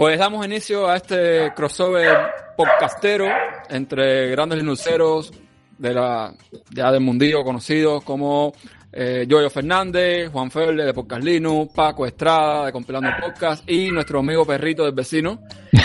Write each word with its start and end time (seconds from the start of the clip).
Pues 0.00 0.18
damos 0.18 0.46
inicio 0.46 0.88
a 0.88 0.96
este 0.96 1.52
crossover 1.54 2.16
podcastero 2.56 3.26
entre 3.68 4.30
grandes 4.30 4.58
linuceros 4.58 5.30
de 5.76 5.92
la, 5.92 6.32
ya 6.70 6.90
del 6.90 7.02
mundillo 7.02 7.44
conocidos 7.44 8.02
como 8.02 8.54
eh, 8.94 9.26
Yoyo 9.28 9.50
Fernández, 9.50 10.30
Juan 10.32 10.50
Feble 10.50 10.86
de 10.86 10.94
Podcast 10.94 11.22
Linux, 11.22 11.74
Paco 11.74 12.06
Estrada 12.06 12.64
de 12.64 12.72
Compilando 12.72 13.10
Podcast 13.20 13.70
y 13.70 13.90
nuestro 13.90 14.20
amigo 14.20 14.46
perrito 14.46 14.86
del 14.86 14.94
vecino, 14.94 15.42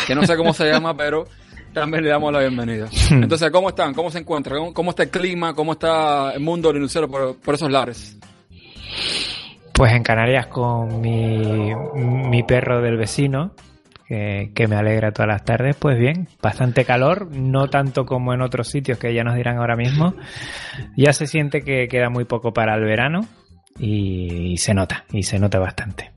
que 0.07 0.16
no 0.16 0.25
sé 0.25 0.38
cómo 0.38 0.54
se 0.54 0.71
llama, 0.71 0.95
pero 0.97 1.25
también 1.73 2.05
le 2.05 2.11
damos 2.11 2.32
la 2.32 2.39
bienvenida. 2.39 2.88
Entonces, 3.11 3.52
¿cómo 3.52 3.68
están? 3.68 3.93
¿Cómo 3.93 4.09
se 4.09 4.20
encuentran? 4.20 4.71
¿Cómo 4.71 4.91
está 4.91 5.04
el 5.04 5.09
clima? 5.09 5.54
¿Cómo 5.54 5.73
está 5.73 6.32
el 6.32 6.39
mundo 6.39 6.71
linucero 6.71 7.09
por, 7.09 7.36
por 7.36 7.55
esos 7.55 7.70
lares? 7.70 8.18
Pues 9.73 9.91
en 9.91 10.04
Canarias 10.04 10.47
con 10.47 11.02
mi, 11.02 11.73
mi 11.95 12.43
perro 12.43 12.82
del 12.82 12.95
vecino, 12.95 13.52
que, 14.08 14.52
que, 14.54 14.68
me 14.68 14.76
alegra 14.76 15.12
todas 15.12 15.28
las 15.28 15.44
tardes. 15.44 15.76
Pues 15.76 15.98
bien, 15.98 16.27
bastante 16.41 16.86
calor, 16.86 17.30
no 17.36 17.70
tanto 17.70 18.05
como 18.05 18.34
en 18.34 18.41
otros 18.41 18.70
sitios 18.70 18.98
que 18.98 19.13
ya 19.13 19.23
nos 19.23 19.36
dirán 19.36 19.58
ahora 19.58 19.76
mismo. 19.76 20.16
Ya 20.96 21.13
se 21.13 21.27
siente 21.27 21.62
que 21.62 21.88
queda 21.88 22.10
muy 22.10 22.26
poco 22.26 22.54
para 22.54 22.76
el 22.76 22.84
verano 22.84 23.22
y, 23.77 24.54
y 24.54 24.58
se 24.58 24.73
nota, 24.73 25.05
y 25.12 25.23
se 25.23 25.40
nota 25.40 25.60
bastante. 25.60 26.15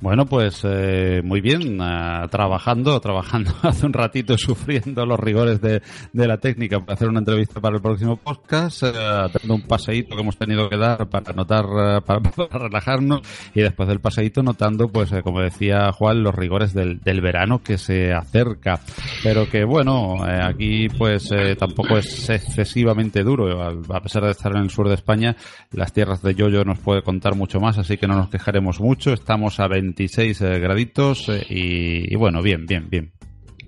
Bueno, 0.00 0.26
pues 0.26 0.60
eh, 0.62 1.22
muy 1.24 1.40
bien, 1.40 1.80
uh, 1.80 2.28
trabajando, 2.28 3.00
trabajando 3.02 3.50
hace 3.62 3.84
un 3.84 3.92
ratito, 3.92 4.38
sufriendo 4.38 5.04
los 5.04 5.18
rigores 5.18 5.60
de, 5.60 5.82
de, 6.12 6.28
la 6.28 6.36
técnica 6.36 6.78
para 6.78 6.94
hacer 6.94 7.08
una 7.08 7.18
entrevista 7.18 7.60
para 7.60 7.74
el 7.74 7.82
próximo 7.82 8.16
podcast, 8.16 8.84
uh, 8.84 8.86
dando 8.86 9.54
un 9.56 9.62
paseíto 9.62 10.14
que 10.14 10.22
hemos 10.22 10.36
tenido 10.36 10.68
que 10.68 10.76
dar 10.76 11.08
para 11.08 11.32
notar, 11.32 11.64
para, 12.04 12.20
para, 12.20 12.58
relajarnos 12.58 13.22
y 13.52 13.60
después 13.62 13.88
del 13.88 13.98
paseíto 13.98 14.40
notando, 14.40 14.86
pues 14.86 15.10
eh, 15.10 15.20
como 15.20 15.40
decía 15.40 15.90
Juan, 15.90 16.22
los 16.22 16.32
rigores 16.32 16.72
del, 16.74 17.00
del, 17.00 17.20
verano 17.20 17.60
que 17.64 17.76
se 17.76 18.12
acerca, 18.12 18.78
pero 19.24 19.50
que 19.50 19.64
bueno, 19.64 20.24
eh, 20.28 20.40
aquí 20.40 20.88
pues 20.90 21.28
tampoco 21.58 21.98
es 21.98 22.30
excesivamente 22.30 23.24
duro, 23.24 23.60
a 23.60 24.00
pesar 24.00 24.22
de 24.22 24.30
estar 24.30 24.54
en 24.54 24.62
el 24.62 24.70
sur 24.70 24.88
de 24.88 24.94
España, 24.94 25.34
las 25.72 25.92
tierras 25.92 26.22
de 26.22 26.36
Yoyo 26.36 26.62
nos 26.64 26.78
puede 26.78 27.02
contar 27.02 27.34
mucho 27.34 27.58
más, 27.58 27.78
así 27.78 27.96
que 27.96 28.06
no 28.06 28.14
nos 28.14 28.28
quejaremos 28.28 28.80
mucho, 28.80 29.12
estamos 29.12 29.58
a 29.58 29.66
20 29.66 29.87
26 29.88 30.40
eh, 30.42 30.58
graditos 30.58 31.28
eh, 31.28 31.46
y, 31.48 32.12
y, 32.12 32.16
bueno, 32.16 32.42
bien, 32.42 32.66
bien, 32.66 32.88
bien. 32.90 33.12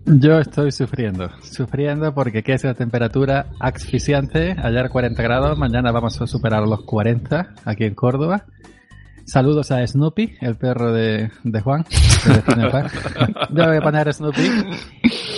Yo 0.06 0.38
estoy 0.38 0.72
sufriendo, 0.72 1.30
sufriendo 1.42 2.14
porque 2.14 2.42
que 2.42 2.54
es 2.54 2.64
la 2.64 2.74
temperatura 2.74 3.46
asfixiante, 3.60 4.56
ayer 4.58 4.88
40 4.88 5.22
grados, 5.22 5.58
mañana 5.58 5.92
vamos 5.92 6.20
a 6.20 6.26
superar 6.26 6.66
los 6.66 6.82
40 6.84 7.54
aquí 7.64 7.84
en 7.84 7.94
Córdoba. 7.94 8.46
Saludos 9.24 9.70
a 9.70 9.86
Snoopy, 9.86 10.38
el 10.40 10.56
perro 10.56 10.92
de, 10.92 11.30
de 11.44 11.60
Juan. 11.60 11.84
Yo 13.50 13.66
voy 13.66 13.76
a 13.76 13.80
poner 13.80 14.12
Snoopy. 14.12 14.50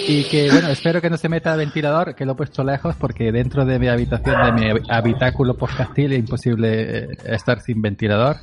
Y 0.08 0.24
que, 0.24 0.50
bueno, 0.50 0.68
espero 0.68 1.00
que 1.00 1.10
no 1.10 1.16
se 1.16 1.28
meta 1.28 1.52
el 1.52 1.58
ventilador, 1.58 2.14
que 2.14 2.24
lo 2.24 2.32
he 2.32 2.36
puesto 2.36 2.64
lejos, 2.64 2.96
porque 2.96 3.30
dentro 3.30 3.64
de 3.66 3.78
mi 3.78 3.88
habitación, 3.88 4.42
de 4.42 4.52
mi 4.52 4.80
habitáculo 4.88 5.56
podcastil, 5.56 6.12
es 6.12 6.20
imposible 6.20 7.08
estar 7.26 7.60
sin 7.60 7.82
ventilador. 7.82 8.36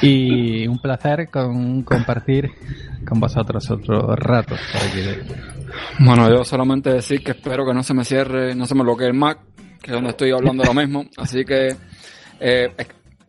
Y 0.00 0.66
un 0.66 0.78
placer 0.78 1.28
con 1.30 1.82
compartir 1.82 2.50
con 3.06 3.20
vosotros 3.20 3.70
otro 3.70 4.16
rato. 4.16 4.54
Bueno, 5.98 6.28
yo 6.30 6.44
solamente 6.44 6.90
decir 6.90 7.22
que 7.22 7.32
espero 7.32 7.66
que 7.66 7.74
no 7.74 7.82
se 7.82 7.94
me 7.94 8.04
cierre, 8.04 8.54
no 8.54 8.66
se 8.66 8.74
me 8.74 8.82
bloquee 8.82 9.06
el 9.06 9.14
Mac, 9.14 9.38
que 9.80 9.90
es 9.90 9.92
donde 9.92 10.10
estoy 10.10 10.30
hablando 10.30 10.64
lo 10.64 10.74
mismo. 10.74 11.04
Así 11.16 11.44
que 11.44 11.76
eh, 12.40 12.74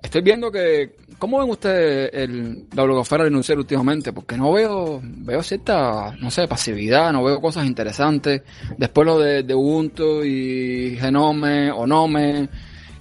estoy 0.02 0.22
viendo 0.22 0.52
que, 0.52 0.96
¿cómo 1.18 1.40
ven 1.40 1.50
ustedes 1.50 2.10
el, 2.14 2.68
la 2.74 2.84
blogosfera 2.84 3.24
denunciar 3.24 3.58
últimamente? 3.58 4.14
Porque 4.14 4.38
no 4.38 4.52
veo, 4.52 5.02
veo 5.04 5.44
cierta, 5.44 6.16
no 6.20 6.30
sé, 6.30 6.48
pasividad, 6.48 7.12
no 7.12 7.24
veo 7.24 7.42
cosas 7.42 7.66
interesantes. 7.66 8.42
Después 8.78 9.06
lo 9.06 9.20
de, 9.20 9.44
de 9.44 9.56
Ubuntu 9.56 10.24
y 10.24 10.98
Genome, 11.00 11.72
Onome 11.72 12.50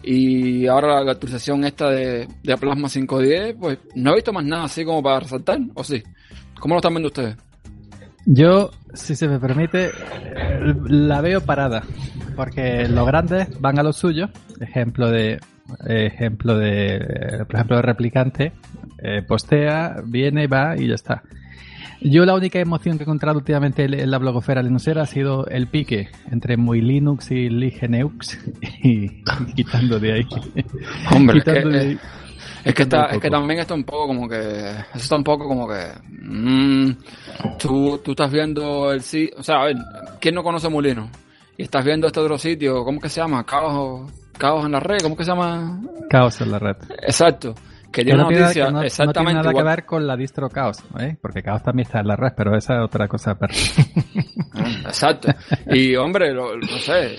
y 0.03 0.67
ahora 0.67 1.03
la 1.03 1.13
actualización 1.13 1.65
esta 1.65 1.91
de, 1.91 2.29
de 2.43 2.57
Plasma 2.57 2.89
510, 2.89 3.57
pues 3.59 3.79
no 3.95 4.13
he 4.13 4.15
visto 4.17 4.33
más 4.33 4.45
nada 4.45 4.65
así 4.65 4.85
como 4.85 5.03
para 5.03 5.21
resaltar, 5.21 5.59
¿o 5.75 5.85
sí? 5.85 6.03
¿Cómo 6.59 6.75
lo 6.75 6.79
están 6.79 6.95
viendo 6.95 7.09
ustedes? 7.09 7.37
Yo, 8.25 8.71
si 8.95 9.17
se 9.17 9.27
me 9.27 9.41
permite, 9.41 9.91
la 10.89 11.21
veo 11.21 11.41
parada, 11.41 11.83
porque 12.37 12.87
los 12.89 13.07
grandes 13.07 13.61
van 13.61 13.79
a 13.79 13.83
lo 13.83 13.93
suyo, 13.93 14.29
ejemplo 14.61 15.11
de, 15.11 15.41
ejemplo 15.87 16.57
de, 16.57 17.45
por 17.47 17.57
ejemplo, 17.57 17.77
de 17.77 17.83
replicante, 17.83 18.53
eh, 19.03 19.23
postea, 19.23 19.97
viene, 20.07 20.47
va 20.47 20.77
y 20.77 20.87
ya 20.89 20.95
está. 20.95 21.23
Yo 22.05 22.25
la 22.25 22.35
única 22.35 22.59
emoción 22.59 22.97
que 22.97 23.05
he 23.05 23.07
encontrado 23.07 23.39
últimamente 23.39 23.85
en 23.85 24.11
la 24.11 24.19
blogosfera 24.19 24.63
linuxera 24.63 25.03
ha 25.03 25.07
sido 25.07 25.47
el 25.47 25.69
pique 25.69 26.09
entre 26.31 26.57
muy 26.57 26.81
Linux 26.81 27.31
y 27.31 27.49
Ligeneux 27.49 28.39
y 28.83 29.23
quitando 29.55 29.99
de 29.99 30.13
ahí. 30.13 30.27
Hombre, 31.15 31.39
es 31.39 31.45
que, 31.45 31.53
de 31.53 31.81
ahí. 31.81 31.99
Es 32.65 32.75
que, 32.75 32.83
está, 32.83 33.07
es 33.07 33.21
que 33.21 33.31
también 33.31 33.61
está 33.61 33.75
un 33.75 33.85
poco 33.85 34.09
como 34.09 34.29
que. 34.29 34.39
Eso 34.39 34.85
está 34.95 35.17
un 35.17 35.25
poco 35.25 35.47
como 35.47 35.69
que. 35.69 35.93
Mmm, 36.09 36.91
tú, 37.59 38.01
tú 38.05 38.13
estás 38.13 38.31
viendo 38.31 38.93
el 38.93 39.03
sitio. 39.03 39.37
O 39.39 39.43
sea, 39.43 39.63
a 39.63 39.65
ver, 39.67 39.77
¿quién 40.21 40.35
no 40.35 40.43
conoce 40.43 40.69
Molino? 40.69 41.09
Y 41.57 41.63
estás 41.63 41.85
viendo 41.85 42.07
este 42.07 42.21
otro 42.21 42.39
sitio, 42.39 42.85
¿cómo 42.85 43.01
que 43.01 43.09
se 43.09 43.21
llama? 43.21 43.45
Caos, 43.45 44.11
Caos 44.39 44.65
en 44.65 44.73
la 44.73 44.81
red, 44.81 44.99
¿cómo 45.03 45.17
que 45.17 45.25
se 45.25 45.31
llama? 45.31 45.81
Caos 46.09 46.41
en 46.41 46.51
la 46.51 46.59
red. 46.59 46.77
Exacto 47.03 47.55
que 47.93 48.05
dio 48.05 48.15
una 48.15 48.25
noticia 48.25 48.71
no, 48.71 48.83
exactamente 48.83 49.07
no 49.07 49.13
tiene 49.13 49.35
nada 49.35 49.51
igual. 49.51 49.65
que 49.65 49.71
ver 49.71 49.85
con 49.85 50.07
la 50.07 50.17
distro 50.17 50.49
Chaos, 50.49 50.79
¿eh? 50.99 51.17
porque 51.21 51.43
Chaos 51.43 51.63
también 51.63 51.87
está 51.87 52.01
en 52.01 52.09
la 52.09 52.17
red, 52.17 52.33
pero 52.37 52.57
esa 52.57 52.75
es 52.75 52.81
otra 52.81 53.07
cosa. 53.07 53.37
Exacto. 54.87 55.29
Y 55.67 55.95
hombre, 55.97 56.33
lo, 56.33 56.57
no 56.57 56.79
sé, 56.79 57.19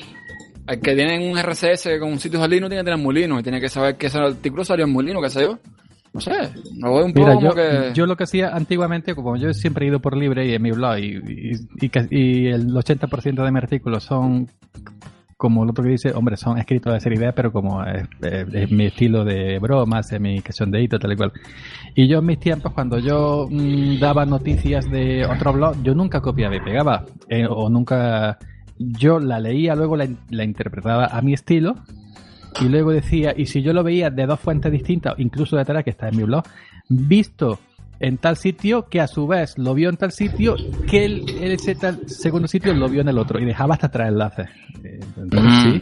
el 0.67 0.79
que 0.79 0.95
tienen 0.95 1.31
un 1.31 1.37
RCS 1.37 1.89
con 1.99 2.11
un 2.11 2.19
sitio 2.19 2.39
Linux 2.47 2.69
tiene 2.69 2.83
que 2.83 2.91
tener 2.91 2.97
Molino 2.97 3.39
y 3.39 3.43
tiene 3.43 3.61
que 3.61 3.69
saber 3.69 3.95
que 3.95 4.07
ese 4.07 4.17
artículo 4.19 4.63
salió 4.63 4.85
en 4.85 4.91
Molino, 4.91 5.21
qué 5.21 5.29
sé 5.29 5.43
yo. 5.43 5.59
No 6.13 6.21
sé, 6.21 6.31
lo 6.77 6.93
veo 6.93 7.05
un 7.05 7.13
poco 7.13 7.27
Mira, 7.27 7.35
como 7.35 7.49
yo, 7.49 7.55
que... 7.55 7.91
yo 7.95 8.05
lo 8.05 8.15
que 8.15 8.25
hacía 8.25 8.49
antiguamente, 8.49 9.15
como 9.15 9.35
yo 9.35 9.51
siempre 9.51 9.85
he 9.85 9.89
ido 9.89 9.99
por 9.99 10.15
libre 10.15 10.45
y 10.47 10.53
en 10.53 10.61
mi 10.61 10.69
blog, 10.69 10.99
y, 10.99 11.17
y, 11.17 11.55
y, 11.81 11.91
y 12.11 12.47
el 12.49 12.67
80% 12.67 13.43
de 13.43 13.51
mis 13.51 13.63
artículos 13.63 14.03
son 14.03 14.47
como 15.43 15.65
el 15.65 15.71
otro 15.71 15.83
que 15.83 15.89
dice, 15.89 16.13
hombre, 16.13 16.37
son 16.37 16.57
escritos 16.57 16.93
de 16.93 17.01
serie 17.01 17.19
B, 17.19 17.33
pero 17.33 17.51
como 17.51 17.83
es, 17.83 18.07
es, 18.21 18.47
es 18.53 18.71
mi 18.71 18.85
estilo 18.85 19.25
de 19.25 19.59
bromas, 19.59 20.09
es 20.13 20.21
mi 20.21 20.39
cachondeito, 20.39 20.97
tal 20.97 21.11
y 21.11 21.17
cual. 21.17 21.33
Y 21.95 22.07
yo 22.07 22.19
en 22.19 22.27
mis 22.27 22.39
tiempos, 22.39 22.71
cuando 22.71 22.97
yo 22.97 23.49
mmm, 23.51 23.99
daba 23.99 24.25
noticias 24.25 24.89
de 24.89 25.25
otro 25.25 25.51
blog, 25.51 25.83
yo 25.83 25.93
nunca 25.95 26.21
copiaba 26.21 26.55
y 26.55 26.61
pegaba, 26.61 27.03
eh, 27.27 27.45
o 27.45 27.69
nunca... 27.69 28.37
Yo 28.79 29.19
la 29.19 29.37
leía, 29.41 29.75
luego 29.75 29.97
la, 29.97 30.07
la 30.29 30.45
interpretaba 30.45 31.07
a 31.07 31.21
mi 31.21 31.33
estilo, 31.33 31.75
y 32.61 32.69
luego 32.69 32.93
decía, 32.93 33.33
y 33.35 33.47
si 33.47 33.61
yo 33.61 33.73
lo 33.73 33.83
veía 33.83 34.11
de 34.11 34.25
dos 34.25 34.39
fuentes 34.39 34.71
distintas, 34.71 35.15
incluso 35.17 35.57
de 35.57 35.65
Tara, 35.65 35.83
que 35.83 35.89
está 35.89 36.07
en 36.07 36.15
mi 36.15 36.23
blog, 36.23 36.43
visto 36.87 37.59
en 38.03 38.17
tal 38.17 38.35
sitio, 38.35 38.89
que 38.89 38.99
a 38.99 39.07
su 39.07 39.25
vez 39.27 39.57
lo 39.57 39.73
vio 39.73 39.89
en 39.89 39.95
tal 39.95 40.11
sitio, 40.11 40.55
que 40.89 41.05
el, 41.05 41.25
ese 41.41 41.73
tal 41.75 42.01
segundo 42.07 42.49
sitio 42.49 42.73
lo 42.73 42.89
vio 42.89 43.01
en 43.01 43.07
el 43.07 43.17
otro, 43.17 43.39
y 43.39 43.45
dejaba 43.45 43.75
hasta 43.75 43.89
tres 43.89 44.09
enlaces. 44.09 44.49
Entonces, 45.15 45.51
mm. 45.51 45.71
sí. 45.71 45.81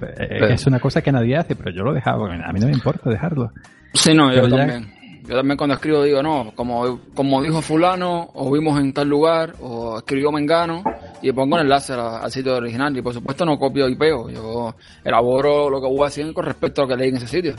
Pero, 0.00 0.46
es 0.48 0.66
una 0.66 0.80
cosa 0.80 1.00
que 1.02 1.12
nadie 1.12 1.36
hace, 1.36 1.54
pero 1.54 1.70
yo 1.70 1.84
lo 1.84 1.92
dejaba, 1.92 2.34
a 2.34 2.52
mí 2.52 2.58
no 2.58 2.66
me 2.66 2.72
importa 2.72 3.08
dejarlo. 3.08 3.52
Sí, 3.94 4.12
no, 4.12 4.34
yo 4.34 4.48
también. 4.48 4.92
Yo 5.28 5.36
también 5.36 5.56
cuando 5.56 5.74
escribo 5.74 6.02
digo, 6.02 6.22
no, 6.22 6.50
como, 6.56 6.98
como 7.14 7.40
dijo 7.42 7.62
fulano, 7.62 8.30
o 8.34 8.50
vimos 8.50 8.80
en 8.80 8.92
tal 8.92 9.08
lugar, 9.08 9.54
o 9.60 9.98
escribió 9.98 10.32
Mengano, 10.32 10.82
y 11.22 11.30
pongo 11.30 11.54
un 11.54 11.60
enlace 11.60 11.92
al, 11.92 12.24
al 12.24 12.30
sitio 12.32 12.56
original. 12.56 12.96
Y 12.96 13.02
por 13.02 13.14
supuesto 13.14 13.44
no 13.44 13.56
copio 13.56 13.88
y 13.88 13.94
pego, 13.94 14.28
yo 14.28 14.74
elaboro 15.04 15.70
lo 15.70 15.80
que 15.80 15.86
voy 15.86 16.08
haciendo 16.08 16.34
con 16.34 16.46
respecto 16.46 16.82
a 16.82 16.84
lo 16.86 16.88
que 16.88 16.96
leí 16.96 17.10
en 17.10 17.16
ese 17.18 17.28
sitio. 17.28 17.54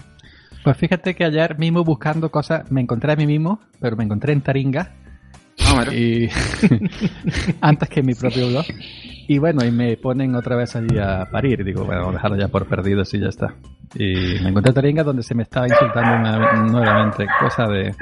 Pues 0.64 0.78
fíjate 0.78 1.16
que 1.16 1.26
ayer 1.26 1.58
mismo 1.58 1.84
buscando 1.84 2.30
cosas, 2.30 2.72
me 2.72 2.82
encontré 2.82 3.14
a 3.14 3.16
mí 3.16 3.26
mismo, 3.26 3.60
pero 3.80 3.96
me 3.96 4.04
encontré 4.04 4.34
en 4.34 4.42
Taringa. 4.42 4.92
Ah, 5.66 5.86
y 5.94 6.30
antes 7.62 7.90
que 7.90 8.00
en 8.00 8.06
mi 8.06 8.14
propio 8.14 8.48
blog. 8.50 8.66
Y 9.28 9.38
bueno, 9.38 9.64
y 9.66 9.72
me 9.72 9.96
ponen 9.98 10.36
otra 10.36 10.56
vez 10.56 10.76
allí 10.76 10.98
a 11.00 11.26
parir. 11.32 11.64
Digo, 11.64 11.86
bueno, 11.86 12.02
vamos 12.02 12.16
a 12.16 12.18
dejarlo 12.18 12.38
ya 12.38 12.48
por 12.48 12.68
perdido 12.68 13.04
y 13.12 13.20
ya 13.20 13.28
está. 13.28 13.56
Y 13.96 14.42
me 14.42 14.50
encontré 14.50 14.70
en 14.70 14.76
Taringa 14.76 15.04
donde 15.04 15.24
se 15.24 15.36
me 15.36 15.44
estaba 15.44 15.68
insultando 15.68 16.16
una, 16.16 16.64
nuevamente, 16.64 17.26
cosa 17.40 17.68
de, 17.68 17.94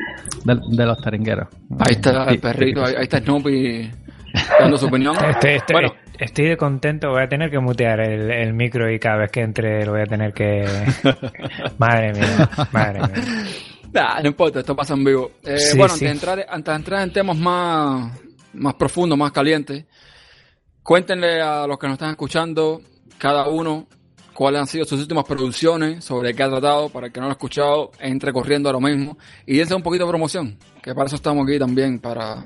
de, 0.44 0.60
de, 0.70 0.86
los 0.86 1.02
taringueros. 1.02 1.48
Ahí 1.80 1.96
está 1.96 2.26
el 2.26 2.40
perrito, 2.40 2.84
ahí, 2.84 2.96
ahí 2.96 3.04
está 3.04 3.20
Snoopy 3.20 3.92
dando 4.60 4.78
su 4.78 4.86
opinión. 4.88 5.16
Este, 5.30 5.56
este, 5.56 5.74
bueno. 5.74 5.94
Estoy 6.20 6.58
contento, 6.58 7.12
voy 7.12 7.24
a 7.24 7.30
tener 7.30 7.50
que 7.50 7.60
mutear 7.60 8.02
el, 8.02 8.30
el, 8.30 8.54
micro 8.54 8.92
y 8.92 9.00
cada 9.00 9.20
vez 9.20 9.32
que 9.32 9.40
entre 9.40 9.86
lo 9.86 9.94
voy 9.94 10.02
a 10.02 10.06
tener 10.06 10.34
que... 10.34 10.66
madre 11.78 12.12
mía, 12.12 12.50
madre 12.74 13.00
mía. 13.00 13.46
Nah, 13.94 14.22
no 14.22 14.28
importa, 14.28 14.60
esto 14.60 14.76
pasa 14.76 14.96
en 14.96 15.04
vivo. 15.06 15.32
Eh, 15.44 15.58
sí, 15.58 15.78
bueno, 15.78 15.96
sí. 15.96 16.06
Antes, 16.06 16.22
de 16.22 16.30
entrar, 16.30 16.46
antes 16.50 16.74
de 16.74 16.76
entrar 16.76 17.04
en 17.04 17.14
temas 17.14 17.38
más, 17.38 18.20
más 18.54 18.74
profundos, 18.74 19.18
más 19.18 19.32
calientes, 19.32 19.86
cuéntenle 20.84 21.42
a 21.42 21.66
los 21.66 21.80
que 21.80 21.88
nos 21.88 21.94
están 21.94 22.12
escuchando, 22.12 22.82
cada 23.18 23.48
uno, 23.48 23.88
cuáles 24.34 24.60
han 24.60 24.68
sido 24.68 24.84
sus 24.84 25.00
últimas 25.00 25.24
producciones, 25.24 26.04
sobre 26.04 26.34
qué 26.34 26.44
ha 26.44 26.50
tratado, 26.50 26.90
para 26.90 27.08
el 27.08 27.14
que 27.14 27.22
no 27.22 27.28
lo 27.28 27.32
ha 27.32 27.34
escuchado, 27.34 27.92
entre 28.00 28.34
corriendo 28.34 28.70
a 28.70 28.74
lo 28.74 28.82
mismo, 28.82 29.18
y 29.46 29.58
dense 29.58 29.74
un 29.74 29.84
poquito 29.84 30.04
de 30.04 30.10
promoción, 30.10 30.60
que 30.84 30.94
para 30.94 31.08
eso 31.08 31.16
estamos 31.16 31.48
aquí 31.48 31.58
también, 31.58 32.00
para 32.00 32.46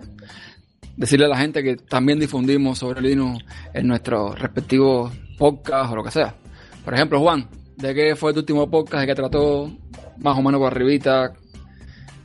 decirle 0.95 1.25
a 1.25 1.29
la 1.29 1.37
gente 1.37 1.63
que 1.63 1.75
también 1.75 2.19
difundimos 2.19 2.79
sobre 2.79 3.01
Linux 3.01 3.43
en 3.73 3.87
nuestros 3.87 4.39
respectivos 4.39 5.11
podcasts 5.37 5.91
o 5.91 5.95
lo 5.95 6.03
que 6.03 6.11
sea. 6.11 6.35
Por 6.83 6.93
ejemplo, 6.93 7.19
Juan, 7.19 7.47
¿de 7.77 7.93
qué 7.93 8.15
fue 8.15 8.33
tu 8.33 8.39
último 8.39 8.69
podcast? 8.69 9.01
¿De 9.01 9.07
qué 9.07 9.15
trató? 9.15 9.71
Más 10.17 10.37
o 10.37 10.41
menos 10.41 10.59
por 10.59 10.71
arribita. 10.71 11.33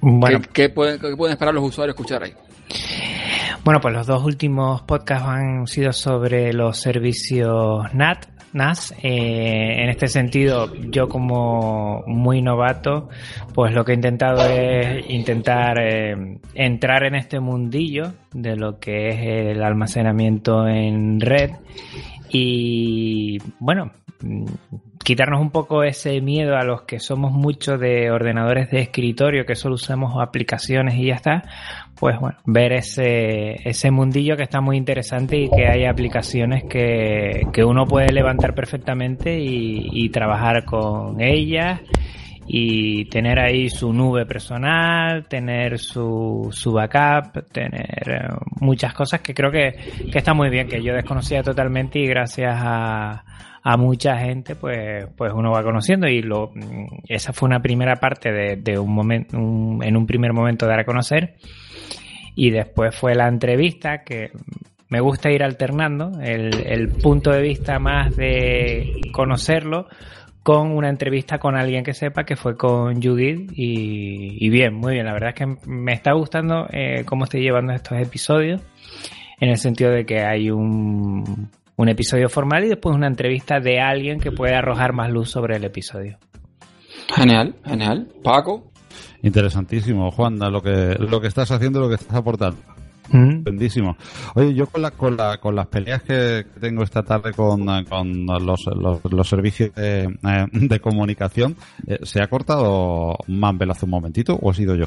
Bueno, 0.01 0.41
¿Qué, 0.41 0.49
qué 0.53 0.69
pueden, 0.69 1.01
qué 1.01 1.17
pueden 1.17 1.33
esperar 1.33 1.55
los 1.55 1.65
usuarios 1.65 1.95
escuchar 1.95 2.23
ahí? 2.23 2.33
Bueno, 3.65 3.81
pues 3.81 3.95
los 3.95 4.07
dos 4.07 4.25
últimos 4.25 4.83
podcasts 4.83 5.27
han 5.29 5.67
sido 5.67 5.93
sobre 5.93 6.53
los 6.53 6.79
servicios 6.79 7.93
NAT, 7.93 8.27
NAS. 8.53 8.93
Eh, 9.03 9.83
en 9.83 9.89
este 9.89 10.09
sentido, 10.09 10.75
yo 10.75 11.09
como 11.09 12.03
muy 12.07 12.43
novato, 12.43 13.09
pues 13.55 13.73
lo 13.75 13.85
que 13.85 13.93
he 13.93 13.95
intentado 13.95 14.49
es 14.49 15.09
intentar 15.09 15.79
eh, 15.81 16.39
entrar 16.55 17.05
en 17.05 17.15
este 17.15 17.41
mundillo 17.41 18.13
de 18.33 18.57
lo 18.57 18.79
que 18.79 19.09
es 19.09 19.57
el 19.57 19.63
almacenamiento 19.63 20.67
en 20.67 21.21
red 21.21 21.51
y 22.31 23.39
bueno, 23.59 23.93
quitarnos 25.09 25.41
un 25.41 25.49
poco 25.49 25.85
ese 25.85 26.21
miedo 26.21 26.55
a 26.55 26.65
los 26.65 26.83
que 26.83 27.01
somos 27.01 27.33
muchos 27.33 27.81
de 27.81 28.11
ordenadores 28.11 28.71
de 28.71 28.81
escritorio 28.81 29.47
que 29.47 29.55
solo 29.55 29.77
usamos 29.77 30.23
aplicaciones 30.23 30.97
y 30.97 31.07
ya 31.07 31.15
está, 31.15 31.45
pues 31.99 32.21
bueno, 32.21 32.37
ver 32.45 32.75
ese, 32.75 33.57
ese 33.67 33.91
mundillo 33.91 34.37
que 34.37 34.43
está 34.43 34.61
muy 34.61 34.77
interesante 34.77 35.39
y 35.39 35.49
que 35.49 35.67
hay 35.67 35.87
aplicaciones 35.87 36.65
que, 36.65 37.47
que 37.55 37.65
uno 37.65 37.87
puede 37.87 38.13
levantar 38.13 38.55
perfectamente 38.55 39.41
y, 39.41 40.11
trabajar 40.11 40.67
con 40.67 41.23
ellas 41.23 41.81
y 42.47 43.07
tener 43.07 43.39
ahí 43.39 43.71
su 43.71 43.95
nube 43.95 44.27
personal, 44.27 45.25
tener 45.27 45.79
su, 45.79 46.51
su 46.53 46.73
backup, 46.73 47.51
tener 47.51 48.03
eh, 48.07 48.29
muchas 48.61 48.93
cosas 48.93 49.23
que 49.23 49.33
creo 49.33 49.51
que, 49.51 49.75
que 50.13 50.19
está 50.19 50.35
muy 50.35 50.51
bien, 50.51 50.69
que 50.69 50.83
yo 50.83 50.93
desconocía 50.93 51.43
totalmente 51.43 51.99
y 51.99 52.07
gracias 52.07 52.55
a, 52.59 53.25
a 53.63 53.77
mucha 53.77 54.17
gente 54.19 54.55
pues 54.55 55.07
pues 55.17 55.33
uno 55.35 55.51
va 55.51 55.63
conociendo 55.63 56.07
y 56.09 56.23
lo 56.23 56.53
esa 57.09 57.33
fue 57.33 57.49
una 57.49 57.61
primera 57.61 57.97
parte 57.97 58.33
de, 58.33 58.57
de 58.57 58.79
un 58.79 58.93
momento 58.93 59.37
en 59.37 59.97
un 59.97 60.07
primer 60.07 60.33
momento 60.33 60.67
dar 60.67 60.81
a 60.81 60.85
conocer. 60.85 61.37
Y 62.35 62.51
después 62.51 62.95
fue 62.95 63.17
la 63.17 63.27
entrevista 63.27 64.05
que 64.05 64.31
me 64.89 65.01
gusta 65.01 65.31
ir 65.31 65.43
alternando 65.43 66.13
el, 66.23 66.67
el 66.67 66.89
punto 66.89 67.31
de 67.31 67.43
vista 67.43 67.79
más 67.79 68.17
de 68.17 69.01
conocerlo 69.13 69.89
con 70.49 70.71
una 70.71 70.89
entrevista 70.89 71.39
con 71.39 71.57
alguien 71.57 71.85
que 71.85 71.93
sepa 71.93 72.25
que 72.25 72.35
fue 72.35 72.57
con 72.57 73.03
Judith. 73.03 73.51
Y, 73.55 74.47
y 74.47 74.49
bien, 74.49 74.73
muy 74.73 74.95
bien, 74.95 75.05
la 75.05 75.13
verdad 75.13 75.31
es 75.31 75.35
que 75.35 75.69
me 75.69 75.93
está 75.93 76.13
gustando 76.15 76.67
eh, 76.73 77.05
cómo 77.05 77.25
estoy 77.25 77.43
llevando 77.43 77.75
estos 77.75 78.01
episodios 78.01 78.63
en 79.41 79.51
el 79.51 79.59
sentido 79.59 79.91
de 79.91 80.07
que 80.07 80.21
hay 80.21 80.51
un, 80.51 81.51
un 81.79 81.89
episodio 81.89 82.29
formal 82.29 82.65
y 82.65 82.69
después 82.69 82.95
una 82.95 83.07
entrevista 83.07 83.61
de 83.61 83.81
alguien 83.81 84.19
que 84.19 84.33
puede 84.33 84.55
arrojar 84.55 84.93
más 84.93 85.11
luz 85.11 85.31
sobre 85.31 85.57
el 85.57 85.65
episodio. 85.65 86.19
Genial, 87.15 87.55
genial. 87.65 88.09
Paco. 88.23 88.73
Interesantísimo, 89.23 90.11
Juan, 90.11 90.39
lo 90.39 90.61
que, 90.61 90.97
lo 90.99 91.21
que 91.21 91.29
estás 91.29 91.51
haciendo, 91.53 91.81
lo 91.81 91.89
que 91.89 91.95
estás 91.95 92.17
aportando. 92.17 92.59
Mm. 93.11 93.31
Estupendísimo. 93.31 93.97
Oye, 94.35 94.55
yo 94.55 94.67
con, 94.67 94.83
la, 94.83 94.91
con, 94.91 95.17
la, 95.17 95.39
con 95.39 95.55
las 95.55 95.69
peleas 95.69 96.03
que 96.03 96.45
tengo 96.61 96.83
esta 96.83 97.05
tarde 97.05 97.33
con, 97.33 97.65
con 97.85 98.27
los, 98.27 98.67
los, 98.67 99.01
los 99.11 99.29
servicios 99.29 99.73
de, 99.77 100.05
eh, 100.05 100.47
de 100.53 100.81
comunicación, 100.81 101.57
eh, 101.87 102.01
¿se 102.03 102.21
ha 102.21 102.27
cortado 102.27 103.17
Mambel 103.29 103.71
hace 103.71 103.85
un 103.85 103.93
momentito 103.93 104.35
o 104.35 104.51
he 104.51 104.55
sido 104.55 104.75
yo? 104.75 104.87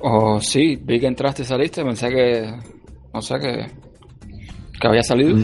Oh, 0.00 0.40
sí, 0.40 0.76
vi 0.82 0.98
que 0.98 1.06
entraste 1.06 1.42
y 1.42 1.44
saliste, 1.44 1.84
pensé 1.84 2.08
que, 2.08 2.50
no 3.12 3.20
sé, 3.20 3.38
que, 3.38 3.66
que 4.80 4.88
había 4.88 5.02
salido. 5.02 5.36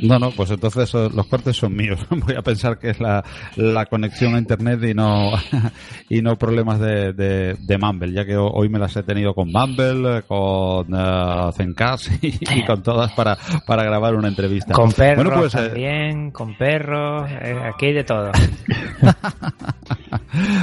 No, 0.00 0.18
no, 0.18 0.30
pues 0.30 0.50
entonces 0.50 0.92
eh, 0.94 1.08
los 1.14 1.26
cortes 1.26 1.56
son 1.56 1.74
míos. 1.74 2.00
Voy 2.10 2.34
a 2.36 2.42
pensar 2.42 2.78
que 2.78 2.90
es 2.90 3.00
la, 3.00 3.24
la 3.56 3.86
conexión 3.86 4.34
a 4.34 4.38
internet 4.38 4.80
y 4.84 4.94
no 4.94 5.32
y 6.08 6.22
no 6.22 6.36
problemas 6.36 6.78
de, 6.80 7.12
de, 7.12 7.54
de 7.58 7.78
Mumble, 7.78 8.12
ya 8.12 8.24
que 8.24 8.36
ho- 8.36 8.50
hoy 8.50 8.68
me 8.68 8.78
las 8.78 8.94
he 8.96 9.02
tenido 9.02 9.34
con 9.34 9.50
Mumble, 9.50 10.22
con 10.28 10.92
uh, 10.92 11.52
Zencast 11.52 12.10
y, 12.22 12.38
y 12.40 12.64
con 12.64 12.82
todas 12.82 13.12
para, 13.12 13.36
para 13.66 13.84
grabar 13.84 14.14
una 14.14 14.28
entrevista. 14.28 14.72
Con 14.74 14.92
perros 14.92 15.24
Bueno, 15.24 15.40
pues, 15.40 15.54
eh, 15.54 15.66
también, 15.68 16.30
con 16.30 16.56
perros, 16.56 17.30
eh, 17.30 17.58
aquí 17.72 17.86
hay 17.86 17.92
de 17.94 18.04
todo. 18.04 18.30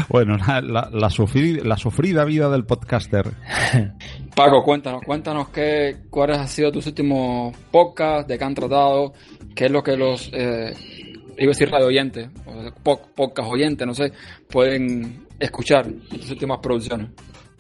bueno, 0.10 0.38
la, 0.38 0.62
la, 0.62 0.90
la, 0.92 1.08
sufri- 1.10 1.62
la 1.64 1.78
sufrida 1.78 2.26
vida 2.26 2.50
del 2.50 2.66
podcaster. 2.66 3.32
Paco, 4.36 4.64
cuéntanos, 4.64 5.04
cuéntanos 5.04 5.50
qué, 5.50 5.98
cuáles 6.10 6.40
han 6.40 6.48
sido 6.48 6.72
tus 6.72 6.88
últimos 6.88 7.56
podcasts, 7.70 8.28
de 8.28 8.38
qué 8.38 8.44
han 8.44 8.56
tratado, 8.56 9.14
qué 9.56 9.66
es 9.66 9.72
lo 9.72 9.84
que 9.84 9.96
los, 9.96 10.32
eh, 10.34 10.74
iba 11.38 11.52
a 11.52 11.54
decir 11.54 11.70
radio 11.70 11.86
oyentes, 11.86 12.30
podcast 12.84 13.50
oyentes, 13.52 13.86
no 13.86 13.94
sé, 13.94 14.12
pueden 14.50 15.28
escuchar 15.40 15.88
tus 16.10 16.32
últimas 16.32 16.58
producciones. 16.60 17.10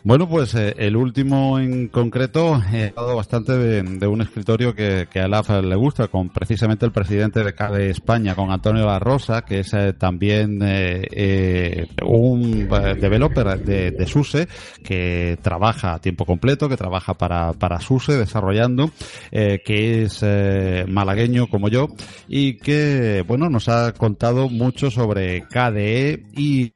Bueno, 0.05 0.27
pues 0.27 0.53
eh, 0.55 0.75
el 0.79 0.97
último 0.97 1.59
en 1.59 1.87
concreto 1.87 2.61
he 2.73 2.89
hablado 2.89 3.15
bastante 3.15 3.53
de, 3.53 3.83
de 3.83 4.05
un 4.05 4.19
escritorio 4.21 4.75
que, 4.75 5.07
que 5.09 5.21
a 5.21 5.25
Alaf 5.25 5.49
le 5.49 5.75
gusta, 5.77 6.09
con 6.09 6.27
precisamente 6.27 6.85
el 6.85 6.91
presidente 6.91 7.41
de 7.41 7.53
CADE 7.53 7.89
España, 7.89 8.35
con 8.35 8.51
Antonio 8.51 8.85
La 8.85 8.99
Rosa, 8.99 9.43
que 9.43 9.61
es 9.61 9.73
eh, 9.73 9.93
también 9.93 10.59
eh, 10.61 11.07
eh, 11.09 11.87
un 12.05 12.67
eh, 12.69 12.95
developer 12.95 13.57
de, 13.63 13.91
de 13.91 14.05
SUSE, 14.05 14.49
que 14.83 15.37
trabaja 15.41 15.93
a 15.93 15.99
tiempo 15.99 16.25
completo, 16.25 16.67
que 16.67 16.75
trabaja 16.75 17.13
para, 17.13 17.53
para 17.53 17.79
SUSE 17.79 18.17
desarrollando, 18.17 18.91
eh, 19.31 19.61
que 19.63 20.03
es 20.03 20.19
eh, 20.21 20.83
malagueño 20.85 21.47
como 21.47 21.69
yo, 21.69 21.87
y 22.27 22.57
que, 22.57 23.23
bueno, 23.25 23.49
nos 23.49 23.69
ha 23.69 23.93
contado 23.93 24.49
mucho 24.49 24.91
sobre 24.91 25.43
KDE 25.43 26.23
y 26.35 26.73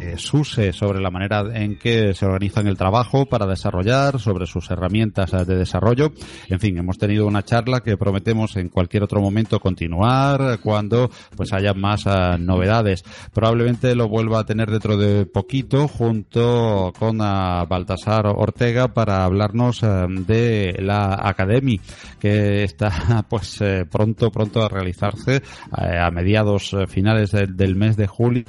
eh, 0.00 0.14
SUSE 0.16 0.72
sobre 0.72 1.00
la 1.00 1.10
manera 1.10 1.44
en 1.54 1.78
que 1.78 2.14
se 2.14 2.26
organizan 2.26 2.66
el 2.66 2.76
trabajo 2.76 3.26
para 3.26 3.46
desarrollar, 3.46 4.18
sobre 4.18 4.46
sus 4.46 4.70
herramientas 4.70 5.32
eh, 5.32 5.44
de 5.44 5.56
desarrollo. 5.56 6.12
En 6.48 6.60
fin, 6.60 6.78
hemos 6.78 6.98
tenido 6.98 7.26
una 7.26 7.42
charla 7.44 7.80
que 7.80 7.96
prometemos 7.96 8.56
en 8.56 8.68
cualquier 8.68 9.02
otro 9.02 9.20
momento 9.20 9.60
continuar 9.60 10.58
cuando 10.62 11.10
pues 11.36 11.52
haya 11.52 11.74
más 11.74 12.06
eh, 12.06 12.36
novedades. 12.38 13.04
Probablemente 13.32 13.94
lo 13.94 14.08
vuelva 14.08 14.40
a 14.40 14.44
tener 14.46 14.70
dentro 14.70 14.96
de 14.96 15.26
poquito 15.26 15.88
junto 15.88 16.92
con 16.98 17.18
ah, 17.20 17.64
Baltasar 17.68 18.26
Ortega 18.26 18.88
para 18.88 19.24
hablarnos 19.24 19.80
de 19.80 20.76
la 20.80 21.18
Academy 21.22 21.80
que 22.18 22.64
está 22.64 23.24
pues 23.28 23.58
pronto 23.90 24.30
pronto 24.30 24.62
a 24.62 24.68
realizarse 24.68 25.42
a 25.70 26.10
mediados 26.10 26.74
finales 26.88 27.30
del- 27.30 27.76
mes 27.76 27.96
de 27.96 28.06
julio 28.06 28.44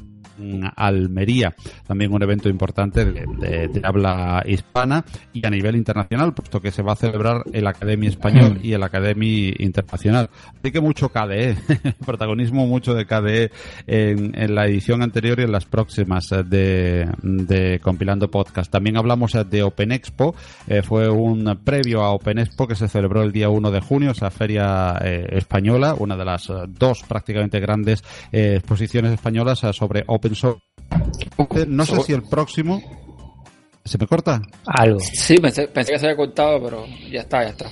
Almería, 0.76 1.54
también 1.88 2.14
un 2.14 2.22
evento 2.24 2.50
importante 2.50 3.06
de, 3.06 3.26
de- 3.40 3.68
de 3.68 3.82
habla 3.84 4.44
hispana 4.46 5.04
y 5.34 5.46
a 5.46 5.50
nivel 5.50 5.76
internacional, 5.76 6.34
puesto 6.34 6.60
que 6.62 6.72
se 6.72 6.82
va 6.82 6.94
a 6.94 6.96
celebrar 6.96 7.44
el 7.54 7.68
Academia 7.68 8.10
Español 8.10 8.60
y 8.64 8.74
el 8.74 8.84
Academia 8.84 9.54
Internacional. 9.60 10.30
Así 10.60 10.72
que 10.72 10.82
mucho 10.82 11.10
KDE, 11.10 11.56
protagonismo 12.06 12.66
mucho 12.68 12.94
de 12.94 13.06
KDE 13.06 13.52
en, 13.88 14.40
en 14.40 14.56
la 14.56 14.66
edición 14.66 15.02
anterior 15.02 15.40
y 15.40 15.44
en 15.44 15.52
las 15.52 15.66
próximas 15.66 16.26
de, 16.46 17.08
de 17.22 17.80
Compilando 17.82 18.30
Podcast. 18.30 18.72
También 18.72 18.98
hablamos 18.98 19.32
de 19.50 19.64
Open 19.64 19.92
Expo, 19.92 20.36
eh, 20.68 20.82
fue 20.82 21.10
un 21.10 21.60
previo 21.64 22.02
a 22.02 22.12
Open 22.12 22.40
Expo 22.40 22.68
que 22.68 22.76
se 22.76 22.88
celebró 22.88 23.22
el 23.24 23.32
día 23.32 23.50
1 23.50 23.72
de 23.72 23.80
junio, 23.82 24.12
esa 24.12 24.30
feria 24.32 24.98
eh, 25.04 25.28
española, 25.32 25.96
una 25.98 26.16
de 26.18 26.26
las 26.26 26.48
dos 26.70 27.04
prácticamente 27.08 27.60
grandes 27.60 28.04
eh, 28.32 28.56
exposiciones 28.58 29.14
españolas 29.14 29.60
sobre 29.72 30.04
Open 30.08 30.31
No 31.68 31.86
sé 31.86 32.02
si 32.02 32.14
el 32.14 32.24
próximo... 32.24 32.82
¿Se 33.84 33.98
me 33.98 34.06
corta? 34.06 34.40
Algo. 34.68 35.00
Sí, 35.00 35.38
pensé, 35.38 35.68
pensé 35.68 35.94
que 35.94 36.00
se 36.00 36.06
había 36.06 36.16
cortado, 36.18 36.62
pero 36.64 36.86
ya 37.12 37.22
está, 37.22 37.44
ya 37.44 37.50
está. 37.50 37.66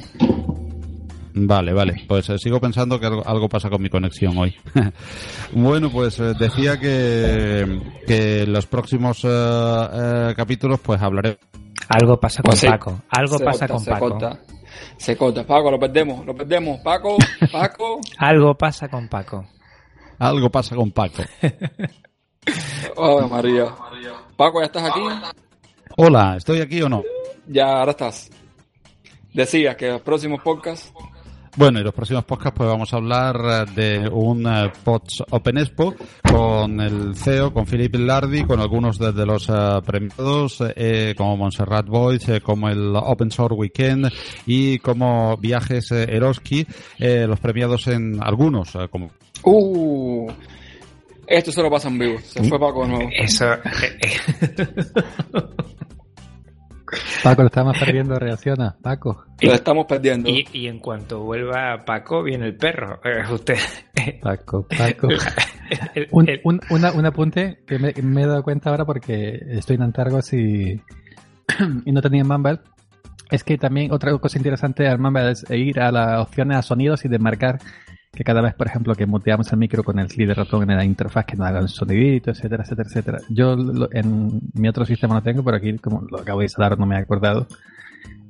Vale, 1.36 1.72
vale. 1.72 2.04
Pues 2.08 2.28
eh, 2.32 2.40
sigo 2.40 2.60
pensando 2.60 3.00
que 3.00 3.06
algo, 3.06 3.26
algo 3.28 3.48
pasa 3.48 3.70
con 3.70 3.80
mi 3.82 3.90
conexión 3.90 4.36
hoy. 4.38 4.56
bueno, 5.54 5.92
pues 5.92 6.20
eh, 6.20 6.34
decía 6.40 6.80
que, 6.80 7.80
que 8.08 8.42
en 8.42 8.52
los 8.54 8.66
próximos 8.66 9.24
eh, 9.24 9.28
eh, 9.30 10.34
capítulos 10.36 10.80
pues 10.80 11.00
hablaré 11.00 11.38
Algo 11.90 12.20
pasa 12.20 12.42
con 12.42 12.50
Pues 12.52 12.60
sí. 12.60 12.68
Paco. 12.68 13.02
Algo 13.10 13.38
Se 13.38 13.46
pasa 13.46 13.68
corta, 13.68 13.74
con 13.76 13.84
se 13.84 13.92
Paco. 13.92 14.10
corta. 14.10 14.40
Se 14.98 15.16
corta. 15.16 15.46
Paco, 15.46 15.70
lo 15.72 15.80
perdemos, 15.80 16.26
lo 16.26 16.36
perdemos. 16.36 16.80
Paco, 16.82 17.18
Paco. 17.52 18.00
Algo 18.18 18.56
pasa 18.58 18.88
con 18.90 19.08
Paco. 19.08 19.46
algo 20.18 20.50
pasa 20.50 20.76
con 20.76 20.92
Paco. 20.92 21.22
Oh, 22.96 23.28
María. 23.28 23.68
Paco, 24.36 24.60
¿ya 24.62 24.66
estás 24.66 24.84
aquí? 24.92 25.02
Hola, 25.98 26.36
¿estoy 26.38 26.62
aquí 26.62 26.82
o 26.82 26.90
no? 26.90 27.04
Ya, 27.48 27.80
ahora 27.80 27.92
estás. 27.92 28.30
Decías 29.34 29.76
que 29.76 29.90
los 29.90 30.02
próximos 30.02 30.42
podcasts. 30.42 30.92
Bueno, 31.58 31.80
y 31.80 31.84
los 31.84 31.94
próximos 31.94 32.24
podcasts 32.26 32.56
pues 32.58 32.70
vamos 32.70 32.94
a 32.94 32.98
hablar 32.98 33.36
eh, 33.44 33.72
de 33.76 34.10
un 34.10 34.46
eh, 34.48 34.72
POTS 34.84 35.24
Open 35.32 35.58
Expo 35.58 35.96
con 36.32 36.80
el 36.80 37.16
CEO, 37.16 37.52
con 37.52 37.66
Philip 37.66 37.96
Lardi, 37.96 38.46
con 38.46 38.60
algunos 38.62 38.98
de, 39.00 39.12
de 39.12 39.26
los 39.26 39.50
eh, 39.50 39.80
premiados, 39.86 40.64
eh, 40.76 41.16
como 41.18 41.36
Montserrat 41.38 41.88
Boys, 41.88 42.30
eh, 42.30 42.40
como 42.42 42.70
el 42.70 42.96
Open 42.96 43.32
Source 43.32 43.56
Weekend 43.56 44.10
y 44.46 44.78
como 44.80 45.36
Viajes 45.38 45.92
eh, 45.92 46.06
Eroski, 46.16 46.66
eh, 47.00 47.26
los 47.28 47.40
premiados 47.40 47.88
en 47.88 48.22
algunos, 48.24 48.78
como 48.90 49.10
Uh, 49.44 50.30
esto 51.30 51.52
solo 51.52 51.70
pasa 51.70 51.88
en 51.90 52.00
vivo. 52.00 52.20
Se 52.20 52.44
fue 52.44 52.60
Paco 52.60 52.84
de 52.84 52.88
nuevo. 52.90 53.10
Eso. 53.14 53.46
Paco, 57.24 57.44
lo 57.44 57.48
estamos 57.50 57.78
perdiendo, 57.78 58.18
reacciona. 58.18 58.76
Paco. 58.82 59.24
Lo 59.42 59.54
estamos 59.54 59.86
perdiendo. 59.86 60.28
y, 60.30 60.48
y 60.54 60.68
en 60.68 60.80
cuanto 60.80 61.20
vuelva 61.24 61.84
Paco, 61.86 62.24
viene 62.24 62.48
el 62.48 62.56
perro. 62.58 63.00
Eh, 63.04 63.32
usted. 63.32 63.58
Paco, 64.22 64.66
Paco. 64.68 65.08
el- 65.96 66.08
Un, 66.12 66.30
el- 66.30 66.42
un, 66.44 66.60
una- 66.72 66.92
un 66.94 67.06
apunte 67.06 67.60
que 67.68 67.78
me, 67.78 67.94
me 68.02 68.24
he 68.24 68.26
dado 68.26 68.42
cuenta 68.42 68.72
ahora 68.72 68.86
porque 68.86 69.40
estoy 69.50 69.76
en 69.76 69.84
Antargos 69.84 70.34
y, 70.34 70.82
y 71.86 71.92
no 71.92 72.02
tenía 72.02 72.24
Mumble. 72.24 72.60
Es 73.30 73.44
que 73.44 73.60
también 73.60 73.92
otra 73.92 74.18
cosa 74.18 74.40
interesante 74.40 74.88
al 74.88 74.98
Mumble 74.98 75.30
es 75.32 75.46
ir 75.52 75.80
a 75.80 75.92
las 75.92 76.20
opciones 76.22 76.58
a 76.58 76.62
sonidos 76.64 77.06
y 77.06 77.10
desmarcar 77.10 77.60
que 78.20 78.26
cada 78.26 78.42
vez, 78.42 78.54
por 78.54 78.68
ejemplo, 78.68 78.94
que 78.96 79.06
muteamos 79.06 79.50
el 79.54 79.60
micro 79.60 79.82
con 79.82 79.98
el 79.98 80.10
clic 80.10 80.28
de 80.28 80.34
ratón 80.34 80.70
en 80.70 80.76
la 80.76 80.84
interfaz 80.84 81.24
que 81.26 81.38
nos 81.38 81.48
haga 81.48 81.62
un 81.62 81.70
sonidito, 81.70 82.32
etcétera, 82.32 82.64
etcétera, 82.64 82.90
etcétera. 82.90 83.20
Yo 83.30 83.56
lo- 83.56 83.88
en 83.94 84.42
mi 84.56 84.68
otro 84.68 84.86
sistema 84.86 85.14
no 85.16 85.24
tengo, 85.24 85.42
pero 85.42 85.56
aquí 85.56 85.78
como 85.78 86.02
lo 86.12 86.20
acabo 86.20 86.40
de 86.40 86.46
instalar 86.48 86.78
no 86.78 86.86
me 86.86 86.96
he 86.96 87.00
acordado. 87.00 87.48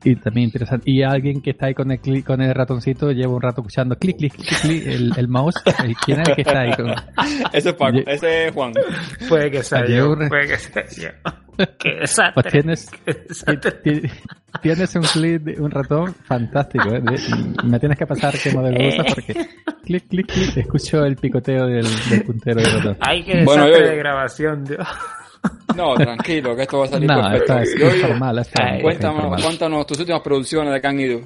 Y 0.03 0.15
también 0.15 0.46
interesante. 0.46 0.89
Y 0.89 1.03
alguien 1.03 1.41
que 1.41 1.51
está 1.51 1.65
ahí 1.68 1.74
con 1.74 1.91
el 1.91 2.00
clic, 2.00 2.25
con 2.25 2.41
el 2.41 2.53
ratoncito, 2.53 3.12
lleva 3.12 3.34
un 3.34 3.41
rato 3.41 3.62
escuchando 3.62 3.98
clic, 3.98 4.18
clic, 4.18 4.34
clic, 4.34 4.62
clic, 4.62 4.88
el, 4.88 5.13
el 5.18 5.27
mouse. 5.27 5.56
¿Y 5.88 5.94
¿Quién 5.96 6.22
es 6.22 6.29
el 6.29 6.36
que 6.36 6.41
está 6.41 6.60
ahí? 6.62 6.72
Con... 6.75 6.89
Ese 7.53 7.70
es 7.70 7.75
Paco, 7.75 7.98
ese 8.06 8.48
es 8.48 8.53
Juan. 8.53 8.72
Puede 9.27 9.51
que 9.51 9.63
sea 9.63 9.79
Ayer 9.79 9.98
yo. 9.98 10.12
un- 10.12 10.29
Puede 10.29 10.48
que 10.48 10.58
sea 10.58 10.86
yo. 10.88 11.10
Qué 11.77 11.96
desastre. 12.00 12.34
Pues 12.41 12.51
tienes, 12.53 12.89
qué 13.84 14.10
tienes 14.62 14.96
un 14.96 15.01
clic, 15.01 15.41
de- 15.41 15.60
un 15.62 15.70
ratón 15.72 16.13
fantástico. 16.24 16.88
¿eh? 16.89 17.01
De- 17.01 17.63
me 17.65 17.77
tienes 17.79 17.98
que 17.98 18.06
pasar 18.08 18.34
qué 18.41 18.51
modelo 18.53 18.88
usas 18.88 19.13
porque 19.13 19.34
clic, 19.84 20.08
clic, 20.08 20.27
clic, 20.27 20.56
escucho 20.58 21.03
el 21.03 21.18
picoteo 21.18 21.68
del, 21.68 21.86
del 22.10 22.24
puntero 22.24 22.62
del 22.62 22.72
ratón. 22.72 22.98
Ay, 23.01 23.24
qué 23.24 23.44
Bueno, 23.44 23.65
desastre 23.65 23.86
yo- 23.88 23.91
de 23.91 23.98
grabación, 23.98 24.63
Dios. 24.63 24.88
No, 25.75 25.96
tranquilo, 25.96 26.55
que 26.55 26.63
esto 26.63 26.79
va 26.79 26.86
a 26.86 26.88
salir 26.88 27.08
No, 27.08 27.22
perfecto. 27.22 27.53
esto 27.60 27.88
es 27.88 28.48
es 28.48 28.81
cuéntanos, 28.81 29.41
cuéntanos 29.43 29.88
tus 29.88 30.00
últimas 30.00 30.22
producciones 30.22 30.74
de 30.74 30.81
que 30.81 30.88
han 30.88 31.00
ido. 31.00 31.19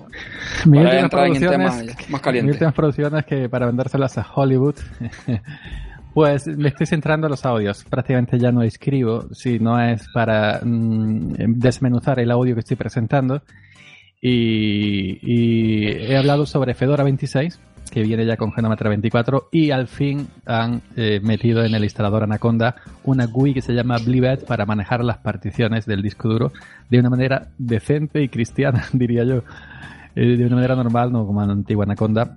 Mis 0.65 0.83
para 0.83 0.99
entrar 0.99 1.27
en 1.27 1.39
temas 1.39 1.83
más 1.85 2.09
mis 2.09 2.21
calientes. 2.21 2.53
últimas 2.55 2.73
producciones 2.73 3.25
que 3.25 3.49
para 3.49 3.65
vendérselas 3.65 4.17
a 4.17 4.27
Hollywood, 4.35 4.75
pues 6.13 6.45
me 6.47 6.69
estoy 6.69 6.85
centrando 6.85 7.27
en 7.27 7.31
los 7.31 7.45
audios. 7.45 7.83
Prácticamente 7.89 8.37
ya 8.37 8.51
no 8.51 8.61
escribo, 8.61 9.33
si 9.33 9.59
no 9.59 9.79
es 9.81 10.05
para 10.13 10.59
mm, 10.63 11.33
desmenuzar 11.57 12.19
el 12.19 12.29
audio 12.29 12.53
que 12.53 12.59
estoy 12.59 12.77
presentando. 12.77 13.41
Y, 14.21 15.19
y 15.21 15.87
he 15.87 16.15
hablado 16.17 16.45
sobre 16.45 16.75
Fedora 16.75 17.03
26, 17.03 17.59
que 17.91 18.03
viene 18.03 18.25
ya 18.25 18.37
con 18.37 18.51
Genometra 18.51 18.89
24, 18.89 19.49
y 19.51 19.71
al 19.71 19.87
fin 19.87 20.27
han 20.45 20.81
eh, 20.95 21.19
metido 21.21 21.63
en 21.63 21.75
el 21.75 21.83
instalador 21.83 22.23
Anaconda 22.23 22.75
una 23.03 23.25
GUI 23.25 23.53
que 23.53 23.61
se 23.61 23.73
llama 23.73 23.97
Blivet 23.97 24.45
para 24.45 24.65
manejar 24.65 25.03
las 25.03 25.17
particiones 25.19 25.85
del 25.85 26.01
disco 26.01 26.27
duro 26.27 26.51
de 26.89 26.99
una 26.99 27.09
manera 27.09 27.49
decente 27.57 28.21
y 28.21 28.29
cristiana, 28.29 28.85
diría 28.93 29.23
yo. 29.23 29.43
Eh, 30.15 30.37
de 30.37 30.45
una 30.45 30.55
manera 30.55 30.75
normal, 30.75 31.11
no 31.11 31.25
como 31.25 31.41
en 31.41 31.47
la 31.47 31.53
antigua 31.53 31.85
Anaconda. 31.85 32.35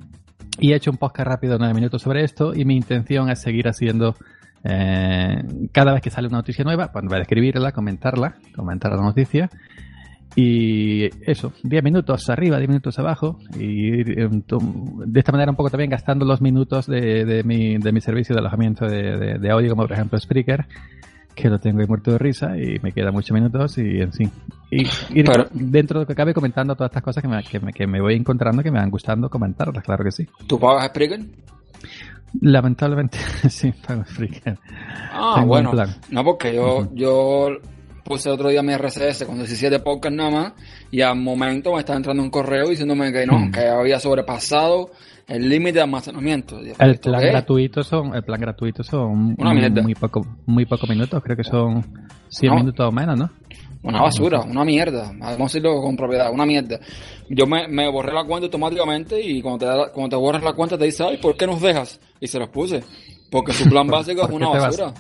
Y 0.59 0.73
he 0.73 0.77
hecho 0.77 0.91
un 0.91 0.97
podcast 0.97 1.29
rápido 1.29 1.55
de 1.55 1.59
9 1.59 1.75
minutos 1.75 2.03
sobre 2.03 2.25
esto 2.25 2.55
y 2.55 2.65
mi 2.65 2.77
intención 2.77 3.29
es 3.29 3.41
seguir 3.41 3.69
haciendo 3.69 4.17
eh, 4.65 5.45
cada 5.73 5.93
vez 5.93 6.03
que 6.03 6.11
sale 6.11 6.29
una 6.29 6.39
noticia 6.39 6.65
nueva, 6.65 6.91
pues 6.91 7.05
vez 7.05 7.13
de 7.13 7.23
escribirla, 7.23 7.73
comentarla, 7.73 8.37
comentar 8.55 8.93
la 8.93 9.03
noticia. 9.03 9.51
Y 10.39 11.07
eso, 11.31 11.53
10 11.63 11.83
minutos 11.83 12.29
arriba, 12.29 12.59
10 12.59 12.69
minutos 12.69 12.99
abajo. 12.99 13.39
Y 13.59 14.05
tu- 14.43 15.03
de 15.07 15.19
esta 15.21 15.33
manera 15.33 15.51
un 15.51 15.57
poco 15.57 15.71
también 15.71 15.91
gastando 15.91 16.25
los 16.27 16.41
minutos 16.43 16.87
de, 16.87 17.25
de 17.25 17.43
mi, 17.43 17.79
de 17.79 17.91
mi 17.93 18.01
servicio 18.03 18.35
de 18.35 18.41
alojamiento 18.41 18.87
de, 18.87 19.17
de- 19.17 19.39
de 19.39 19.51
audio, 19.51 19.71
como 19.71 19.83
por 19.85 19.93
ejemplo 19.93 20.19
Spreaker, 20.19 20.67
que 21.35 21.49
lo 21.49 21.59
tengo 21.59 21.81
ahí 21.81 21.87
muerto 21.87 22.13
de 22.13 22.19
risa 22.19 22.57
y 22.59 22.79
me 22.83 22.93
quedan 22.93 23.15
muchos 23.15 23.33
minutos 23.35 23.79
y 23.79 24.01
en 24.03 24.13
fin. 24.13 24.31
Y, 24.71 24.83
y 25.11 25.23
Pero- 25.23 25.47
dentro 25.53 26.01
de 26.01 26.05
lo 26.05 26.07
que 26.07 26.15
cabe 26.15 26.35
comentando 26.35 26.75
todas 26.77 26.91
estas 26.91 27.03
cosas 27.03 27.23
que 27.23 27.29
me, 27.29 27.43
que, 27.43 27.59
me, 27.61 27.73
que 27.73 27.87
me 27.87 28.01
voy 28.03 28.15
encontrando, 28.15 28.63
que 28.63 28.71
me 28.71 28.79
van 28.79 28.91
gustando 28.91 29.31
comentarlas, 29.31 29.83
claro 29.83 30.05
que 30.05 30.13
sí. 30.13 30.27
¿Tú 30.47 30.61
pagas 30.61 30.87
Spreaker? 30.89 31.21
Lamentablemente, 32.41 33.17
sí, 33.49 33.73
pago 33.87 34.05
Spreaker. 34.05 34.59
Ah, 35.13 35.33
Tengo 35.37 35.43
un 35.45 35.49
bueno. 35.49 35.71
plan. 35.71 35.89
No, 36.11 36.25
porque 36.25 36.55
yo, 36.55 36.89
yo 36.95 37.49
puse 38.07 38.31
otro 38.31 38.49
día 38.49 38.63
mi 38.63 38.73
RCS 38.73 39.25
con 39.27 39.37
17 39.37 39.81
podcasts 39.81 40.17
nada 40.17 40.31
más 40.31 40.53
y 40.91 41.01
al 41.03 41.17
momento 41.19 41.73
me 41.73 41.81
estaba 41.81 41.97
entrando 41.97 42.23
un 42.23 42.31
correo 42.31 42.69
diciéndome 42.69 43.13
que 43.13 43.27
no, 43.27 43.39
Mm. 43.39 43.51
que 43.53 43.67
había 43.67 43.99
sobrepasado 44.01 44.91
el 45.27 45.49
límite 45.49 45.75
de 45.75 45.81
almacenamiento. 45.83 46.63
Yo, 46.63 46.73
El 46.79 46.91
¿esto 46.93 47.11
plan 47.11 47.21
qué 47.21 47.29
gratuito 47.29 47.83
son, 47.83 48.15
el 48.15 48.23
plan 48.23 48.41
gratuito 48.41 48.83
son 48.85 49.35
Una 49.39 49.53
mierda. 49.55 49.83
muy 49.83 49.95
poco, 49.95 50.25
muy 50.47 50.65
pocos 50.67 50.89
minutos, 50.89 51.21
creo 51.23 51.37
que 51.37 51.45
son 51.45 51.85
100 52.29 52.53
No. 52.53 52.59
minutos 52.61 52.87
o 52.89 52.93
menos, 52.93 53.19
¿no? 53.19 53.31
Una 53.83 54.03
basura, 54.03 54.41
una 54.41 54.65
mierda. 54.65 55.13
Vamos 55.19 55.41
a 55.41 55.45
decirlo 55.45 55.81
con 55.81 55.97
propiedad, 55.97 56.33
una 56.33 56.45
mierda. 56.47 56.81
Yo 57.29 57.47
me, 57.47 57.69
me 57.69 57.89
borré 57.91 58.13
la 58.13 58.25
cuenta 58.25 58.47
automáticamente 58.47 59.21
y 59.21 59.41
cuando 59.43 59.59
te, 59.59 59.67
da- 59.67 59.93
cuando 59.93 60.17
te 60.17 60.21
borras 60.21 60.43
la 60.43 60.55
cuenta 60.55 60.77
te 60.79 60.87
dice, 60.87 61.05
ay, 61.05 61.19
¿por 61.19 61.37
qué 61.37 61.47
nos 61.47 61.61
dejas? 61.61 62.01
Y 62.21 62.27
se 62.27 62.39
los 62.41 62.49
puse. 62.49 62.83
Porque 63.31 63.53
su 63.53 63.69
plan 63.69 63.87
básico 63.89 64.23
es 64.23 64.27
por 64.29 64.35
una 64.37 64.51
qué 64.53 64.59
vas? 64.59 64.77
basura. 64.79 64.95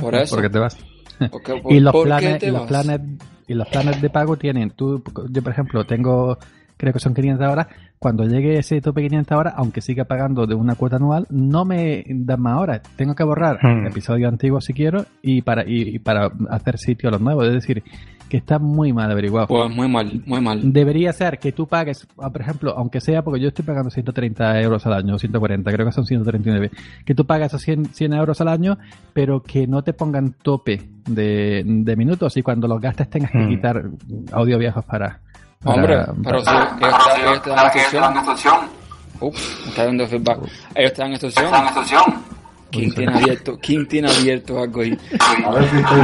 Por 0.00 0.14
eso. 0.14 0.36
Porque 0.36 0.48
te 0.50 0.58
vas. 0.58 0.76
Porque- 1.30 1.54
por- 1.60 1.72
y 1.72 1.80
los 1.80 1.92
¿por 1.92 2.02
qué 2.04 2.08
planes, 2.08 2.42
y 2.42 2.46
los 2.50 2.60
vas? 2.60 2.68
planes, 2.68 3.00
y 3.48 3.54
los 3.54 3.68
planes 3.68 4.00
de 4.02 4.10
pago 4.10 4.36
tienen, 4.36 4.70
tú, 4.70 5.02
yo 5.30 5.42
por 5.42 5.52
ejemplo 5.52 5.84
tengo, 5.84 6.38
creo 6.76 6.92
que 6.92 6.98
son 7.00 7.14
500 7.14 7.46
horas, 7.48 7.66
cuando 7.98 8.24
llegue 8.24 8.58
ese 8.58 8.80
tope 8.80 9.02
500 9.02 9.38
horas, 9.38 9.54
aunque 9.56 9.80
siga 9.80 10.04
pagando 10.04 10.46
de 10.46 10.54
una 10.56 10.74
cuota 10.74 10.96
anual, 10.96 11.26
no 11.30 11.64
me 11.64 12.04
dan 12.08 12.40
más 12.40 12.58
horas, 12.58 12.80
tengo 12.96 13.14
que 13.14 13.22
borrar 13.24 13.58
Hmm. 13.62 13.86
episodios 13.86 14.32
antiguos 14.32 14.64
si 14.64 14.72
quiero 14.72 15.04
y 15.22 15.42
para, 15.42 15.62
y, 15.68 15.96
y 15.96 15.98
para 16.00 16.30
hacer 16.50 16.78
sitio 16.78 17.08
a 17.08 17.12
los 17.12 17.20
nuevos, 17.20 17.46
es 17.46 17.52
decir, 17.54 17.82
que 18.32 18.38
está 18.38 18.58
muy 18.58 18.94
mal 18.94 19.10
averiguado. 19.10 19.46
Pues 19.46 19.68
muy 19.68 19.86
mal, 19.88 20.22
muy 20.24 20.40
mal. 20.40 20.72
Debería 20.72 21.12
ser 21.12 21.38
que 21.38 21.52
tú 21.52 21.66
pagues, 21.66 22.06
ah, 22.18 22.30
por 22.30 22.40
ejemplo, 22.40 22.72
aunque 22.78 22.98
sea 22.98 23.20
porque 23.22 23.38
yo 23.42 23.48
estoy 23.48 23.62
pagando 23.62 23.90
130 23.90 24.58
euros 24.62 24.86
al 24.86 24.94
año, 24.94 25.16
o 25.16 25.18
140, 25.18 25.70
creo 25.70 25.84
que 25.84 25.92
son 25.92 26.06
139, 26.06 26.70
que 27.04 27.14
tú 27.14 27.26
pagas 27.26 27.48
esos 27.48 27.60
100, 27.60 27.92
100 27.92 28.14
euros 28.14 28.40
al 28.40 28.48
año, 28.48 28.78
pero 29.12 29.42
que 29.42 29.66
no 29.66 29.82
te 29.82 29.92
pongan 29.92 30.32
tope 30.42 30.80
de, 31.06 31.62
de 31.62 31.94
minutos 31.96 32.34
y 32.38 32.42
cuando 32.42 32.66
los 32.66 32.80
gastes 32.80 33.10
tengas 33.10 33.30
que 33.32 33.38
Hmm. 33.38 33.48
quitar 33.50 33.82
audio 34.32 34.56
viejos 34.56 34.82
para... 34.86 35.20
para- 35.62 35.76
Hombre, 35.76 35.96
para- 35.98 36.14
pero 36.24 36.42
dan 36.42 38.16
instrucción. 38.16 38.60
Uf, 39.20 39.62
me 39.64 39.68
está 39.72 39.84
dando 39.84 40.06
feedback. 40.06 40.38
Ellos 40.74 40.92
te 40.94 41.02
dan 41.02 41.10
instrucción. 41.10 41.46
¿Quién 42.70 42.94
tiene 42.94 43.12
abierto? 43.12 43.58
¿Quién 43.60 43.86
tiene 43.86 44.08
abierto 44.10 44.58
algo 44.58 44.80
ahí? 44.80 44.96
A 45.44 45.50
ver 45.50 45.68
si 45.68 45.76
estoy. 45.76 46.00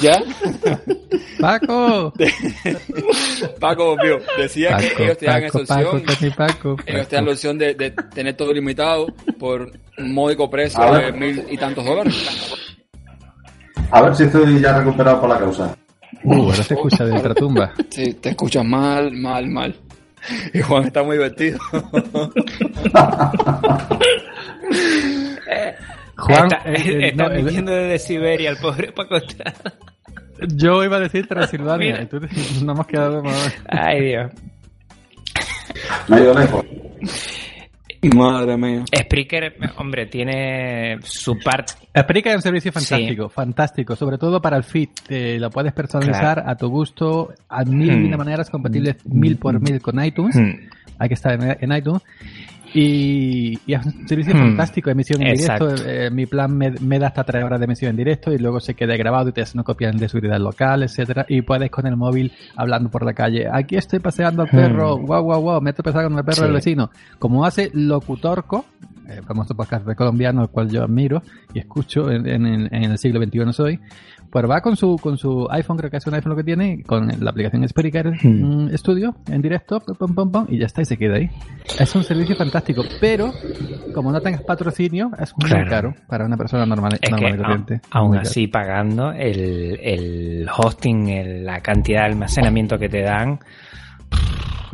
¿Ya? 0.00 0.22
¡Paco! 1.40 2.12
Paco, 3.60 3.96
decía 4.36 4.76
que 4.76 5.04
ellos 5.04 5.18
te 5.18 5.26
dan 5.26 5.42
Paco, 5.42 5.58
instrucción. 5.98 6.32
Paco, 6.36 6.76
Ellos 6.86 7.08
te 7.08 7.22
la 7.22 7.30
opción 7.30 7.58
de, 7.58 7.74
de 7.74 7.90
tener 7.90 8.36
todo 8.36 8.52
limitado 8.52 9.06
por 9.38 9.70
un 9.98 10.14
módico 10.14 10.50
precio 10.50 10.82
A 10.82 10.98
de 10.98 11.10
ver. 11.10 11.14
mil 11.14 11.44
y 11.50 11.56
tantos 11.56 11.84
dólares. 11.84 12.54
A 13.90 14.02
ver 14.02 14.16
si 14.16 14.24
estoy 14.24 14.60
ya 14.60 14.78
recuperado 14.78 15.20
por 15.20 15.30
la 15.30 15.38
causa. 15.38 15.76
Uh, 16.24 16.42
ahora 16.44 16.62
se 16.62 16.74
escucha 16.74 17.04
de 17.04 17.12
ultratumba. 17.12 17.72
Sí, 17.90 18.14
te 18.14 18.30
escuchas 18.30 18.64
mal, 18.64 19.12
mal, 19.12 19.46
mal. 19.48 19.74
Y 20.54 20.60
Juan 20.60 20.84
está 20.84 21.02
muy 21.02 21.16
divertido. 21.16 21.58
Juan, 26.22 26.44
está 26.52 26.62
eh, 26.70 26.74
eh, 26.86 27.08
está 27.08 27.24
no, 27.28 27.30
el- 27.34 27.44
viniendo 27.44 27.72
desde 27.72 27.98
Siberia, 27.98 28.50
el 28.50 28.56
pobre 28.58 28.92
Paco. 28.92 29.16
está- 29.16 29.52
yo 30.54 30.82
iba 30.84 30.96
a 30.96 31.00
decir 31.00 31.26
Transilvania, 31.28 31.92
Mira. 31.92 32.02
y 32.02 32.06
tú 32.06 32.20
no 32.64 32.72
hemos 32.72 32.86
quedado 32.86 33.22
más... 33.22 33.54
Ay, 33.68 34.00
Dios. 34.06 34.32
Me 36.08 36.16
he 36.18 36.20
ido 36.22 36.34
lejos. 36.34 36.64
Madre 38.16 38.56
mía. 38.56 38.84
Spreaker, 38.92 39.54
hombre, 39.76 40.06
tiene 40.06 40.98
su 41.04 41.38
parte. 41.38 41.74
Explica 41.94 42.30
es 42.30 42.36
un 42.36 42.42
servicio 42.42 42.72
fantástico, 42.72 43.28
fantástico, 43.28 43.94
sobre 43.94 44.18
todo 44.18 44.40
para 44.42 44.56
el 44.56 44.64
feed. 44.64 44.88
Te 45.06 45.38
lo 45.38 45.50
puedes 45.50 45.72
personalizar 45.72 46.34
Claro. 46.38 46.50
a 46.50 46.56
tu 46.56 46.68
gusto, 46.68 47.32
a 47.48 47.64
mil 47.64 47.92
y 47.92 47.96
Hmm. 47.96 48.06
una 48.06 48.16
maneras 48.16 48.50
compatibles 48.50 48.96
mil 49.06 49.36
por 49.38 49.60
mil 49.60 49.80
con 49.80 50.04
iTunes. 50.04 50.36
Hay 50.98 51.08
que 51.08 51.14
estar 51.14 51.32
en, 51.40 51.56
en 51.60 51.76
iTunes. 51.76 52.02
Y, 52.74 53.58
y 53.66 53.74
es 53.74 53.84
un 53.86 54.08
servicio 54.08 54.34
Hmm. 54.34 54.38
fantástico, 54.38 54.90
emisión 54.90 55.22
en 55.22 55.28
Exacto. 55.28 55.68
directo. 55.68 55.88
eh, 55.90 56.10
mi 56.10 56.26
plan 56.26 56.56
me, 56.56 56.70
me 56.80 56.98
da 56.98 57.08
hasta 57.08 57.24
tres 57.24 57.44
horas 57.44 57.58
de 57.60 57.64
emisión 57.64 57.90
en 57.90 57.96
directo 57.96 58.32
y 58.32 58.38
luego 58.38 58.60
se 58.60 58.74
queda 58.74 58.96
grabado 58.96 59.28
y 59.28 59.32
te 59.32 59.42
hacen 59.42 59.58
una 59.58 59.64
copia 59.64 59.90
de 59.90 60.08
seguridad 60.08 60.38
local, 60.38 60.82
etcétera 60.82 61.26
Y 61.28 61.42
puedes 61.42 61.70
con 61.70 61.86
el 61.86 61.96
móvil 61.96 62.32
hablando 62.56 62.90
por 62.90 63.04
la 63.04 63.12
calle. 63.12 63.46
Aquí 63.52 63.76
estoy 63.76 63.98
paseando 64.00 64.42
al 64.42 64.48
perro, 64.48 64.96
Hmm. 64.98 65.06
guau, 65.06 65.22
guau, 65.24 65.40
guau, 65.42 65.60
me 65.60 65.70
estoy 65.70 65.82
paseando 65.82 66.08
con 66.10 66.18
el 66.18 66.24
perro 66.24 66.36
Sí. 66.36 66.42
del 66.44 66.52
vecino. 66.52 66.90
Como 67.18 67.44
hace 67.44 67.70
Locutorco, 67.74 68.64
eh, 69.08 69.20
famoso 69.26 69.54
podcast 69.54 69.86
de 69.86 69.94
colombiano, 69.94 70.42
el 70.42 70.48
cual 70.48 70.70
yo 70.70 70.82
admiro 70.84 71.22
y 71.52 71.58
escucho 71.58 72.10
en, 72.10 72.26
en 72.26 72.46
el- 72.46 72.68
en 72.72 72.84
el 72.92 72.98
siglo 72.98 73.20
XXI 73.22 73.52
soy, 73.52 73.80
pues 74.32 74.48
va 74.50 74.62
con 74.62 74.76
su 74.76 74.96
con 75.00 75.18
su 75.18 75.46
iPhone, 75.50 75.76
creo 75.76 75.90
que 75.90 75.98
es 75.98 76.06
un 76.06 76.14
iPhone 76.14 76.30
lo 76.30 76.36
que 76.36 76.42
tiene, 76.44 76.82
con 76.84 77.06
la 77.20 77.30
aplicación 77.30 77.68
Spreaker 77.68 78.12
Hmm. 78.22 78.64
mm, 78.68 78.76
Studio 78.78 79.14
en 79.30 79.42
directo, 79.42 79.78
pum, 79.80 79.94
pum, 79.96 80.14
pum, 80.14 80.32
pum, 80.32 80.46
y 80.48 80.58
ya 80.58 80.66
está, 80.66 80.80
y 80.82 80.86
se 80.86 80.96
queda 80.96 81.16
ahí. 81.16 81.28
Es 81.78 81.94
un 81.94 82.02
servicio 82.02 82.34
fantástico, 82.34 82.82
pero 83.00 83.30
como 83.94 84.10
no 84.10 84.20
tengas 84.22 84.42
patrocinio, 84.42 85.10
es 85.20 85.34
muy 85.36 85.50
Claro. 85.50 85.68
caro 85.70 85.94
para 86.08 86.24
una 86.24 86.36
persona 86.38 86.64
normal, 86.64 86.94
Es 86.94 87.00
que 87.00 87.10
normal 87.10 87.30
y 87.30 87.34
a- 87.34 87.36
corriente. 87.36 87.80
aún 87.90 88.08
Muy 88.08 88.16
caro. 88.18 88.28
así 88.30 88.46
pagando 88.46 89.12
el, 89.12 89.78
el 89.82 90.46
hosting, 90.56 91.08
el- 91.10 91.44
la 91.44 91.60
cantidad 91.60 92.00
de 92.00 92.06
almacenamiento 92.06 92.78
que 92.78 92.88
te 92.88 93.02
dan, 93.02 93.38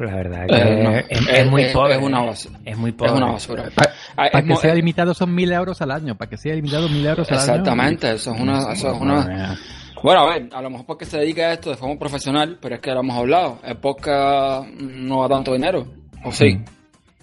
la 0.04 0.14
verdad 0.16 0.46
que 0.48 0.54
Eh, 0.56 0.82
no. 0.82 0.90
es, 0.92 1.04
es 1.08 1.28
Es- 1.28 1.46
muy 1.50 1.62
es- 1.62 1.72
pobre. 1.72 1.94
es 1.96 2.02
una 2.02 2.20
basura. 2.22 2.58
Es 2.64 2.76
muy 2.78 2.90
Es 2.90 2.96
pobre. 2.96 3.12
una 3.12 3.32
basura. 3.32 3.64
Pa- 3.74 3.90
Ah, 4.20 4.28
Para 4.32 4.38
es 4.40 4.44
que 4.46 4.56
sea 4.56 4.74
limitado 4.74 5.14
son 5.14 5.32
mil 5.34 5.52
euros 5.52 5.80
al 5.80 5.90
año, 5.92 6.16
para 6.16 6.28
que 6.28 6.36
sea 6.36 6.54
limitado 6.54 6.88
mil 6.88 7.06
euros 7.06 7.30
al 7.30 7.38
año. 7.38 7.44
Exactamente, 7.52 8.12
eso 8.12 8.34
es 8.34 8.40
una, 8.40 8.72
eso 8.72 8.92
es 8.92 9.00
una, 9.00 9.56
Bueno, 10.02 10.20
a 10.22 10.32
ver, 10.34 10.48
a 10.52 10.60
lo 10.62 10.70
mejor 10.70 10.86
porque 10.86 11.04
se 11.04 11.18
dedica 11.18 11.42
a 11.42 11.52
esto 11.52 11.70
de 11.70 11.76
forma 11.76 11.96
profesional, 11.98 12.58
pero 12.60 12.74
es 12.76 12.80
que 12.80 12.90
lo 12.92 13.00
hemos 13.00 13.16
hablado. 13.16 13.58
El 13.64 13.76
podcast 13.76 14.68
no 14.70 15.22
da 15.22 15.28
tanto 15.36 15.52
dinero. 15.52 15.86
¿O 16.24 16.32
sí? 16.32 16.54
Mm. 16.54 16.64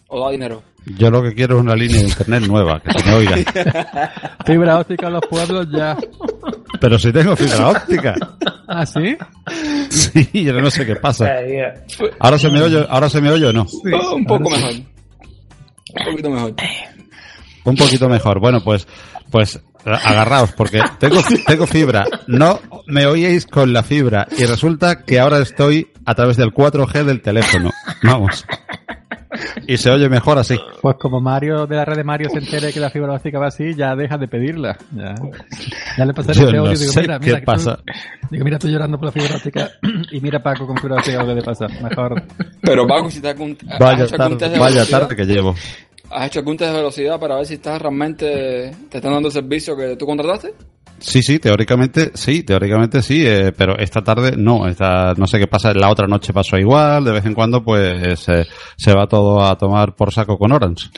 ¿O 0.08 0.26
da 0.26 0.32
dinero? 0.32 0.62
Yo 0.98 1.10
lo 1.10 1.24
que 1.24 1.34
quiero 1.34 1.56
es 1.56 1.62
una 1.64 1.76
línea 1.76 1.98
de 2.00 2.04
internet 2.08 2.44
nueva, 2.48 2.80
que 2.80 2.94
se 2.98 3.06
me 3.10 3.16
oiga. 3.16 3.36
Fibra 4.46 4.80
óptica 4.80 5.08
en 5.08 5.14
los 5.14 5.26
pueblos 5.26 5.68
ya. 5.72 5.98
Pero 6.80 7.00
si 7.00 7.12
tengo 7.12 7.36
fibra 7.36 7.70
óptica. 7.70 8.16
¿Ah, 8.68 8.86
sí? 8.86 9.18
Sí, 9.90 10.44
yo 10.44 10.54
no 10.54 10.70
sé 10.72 10.86
qué 10.86 10.96
pasa. 10.96 11.30
Ahora 12.20 12.38
se 12.38 12.50
me 12.50 12.62
oye, 12.62 12.86
ahora 12.90 13.10
se 13.10 13.22
me 13.22 13.32
oye 13.32 13.46
o 13.48 13.54
no. 13.54 13.66
Oh, 13.94 14.16
un 14.16 14.26
poco 14.26 14.50
mejor. 14.50 14.72
Un 14.74 16.06
poquito 16.12 16.30
mejor. 16.30 16.54
Un 17.64 17.76
poquito 17.76 18.10
mejor. 18.10 18.40
Bueno, 18.40 18.62
pues, 18.64 18.88
pues 19.32 19.60
agarraos, 19.86 20.52
porque 20.54 20.82
tengo, 21.00 21.22
tengo 21.46 21.68
fibra. 21.68 22.06
No 22.28 22.60
me 22.88 23.06
oíais 23.06 23.46
con 23.46 23.72
la 23.74 23.84
fibra. 23.84 24.28
Y 24.38 24.46
resulta 24.46 25.04
que 25.04 25.20
ahora 25.20 25.40
estoy 25.40 25.92
a 26.06 26.16
través 26.16 26.38
del 26.38 26.52
4G 26.52 27.04
del 27.04 27.22
teléfono. 27.22 27.72
Vamos. 28.04 28.46
Y 29.68 29.78
se 29.78 29.90
oye 29.90 30.08
mejor 30.10 30.38
así. 30.38 30.58
Pues 30.82 30.96
como 31.00 31.20
Mario 31.20 31.66
de 31.68 31.76
la 31.76 31.86
red 31.86 31.98
de 31.98 32.04
Mario 32.04 32.30
se 32.30 32.40
entere 32.40 32.72
que 32.72 32.80
la 32.80 32.90
fibra 32.90 33.14
óptica 33.14 33.40
va 33.40 33.48
así, 33.48 33.74
ya 33.76 33.96
deja 33.96 34.18
de 34.18 34.28
pedirla. 34.28 34.78
Ya, 34.96 35.16
ya 35.98 36.06
le 36.06 36.14
pasaré 36.14 36.34
ese 36.34 36.52
no 36.54 36.60
audio 36.62 36.74
y 36.74 36.78
digo, 36.78 36.94
mira, 37.02 37.20
qué 37.20 37.26
mira, 37.26 37.40
que 37.40 37.46
tú- 37.46 37.52
pasa. 37.52 37.80
digo, 38.32 38.44
mira, 38.46 38.58
estoy 38.58 38.72
llorando 38.72 38.98
por 38.98 39.06
la 39.08 39.12
fibra 39.12 39.36
óptica 39.38 39.70
y 40.12 40.22
mira 40.22 40.42
Paco 40.44 40.68
con 40.68 40.78
fibra 40.78 40.98
óptica 40.98 41.22
lo 41.24 41.28
que 41.28 41.36
le 41.36 41.42
pasa. 41.42 41.68
Mejor. 41.68 42.24
Pero 42.62 42.88
Paco, 42.88 43.10
si 43.10 43.22
te 43.22 43.30
has 43.30 43.34
algún- 43.34 43.58
has 43.70 43.80
Vaya 43.80 44.04
hecho 44.06 44.16
algún 44.22 44.38
test 44.38 44.54
tarde, 44.54 44.60
vaya 44.60 45.08
que 45.16 45.26
llevo. 45.26 45.56
¿Has 46.12 46.28
hecho 46.28 46.40
algún 46.40 46.58
test 46.58 46.72
de 46.72 46.78
velocidad 46.78 47.20
para 47.20 47.36
ver 47.38 47.46
si 47.46 47.56
estás 47.56 47.82
realmente 47.82 48.72
te 48.90 48.98
están 48.98 49.12
dando 49.14 49.28
el 49.30 49.34
servicio 49.34 49.76
que 49.76 49.96
tú 49.98 50.06
contrataste? 50.06 50.54
Sí, 51.00 51.22
sí, 51.22 51.40
teóricamente 51.40 52.12
sí, 52.14 52.44
teóricamente 52.44 53.02
sí, 53.02 53.24
eh, 53.26 53.52
pero 53.56 53.78
esta 53.78 54.02
tarde 54.02 54.34
no, 54.38 54.68
esta, 54.68 55.14
no 55.16 55.28
sé 55.28 55.38
qué 55.40 55.48
pasa, 55.48 55.74
la 55.74 55.90
otra 55.90 56.08
noche 56.08 56.34
pasó 56.34 56.58
igual, 56.58 57.04
de 57.04 57.12
vez 57.12 57.26
en 57.26 57.34
cuando 57.34 57.64
pues 57.64 58.28
eh, 58.30 58.46
se 58.78 58.94
va 58.94 59.06
todo 59.08 59.44
a 59.46 59.58
tomar 59.58 59.94
por 59.96 60.12
saco 60.14 60.38
con 60.38 60.52
Orange. 60.52 60.90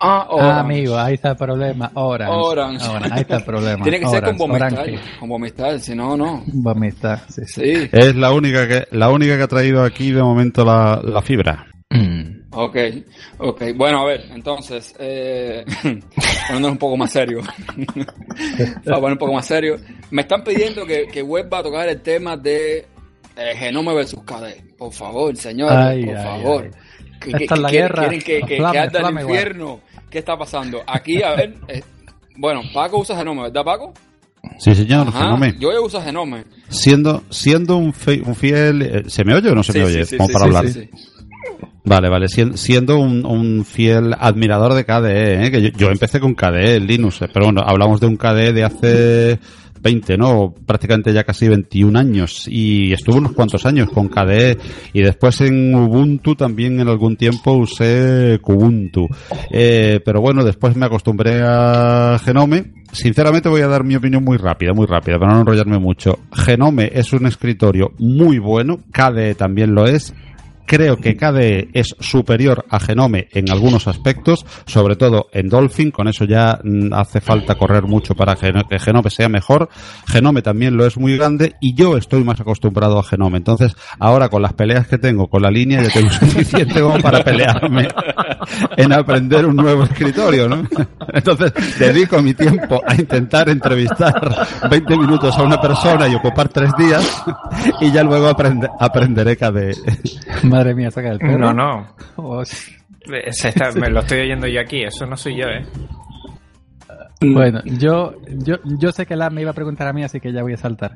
Ah, 0.00 0.26
Ah, 0.28 0.34
Orange. 0.34 0.60
amigo, 0.60 0.98
ahí 0.98 1.14
está 1.14 1.30
el 1.30 1.36
problema. 1.36 1.90
Orange. 1.94 2.34
Orange. 2.34 2.86
Ahí 3.10 3.20
está 3.22 3.36
el 3.36 3.44
problema. 3.44 3.82
Tiene 3.82 4.00
que 4.00 4.06
ser 4.08 4.36
con 4.36 4.50
Orange. 4.50 4.80
Orange. 4.82 5.00
Con 5.18 5.28
Bomistal, 5.30 5.80
si 5.80 5.94
no, 5.94 6.16
no. 6.16 6.42
Vomita, 6.46 7.24
sí, 7.28 7.42
sí. 7.46 7.62
Sí. 7.76 7.88
Es 7.90 8.14
la 8.14 8.32
única 8.32 8.68
que, 8.68 8.86
la 8.90 9.08
única 9.10 9.36
que 9.38 9.42
ha 9.44 9.48
traído 9.48 9.82
aquí 9.82 10.10
de 10.10 10.22
momento 10.22 10.64
la, 10.64 11.00
la 11.02 11.22
fibra. 11.22 11.66
Mm. 11.90 12.43
Ok, 12.56 12.76
ok. 13.38 13.62
Bueno, 13.74 14.00
a 14.02 14.06
ver, 14.06 14.26
entonces, 14.32 14.94
eh, 14.98 15.64
poniéndonos 15.82 16.72
un 16.72 16.78
poco 16.78 16.96
más 16.96 17.10
serio. 17.12 17.40
Para 18.84 18.96
poner 19.00 19.12
un 19.12 19.18
poco 19.18 19.32
más 19.34 19.46
serio. 19.46 19.76
Me 20.10 20.22
están 20.22 20.44
pidiendo 20.44 20.86
que, 20.86 21.06
que 21.06 21.22
vuelva 21.22 21.58
a 21.58 21.62
tocar 21.62 21.88
el 21.88 22.00
tema 22.00 22.36
de 22.36 22.78
eh, 23.36 23.52
Genome 23.56 23.94
versus 23.94 24.22
KD. 24.24 24.76
Por 24.76 24.92
favor, 24.92 25.36
señores, 25.36 25.76
Ay, 25.76 26.04
por 26.04 26.16
ay, 26.16 26.22
favor. 26.22 26.64
ay. 26.64 26.70
Que- 27.20 27.30
Esta 27.30 27.38
que- 27.38 27.44
es 27.44 27.50
la 27.60 27.68
quieren- 27.68 27.70
guerra. 27.88 28.02
Quieren 28.08 28.20
que, 28.22 28.40
que, 28.46 28.56
Flame, 28.56 28.72
que 28.72 28.78
arda 28.78 28.98
el 28.98 29.04
flame, 29.06 29.20
infierno. 29.22 29.80
¿Qué 30.10 30.18
está 30.18 30.36
pasando? 30.38 30.82
Aquí, 30.86 31.22
a 31.22 31.34
ver, 31.34 31.54
eh, 31.68 31.82
bueno, 32.36 32.62
Paco 32.72 32.98
usa 32.98 33.16
Genome, 33.16 33.42
¿verdad, 33.42 33.64
Paco? 33.64 33.92
Sí, 34.58 34.74
señor, 34.74 35.08
Ajá, 35.08 35.18
Genome. 35.24 35.54
Yo 35.58 35.70
uso 35.82 36.00
Genome. 36.02 36.44
Siendo, 36.68 37.24
siendo 37.30 37.76
un, 37.78 37.92
fe- 37.92 38.22
un 38.24 38.34
fiel, 38.36 38.82
eh, 38.82 39.02
¿se 39.08 39.24
me 39.24 39.34
oye 39.34 39.48
o 39.50 39.54
no 39.54 39.62
se 39.64 39.72
Sí, 39.72 39.78
me 39.78 39.84
oye? 39.86 40.04
sí, 40.04 40.16
Como 40.16 40.28
sí, 40.28 40.32
para 40.34 40.44
sí, 40.44 40.56
hablar. 40.56 40.88
Vale, 41.84 42.08
vale. 42.08 42.28
Sien- 42.28 42.56
Siendo 42.56 42.98
un, 42.98 43.64
fiel 43.64 44.14
admirador 44.18 44.72
de 44.74 44.84
KDE, 44.84 45.46
¿eh? 45.46 45.50
que 45.50 45.72
yo, 45.76 45.90
empecé 45.90 46.18
con 46.20 46.34
KDE 46.34 46.80
Linux, 46.80 47.22
eh, 47.22 47.28
pero 47.32 47.46
bueno, 47.46 47.62
hablamos 47.64 48.00
de 48.00 48.06
un 48.06 48.16
KDE 48.16 48.52
de 48.54 48.64
hace 48.64 49.38
20, 49.82 50.16
¿no? 50.16 50.54
Prácticamente 50.66 51.12
ya 51.12 51.24
casi 51.24 51.46
21 51.46 51.98
años. 51.98 52.46
Y 52.48 52.92
estuve 52.94 53.18
unos 53.18 53.32
cuantos 53.32 53.66
años 53.66 53.90
con 53.90 54.08
KDE. 54.08 54.56
Y 54.94 55.02
después 55.02 55.42
en 55.42 55.74
Ubuntu 55.74 56.34
también 56.34 56.80
en 56.80 56.88
algún 56.88 57.16
tiempo 57.16 57.52
usé 57.52 58.38
Kubuntu. 58.40 59.06
Eh, 59.50 60.00
pero 60.02 60.22
bueno, 60.22 60.42
después 60.42 60.74
me 60.76 60.86
acostumbré 60.86 61.42
a 61.44 62.18
Genome. 62.24 62.72
Sinceramente 62.92 63.50
voy 63.50 63.60
a 63.60 63.66
dar 63.68 63.84
mi 63.84 63.96
opinión 63.96 64.24
muy 64.24 64.38
rápida, 64.38 64.72
muy 64.72 64.86
rápida, 64.86 65.18
para 65.18 65.34
no 65.34 65.40
enrollarme 65.40 65.78
mucho. 65.78 66.18
Genome 66.32 66.90
es 66.94 67.12
un 67.12 67.26
escritorio 67.26 67.92
muy 67.98 68.38
bueno, 68.38 68.78
KDE 68.92 69.34
también 69.34 69.74
lo 69.74 69.84
es, 69.86 70.14
Creo 70.66 70.96
que 70.96 71.16
KDE 71.16 71.68
es 71.74 71.94
superior 72.00 72.64
a 72.70 72.80
Genome 72.80 73.28
en 73.32 73.50
algunos 73.50 73.86
aspectos, 73.86 74.44
sobre 74.66 74.96
todo 74.96 75.26
en 75.32 75.48
Dolphin, 75.48 75.90
con 75.90 76.08
eso 76.08 76.24
ya 76.24 76.58
mm, 76.62 76.92
hace 76.94 77.20
falta 77.20 77.54
correr 77.56 77.82
mucho 77.84 78.14
para 78.14 78.34
que 78.36 78.52
Genome 78.78 79.10
sea 79.10 79.28
mejor. 79.28 79.68
Genome 80.06 80.42
también 80.42 80.76
lo 80.76 80.86
es 80.86 80.96
muy 80.96 81.16
grande 81.16 81.54
y 81.60 81.74
yo 81.74 81.96
estoy 81.96 82.24
más 82.24 82.40
acostumbrado 82.40 82.98
a 82.98 83.04
Genome. 83.04 83.38
Entonces, 83.38 83.76
ahora 83.98 84.28
con 84.28 84.42
las 84.42 84.54
peleas 84.54 84.86
que 84.88 84.98
tengo 84.98 85.28
con 85.28 85.42
la 85.42 85.50
línea 85.50 85.82
ya 85.82 85.90
tengo 85.90 86.10
suficiente 86.10 86.80
como 86.80 86.98
para 86.98 87.22
pelearme 87.22 87.88
en 88.76 88.92
aprender 88.92 89.46
un 89.46 89.56
nuevo 89.56 89.84
escritorio, 89.84 90.48
¿no? 90.48 90.62
Entonces, 91.12 91.52
dedico 91.78 92.20
mi 92.22 92.34
tiempo 92.34 92.80
a 92.86 92.94
intentar 92.94 93.48
entrevistar 93.48 94.46
20 94.70 94.96
minutos 94.96 95.36
a 95.38 95.42
una 95.42 95.60
persona 95.60 96.08
y 96.08 96.14
ocupar 96.14 96.48
tres 96.48 96.70
días 96.78 97.22
y 97.80 97.92
ya 97.92 98.02
luego 98.02 98.28
aprende- 98.30 98.70
aprenderé 98.80 99.36
KDE. 99.36 99.74
Madre 100.54 100.74
mía, 100.74 100.90
saca 100.90 101.10
el 101.10 101.18
perro. 101.18 101.38
No, 101.38 101.52
no. 101.52 101.86
Oh, 102.16 102.44
sí. 102.44 102.72
Se 103.32 103.48
está- 103.48 103.70
me 103.72 103.90
lo 103.90 104.00
estoy 104.00 104.20
oyendo 104.20 104.46
yo 104.46 104.60
aquí, 104.60 104.82
eso 104.82 105.04
no 105.06 105.16
soy 105.16 105.36
yo, 105.36 105.46
¿eh? 105.48 105.64
Bueno, 107.20 107.60
yo, 107.64 108.14
yo, 108.28 108.56
yo 108.64 108.92
sé 108.92 109.06
que 109.06 109.16
la 109.16 109.30
me 109.30 109.40
iba 109.42 109.50
a 109.50 109.54
preguntar 109.54 109.86
a 109.88 109.92
mí, 109.92 110.02
así 110.02 110.20
que 110.20 110.32
ya 110.32 110.42
voy 110.42 110.52
a 110.54 110.56
saltar. 110.58 110.92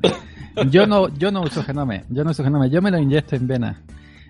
Yo 0.70 0.86
no, 0.86 1.08
yo 1.16 1.30
no 1.30 1.40
uso 1.42 1.62
Genome, 1.62 2.04
yo 2.10 2.22
no 2.24 2.30
uso 2.32 2.44
Genome, 2.44 2.68
yo 2.70 2.82
me 2.82 2.90
lo 2.90 2.98
inyecto 2.98 3.36
en 3.36 3.46
vena. 3.46 3.82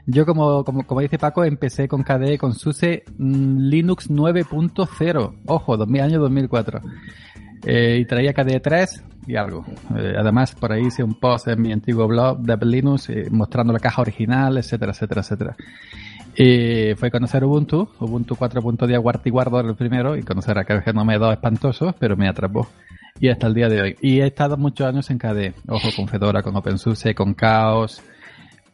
Yo 0.07 0.25
como, 0.25 0.65
como, 0.65 0.87
como 0.87 1.01
dice 1.01 1.19
Paco, 1.19 1.45
empecé 1.45 1.89
con 1.89 2.03
KDE 2.03 2.39
con 2.39 2.55
SUSE 2.55 3.05
mm, 3.19 3.59
Linux 3.69 4.11
9.0, 4.11 5.35
ojo, 5.47 5.77
2000, 5.77 6.01
año 6.03 6.21
2004. 6.21 6.81
Eh, 7.65 7.99
y 8.01 8.05
traía 8.05 8.33
KDE 8.33 8.61
3 8.61 9.05
y 9.27 9.37
algo. 9.37 9.65
Eh, 9.97 10.15
además, 10.19 10.55
por 10.55 10.73
ahí 10.73 10.87
hice 10.87 11.03
un 11.03 11.15
post 11.15 11.49
en 11.49 11.61
mi 11.61 11.73
antiguo 11.73 12.07
blog 12.07 12.39
de 12.41 12.67
Linux 12.67 13.11
eh, 13.11 13.27
mostrando 13.31 13.73
la 13.73 13.79
caja 13.79 14.03
original, 14.03 14.59
etcétera, 14.59 14.93
etcétera, 14.93 15.21
etcétera. 15.21 15.57
Y 16.37 16.95
fue 16.95 17.11
conocer 17.11 17.45
Ubuntu, 17.45 17.89
Ubuntu 17.99 18.37
4.10 18.37 19.01
Guartiguardo 19.01 19.59
era 19.59 19.69
el 19.69 19.75
primero, 19.75 20.17
y 20.17 20.23
conocer 20.23 20.57
aquel 20.57 20.83
Genome 20.83 21.19
2 21.19 21.33
espantoso, 21.33 21.95
pero 21.99 22.17
me 22.17 22.29
atrapó. 22.29 22.69
Y 23.21 23.29
hasta 23.29 23.49
el 23.49 23.55
día 23.55 23.69
de 23.69 23.83
hoy. 23.83 23.97
Y 24.01 24.21
he 24.21 24.27
estado 24.27 24.57
muchos 24.57 24.87
años 24.87 25.11
en 25.11 25.19
KDE, 25.19 25.55
ojo, 25.67 25.89
con 25.97 26.07
Fedora, 26.07 26.43
con 26.43 26.55
OpenSUSE, 26.55 27.15
con 27.15 27.35
Chaos, 27.35 28.01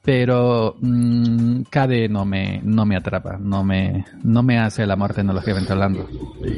pero 0.04 0.76
mm, 0.80 1.62
KDE 1.70 2.10
no 2.10 2.26
me, 2.26 2.60
no 2.62 2.84
me 2.84 2.94
atrapa, 2.94 3.38
no 3.38 3.64
me, 3.64 4.04
no 4.22 4.42
me 4.42 4.58
hace 4.58 4.82
el 4.82 4.90
amor 4.90 5.14
tecnológicamente 5.14 5.72
hablando. 5.72 6.06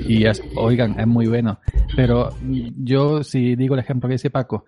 Y 0.09 0.26
es, 0.26 0.42
oigan, 0.56 0.98
es 0.98 1.06
muy 1.06 1.28
bueno. 1.28 1.61
Pero 1.94 2.30
mm, 2.42 2.85
yo, 2.85 3.22
si 3.22 3.54
digo 3.54 3.74
el 3.74 3.80
ejemplo 3.80 4.09
que 4.09 4.14
dice 4.14 4.30
Paco, 4.30 4.64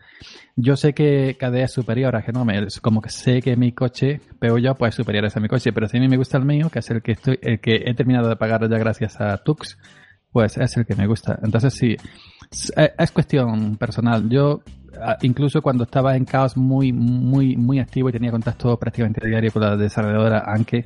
yo 0.55 0.77
sé 0.77 0.95
que 0.95 1.37
KDE 1.39 1.65
es 1.65 1.73
superior 1.73 2.15
a 2.15 2.23
Genome, 2.23 2.67
es 2.67 2.81
como 2.81 3.03
que 3.03 3.11
sé 3.11 3.43
que 3.43 3.57
mi 3.57 3.73
coche, 3.73 4.21
Peugeot, 4.39 4.79
pues 4.79 4.91
es 4.91 4.95
superior 4.95 5.29
a 5.35 5.41
mi 5.41 5.49
coche, 5.49 5.73
pero 5.73 5.89
si 5.89 5.97
a 5.97 6.01
mí 6.01 6.07
me 6.07 6.17
gusta 6.17 6.39
el 6.39 6.45
mío, 6.45 6.71
que 6.71 6.79
es 6.79 6.89
el 6.91 7.03
que 7.03 7.13
estoy, 7.13 7.37
el 7.43 7.59
que 7.59 7.83
he 7.85 7.95
terminado 7.95 8.29
de 8.29 8.37
pagar 8.37 8.71
ya 8.71 8.79
gracias 8.79 9.21
a 9.21 9.39
Tux, 9.39 9.77
pues 10.31 10.57
es 10.57 10.77
el 10.77 10.87
que 10.87 10.95
me 10.95 11.09
gusta. 11.09 11.37
Entonces 11.43 11.75
sí, 11.75 11.97
es, 12.49 12.73
es 12.77 13.11
cuestión 13.11 13.77
personal. 13.77 14.29
Yo 14.29 14.63
incluso 15.23 15.63
cuando 15.63 15.85
estaba 15.85 16.17
en 16.17 16.25
caos 16.25 16.57
muy, 16.57 16.93
muy, 16.93 17.57
muy 17.57 17.79
activo 17.79 18.09
y 18.09 18.13
tenía 18.13 18.31
contacto 18.31 18.77
prácticamente 18.79 19.27
diario 19.27 19.53
con 19.53 19.63
la 19.63 19.77
desarrolladora 19.77 20.45
Anke 20.47 20.85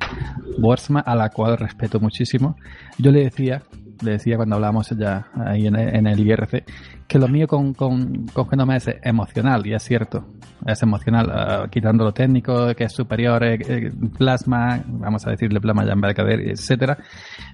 Borsma, 0.57 1.01
a 1.01 1.15
la 1.15 1.29
cual 1.29 1.57
respeto 1.57 1.99
muchísimo, 1.99 2.55
yo 2.97 3.11
le 3.11 3.23
decía, 3.23 3.61
le 4.01 4.11
decía 4.11 4.37
cuando 4.37 4.55
hablábamos 4.55 4.89
ya 4.89 5.27
ahí 5.35 5.67
en, 5.67 6.07
el 6.07 6.19
IRC, 6.19 6.63
que 7.07 7.19
lo 7.19 7.27
mío 7.27 7.47
con, 7.47 7.73
con, 7.73 8.27
con 8.27 8.49
Genoma 8.49 8.75
es 8.75 8.89
emocional, 9.03 9.65
y 9.65 9.73
es 9.73 9.83
cierto, 9.83 10.25
es 10.65 10.81
emocional, 10.81 11.65
uh, 11.65 11.69
quitando 11.69 12.03
lo 12.03 12.13
técnico, 12.13 12.73
que 12.75 12.85
es 12.85 12.93
superior, 12.93 13.43
eh, 13.43 13.59
eh, 13.67 13.91
plasma, 14.17 14.81
vamos 14.85 15.25
a 15.27 15.31
decirle 15.31 15.59
plasma 15.59 15.85
ya 15.85 15.93
en 15.93 16.49
etcétera, 16.49 16.97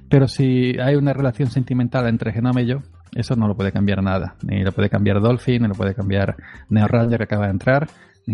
pero 0.10 0.28
si 0.28 0.78
hay 0.80 0.96
una 0.96 1.14
relación 1.14 1.50
sentimental 1.50 2.08
entre 2.08 2.32
Genoma 2.32 2.62
y 2.62 2.68
yo, 2.68 2.82
eso 3.16 3.36
no 3.36 3.48
lo 3.48 3.56
puede 3.56 3.72
cambiar 3.72 4.04
nada. 4.04 4.36
Ni 4.44 4.64
lo 4.64 4.72
puede 4.72 4.90
cambiar 4.90 5.22
Dolphin, 5.22 5.64
ni 5.64 5.68
lo 5.68 5.76
puede 5.76 5.96
cambiar 5.96 6.36
NeoRanger 6.70 7.20
que 7.20 7.24
acaba 7.24 7.46
de 7.46 7.52
entrar. 7.52 7.90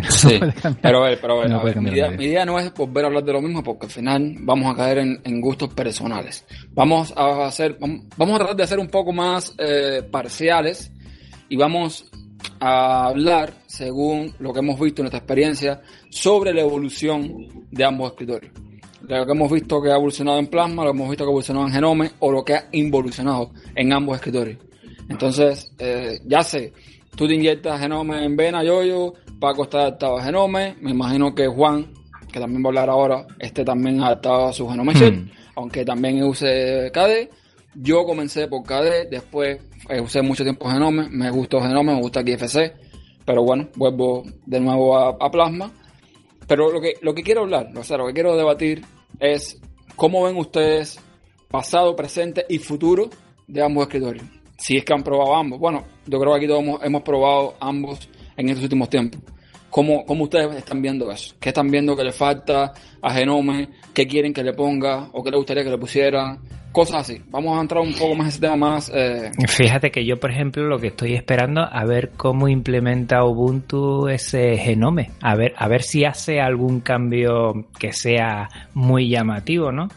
Sí, 0.09 0.39
pero, 0.81 1.03
pero 1.21 1.81
mi, 1.81 1.91
idea, 1.91 2.45
no 2.45 2.59
es 2.59 2.73
volver 2.73 3.05
a 3.05 3.07
hablar 3.07 3.23
de 3.23 3.31
lo 3.31 3.41
mismo 3.41 3.63
porque 3.63 3.85
al 3.85 3.91
final 3.91 4.35
vamos 4.39 4.73
a 4.73 4.75
caer 4.75 4.97
en, 4.97 5.41
gustos 5.41 5.73
personales. 5.73 6.45
Vamos 6.73 7.13
a 7.15 7.45
hacer, 7.45 7.77
vamos 7.79 8.35
a 8.35 8.38
tratar 8.38 8.55
de 8.55 8.63
hacer 8.63 8.79
un 8.79 8.89
poco 8.89 9.13
más 9.13 9.53
eh, 9.57 10.03
parciales 10.09 10.91
y 11.47 11.55
vamos 11.55 12.11
a 12.59 13.07
hablar, 13.07 13.53
según 13.67 14.33
lo 14.39 14.53
que 14.53 14.59
hemos 14.59 14.79
visto 14.79 15.01
en 15.01 15.05
nuestra 15.05 15.19
experiencia, 15.19 15.81
sobre 16.09 16.53
la 16.53 16.61
evolución 16.61 17.47
de 17.71 17.85
ambos 17.85 18.11
escritorios. 18.11 18.51
Lo 19.07 19.25
que 19.25 19.31
hemos 19.31 19.51
visto 19.51 19.81
que 19.81 19.91
ha 19.91 19.95
evolucionado 19.95 20.39
en 20.39 20.47
Plasma, 20.47 20.83
lo 20.83 20.91
que 20.91 20.97
hemos 20.97 21.09
visto 21.09 21.23
que 21.23 21.29
ha 21.29 21.31
evolucionado 21.31 21.67
en 21.67 21.73
Genome 21.73 22.11
o 22.19 22.31
lo 22.31 22.43
que 22.43 22.55
ha 22.55 22.67
involucionado 22.71 23.51
en 23.75 23.93
ambos 23.93 24.15
escritorios. 24.15 24.57
Entonces, 25.09 25.71
eh, 25.77 26.19
ya 26.25 26.41
sé, 26.41 26.73
tú 27.15 27.27
te 27.27 27.35
inyectas 27.35 27.79
Genome 27.79 28.25
en 28.25 28.35
vena, 28.35 28.63
yo-yo, 28.63 29.13
Paco 29.39 29.63
está 29.63 29.81
adaptado 29.81 30.17
a 30.17 30.23
Genome, 30.23 30.75
me 30.81 30.91
imagino 30.91 31.35
que 31.35 31.47
Juan, 31.47 31.93
que 32.31 32.39
también 32.39 32.63
va 32.63 32.67
a 32.67 32.69
hablar 32.69 32.89
ahora, 32.89 33.27
esté 33.39 33.63
también 33.63 34.01
adaptado 34.01 34.47
a 34.47 34.53
su 34.53 34.67
Genome 34.67 34.93
hmm. 34.93 35.29
aunque 35.55 35.85
también 35.85 36.23
use 36.23 36.91
KD. 36.91 37.29
Yo 37.75 38.05
comencé 38.05 38.47
por 38.47 38.63
KD, 38.63 39.09
después 39.11 39.59
eh, 39.89 40.01
usé 40.01 40.21
mucho 40.21 40.43
tiempo 40.43 40.67
Genome, 40.69 41.09
me 41.09 41.29
gustó 41.29 41.61
Genome, 41.61 41.93
me 41.93 42.01
gusta 42.01 42.23
KFC, 42.23 42.73
pero 43.25 43.43
bueno, 43.43 43.69
vuelvo 43.75 44.23
de 44.45 44.59
nuevo 44.59 44.97
a, 44.97 45.31
Plasma. 45.31 45.71
Pero 46.47 46.71
lo 46.71 46.79
que, 46.79 46.93
lo 47.01 47.13
que 47.13 47.23
quiero 47.23 47.41
hablar, 47.41 47.69
o 47.75 47.83
sea, 47.83 47.97
lo 47.97 48.07
que 48.07 48.13
quiero 48.13 48.37
debatir 48.37 48.83
es 49.19 49.60
cómo 49.95 50.23
ven 50.23 50.38
ustedes 50.38 50.99
pasado, 51.49 51.95
presente 51.95 52.45
y 52.49 52.58
futuro 52.60 53.10
de 53.47 53.63
ambos 53.63 53.84
escritorios. 53.84 54.25
Si 54.58 54.78
es 54.78 54.86
que 54.86 54.93
han 54.93 55.04
probado 55.04 55.36
ambos. 55.36 55.60
Bueno, 55.60 55.86
yo 56.06 56.19
creo 56.19 56.34
que 56.34 56.38
aquí 56.38 56.47
todos 56.47 56.82
hemos, 56.84 57.01
probado 57.01 57.56
ambos 57.60 58.10
en 58.38 58.49
estos 58.49 58.63
últimos 58.63 58.89
tiempos. 58.89 59.21
¿Cómo, 59.69 60.06
¿Cómo, 60.06 60.23
ustedes 60.23 60.56
están 60.56 60.82
viendo 60.82 61.12
eso? 61.12 61.36
¿Qué 61.39 61.49
están 61.49 61.69
viendo 61.69 61.95
que 61.95 62.04
le 62.04 62.13
falta 62.13 62.73
a 63.01 63.13
Genome? 63.13 63.69
¿Qué 63.93 64.08
quieren 64.08 64.34
que 64.34 64.43
le 64.43 64.54
ponga? 64.54 65.10
¿O 65.12 65.21
qué 65.23 65.32
le 65.32 65.38
gustaría 65.38 65.63
que 65.63 65.69
le 65.69 65.78
pusiera? 65.78 66.38
Cosas 66.75 67.09
así. 67.09 67.21
Vamos 67.29 67.57
a 67.57 67.61
entrar 67.61 67.81
un 67.81 67.93
poco 67.93 68.15
más 68.15 68.25
en 68.25 68.29
ese 68.31 68.41
tema 68.41 68.55
más... 68.57 68.91
Eh... 68.93 69.31
Fíjate 69.47 69.91
que 69.91 70.05
yo, 70.05 70.19
por 70.19 70.29
ejemplo, 70.29 70.67
lo 70.67 70.77
que 70.77 70.88
estoy 70.88 71.13
esperando 71.13 71.61
a 71.61 71.85
ver 71.85 72.11
cómo 72.17 72.49
implementa 72.49 73.23
Ubuntu 73.23 74.09
ese 74.09 74.57
Genome. 74.57 75.11
A 75.21 75.35
ver, 75.35 75.53
a 75.55 75.69
ver 75.69 75.83
si 75.83 76.03
hace 76.03 76.41
algún 76.41 76.81
cambio 76.81 77.69
que 77.79 77.93
sea 77.93 78.49
muy 78.73 79.09
llamativo, 79.09 79.71
¿no? 79.71 79.88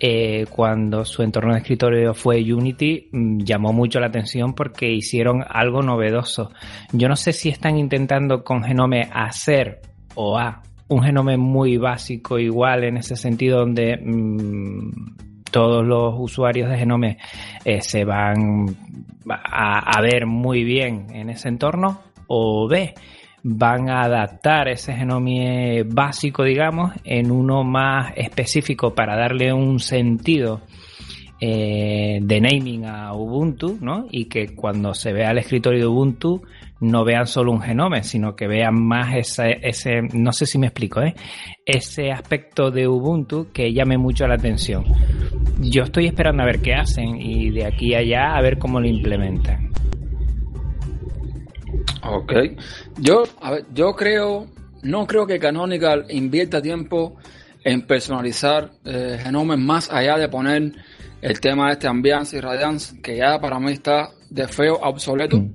Eh, 0.00 0.46
cuando 0.48 1.04
su 1.04 1.22
entorno 1.22 1.52
de 1.52 1.58
escritorio 1.58 2.14
fue 2.14 2.40
Unity, 2.40 3.10
mm, 3.12 3.40
llamó 3.40 3.74
mucho 3.74 4.00
la 4.00 4.06
atención 4.06 4.54
porque 4.54 4.90
hicieron 4.90 5.44
algo 5.46 5.82
novedoso. 5.82 6.52
Yo 6.94 7.06
no 7.06 7.16
sé 7.16 7.34
si 7.34 7.50
están 7.50 7.76
intentando 7.76 8.44
con 8.44 8.62
Genome 8.62 9.10
hacer 9.12 9.82
o 10.14 10.38
a 10.38 10.62
un 10.88 11.02
Genome 11.02 11.36
muy 11.36 11.76
básico 11.76 12.38
igual 12.38 12.84
en 12.84 12.96
ese 12.96 13.14
sentido 13.14 13.58
donde 13.58 13.98
mm, 13.98 15.33
todos 15.54 15.86
los 15.86 16.16
usuarios 16.18 16.68
de 16.68 16.78
Genome 16.78 17.18
eh, 17.64 17.80
se 17.80 18.04
van 18.04 18.76
a, 19.28 20.00
ver 20.02 20.26
muy 20.26 20.64
bien 20.64 21.06
en 21.14 21.30
ese 21.30 21.48
entorno 21.48 22.00
o 22.26 22.66
B 22.66 22.92
van 23.44 23.88
a 23.88 24.02
adaptar 24.02 24.66
ese 24.66 24.94
genome 24.94 25.84
básico, 25.84 26.42
digamos, 26.42 26.92
en 27.04 27.30
uno 27.30 27.62
más 27.62 28.14
específico 28.16 28.96
para 28.96 29.16
darle 29.16 29.52
un 29.52 29.78
sentido 29.78 30.62
eh, 31.38 32.18
de 32.20 32.40
naming 32.40 32.86
a 32.86 33.14
Ubuntu, 33.14 33.78
¿no? 33.80 34.06
Y 34.10 34.24
que 34.24 34.56
cuando 34.56 34.92
se 34.92 35.12
vea 35.12 35.30
el 35.30 35.38
escritorio 35.38 35.78
de 35.78 35.86
Ubuntu 35.86 36.42
no 36.84 37.04
vean 37.04 37.26
solo 37.26 37.52
un 37.52 37.60
genome, 37.60 38.02
sino 38.02 38.36
que 38.36 38.46
vean 38.46 38.74
más 38.74 39.16
ese, 39.16 39.58
ese 39.62 40.02
no 40.12 40.32
sé 40.32 40.46
si 40.46 40.58
me 40.58 40.66
explico, 40.66 41.00
¿eh? 41.00 41.14
Ese 41.64 42.10
aspecto 42.10 42.70
de 42.70 42.86
Ubuntu 42.86 43.48
que 43.52 43.72
llame 43.72 43.96
mucho 43.96 44.26
la 44.26 44.34
atención. 44.34 44.84
Yo 45.60 45.84
estoy 45.84 46.06
esperando 46.06 46.42
a 46.42 46.46
ver 46.46 46.60
qué 46.60 46.74
hacen 46.74 47.20
y 47.20 47.50
de 47.50 47.66
aquí 47.66 47.94
a 47.94 47.98
allá 47.98 48.36
a 48.36 48.42
ver 48.42 48.58
cómo 48.58 48.80
lo 48.80 48.86
implementan. 48.86 49.70
Ok. 52.02 52.32
Yo, 52.98 53.24
a 53.40 53.52
ver, 53.52 53.64
yo 53.72 53.94
creo, 53.94 54.46
no 54.82 55.06
creo 55.06 55.26
que 55.26 55.38
Canonical 55.38 56.04
invierta 56.10 56.60
tiempo 56.60 57.16
en 57.64 57.86
personalizar 57.86 58.72
eh, 58.84 59.18
genomes 59.22 59.58
más 59.58 59.90
allá 59.90 60.18
de 60.18 60.28
poner 60.28 60.72
el 61.22 61.40
tema 61.40 61.68
de 61.68 61.72
este 61.72 61.88
ambiance 61.88 62.36
y 62.36 62.40
radiance, 62.40 63.00
que 63.00 63.16
ya 63.16 63.40
para 63.40 63.58
mí 63.58 63.72
está 63.72 64.10
de 64.28 64.46
feo 64.46 64.74
obsoleto. 64.82 65.38
Mm. 65.38 65.54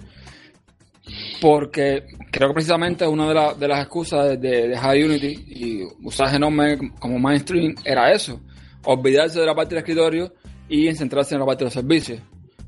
Porque 1.42 2.06
creo 2.32 2.50
que 2.50 2.54
precisamente 2.54 3.08
una 3.08 3.56
de, 3.56 3.68
las 3.68 3.82
excusas 3.82 4.40
de, 4.40 4.68
de, 4.68 4.78
High 4.78 5.04
Unity 5.04 5.28
y 5.48 5.84
usar 6.04 6.30
Genome 6.30 6.92
como 7.00 7.18
mainstream 7.18 7.76
era 7.84 8.12
eso, 8.12 8.42
olvidarse 8.84 9.40
de 9.40 9.46
la 9.46 9.56
parte 9.56 9.76
del 9.76 9.84
escritorio 9.84 10.34
y 10.68 10.94
centrarse 10.94 11.36
en 11.36 11.40
la 11.40 11.46
parte 11.46 11.64
de 11.64 11.66
los 11.66 11.74
servicios. 11.74 12.20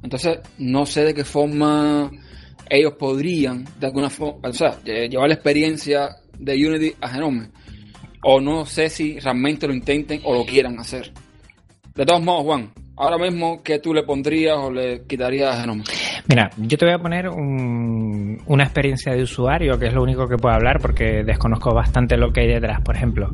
Entonces, 0.03 0.39
no 0.57 0.85
sé 0.85 1.05
de 1.05 1.13
qué 1.13 1.23
forma 1.23 2.11
ellos 2.69 2.93
podrían, 2.93 3.65
de 3.79 3.87
alguna 3.87 4.09
forma, 4.09 4.49
o 4.49 4.53
sea, 4.53 4.81
llevar 4.83 5.27
la 5.27 5.35
experiencia 5.35 6.15
de 6.37 6.53
Unity 6.53 6.95
a 7.01 7.09
Genome. 7.09 7.49
O 8.23 8.39
no 8.39 8.65
sé 8.65 8.89
si 8.89 9.19
realmente 9.19 9.67
lo 9.67 9.73
intenten 9.73 10.21
o 10.23 10.33
lo 10.33 10.45
quieran 10.45 10.79
hacer. 10.79 11.11
De 11.95 12.05
todos 12.05 12.21
modos, 12.21 12.43
Juan, 12.43 12.73
ahora 12.95 13.17
mismo, 13.17 13.61
¿qué 13.63 13.79
tú 13.79 13.93
le 13.93 14.03
pondrías 14.03 14.57
o 14.57 14.71
le 14.71 15.03
quitarías 15.05 15.55
a 15.55 15.61
Genome? 15.61 15.83
Mira, 16.31 16.49
yo 16.55 16.77
te 16.77 16.85
voy 16.85 16.93
a 16.93 16.97
poner 16.97 17.27
una 17.27 18.63
experiencia 18.63 19.11
de 19.11 19.21
usuario, 19.21 19.77
que 19.77 19.87
es 19.87 19.93
lo 19.93 20.01
único 20.01 20.29
que 20.29 20.37
puedo 20.37 20.55
hablar 20.55 20.79
porque 20.81 21.25
desconozco 21.25 21.73
bastante 21.73 22.15
lo 22.15 22.31
que 22.31 22.39
hay 22.39 22.47
detrás. 22.47 22.79
Por 22.79 22.95
ejemplo, 22.95 23.33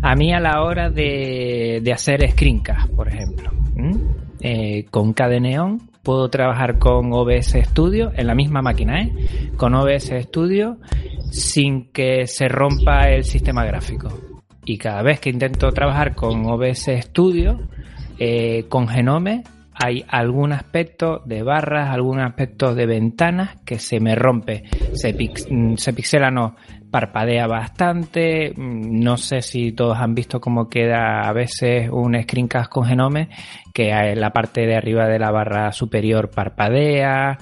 a 0.00 0.14
mí 0.14 0.32
a 0.32 0.38
la 0.38 0.62
hora 0.62 0.88
de, 0.88 1.82
hacer 1.92 2.30
screencast, 2.30 2.88
por 2.94 3.08
ejemplo, 3.08 3.50
eh, 4.38 4.84
con 4.92 5.12
Cadeneon, 5.12 5.90
puedo 6.04 6.28
trabajar 6.28 6.78
con 6.78 7.12
OBS 7.12 7.56
Studio 7.64 8.12
en 8.14 8.28
la 8.28 8.36
misma 8.36 8.62
máquina, 8.62 9.02
¿eh? 9.02 9.12
con 9.56 9.74
OBS 9.74 10.12
Studio 10.22 10.76
sin 11.32 11.90
que 11.90 12.28
se 12.28 12.46
rompa 12.46 13.08
el 13.08 13.24
sistema 13.24 13.64
gráfico. 13.64 14.08
Y 14.64 14.78
cada 14.78 15.02
vez 15.02 15.18
que 15.18 15.30
intento 15.30 15.72
trabajar 15.72 16.14
con 16.14 16.46
OBS 16.46 16.90
Studio, 17.00 17.58
eh, 18.20 18.66
con 18.68 18.86
Genome, 18.86 19.42
hay 19.78 20.04
algún 20.08 20.52
aspecto 20.52 21.22
de 21.24 21.42
barras, 21.42 21.90
algún 21.90 22.20
aspecto 22.20 22.74
de 22.74 22.86
ventanas 22.86 23.56
que 23.64 23.78
se 23.78 24.00
me 24.00 24.14
rompe. 24.14 24.64
Se, 24.94 25.12
mm, 25.12 25.76
se 25.76 25.92
pixela, 25.92 26.30
parpadea 26.90 27.46
bastante. 27.46 28.52
Mm, 28.56 29.00
no 29.00 29.16
sé 29.16 29.42
si 29.42 29.72
todos 29.72 29.98
han 29.98 30.14
visto 30.14 30.40
cómo 30.40 30.68
queda 30.68 31.28
a 31.28 31.32
veces 31.32 31.90
un 31.90 32.20
screencast 32.20 32.70
con 32.70 32.86
Genome, 32.86 33.28
que 33.74 33.92
la 34.16 34.30
parte 34.30 34.66
de 34.66 34.76
arriba 34.76 35.06
de 35.06 35.18
la 35.18 35.30
barra 35.30 35.72
superior 35.72 36.30
parpadea, 36.30 37.36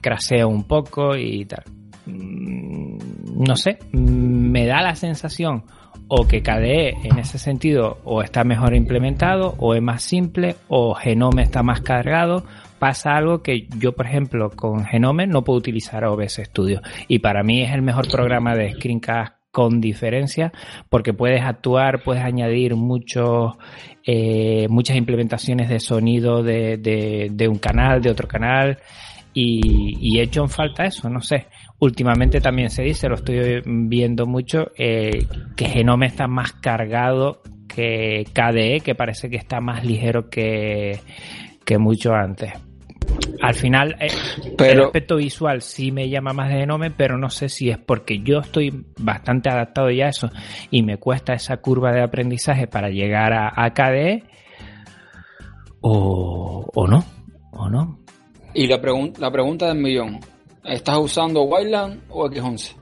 crasea 0.00 0.46
un 0.46 0.64
poco 0.64 1.16
y 1.16 1.46
tal. 1.46 1.64
Mm, 2.06 2.98
no 3.46 3.56
sé, 3.56 3.78
me 3.92 4.66
da 4.66 4.82
la 4.82 4.94
sensación 4.94 5.64
o 6.08 6.26
que 6.26 6.42
KDE 6.42 6.96
en 7.04 7.18
ese 7.18 7.38
sentido 7.38 7.98
o 8.04 8.22
está 8.22 8.44
mejor 8.44 8.74
implementado 8.74 9.54
o 9.58 9.74
es 9.74 9.82
más 9.82 10.02
simple 10.02 10.56
o 10.68 10.94
Genome 10.94 11.42
está 11.42 11.62
más 11.62 11.80
cargado 11.82 12.44
pasa 12.78 13.16
algo 13.16 13.42
que 13.42 13.66
yo, 13.78 13.92
por 13.92 14.06
ejemplo, 14.06 14.50
con 14.50 14.84
Genome 14.84 15.26
no 15.26 15.42
puedo 15.42 15.58
utilizar 15.58 16.04
OBS 16.04 16.42
Studio. 16.44 16.80
Y 17.08 17.18
para 17.18 17.42
mí 17.42 17.62
es 17.62 17.72
el 17.72 17.82
mejor 17.82 18.08
programa 18.08 18.54
de 18.54 18.72
screencast 18.72 19.34
con 19.50 19.80
diferencia 19.80 20.52
porque 20.88 21.12
puedes 21.12 21.42
actuar, 21.42 22.02
puedes 22.02 22.22
añadir 22.22 22.76
muchos, 22.76 23.54
eh, 24.06 24.66
muchas 24.68 24.96
implementaciones 24.96 25.68
de 25.68 25.80
sonido 25.80 26.42
de, 26.42 26.76
de, 26.76 27.48
un 27.48 27.58
canal, 27.58 28.00
de 28.00 28.10
otro 28.10 28.28
canal. 28.28 28.78
Y, 29.34 29.96
y, 30.00 30.18
he 30.18 30.22
hecho 30.22 30.42
en 30.42 30.48
falta 30.48 30.84
eso, 30.84 31.08
no 31.08 31.20
sé. 31.20 31.46
Últimamente 31.80 32.40
también 32.40 32.70
se 32.70 32.82
dice, 32.82 33.08
lo 33.08 33.14
estoy 33.14 33.62
viendo 33.64 34.26
mucho, 34.26 34.72
eh, 34.76 35.26
que 35.56 35.66
Genome 35.66 36.06
está 36.06 36.26
más 36.26 36.52
cargado 36.52 37.40
que 37.68 38.26
KDE, 38.32 38.80
que 38.80 38.96
parece 38.96 39.30
que 39.30 39.36
está 39.36 39.60
más 39.60 39.84
ligero 39.84 40.28
que, 40.28 40.98
que 41.64 41.78
mucho 41.78 42.14
antes. 42.14 42.52
al 43.40 43.54
final 43.54 43.94
eh, 44.00 44.08
el 44.58 44.80
aspecto 44.80 45.16
visual 45.16 45.62
sí 45.62 45.92
me 45.92 46.08
llama 46.08 46.32
más 46.32 46.48
de 46.48 46.56
Genome, 46.56 46.90
pero 46.90 47.16
no 47.16 47.30
sé 47.30 47.48
si 47.48 47.70
es 47.70 47.78
porque 47.78 48.20
yo 48.24 48.40
estoy 48.40 48.86
bastante 48.98 49.48
adaptado 49.48 49.90
ya 49.90 50.06
a 50.06 50.10
eso 50.10 50.30
y 50.72 50.82
me 50.82 50.96
cuesta 50.96 51.34
esa 51.34 51.58
curva 51.58 51.92
de 51.92 52.02
aprendizaje 52.02 52.66
para 52.66 52.88
llegar 52.90 53.32
a, 53.32 53.52
a 53.54 53.72
KDE 53.72 54.24
o, 55.80 56.68
o 56.74 56.86
no, 56.88 57.04
o 57.52 57.68
no. 57.68 58.00
Y 58.52 58.66
la, 58.66 58.80
la 59.18 59.30
pregunta 59.30 59.68
del 59.68 59.78
millón, 59.78 60.18
¿estás 60.68 60.98
usando 60.98 61.42
Wayland 61.42 62.02
o 62.10 62.28
X11? 62.28 62.74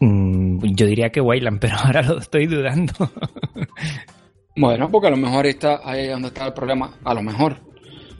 Mm, 0.00 0.58
yo 0.74 0.86
diría 0.86 1.10
que 1.10 1.20
Wayland, 1.20 1.58
pero 1.60 1.76
ahora 1.76 2.02
lo 2.02 2.18
estoy 2.18 2.46
dudando. 2.46 2.92
bueno, 4.56 4.90
porque 4.90 5.08
a 5.08 5.10
lo 5.10 5.16
mejor 5.16 5.46
está 5.46 5.80
ahí 5.84 6.08
donde 6.08 6.28
está 6.28 6.46
el 6.46 6.52
problema, 6.52 6.94
a 7.04 7.14
lo 7.14 7.22
mejor. 7.22 7.56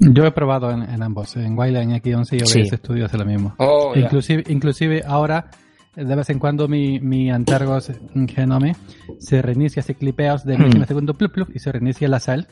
Yo 0.01 0.25
he 0.25 0.33
probado 0.33 0.71
en, 0.71 1.03
ambos, 1.03 1.37
en 1.37 1.57
Wayland, 1.57 1.93
en 1.93 2.03
X11 2.03 2.33
y 2.33 2.43
OBS 2.43 2.51
sí. 2.51 2.77
Studio 2.77 3.07
hace 3.07 3.17
lo 3.17 3.25
mismo. 3.25 3.55
Oh, 3.59 3.93
inclusive, 3.95 4.43
inclusive 4.49 5.03
ahora 5.07 5.51
de 5.95 6.17
vez 6.17 6.29
en 6.31 6.39
cuando 6.39 6.67
mi, 6.67 6.99
mi 6.99 7.31
Antargos 7.31 7.93
Genome 8.27 8.75
se 9.19 9.41
reinicia, 9.43 9.83
se 9.83 9.95
clipeos 9.95 10.45
de 10.45 10.59
mm. 10.59 10.85
segundo 10.87 11.17
y 11.55 11.59
se 11.61 11.71
reinicia 11.71 12.09
la 12.09 12.19
sal 12.19 12.49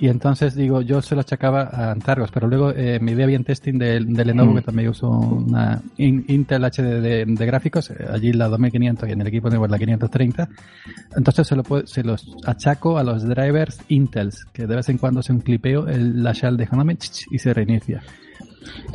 y 0.00 0.08
entonces 0.08 0.54
digo, 0.54 0.80
yo 0.82 1.02
se 1.02 1.14
lo 1.14 1.22
achacaba 1.22 1.62
a 1.72 1.90
Antargos, 1.90 2.30
pero 2.30 2.46
luego 2.46 2.70
eh, 2.70 3.00
me 3.00 3.14
bien 3.26 3.42
testing 3.42 3.78
de, 3.78 4.00
Lenovo, 4.00 4.54
que 4.54 4.62
también 4.62 4.88
uso 4.88 5.08
una 5.08 5.82
Intel 5.96 6.64
HD 6.64 7.00
de, 7.00 7.46
gráficos, 7.46 7.90
eh, 7.90 8.06
allí 8.08 8.32
la 8.32 8.48
2500 8.48 9.08
y 9.08 9.12
en 9.12 9.20
el 9.20 9.26
equipo 9.26 9.50
de 9.50 9.58
la 9.58 9.78
530. 9.78 10.48
Entonces 11.16 11.46
se, 11.48 11.56
lo 11.56 11.64
se 11.84 12.04
los 12.04 12.36
achaco 12.46 12.98
a 12.98 13.02
los 13.02 13.26
drivers 13.26 13.80
Intels, 13.88 14.44
que 14.52 14.66
de 14.66 14.76
vez 14.76 14.88
en 14.88 14.98
cuando 14.98 15.20
se 15.22 15.32
un 15.32 15.40
clipeo 15.40 15.88
el, 15.88 16.22
la 16.22 16.32
shell 16.32 16.56
de 16.56 16.66
Genome 16.66 16.96
y 17.30 17.38
se 17.38 17.52
reinicia. 17.52 18.00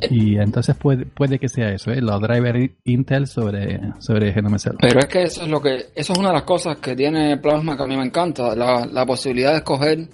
Y 0.10 0.38
entonces 0.38 0.76
puede, 0.76 1.06
puede 1.06 1.38
que 1.38 1.50
sea 1.50 1.70
eso, 1.70 1.92
¿eh? 1.92 2.00
los 2.00 2.22
drivers 2.22 2.72
Intel 2.86 3.28
sobre, 3.28 3.80
sobre 4.00 4.32
Genome 4.32 4.60
Cell. 4.60 4.76
Pero 4.80 5.00
es 5.00 5.08
que 5.08 5.24
eso 5.24 5.42
es 5.42 5.50
lo 5.50 5.62
que, 5.62 5.88
eso 5.96 6.14
es 6.14 6.20
una 6.20 6.30
de 6.30 6.36
las 6.36 6.44
cosas 6.44 6.78
que 6.78 6.96
tiene 6.96 7.38
Plasma 7.38 7.76
que 7.76 7.84
a 7.84 7.88
mí 7.88 7.98
me 7.98 8.06
encanta, 8.06 8.56
la, 8.56 8.86
la 8.86 9.06
posibilidad 9.06 9.52
de 9.52 9.58
escoger 9.58 10.08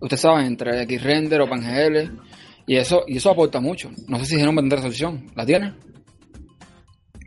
usted 0.00 0.16
sabe, 0.16 0.46
entre 0.46 0.84
Xrender 0.86 1.40
o 1.40 1.48
PanGL, 1.48 2.10
y 2.66 2.76
eso, 2.76 3.04
y 3.06 3.16
eso 3.16 3.30
aporta 3.30 3.60
mucho. 3.60 3.90
No 4.08 4.18
sé 4.18 4.26
si 4.26 4.36
Genome 4.36 4.62
tendrá 4.62 4.80
solución. 4.80 5.26
¿La 5.34 5.44
tiene? 5.44 5.74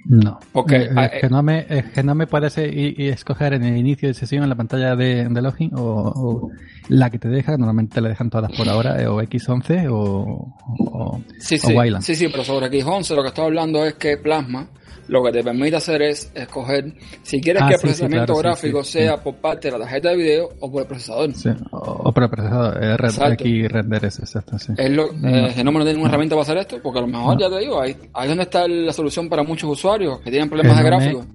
No. 0.05 0.39
Porque 0.51 0.75
eh, 0.75 0.89
eh, 0.95 1.19
Genome, 1.21 1.65
eh, 1.69 1.83
Genome 1.93 2.27
puede 2.27 2.49
ser 2.49 2.77
y, 2.77 3.07
escoger 3.07 3.53
en 3.53 3.63
el 3.63 3.77
inicio 3.77 4.09
de 4.09 4.13
sesión 4.13 4.43
en 4.43 4.49
la 4.49 4.55
pantalla 4.55 4.95
de, 4.95 5.29
login 5.41 5.71
o, 5.75 6.49
la 6.89 7.09
que 7.09 7.19
te 7.19 7.29
deja, 7.29 7.57
normalmente 7.57 8.01
le 8.01 8.09
dejan 8.09 8.29
todas 8.29 8.51
por 8.51 8.67
ahora, 8.67 8.95
o 9.09 9.21
X11 9.21 9.87
o, 9.89 10.53
o, 10.79 11.21
sí, 11.39 11.57
sí, 11.57 11.75
Sí, 12.01 12.15
sí, 12.15 12.27
pero 12.29 12.43
sobre 12.43 12.67
X11 12.67 13.15
lo 13.15 13.21
que 13.21 13.29
estoy 13.29 13.45
hablando 13.45 13.85
es 13.85 13.93
que 13.93 14.17
Plasma 14.17 14.67
lo 15.07 15.23
que 15.23 15.31
te 15.31 15.43
permite 15.43 15.75
hacer 15.75 16.01
es 16.01 16.31
escoger 16.33 16.93
si 17.21 17.41
quieres 17.41 17.63
ah, 17.63 17.67
que 17.67 17.75
el 17.75 17.81
procesamiento 17.81 18.35
gráfico 18.35 18.83
sea 18.83 19.17
por 19.17 19.35
parte 19.35 19.67
de 19.67 19.73
la 19.73 19.79
tarjeta 19.79 20.09
de 20.09 20.15
video 20.15 20.49
o 20.59 20.71
por 20.71 20.81
el 20.81 20.87
procesador. 20.87 21.29
o, 21.71 22.13
por 22.13 22.23
el 22.23 22.29
procesador, 22.29 23.31
aquí 23.31 23.67
render 23.67 24.05
es 24.05 24.19
exacto. 24.19 24.55
Es 24.55 24.89
lo, 24.89 25.11
eh, 25.11 25.63
no 25.63 25.71
tiene 25.71 25.93
ninguna 25.93 26.09
herramienta 26.09 26.35
para 26.35 26.43
hacer 26.43 26.57
esto, 26.57 26.79
porque 26.81 26.99
a 26.99 27.01
lo 27.01 27.07
mejor, 27.07 27.39
ya 27.39 27.49
te 27.49 27.59
digo, 27.59 27.81
ahí, 27.81 27.95
ahí 28.13 28.27
donde 28.27 28.43
está 28.43 28.67
la 28.67 28.93
solución 28.93 29.29
para 29.29 29.43
muchos 29.43 29.69
usuarios 29.69 30.19
que 30.19 30.29
tienen 30.29 30.49
problemas 30.49 30.77
de 30.77 30.83
gráfico. 30.83 31.25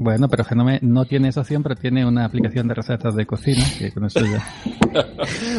Bueno, 0.00 0.28
pero 0.30 0.44
Genome 0.44 0.78
no 0.80 1.04
tiene 1.04 1.28
esa 1.28 1.42
opción, 1.42 1.62
pero 1.62 1.74
tiene 1.74 2.06
una 2.06 2.24
aplicación 2.24 2.66
de 2.66 2.72
recetas 2.72 3.14
de 3.14 3.26
cocina 3.26 3.62
que 3.78 3.92
con 3.92 4.06
eso 4.06 4.20
ya. 4.20 4.42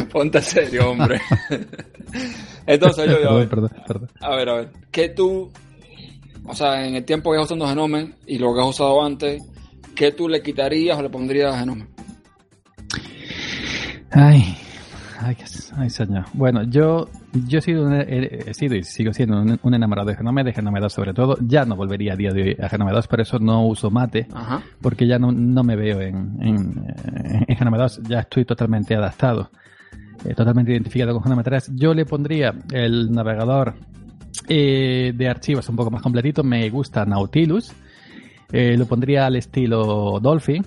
Ponte 0.12 0.41
serio, 0.41 0.89
hombre. 0.89 1.22
Entonces 2.65 3.08
yo, 3.08 3.30
a, 3.30 3.36
ver, 3.36 3.50
a 4.20 4.36
ver, 4.36 4.50
a 4.50 4.54
ver, 4.56 4.70
¿qué 4.89 5.10
tú 5.10 5.52
o 6.45 6.56
sea, 6.56 6.86
en 6.86 6.95
el 6.95 7.06
tiempo 7.06 7.32
que 7.32 7.38
has 7.38 7.45
usando 7.45 7.67
Genome 7.67 8.15
y 8.25 8.38
lo 8.38 8.54
que 8.54 8.62
has 8.62 8.67
usado 8.67 9.04
antes, 9.04 9.41
¿qué 9.95 10.12
tú 10.12 10.27
le 10.27 10.41
quitarías 10.41 10.97
o 10.97 11.01
le 11.01 11.10
pondrías 11.10 11.54
a 11.54 11.60
Genome? 11.60 11.88
Ay, 14.12 14.58
ay, 15.19 15.38
ay, 15.77 15.89
señor. 15.89 16.25
Bueno, 16.34 16.63
yo, 16.63 17.08
yo 17.47 17.60
he 17.60 17.62
sido, 17.62 17.89
he, 17.93 18.54
sido 18.54 18.75
y 18.75 18.84
sigo 18.84 19.13
siendo 19.13 19.41
un, 19.41 19.73
enamorado 19.73 20.10
de 20.10 20.17
Genome, 20.17 20.43
de 20.43 20.51
Genome 20.51 20.82
2 20.82 20.91
sobre 20.91 21.13
todo. 21.13 21.38
Ya 21.41 21.63
no 21.63 21.75
volvería 21.75 22.13
a 22.13 22.15
día 22.17 22.32
de 22.32 22.41
hoy 22.41 22.58
a 22.62 22.67
Genome 22.67 22.91
2, 22.91 23.08
por 23.08 23.21
eso 23.21 23.39
no 23.39 23.65
uso 23.65 23.89
Mate, 23.89 24.27
porque 24.82 25.08
ya 25.08 25.17
no, 25.17 25.32
no 25.32 25.63
me 25.63 25.75
veo 25.75 26.01
en, 26.01 26.38
en, 26.41 26.86
en, 27.47 27.56
Genome 27.56 27.77
2, 27.77 28.01
ya 28.04 28.19
estoy 28.19 28.43
totalmente 28.43 28.95
adaptado. 28.95 29.49
Eh, 30.25 30.36
totalmente 30.36 30.71
identificado 30.71 31.13
con 31.13 31.23
Genome 31.23 31.43
3. 31.43 31.71
Yo 31.75 31.93
le 31.93 32.06
pondría 32.06 32.54
el 32.71 33.12
navegador 33.12 33.73
eh, 34.47 35.13
de 35.15 35.27
archivos 35.27 35.67
un 35.69 35.75
poco 35.75 35.91
más 35.91 36.01
completito, 36.01 36.43
me 36.43 36.69
gusta 36.69 37.06
Nautilus. 37.06 37.73
Eh, 38.51 38.75
lo 38.77 38.86
pondría 38.86 39.25
al 39.25 39.36
estilo 39.36 40.19
Dolphin. 40.21 40.63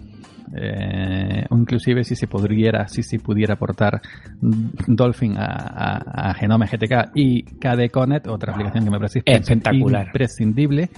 Eh, 0.56 1.46
inclusive 1.50 2.04
si 2.04 2.14
se 2.14 2.28
pudiera, 2.28 2.86
si 2.86 3.02
se 3.02 3.18
pudiera 3.18 3.56
portar 3.56 4.00
Dolphin 4.40 5.34
a, 5.36 6.34
Genome 6.38 6.66
GTK 6.66 7.10
y 7.14 7.42
KD 7.42 7.90
Connect, 7.90 8.28
otra 8.28 8.52
aplicación 8.52 8.84
que 8.84 8.90
me 8.90 8.98
parece 8.98 9.22
espectacular. 9.24 10.06
imprescindible. 10.06 10.90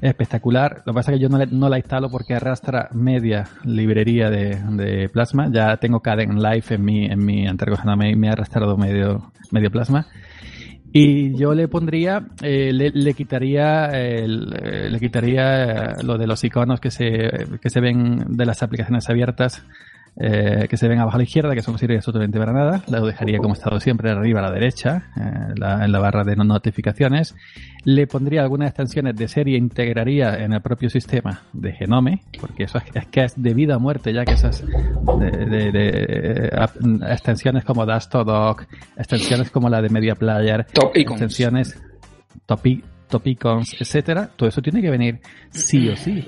Espectacular. 0.00 0.82
Lo 0.84 0.92
que 0.92 0.96
pasa 0.96 1.12
es 1.12 1.18
que 1.18 1.22
yo 1.22 1.28
no, 1.30 1.68
la 1.68 1.78
instalo 1.78 2.10
porque 2.10 2.34
arrastra 2.34 2.90
media 2.92 3.44
librería 3.64 4.28
de, 4.28 5.08
Plasma. 5.10 5.48
Ya 5.50 5.78
tengo 5.78 6.00
KD 6.00 6.28
Live 6.34 6.64
en 6.68 6.84
mi, 6.84 7.06
en 7.06 7.24
mi 7.24 7.46
anterior 7.46 7.78
Genome 7.78 8.10
y 8.10 8.16
me 8.16 8.28
ha 8.28 8.32
arrastrado 8.32 8.76
medio, 8.76 9.32
medio 9.50 9.70
Plasma. 9.70 10.06
Y 10.98 11.36
yo 11.36 11.52
le 11.52 11.68
pondría, 11.68 12.26
eh, 12.42 12.72
le, 12.72 13.12
quitaría, 13.12 13.90
eh, 13.92 14.26
le 14.26 14.98
quitaría 14.98 15.96
lo 16.02 16.16
de 16.16 16.26
los 16.26 16.42
iconos 16.42 16.80
que 16.80 16.90
se, 16.90 17.30
que 17.60 17.68
se 17.68 17.80
ven 17.80 18.24
de 18.36 18.46
las 18.46 18.62
aplicaciones 18.62 19.10
abiertas 19.10 19.62
eh, 20.18 20.66
que 20.68 20.76
se 20.76 20.88
ven 20.88 20.98
abajo 20.98 21.16
a 21.16 21.18
la 21.18 21.24
izquierda, 21.24 21.52
que 21.52 21.60
eso 21.60 21.70
no 21.70 21.78
sirve 21.78 21.96
absolutamente 21.96 22.38
para 22.38 22.52
nada. 22.52 22.82
Lo 22.88 23.06
dejaría 23.06 23.38
como 23.38 23.52
estado 23.54 23.78
siempre 23.80 24.10
arriba 24.10 24.40
a 24.40 24.44
la 24.44 24.50
derecha, 24.50 25.10
eh, 25.16 25.52
en 25.54 25.92
la 25.92 25.98
barra 25.98 26.24
de 26.24 26.36
notificaciones. 26.36 27.34
Le 27.84 28.06
pondría 28.06 28.42
algunas 28.42 28.70
extensiones 28.70 29.14
de 29.16 29.28
serie, 29.28 29.58
integraría 29.58 30.36
en 30.42 30.54
el 30.54 30.62
propio 30.62 30.88
sistema 30.88 31.42
de 31.52 31.72
Genome, 31.72 32.22
porque 32.40 32.64
eso 32.64 32.78
es, 32.78 33.06
que 33.08 33.24
es 33.24 33.40
de 33.40 33.54
vida 33.54 33.76
o 33.76 33.80
muerte, 33.80 34.12
ya 34.12 34.24
que 34.24 34.32
esas 34.32 34.64
de, 34.66 36.50
extensiones 37.08 37.64
como 37.64 37.84
Dastodoc, 37.84 38.64
extensiones 38.96 39.50
como 39.50 39.68
la 39.68 39.82
de 39.82 39.90
Media 39.90 40.14
Player, 40.14 40.66
extensiones 40.94 41.78
Topic 42.46 42.95
topicons, 43.08 43.76
etcétera, 43.80 44.30
todo 44.36 44.48
eso 44.48 44.60
tiene 44.62 44.82
que 44.82 44.90
venir 44.90 45.20
sí 45.50 45.88
o 45.88 45.96
sí. 45.96 46.24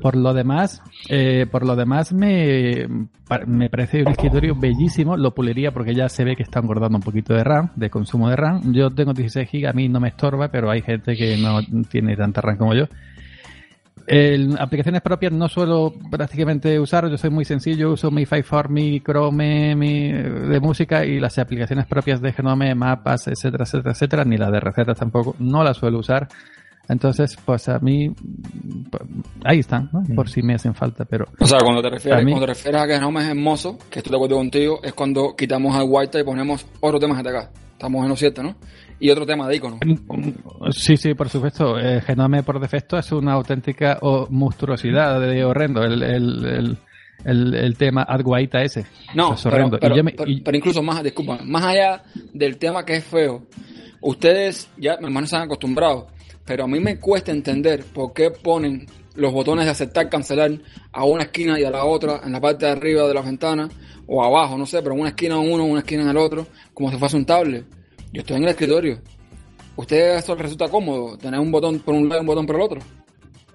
Por 0.00 0.16
lo 0.16 0.34
demás, 0.34 0.82
eh, 1.08 1.46
por 1.50 1.64
lo 1.66 1.76
demás 1.76 2.12
me, 2.12 2.86
me 3.46 3.70
parece 3.70 4.02
un 4.02 4.08
escritorio 4.08 4.54
bellísimo, 4.54 5.16
lo 5.16 5.34
puliría 5.34 5.72
porque 5.72 5.94
ya 5.94 6.08
se 6.08 6.24
ve 6.24 6.36
que 6.36 6.42
está 6.42 6.60
engordando 6.60 6.98
un 6.98 7.02
poquito 7.02 7.34
de 7.34 7.44
RAM, 7.44 7.70
de 7.76 7.90
consumo 7.90 8.28
de 8.28 8.36
RAM. 8.36 8.72
Yo 8.72 8.90
tengo 8.90 9.12
16 9.12 9.48
GB, 9.50 9.68
a 9.68 9.72
mí 9.72 9.88
no 9.88 10.00
me 10.00 10.08
estorba, 10.08 10.48
pero 10.48 10.70
hay 10.70 10.82
gente 10.82 11.16
que 11.16 11.36
no 11.36 11.60
tiene 11.88 12.16
tanta 12.16 12.40
RAM 12.40 12.56
como 12.56 12.74
yo. 12.74 12.86
El, 14.06 14.56
aplicaciones 14.58 15.02
propias 15.02 15.32
no 15.32 15.48
suelo 15.48 15.92
prácticamente 16.10 16.78
usar, 16.78 17.08
yo 17.10 17.18
soy 17.18 17.30
muy 17.30 17.44
sencillo, 17.44 17.92
uso 17.92 18.10
mi 18.10 18.24
Five 18.24 18.44
mi 18.68 19.00
Chrome, 19.00 19.74
mi 19.74 20.12
de 20.12 20.60
música 20.60 21.04
y 21.04 21.18
las 21.18 21.38
aplicaciones 21.38 21.86
propias 21.86 22.20
de 22.20 22.32
Genome, 22.32 22.74
mapas, 22.74 23.26
etcétera, 23.26 23.64
etcétera, 23.64 23.92
etcétera, 23.92 24.24
ni 24.24 24.36
la 24.36 24.50
de 24.50 24.60
recetas 24.60 24.98
tampoco, 24.98 25.34
no 25.40 25.64
las 25.64 25.76
suelo 25.76 25.98
usar. 25.98 26.28
Entonces, 26.88 27.36
pues 27.44 27.68
a 27.68 27.80
mí, 27.80 28.14
ahí 29.44 29.58
están, 29.58 29.90
¿no? 29.92 30.02
por 30.14 30.28
si 30.28 30.40
me 30.40 30.54
hacen 30.54 30.72
falta, 30.72 31.04
pero... 31.04 31.26
O 31.40 31.46
sea, 31.46 31.58
cuando 31.58 31.82
te 31.82 31.90
refieres, 31.90 32.22
cuando 32.22 32.40
te 32.40 32.46
refieres 32.46 32.80
a 32.80 32.86
que 32.86 32.94
Genome 32.94 33.22
es 33.22 33.28
hermoso, 33.28 33.76
que 33.90 33.98
estoy 33.98 34.10
de 34.10 34.16
acuerdo 34.16 34.36
contigo, 34.36 34.80
es 34.84 34.92
cuando 34.94 35.34
quitamos 35.34 35.74
al 35.74 35.86
white 35.88 36.20
y 36.20 36.22
ponemos 36.22 36.64
otro 36.80 37.00
tema 37.00 37.20
GTK. 37.20 37.65
Estamos 37.76 38.02
en 38.02 38.08
los 38.08 38.18
7, 38.18 38.42
¿no? 38.42 38.56
y 38.98 39.10
otro 39.10 39.26
tema 39.26 39.48
de 39.48 39.56
icono. 39.56 39.78
Sí, 40.70 40.96
sí, 40.96 41.14
por 41.14 41.28
supuesto. 41.28 41.78
El 41.78 42.00
Genome 42.02 42.42
por 42.42 42.60
defecto 42.60 42.96
es 42.96 43.12
una 43.12 43.32
auténtica 43.34 43.98
monstruosidad 44.30 45.20
de 45.20 45.44
horrendo. 45.44 45.82
El, 45.82 46.02
el, 46.02 46.78
el, 47.24 47.54
el, 47.54 47.76
tema 47.76 48.02
Adguaita 48.02 48.62
ese. 48.62 48.86
No, 49.14 49.34
es 49.34 49.44
horrendo. 49.44 49.78
Pero, 49.78 49.94
pero, 50.44 50.56
incluso 50.56 50.82
más, 50.82 51.02
disculpa, 51.02 51.38
más 51.44 51.64
allá 51.64 52.02
del 52.32 52.56
tema 52.56 52.84
que 52.84 52.96
es 52.96 53.04
feo, 53.04 53.46
ustedes 54.00 54.70
ya, 54.78 54.96
mi 54.98 55.06
hermano, 55.06 55.26
se 55.26 55.36
han 55.36 55.42
acostumbrado, 55.42 56.08
pero 56.44 56.64
a 56.64 56.66
mí 56.66 56.80
me 56.80 56.98
cuesta 56.98 57.32
entender 57.32 57.84
por 57.92 58.12
qué 58.12 58.30
ponen 58.30 58.86
los 59.16 59.32
botones 59.32 59.64
de 59.64 59.70
aceptar, 59.70 60.08
cancelar 60.08 60.50
a 60.92 61.04
una 61.04 61.24
esquina 61.24 61.58
y 61.58 61.64
a 61.64 61.70
la 61.70 61.84
otra, 61.84 62.20
en 62.24 62.32
la 62.32 62.40
parte 62.40 62.66
de 62.66 62.72
arriba 62.72 63.06
de 63.06 63.14
la 63.14 63.22
ventana, 63.22 63.68
o 64.06 64.22
abajo, 64.22 64.56
no 64.56 64.66
sé, 64.66 64.82
pero 64.82 64.94
una 64.94 65.08
esquina 65.10 65.34
en 65.40 65.52
uno, 65.52 65.64
una 65.64 65.80
esquina 65.80 66.02
en 66.02 66.08
el 66.10 66.16
otro, 66.16 66.46
como 66.74 66.90
si 66.90 66.96
fuese 66.98 67.16
un 67.16 67.24
tablet. 67.26 67.64
Yo 68.12 68.20
estoy 68.20 68.36
en 68.36 68.44
el 68.44 68.50
escritorio. 68.50 69.00
¿Usted 69.76 70.16
eso 70.16 70.34
resulta 70.34 70.68
cómodo? 70.68 71.18
¿Tener 71.18 71.38
un 71.40 71.50
botón 71.50 71.80
por 71.80 71.94
un 71.94 72.08
lado 72.08 72.20
y 72.20 72.22
un 72.22 72.26
botón 72.26 72.46
por 72.46 72.56
el 72.56 72.62
otro? 72.62 72.80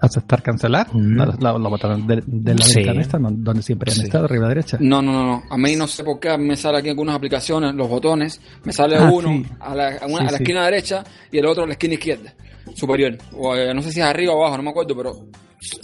aceptar 0.04 0.42
cancelar, 0.42 0.88
Mm. 0.92 1.16
los 1.16 1.40
la, 1.40 1.96
de, 1.96 2.22
de 2.26 2.54
la 2.56 2.64
Sí. 2.64 2.74
ventana 2.78 3.00
esta, 3.02 3.18
¿no? 3.20 3.28
donde 3.30 3.62
siempre 3.62 3.92
han 3.92 3.96
Sí. 3.98 4.02
estado, 4.02 4.24
arriba 4.24 4.48
derecha. 4.48 4.76
No, 4.80 5.00
no, 5.00 5.12
no, 5.12 5.24
no. 5.24 5.42
A 5.48 5.56
mí 5.56 5.76
no 5.76 5.86
sé 5.86 6.02
por 6.02 6.18
qué 6.18 6.36
me 6.36 6.56
sale 6.56 6.78
aquí 6.78 6.88
en 6.88 6.94
algunas 6.94 7.14
aplicaciones 7.14 7.72
los 7.76 7.88
botones. 7.88 8.40
Me 8.64 8.72
sale 8.72 8.96
Ah, 8.96 9.08
uno 9.12 9.28
sí. 9.28 9.46
a 9.60 9.74
la, 9.76 9.88
a 9.98 10.06
una- 10.06 10.16
Sí, 10.16 10.22
a 10.22 10.24
la 10.24 10.28
sí. 10.38 10.42
esquina 10.42 10.64
derecha 10.64 11.04
y 11.30 11.38
el 11.38 11.46
otro 11.46 11.62
a 11.62 11.66
la 11.68 11.74
esquina 11.74 11.94
izquierda, 11.94 12.34
superior. 12.74 13.16
O 13.38 13.54
eh, 13.54 13.72
no 13.72 13.80
sé 13.80 13.92
si 13.92 14.00
es 14.00 14.06
arriba 14.06 14.32
o 14.34 14.38
abajo, 14.40 14.56
no 14.56 14.64
me 14.64 14.70
acuerdo, 14.70 14.96
pero 14.96 15.12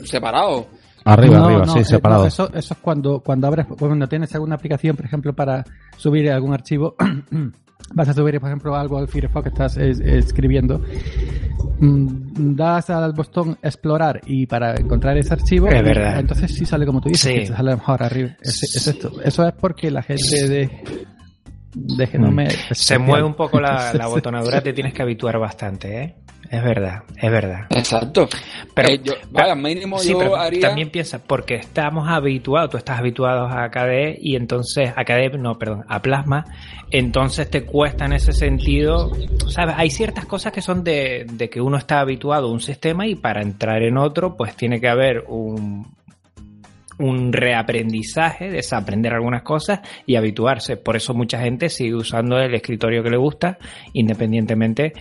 separado. 0.05 0.67
Arriba, 1.05 1.39
No, 1.39 1.45
arriba, 1.47 1.67
no, 1.67 1.73
sí, 1.73 1.79
eh, 1.81 1.85
separados. 1.85 2.23
no, 2.25 2.29
eso, 2.47 2.55
eso 2.55 2.75
es 2.75 2.81
cuando, 2.81 3.21
cuando 3.21 3.47
abres, 3.47 3.67
cuando 3.79 4.07
tienes 4.09 4.35
alguna 4.35 4.57
aplicación, 4.57 4.95
por 4.97 5.07
ejemplo, 5.07 5.33
para 5.33 5.65
subir 5.97 6.31
algún 6.31 6.53
archivo, 6.53 6.97
vas 7.95 8.09
a 8.09 8.13
subir, 8.13 8.39
por 8.41 8.49
ejemplo, 8.51 8.77
algo 8.77 8.99
al 8.99 9.09
Firefox 9.09 9.43
que 9.45 9.49
estás 9.49 9.77
es- 9.79 10.01
escribiendo, 10.01 10.83
mm, 11.81 12.55
das 12.57 12.91
al 12.91 13.13
botón 13.15 13.57
explorar 13.63 14.21
y 14.27 14.47
para 14.47 14.75
encontrar 14.75 15.17
ese 15.17 15.33
archivo, 15.33 15.69
Es 15.69 15.83
verdad. 15.83 16.21
entonces 16.21 16.53
sí 16.55 16.67
sale 16.67 16.85
como 16.85 17.01
tú 17.01 17.09
dices, 17.09 17.33
Sí. 17.33 17.39
que 17.41 17.47
sale 17.47 17.75
mejor 17.75 18.03
arriba. 18.03 18.37
Es, 18.43 18.63
es 18.77 18.87
esto. 18.89 19.13
Eso 19.25 19.47
es 19.47 19.55
porque 19.55 19.91
la 19.91 20.03
gente 20.03 20.47
de, 20.49 20.71
de 21.75 22.07
Genome 22.07 22.49
Mm. 22.49 22.75
Se 22.75 22.99
mueve 22.99 23.25
un 23.25 23.35
poco 23.35 23.61
la, 23.61 23.93
la 23.95 24.09
botonadura, 24.09 24.61
te 24.61 24.73
tienes 24.75 24.93
que 24.93 25.01
habituar 25.03 25.39
bastante, 25.39 26.03
¿eh? 26.03 26.17
Es 26.51 26.63
verdad, 26.65 27.03
es 27.21 27.31
verdad. 27.31 27.67
Exacto. 27.71 28.27
Pero- 28.75 28.89
Eh, 28.89 29.01
yo- 29.05 29.15
vaya, 29.31 29.55
mínimo 29.55 29.99
Sí, 29.99 30.11
yo 30.13 30.19
pero 30.19 30.37
haría... 30.37 30.61
también 30.61 30.89
piensa, 30.91 31.23
porque 31.23 31.57
estamos 31.57 32.09
habituados, 32.09 32.71
tú 32.71 32.77
estás 32.79 32.99
habituado 32.99 33.47
a 33.49 33.71
KDE 33.71 34.17
y 34.21 34.35
entonces, 34.37 34.91
a 34.97 35.05
KDE, 35.05 35.37
no, 35.39 35.59
perdón, 35.59 35.85
a 35.89 36.01
Plasma, 36.01 36.47
entonces 36.91 37.51
te 37.51 37.65
cuesta 37.67 38.07
en 38.07 38.15
ese 38.15 38.33
sentido, 38.33 39.11
¿sabes? 39.49 39.75
Hay 39.77 39.91
ciertas 39.91 40.25
cosas 40.25 40.53
que 40.53 40.63
son 40.63 40.83
de, 40.85 41.27
de 41.31 41.51
que 41.51 41.61
uno 41.61 41.77
está 41.77 42.01
habituado 42.01 42.49
a 42.49 42.51
un 42.53 42.61
sistema 42.61 43.07
y 43.07 43.15
para 43.15 43.43
entrar 43.43 43.83
en 43.83 43.99
otro, 43.99 44.35
pues 44.37 44.57
tiene 44.57 44.81
que 44.81 44.89
haber 44.89 45.25
un, 45.29 45.87
un 46.99 47.33
reaprendizaje, 47.33 48.51
desaprender 48.51 49.13
algunas 49.13 49.43
cosas 49.43 49.81
y 50.07 50.17
habituarse. 50.17 50.77
Por 50.79 50.97
eso 50.97 51.13
mucha 51.15 51.39
gente 51.41 51.69
sigue 51.69 51.95
usando 51.95 52.39
el 52.39 52.55
escritorio 52.55 53.03
que 53.03 53.11
le 53.11 53.19
gusta, 53.19 53.59
independientemente 53.93 54.95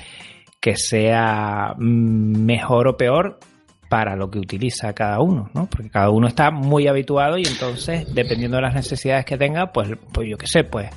que 0.67 0.75
sea 0.75 1.75
mm, 1.77 2.43
mejor 2.43 2.89
o 2.89 2.97
peor 2.97 3.39
para 3.87 4.17
lo 4.17 4.29
que 4.29 4.37
utiliza 4.37 4.91
cada 4.91 5.21
uno, 5.21 5.49
¿no? 5.53 5.65
Porque 5.69 5.89
cada 5.89 6.09
uno 6.09 6.27
está 6.27 6.51
muy 6.51 6.89
habituado 6.89 7.37
y 7.37 7.43
entonces, 7.45 8.13
dependiendo 8.13 8.57
de 8.57 8.63
las 8.63 8.75
necesidades 8.75 9.23
que 9.23 9.37
tenga, 9.37 9.71
pues, 9.71 9.91
pues 10.11 10.27
yo 10.29 10.37
qué 10.37 10.45
sé, 10.45 10.65
pues 10.65 10.89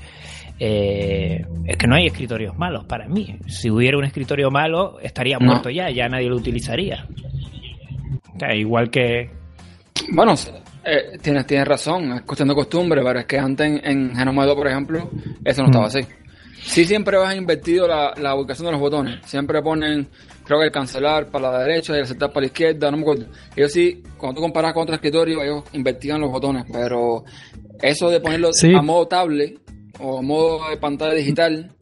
eh, 0.59 1.47
es 1.67 1.77
que 1.77 1.87
no 1.87 1.95
hay 1.95 2.07
escritorios 2.07 2.59
malos 2.59 2.85
para 2.87 3.07
mí. 3.07 3.39
Si 3.47 3.71
hubiera 3.71 3.97
un 3.97 4.03
escritorio 4.05 4.51
malo, 4.51 4.99
estaría 5.01 5.39
No. 5.39 5.47
muerto 5.47 5.71
ya, 5.71 5.89
ya 5.89 6.09
nadie 6.09 6.29
lo 6.29 6.35
utilizaría. 6.37 7.07
O 8.35 8.39
sea, 8.41 8.53
igual 8.57 8.91
que... 8.91 9.31
Bueno, 10.13 10.35
eh, 10.85 11.17
tienes, 11.23 11.47
tienes 11.47 11.69
razón, 11.69 12.13
es 12.15 12.23
cuestión 12.23 12.49
de 12.49 12.57
costumbre, 12.57 13.03
pero 13.05 13.21
es 13.21 13.27
que 13.27 13.39
antes 13.39 13.69
en, 13.69 13.81
en 13.85 14.17
Genome 14.17 14.47
2, 14.47 14.57
por 14.57 14.67
ejemplo, 14.67 15.11
eso 15.45 15.63
no 15.63 15.69
estaba 15.69 15.87
así. 15.87 16.01
Sí 16.63 16.85
siempre 16.85 17.17
has 17.17 17.35
invertido 17.37 17.89
la, 17.89 18.13
la 18.17 18.35
ubicación 18.35 18.67
de 18.67 18.73
los 18.73 18.81
botones, 18.81 19.19
siempre 19.25 19.63
ponen, 19.63 20.09
creo 20.45 20.59
que 20.61 20.67
el 20.67 20.73
cancelar 20.73 21.27
para 21.31 21.51
la 21.53 21.59
derecha 21.61 21.95
y 21.95 21.97
el 21.97 22.03
aceptar 22.05 22.29
para 22.29 22.41
la 22.43 22.47
izquierda, 22.47 22.91
no 22.91 22.99
me 22.99 23.03
acuerdo. 23.03 23.27
Ellos 23.57 23.73
sí, 23.73 24.03
cuando 24.17 24.37
tú 24.37 24.43
comparas 24.43 24.73
con 24.75 24.83
otro 24.83 24.95
escritorio, 24.95 25.43
ellos 25.43 25.65
invertían 25.73 26.21
los 26.21 26.31
botones, 26.31 26.65
pero 26.71 27.25
eso 27.81 28.11
de 28.11 28.21
ponerlo 28.21 28.53
Sí. 28.53 28.75
a 28.75 28.83
modo 28.83 29.09
tablet 29.09 29.59
o 29.99 30.19
a 30.19 30.23
modo 30.23 30.69
de 30.69 30.77
pantalla 30.77 31.15
digital, 31.15 31.73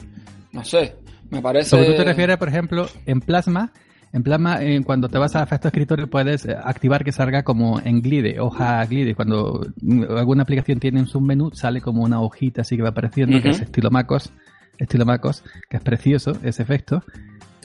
no 0.52 0.64
sé, 0.64 0.94
me 1.30 1.42
parece... 1.42 1.70
Sobre 1.70 1.86
tú 1.86 1.96
te 1.96 2.04
refieres, 2.04 2.36
por 2.36 2.48
ejemplo, 2.48 2.88
en 3.04 3.20
Plasma, 3.20 3.72
en 4.12 4.22
Plasma, 4.22 4.62
eh, 4.62 4.80
cuando 4.84 5.08
te 5.08 5.18
vas 5.18 5.36
a 5.36 5.42
efecto 5.42 5.68
escritorio 5.68 6.08
puedes 6.08 6.46
eh, 6.46 6.56
activar 6.56 7.04
que 7.04 7.12
salga 7.12 7.42
como 7.42 7.78
en 7.80 8.00
glide, 8.00 8.40
hoja 8.40 8.82
glide. 8.86 9.14
Cuando 9.14 9.66
mm, 9.82 10.04
alguna 10.16 10.44
aplicación 10.44 10.78
tiene 10.80 11.00
un 11.00 11.06
submenú, 11.06 11.50
sale 11.52 11.80
como 11.82 12.02
una 12.04 12.20
hojita 12.20 12.62
así 12.62 12.76
que 12.76 12.82
va 12.82 12.88
apareciendo, 12.90 13.42
que 13.42 13.50
es 13.50 13.60
estilo 13.60 13.90
MacOS, 13.90 14.32
estilo 14.78 15.04
MacOS, 15.04 15.44
que 15.68 15.76
es 15.76 15.82
precioso 15.82 16.32
ese 16.42 16.62
efecto. 16.62 17.02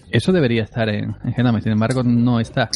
Eso 0.10 0.32
debería 0.32 0.62
estar 0.63 0.89
en, 0.89 1.15
en 1.23 1.34
Genome, 1.34 1.62
sin 1.62 1.71
embargo 1.71 2.04
no 2.04 2.39
está. 2.39 2.69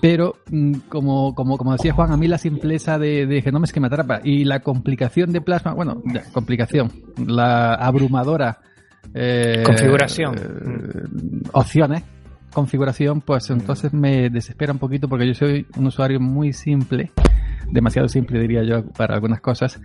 Pero, 0.00 0.36
mm, 0.50 0.74
como, 0.88 1.32
como, 1.34 1.56
como 1.56 1.72
decía 1.72 1.92
Juan, 1.92 2.10
a 2.10 2.16
mí 2.16 2.26
la 2.26 2.38
simpleza 2.38 2.98
de, 2.98 3.26
de 3.26 3.40
Genome 3.40 3.66
es 3.66 3.72
que 3.72 3.78
me 3.78 3.86
atrapa. 3.86 4.20
Y 4.24 4.44
la 4.44 4.60
complicación 4.60 5.32
de 5.32 5.40
Plasma, 5.40 5.74
bueno, 5.74 6.02
ya, 6.12 6.24
complicación, 6.32 6.90
la 7.24 7.74
abrumadora 7.74 8.58
eh, 9.14 9.62
Configuración. 9.64 10.34
eh, 10.36 11.40
opciones, 11.52 12.02
configuración, 12.52 13.20
pues 13.20 13.48
entonces 13.50 13.92
me 13.92 14.30
desespera 14.30 14.72
un 14.72 14.78
poquito 14.78 15.08
porque 15.08 15.26
yo 15.26 15.34
soy 15.34 15.66
un 15.76 15.86
usuario 15.86 16.20
muy 16.20 16.52
simple, 16.52 17.10
demasiado 17.70 18.08
simple 18.08 18.40
diría 18.40 18.62
yo 18.62 18.84
para 18.90 19.14
algunas 19.14 19.40
cosas. 19.40 19.80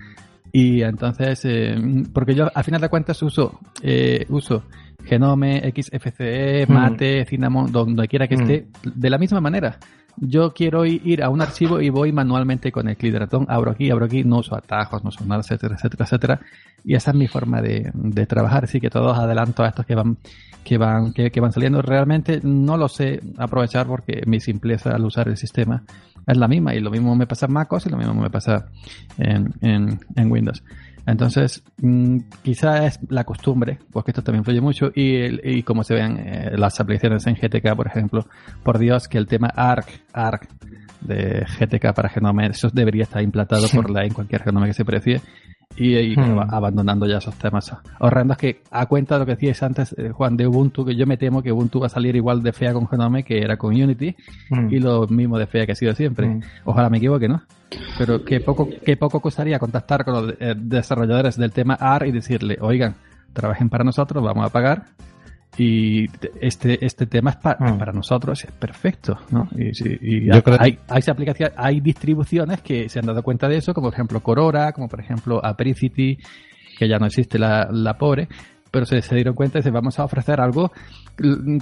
Y 0.52 0.82
entonces, 0.82 1.42
eh, 1.46 1.76
porque 2.14 2.34
yo 2.36 2.50
al 2.54 2.64
final 2.64 2.82
de 2.82 2.90
cuentas 2.90 3.22
uso, 3.22 3.60
eh, 3.82 4.26
uso 4.30 4.64
Genome, 5.06 5.72
XFCE, 5.74 6.66
Mm. 6.68 6.74
Mate, 6.74 7.26
Cinnamon, 7.26 7.72
donde 7.72 8.08
quiera 8.08 8.28
que 8.28 8.38
Mm. 8.38 8.42
esté, 8.42 8.68
de 8.94 9.10
la 9.10 9.18
misma 9.18 9.40
manera. 9.42 9.78
Yo 10.20 10.52
quiero 10.52 10.84
ir 10.84 11.22
a 11.24 11.30
un 11.30 11.42
archivo 11.42 11.80
y 11.80 11.90
voy 11.92 12.12
manualmente 12.12 12.72
con 12.72 12.90
el 12.90 12.98
clic 12.98 13.14
de 13.14 13.20
ratón, 13.20 13.46
abro 13.50 13.70
aquí, 13.72 13.92
abro 13.92 14.06
aquí, 14.06 14.24
no 14.24 14.40
uso 14.40 14.56
atajos, 14.56 15.04
no 15.04 15.10
uso 15.10 15.24
nada, 15.26 15.42
etcétera, 15.42 15.76
etcétera, 15.76 16.06
etcétera. 16.06 16.40
Y 16.84 16.96
esa 16.96 17.12
es 17.12 17.18
mi 17.18 17.28
forma 17.28 17.62
de, 17.62 17.92
de 17.94 18.26
trabajar. 18.26 18.64
Así 18.64 18.80
que 18.82 18.90
todos 18.90 19.16
adelanto 19.18 19.62
a 19.64 19.68
estos 19.68 19.86
que 19.86 19.94
van, 19.94 20.18
que 20.64 20.78
van, 20.80 21.14
que, 21.14 21.30
que 21.30 21.40
van 21.40 21.52
saliendo. 21.52 21.84
Realmente 21.84 22.40
no 22.44 22.78
lo 22.78 22.88
sé 22.88 23.20
aprovechar 23.38 23.86
porque 23.86 24.24
mi 24.26 24.40
simpleza 24.40 24.90
al 24.96 25.06
usar 25.06 25.28
el 25.28 25.38
sistema 25.38 25.84
es 26.28 26.38
la 26.38 26.48
misma. 26.48 26.76
Y 26.76 26.80
lo 26.80 26.92
mismo 26.92 27.16
me 27.16 27.26
pasa 27.26 27.46
en 27.46 27.54
MacOS 27.54 27.86
y 27.88 27.90
lo 27.90 27.98
mismo 27.98 28.14
me 28.14 28.30
pasa 28.30 28.68
en, 29.18 29.54
en, 29.62 30.32
Windows. 30.32 30.64
Entonces, 31.06 31.64
mm, 31.82 32.18
quizá 32.44 32.86
es 32.86 33.00
la 33.10 33.24
costumbre, 33.24 33.80
porque 33.92 34.12
esto 34.12 34.22
también 34.22 34.42
influye 34.42 34.60
mucho, 34.60 34.92
y, 34.94 35.58
y 35.58 35.64
como 35.64 35.84
se 35.84 35.94
ven 35.94 36.18
eh, 36.18 36.52
las 36.58 36.80
aplicaciones 36.82 37.26
en 37.28 37.36
GTK, 37.36 37.76
por 37.76 37.88
ejemplo, 37.88 38.28
por 38.64 38.78
Dios 38.78 39.08
que 39.08 39.18
el 39.18 39.26
tema 39.26 39.48
ARC, 39.48 39.88
ARC 40.12 40.50
de 41.02 41.46
GTK 41.60 41.94
para 41.94 42.10
Genome, 42.10 42.48
eso 42.48 42.70
debería 42.72 43.04
estar 43.04 43.22
implantado 43.22 43.68
por 43.74 43.90
ley 43.90 44.08
en 44.08 44.14
cualquier 44.14 44.44
Genome 44.44 44.68
que 44.68 44.74
se 44.74 44.86
precie, 44.86 45.22
y, 45.76 45.96
y 45.96 46.16
Hmm. 46.16 46.40
ab- 46.40 46.48
abandonando 46.54 47.06
ya 47.06 47.18
esos 47.18 47.36
temas 47.36 47.72
horrendos 48.00 48.38
que, 48.38 48.62
a 48.72 48.86
cuenta 48.88 49.16
de 49.16 49.20
lo 49.20 49.26
que 49.28 49.34
decíais 49.34 49.62
antes, 49.62 49.94
eh, 49.98 50.10
Juan, 50.10 50.36
de 50.36 50.48
Ubuntu, 50.48 50.84
que 50.86 50.96
yo 50.96 51.06
me 51.06 51.18
temo 51.18 51.44
que 51.44 51.52
Ubuntu 51.52 51.80
va 51.82 51.86
a 51.86 51.90
salir 51.90 52.16
igual 52.16 52.42
de 52.42 52.52
fea 52.54 52.74
con 52.74 52.88
Genome 52.88 53.24
que 53.24 53.40
era 53.40 53.58
con 53.58 53.72
Unity, 53.76 54.16
Mm. 54.50 54.74
y 54.74 54.80
lo 54.80 55.06
mismo 55.08 55.38
de 55.38 55.46
fea 55.46 55.66
que 55.66 55.74
ha 55.74 55.76
sido 55.76 55.94
siempre. 55.94 56.28
Mm. 56.28 56.42
Ojalá 56.66 56.90
me 56.90 56.98
equivoque, 56.98 57.28
¿no? 57.28 57.44
Pero 57.98 58.24
que 58.24 58.40
poco, 58.40 58.68
que 58.84 58.98
poco 58.98 59.20
costaría 59.20 59.60
contactar 59.60 60.04
con 60.06 60.14
los 60.14 60.34
eh, 60.40 60.56
desarrolladores 60.58 61.38
del 61.38 61.52
tema 61.52 61.76
AR 61.80 62.08
y 62.08 62.12
decirle, 62.12 62.58
oigan, 62.62 62.96
trabajen 63.34 63.70
para 63.70 63.84
nosotros, 63.84 64.24
vamos 64.24 64.46
a 64.46 64.50
pagar. 64.50 64.86
Y 65.58 66.08
te- 66.08 66.32
este, 66.42 66.86
este 66.86 67.08
tema 67.08 67.32
es 67.32 67.36
pa- 67.38 67.58
Mm. 67.60 67.78
para 67.80 67.92
nosotros, 67.92 68.44
es 68.44 68.52
perfecto, 68.52 69.18
¿no? 69.32 69.50
Y, 69.58 69.72
y 70.02 70.30
creo- 70.42 70.58
hay, 70.60 70.78
hay, 70.88 71.02
aplicaciones, 71.08 71.54
hay 71.58 71.80
distribuciones 71.80 72.62
que 72.62 72.88
se 72.90 73.00
han 73.00 73.08
dado 73.08 73.24
cuenta 73.24 73.48
de 73.48 73.58
eso, 73.58 73.74
como 73.74 73.88
por 73.88 73.94
ejemplo 73.96 74.20
Corora, 74.22 74.72
como 74.72 74.88
por 74.88 75.00
ejemplo 75.00 75.44
Apricity, 75.44 76.18
que 76.78 76.88
ya 76.88 77.00
no 77.00 77.08
existe 77.08 77.40
la, 77.40 77.68
la 77.72 77.98
pobre, 77.98 78.28
pero 78.70 78.86
se, 78.86 79.02
se 79.02 79.16
dieron 79.16 79.34
cuenta 79.34 79.58
y 79.60 79.64
se 79.64 79.72
vamos 79.72 79.98
a 79.98 80.04
ofrecer 80.04 80.40
algo 80.40 80.72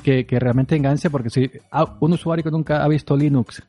que, 0.03 0.25
que 0.25 0.39
realmente 0.39 0.75
enganche, 0.75 1.09
porque 1.09 1.29
si 1.29 1.49
un 2.01 2.11
usuario 2.13 2.43
que 2.43 2.51
nunca 2.51 2.83
ha 2.83 2.87
visto 2.89 3.15
Linux 3.15 3.63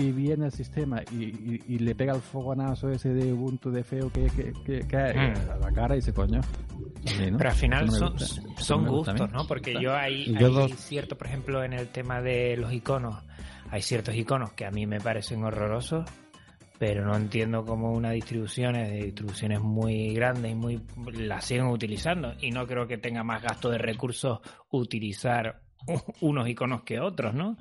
y 0.00 0.12
viene 0.12 0.46
el 0.46 0.52
sistema 0.52 1.02
y, 1.10 1.24
y- 1.24 1.62
y 1.66 1.78
le 1.80 1.94
pega 1.94 2.14
el 2.14 2.20
fogonazo 2.20 2.88
ese 2.88 3.12
de 3.12 3.32
Ubuntu 3.32 3.70
de 3.72 3.82
feo 3.82 4.10
que, 4.12 4.26
que, 4.26 4.52
que 4.64 4.86
cae 4.86 5.14
Mm. 5.32 5.50
a 5.50 5.56
la 5.58 5.72
cara 5.72 5.94
y 5.94 5.98
dice, 5.98 6.12
coño. 6.12 6.40
no, 6.40 7.36
Pero 7.38 7.50
al 7.50 7.56
final 7.56 7.86
no 7.86 7.92
son, 7.92 8.18
son 8.18 8.84
no 8.84 8.84
me 8.84 8.96
gusta 8.96 9.10
a 9.10 9.14
mí". 9.14 9.20
gustos, 9.20 9.32
¿no? 9.42 9.46
Porque 9.48 9.74
yo 9.82 9.94
hay, 9.96 10.26
Yo 10.34 10.46
hay 10.46 10.52
dos- 10.54 10.72
cierto, 10.76 11.18
por 11.18 11.26
ejemplo, 11.26 11.64
en 11.64 11.72
el 11.72 11.88
tema 11.88 12.22
de 12.22 12.56
los 12.56 12.72
iconos, 12.72 13.16
hay 13.70 13.82
ciertos 13.82 14.14
iconos 14.14 14.52
que 14.52 14.66
a 14.66 14.70
mí 14.70 14.86
me 14.86 15.00
parecen 15.00 15.42
horrorosos, 15.42 16.08
pero 16.78 17.04
no 17.04 17.16
entiendo 17.16 17.64
cómo 17.64 17.90
una 17.92 18.12
distribución 18.12 18.76
es 18.76 18.88
de 18.90 19.02
distribuciones 19.06 19.60
muy 19.60 20.14
grandes 20.14 20.52
y 20.52 20.54
muy 20.54 20.80
las 21.14 21.44
siguen 21.44 21.66
utilizando 21.66 22.34
y 22.40 22.52
no 22.52 22.68
creo 22.68 22.86
que 22.86 22.98
tenga 22.98 23.24
más 23.24 23.42
gasto 23.42 23.68
de 23.68 23.78
recursos 23.78 24.38
utilizar 24.70 25.60
unos 26.20 26.48
iconos 26.48 26.82
que 26.82 27.00
otros, 27.00 27.34
¿no? 27.34 27.56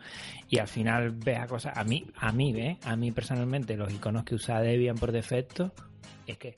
Y 0.50 0.60
al 0.60 0.68
final 0.68 1.12
ves 1.12 1.40
a 1.40 1.48
cosas, 1.48 1.78
a 1.78 1.84
mí, 1.84 2.06
a 2.18 2.32
mí, 2.32 2.54
¿ve? 2.54 2.78
A 2.86 2.96
mí 2.96 3.12
personalmente 3.12 3.76
los 3.78 3.92
iconos 3.94 4.24
que 4.24 4.36
usa 4.36 4.60
Debian 4.62 4.96
por 4.98 5.12
defecto 5.12 5.72
es 6.26 6.38
que 6.38 6.54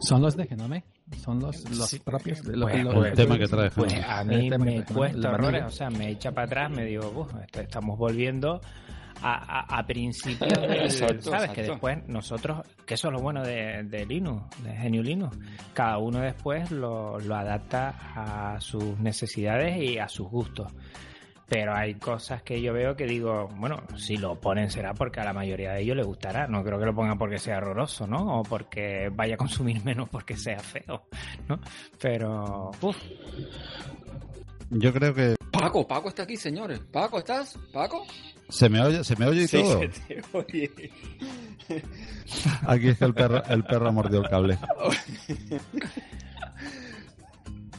Son 0.00 0.20
los 0.20 0.36
de 0.36 0.46
Genome, 0.46 0.84
son 1.24 1.40
los, 1.40 1.64
los 1.76 1.88
Sí. 1.88 1.98
propios. 2.00 2.44
los- 2.44 2.70
Pues, 2.70 2.84
los- 2.84 2.94
El 2.94 3.00
pues, 3.00 3.14
tema 3.14 3.38
que 3.38 3.46
trae 3.48 3.70
Pues 3.70 3.94
a 3.94 4.20
El 4.20 4.28
mí 4.28 4.50
me 4.50 4.84
cuesta 4.84 5.30
vanilla. 5.30 5.66
o 5.66 5.70
sea, 5.70 5.88
me 5.88 6.10
echa 6.10 6.30
para 6.32 6.46
atrás, 6.46 6.70
me 6.70 6.84
digo, 6.84 7.10
"Uf, 7.16 7.32
esto- 7.42 7.60
estamos 7.62 7.96
volviendo 7.98 8.60
a, 9.22 9.76
a, 9.76 9.78
a 9.78 9.86
Exacto, 9.88 11.30
¿sabes? 11.30 11.50
Que 11.50 11.62
después 11.62 12.06
nosotros, 12.08 12.66
que 12.86 12.94
eso 12.94 13.08
es 13.08 13.14
lo 13.14 13.20
bueno 13.20 13.42
de, 13.42 13.82
de 13.84 14.06
Linux, 14.06 14.44
de 14.62 14.72
GNU 14.74 15.02
Linux, 15.02 15.36
cada 15.74 15.98
uno 15.98 16.20
después 16.20 16.70
lo, 16.70 17.18
lo 17.18 17.36
adapta 17.36 17.94
a 18.14 18.60
sus 18.60 18.98
necesidades 18.98 19.76
y 19.76 19.98
a 19.98 20.08
sus 20.08 20.28
gustos. 20.28 20.72
pero 21.48 21.74
hay 21.74 21.94
cosas 21.94 22.42
que 22.42 22.60
yo 22.60 22.72
veo 22.72 22.94
que 22.94 23.06
digo, 23.06 23.48
bueno, 23.56 23.82
si 23.96 24.16
lo 24.18 24.38
ponen 24.38 24.70
será 24.70 24.92
porque 24.94 25.20
a 25.20 25.24
la 25.24 25.32
mayoría 25.32 25.72
de 25.72 25.80
ellos 25.80 25.96
les 25.96 26.06
gustará. 26.06 26.46
No 26.46 26.62
creo 26.62 26.78
que 26.78 26.86
lo 26.86 26.94
pongan 26.94 27.18
porque 27.18 27.38
sea 27.38 27.56
horroroso, 27.56 28.06
¿no? 28.06 28.40
O 28.40 28.42
porque 28.42 29.10
vaya 29.12 29.34
a 29.34 29.38
consumir 29.38 29.82
menos 29.84 30.08
porque 30.08 30.36
sea 30.36 30.58
feo, 30.58 31.04
¿no? 31.48 31.58
Pero, 32.00 32.70
uff. 32.82 32.98
Yo 34.70 34.92
creo 34.92 35.14
que 35.14 35.37
Paco, 35.58 35.86
Paco 35.86 36.08
está 36.08 36.22
aquí, 36.24 36.36
señores. 36.36 36.80
Paco, 36.92 37.18
¿estás? 37.18 37.58
Paco. 37.72 38.04
se 38.48 38.68
me 38.68 38.80
oye, 38.80 39.02
se 39.04 39.16
me 39.16 39.26
oye 39.26 39.42
y 39.42 39.48
Sí, 39.48 39.62
todo. 39.62 39.80
se 39.80 39.88
te 39.88 40.22
oye. 40.32 40.70
Aquí 42.66 42.88
es 42.88 42.98
que 42.98 43.04
el 43.04 43.14
perro, 43.14 43.42
el 43.44 43.64
perro 43.64 43.88
ha 43.88 43.92
mordido 43.92 44.22
el 44.22 44.28
cable. 44.28 44.58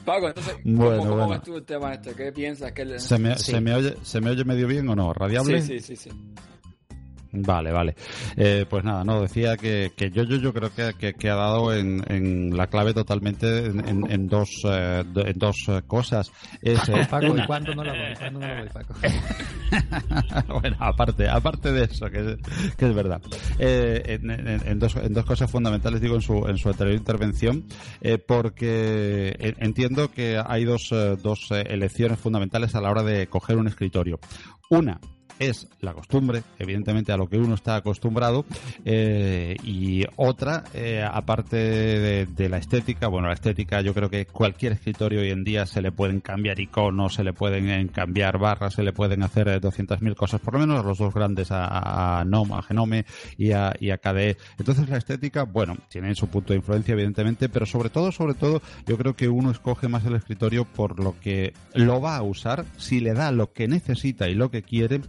Paco, 0.05 0.27
entonces, 0.29 0.55
Bueno, 0.63 0.89
¿cómo, 0.97 0.97
cómo 1.03 1.15
bueno. 1.15 1.29
ves 1.29 1.41
tú 1.43 1.55
el 1.57 1.65
tema 1.65 1.93
este? 1.93 2.13
¿Qué 2.13 2.31
piensas? 2.31 2.71
que 2.71 2.99
¿Se 2.99 3.17
me, 3.19 3.35
Sí. 3.37 3.51
se 3.51 3.61
me 3.61 3.75
oye, 3.75 3.95
¿Se 4.03 4.19
me 4.21 4.31
oye 4.31 4.43
medio 4.43 4.67
bien 4.67 4.87
o 4.89 4.95
no? 4.95 5.13
¿Radiable? 5.13 5.61
Sí, 5.61 5.79
sí, 5.79 5.95
sí, 5.95 6.09
sí. 6.09 6.33
Vale, 7.31 7.71
vale. 7.71 7.95
Eh, 8.37 8.65
pues 8.67 8.83
nada, 8.83 9.03
no, 9.03 9.21
decía 9.21 9.55
que, 9.55 9.91
que 9.95 10.09
yo, 10.09 10.23
yo, 10.23 10.37
yo 10.37 10.51
creo 10.51 10.73
que, 10.73 10.93
que, 10.97 11.13
que 11.13 11.29
ha 11.29 11.35
dado 11.35 11.73
en, 11.75 12.03
en 12.11 12.57
la 12.57 12.65
clave 12.67 12.93
totalmente 12.95 13.67
en, 13.67 13.87
en- 13.87 14.11
en 14.11 14.27
dos, 14.27 14.49
eh, 14.65 15.03
en 15.15 15.37
dos 15.37 15.55
eh, 15.67 15.81
cosas. 15.85 16.31
Es, 16.61 16.79
eh, 16.89 17.07
Paco, 17.09 17.37
¿y 17.37 17.45
cuándo 17.45 17.75
no 17.75 17.83
lo 17.83 17.91
voy? 17.91 18.15
¿Cuándo 18.17 18.39
no 18.39 18.47
lo 18.47 18.55
voy, 18.61 18.69
Paco? 18.69 18.95
bueno, 20.59 20.75
aparte, 20.79 21.29
aparte 21.29 21.71
de 21.71 21.83
eso, 21.83 22.09
que 22.09 22.19
es, 22.19 22.75
que 22.75 22.87
es 22.87 22.95
verdad. 22.95 23.21
Eh, 23.59 24.19
en, 24.65 24.79
dos, 24.79 24.95
en 24.95 25.13
dos 25.13 25.25
cosas 25.25 25.51
fundamentales, 25.51 26.01
digo, 26.01 26.15
en 26.15 26.21
su, 26.21 26.47
en 26.47 26.57
su 26.57 26.69
anterior 26.69 26.95
intervención, 26.95 27.63
eh, 28.01 28.17
porque 28.17 29.35
entiendo 29.59 30.09
que 30.11 30.41
hay 30.43 30.65
dos, 30.65 30.89
dos 31.21 31.51
elecciones 31.51 32.19
fundamentales 32.19 32.73
a 32.75 32.81
la 32.81 32.89
hora 32.89 33.03
de 33.03 33.27
coger 33.27 33.57
un 33.57 33.67
escritorio. 33.67 34.19
Una, 34.71 34.99
es 35.39 35.67
la 35.81 35.93
costumbre, 35.93 36.43
evidentemente 36.59 37.11
a 37.11 37.17
lo 37.17 37.27
que 37.27 37.37
uno 37.37 37.55
está 37.55 37.77
acostumbrado, 37.77 38.45
eh, 38.85 39.55
y 39.63 40.03
otra, 40.17 40.65
eh, 40.73 41.03
aparte 41.09 41.57
de, 41.57 42.49
la 42.49 42.57
estética, 42.57 43.07
bueno, 43.07 43.27
la 43.27 43.33
estética 43.33 43.81
yo 43.81 43.93
creo 43.93 44.09
que 44.09 44.25
cualquier 44.25 44.73
escritorio 44.73 45.21
hoy 45.21 45.29
en 45.29 45.43
día 45.43 45.65
se 45.65 45.81
le 45.81 45.91
pueden 45.91 46.19
cambiar 46.19 46.59
iconos, 46.59 47.13
se 47.13 47.23
le 47.23 47.33
pueden 47.33 47.69
eh, 47.69 47.87
cambiar 47.93 48.37
barras, 48.37 48.73
se 48.73 48.83
le 48.83 48.91
pueden 48.91 49.23
hacer 49.23 49.47
eh, 49.47 49.61
200.000 49.61 50.15
cosas, 50.15 50.41
por 50.41 50.55
lo 50.55 50.59
menos 50.59 50.79
a 50.79 50.87
los 50.87 50.97
dos 50.97 51.13
grandes, 51.13 51.51
a, 51.51 52.19
a, 52.19 52.25
NOM, 52.25 52.53
a 52.53 52.61
Genome 52.61 53.05
y 53.37 53.51
a, 53.51 53.73
y 53.79 53.91
a 53.91 53.97
KDE. 53.97 54.37
Entonces 54.57 54.89
la 54.89 54.97
estética, 54.97 55.43
bueno, 55.43 55.77
tiene 55.89 56.13
su 56.15 56.27
punto 56.27 56.53
de 56.53 56.57
influencia 56.57 56.93
evidentemente, 56.93 57.49
pero 57.49 57.65
sobre 57.65 57.89
todo, 57.89 58.11
sobre 58.11 58.33
todo, 58.33 58.61
yo 58.85 58.97
creo 58.97 59.15
que 59.15 59.29
uno 59.29 59.51
escoge 59.51 59.87
más 59.87 60.05
el 60.05 60.15
escritorio 60.15 60.65
por 60.65 61.01
lo 61.01 61.19
que 61.19 61.53
lo 61.73 62.01
va 62.01 62.17
a 62.17 62.23
usar, 62.23 62.65
si 62.77 62.99
le 62.99 63.13
da 63.13 63.31
lo 63.31 63.53
que 63.53 63.67
necesita 63.67 64.27
y 64.27 64.35
lo 64.35 64.51
que 64.51 64.63
quiere, 64.63 65.01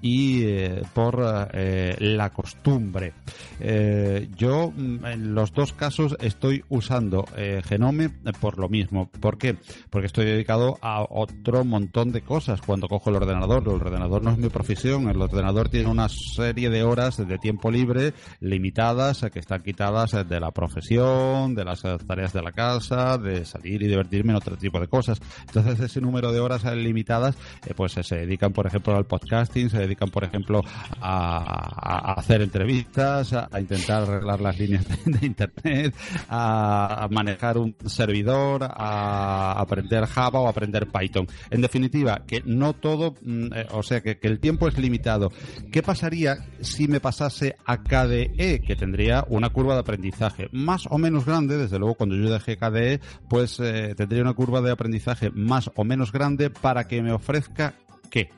y 0.00 0.44
eh, 0.44 0.82
por 0.94 1.48
eh, 1.52 1.96
la 1.98 2.30
costumbre. 2.30 3.12
Eh, 3.60 4.28
yo 4.36 4.72
mm, 4.74 5.06
en 5.06 5.34
los 5.34 5.52
dos 5.52 5.72
casos 5.72 6.16
estoy 6.20 6.64
usando 6.68 7.24
eh, 7.36 7.62
Genome 7.64 8.10
por 8.40 8.58
lo 8.58 8.68
mismo. 8.68 9.08
¿Por 9.08 9.38
qué? 9.38 9.56
Porque 9.90 10.06
estoy 10.06 10.26
dedicado 10.26 10.78
a 10.82 11.04
otro 11.08 11.64
montón 11.64 12.12
de 12.12 12.22
cosas 12.22 12.60
cuando 12.60 12.88
cojo 12.88 13.10
el 13.10 13.16
ordenador. 13.16 13.62
El 13.62 13.68
ordenador 13.70 14.22
no 14.22 14.30
es 14.30 14.38
mi 14.38 14.48
profesión, 14.48 15.08
el 15.08 15.20
ordenador 15.20 15.68
tiene 15.68 15.88
una 15.88 16.08
serie 16.08 16.70
de 16.70 16.82
horas 16.82 17.16
de 17.16 17.38
tiempo 17.38 17.70
libre 17.70 18.12
limitadas 18.40 19.22
eh, 19.22 19.30
que 19.30 19.38
están 19.38 19.62
quitadas 19.62 20.12
de 20.28 20.40
la 20.40 20.50
profesión, 20.50 21.54
de 21.54 21.64
las 21.64 21.82
tareas 22.06 22.32
de 22.32 22.42
la 22.42 22.52
casa, 22.52 23.18
de 23.18 23.44
salir 23.44 23.82
y 23.82 23.88
divertirme 23.88 24.32
en 24.32 24.36
otro 24.36 24.56
tipo 24.56 24.80
de 24.80 24.88
cosas. 24.88 25.20
Entonces 25.46 25.80
ese 25.80 26.00
número 26.00 26.32
de 26.32 26.40
horas 26.40 26.64
limitadas 26.64 27.36
pues 27.74 27.92
se 27.92 28.16
dedican 28.16 28.52
por 28.52 28.66
ejemplo 28.66 28.96
al 28.96 29.06
podcasting, 29.06 29.65
se 29.68 29.78
dedican 29.78 30.10
por 30.10 30.24
ejemplo 30.24 30.62
a, 31.00 32.14
hacer 32.18 32.42
entrevistas, 32.42 33.32
a, 33.32 33.48
intentar 33.60 34.02
arreglar 34.02 34.40
las 34.40 34.58
líneas 34.58 34.86
de, 35.04 35.26
internet, 35.26 35.94
a, 36.28 37.08
manejar 37.10 37.58
un 37.58 37.74
servidor, 37.86 38.64
a 38.64 39.52
aprender 39.60 40.06
Java 40.06 40.40
o 40.40 40.48
aprender 40.48 40.88
Python. 40.88 41.26
En 41.50 41.60
definitiva, 41.60 42.22
que 42.26 42.42
no 42.44 42.74
todo, 42.74 43.14
mm, 43.22 43.52
eh, 43.54 43.66
o 43.72 43.82
sea, 43.82 44.00
que, 44.00 44.18
que 44.18 44.28
el 44.28 44.40
tiempo 44.40 44.68
es 44.68 44.78
limitado. 44.78 45.30
¿Qué 45.70 45.82
pasaría 45.82 46.38
si 46.60 46.88
me 46.88 47.00
pasase 47.00 47.56
a 47.64 47.82
KDE? 47.82 48.62
Que 48.66 48.76
tendría 48.76 49.24
una 49.28 49.50
curva 49.50 49.74
de 49.74 49.80
aprendizaje 49.80 50.48
más 50.52 50.86
o 50.90 50.98
menos 50.98 51.24
grande, 51.24 51.56
desde 51.56 51.78
luego 51.78 51.94
cuando 51.94 52.16
yo 52.16 52.30
dejé 52.30 52.56
KDE, 52.56 53.00
pues 53.28 53.60
eh, 53.60 53.94
tendría 53.96 54.22
una 54.22 54.34
curva 54.34 54.60
de 54.60 54.70
aprendizaje 54.70 55.30
más 55.30 55.70
o 55.74 55.84
menos 55.84 56.12
grande 56.12 56.50
para 56.50 56.86
que 56.86 57.02
me 57.02 57.12
ofrezca 57.12 57.74
qué? 58.10 58.30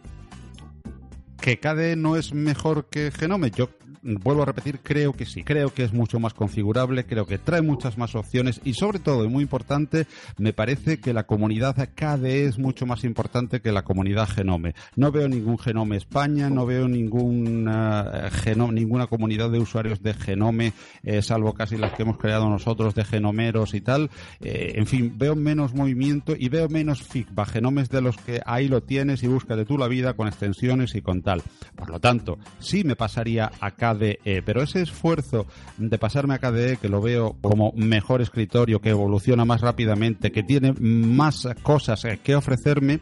¿Que 1.40 1.58
KDE 1.58 1.96
no 1.96 2.16
es 2.16 2.34
mejor 2.34 2.86
que 2.86 3.10
Genome? 3.10 3.50
Yo 3.50 3.70
vuelvo 4.02 4.42
a 4.42 4.46
repetir, 4.46 4.80
creo 4.80 5.12
que 5.12 5.26
sí. 5.26 5.42
Creo 5.44 5.72
que 5.72 5.84
es 5.84 5.92
mucho 5.92 6.18
más 6.20 6.34
configurable, 6.34 7.04
creo 7.04 7.26
que 7.26 7.38
trae 7.38 7.62
muchas 7.62 7.98
más 7.98 8.14
opciones 8.14 8.60
y 8.64 8.74
sobre 8.74 8.98
todo, 8.98 9.24
y 9.24 9.28
muy 9.28 9.42
importante, 9.42 10.06
me 10.38 10.52
parece 10.52 11.00
que 11.00 11.12
la 11.12 11.24
comunidad 11.24 11.76
KDE 11.94 12.46
es 12.46 12.58
mucho 12.58 12.86
más 12.86 13.04
importante 13.04 13.60
que 13.60 13.72
la 13.72 13.82
comunidad 13.82 14.28
Genome. 14.28 14.74
No 14.96 15.10
veo 15.12 15.28
ningún 15.28 15.58
Genome 15.58 15.96
España, 15.96 16.50
no 16.50 16.66
veo 16.66 16.88
ningún, 16.88 17.68
eh, 17.68 18.28
Genome- 18.44 18.72
ninguna 18.74 19.06
comunidad 19.06 19.50
de 19.50 19.58
usuarios 19.58 20.02
de 20.02 20.14
Genome, 20.14 20.72
eh, 21.02 21.22
salvo 21.22 21.54
casi 21.54 21.76
las 21.76 21.92
que 21.92 22.02
hemos 22.02 22.18
creado 22.18 22.48
nosotros 22.48 22.94
de 22.94 23.04
genomeros 23.04 23.74
y 23.74 23.80
tal. 23.80 24.10
Eh, 24.40 24.72
en 24.76 24.86
fin, 24.86 25.14
veo 25.16 25.34
menos 25.34 25.74
movimiento 25.74 26.34
y 26.38 26.48
veo 26.48 26.68
menos 26.68 27.02
feedback. 27.02 27.48
Genomes 27.50 27.88
de 27.88 28.00
los 28.00 28.16
que 28.16 28.40
ahí 28.46 28.68
lo 28.68 28.82
tienes 28.82 29.22
y 29.22 29.26
búscate 29.26 29.64
tú 29.64 29.78
la 29.78 29.88
vida 29.88 30.14
con 30.14 30.28
extensiones 30.28 30.94
y 30.94 31.02
con 31.02 31.22
tal. 31.22 31.42
Por 31.76 31.90
lo 31.90 32.00
tanto, 32.00 32.38
sí 32.58 32.84
me 32.84 32.96
pasaría 32.96 33.50
a 33.60 33.70
KDE, 33.94 34.42
pero 34.44 34.62
ese 34.62 34.82
esfuerzo 34.82 35.46
de 35.76 35.98
pasarme 35.98 36.34
a 36.34 36.38
KDE, 36.38 36.76
que 36.76 36.88
lo 36.88 37.00
veo 37.00 37.36
como 37.40 37.72
mejor 37.76 38.20
escritorio, 38.22 38.80
que 38.80 38.90
evoluciona 38.90 39.44
más 39.44 39.60
rápidamente, 39.60 40.32
que 40.32 40.42
tiene 40.42 40.74
más 40.78 41.48
cosas 41.62 42.06
que 42.22 42.34
ofrecerme, 42.34 43.00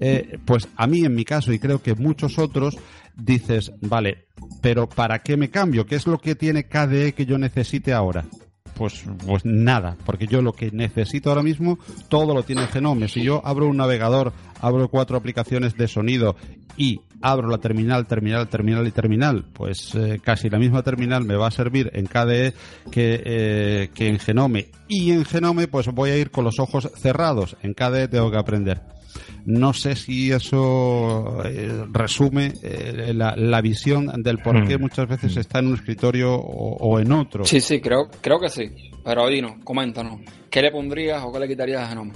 eh, 0.00 0.38
pues 0.44 0.68
a 0.76 0.86
mí 0.86 1.04
en 1.04 1.14
mi 1.14 1.24
caso, 1.24 1.52
y 1.52 1.58
creo 1.58 1.82
que 1.82 1.94
muchos 1.94 2.38
otros, 2.38 2.76
dices, 3.16 3.72
vale, 3.80 4.26
pero 4.60 4.88
¿para 4.88 5.20
qué 5.22 5.36
me 5.36 5.50
cambio? 5.50 5.86
¿Qué 5.86 5.96
es 5.96 6.06
lo 6.06 6.18
que 6.18 6.34
tiene 6.34 6.64
KDE 6.64 7.12
que 7.12 7.26
yo 7.26 7.38
necesite 7.38 7.92
ahora? 7.92 8.24
Pues, 8.74 9.04
pues 9.26 9.44
nada, 9.46 9.96
porque 10.04 10.26
yo 10.26 10.42
lo 10.42 10.52
que 10.52 10.70
necesito 10.70 11.30
ahora 11.30 11.42
mismo, 11.42 11.78
todo 12.08 12.34
lo 12.34 12.42
tiene 12.42 12.66
Genome. 12.66 13.08
Si 13.08 13.22
yo 13.22 13.40
abro 13.42 13.68
un 13.68 13.78
navegador, 13.78 14.34
abro 14.66 14.88
cuatro 14.88 15.16
aplicaciones 15.16 15.76
de 15.76 15.88
sonido 15.88 16.36
y 16.76 17.00
abro 17.22 17.48
la 17.48 17.58
terminal, 17.58 18.06
terminal, 18.06 18.48
terminal 18.48 18.86
y 18.86 18.90
terminal, 18.90 19.46
pues 19.52 19.94
eh, 19.94 20.20
casi 20.22 20.50
la 20.50 20.58
misma 20.58 20.82
terminal 20.82 21.24
me 21.24 21.36
va 21.36 21.46
a 21.46 21.50
servir 21.50 21.90
en 21.94 22.06
KDE 22.06 22.52
que, 22.90 23.22
eh, 23.24 23.90
que 23.94 24.08
en 24.08 24.18
Genome. 24.18 24.66
Y 24.88 25.12
en 25.12 25.24
Genome, 25.24 25.68
pues 25.68 25.86
voy 25.88 26.10
a 26.10 26.16
ir 26.18 26.30
con 26.30 26.44
los 26.44 26.58
ojos 26.58 26.90
cerrados. 26.96 27.56
En 27.62 27.72
KDE 27.74 28.08
tengo 28.08 28.30
que 28.30 28.38
aprender. 28.38 28.80
No 29.46 29.72
sé 29.72 29.96
si 29.96 30.30
eso 30.30 31.42
eh, 31.44 31.84
resume 31.90 32.52
eh, 32.62 33.12
la, 33.14 33.34
la 33.36 33.60
visión 33.62 34.10
del 34.22 34.38
por 34.38 34.66
qué 34.66 34.76
Hmm. 34.76 34.82
muchas 34.82 35.08
veces 35.08 35.36
está 35.38 35.60
en 35.60 35.68
un 35.68 35.74
escritorio 35.74 36.34
o, 36.34 36.76
o 36.76 37.00
en 37.00 37.12
otro. 37.12 37.44
Sí, 37.44 37.60
sí, 37.60 37.80
creo, 37.80 38.08
creo 38.20 38.38
que 38.38 38.48
sí. 38.50 38.64
Pero 39.04 39.26
dinos, 39.28 39.52
coméntanos. 39.64 40.20
¿Qué 40.50 40.60
le 40.60 40.70
pondrías 40.70 41.22
o 41.24 41.32
qué 41.32 41.38
le 41.40 41.48
quitarías 41.48 41.82
a 41.82 41.88
Genome? 41.88 42.12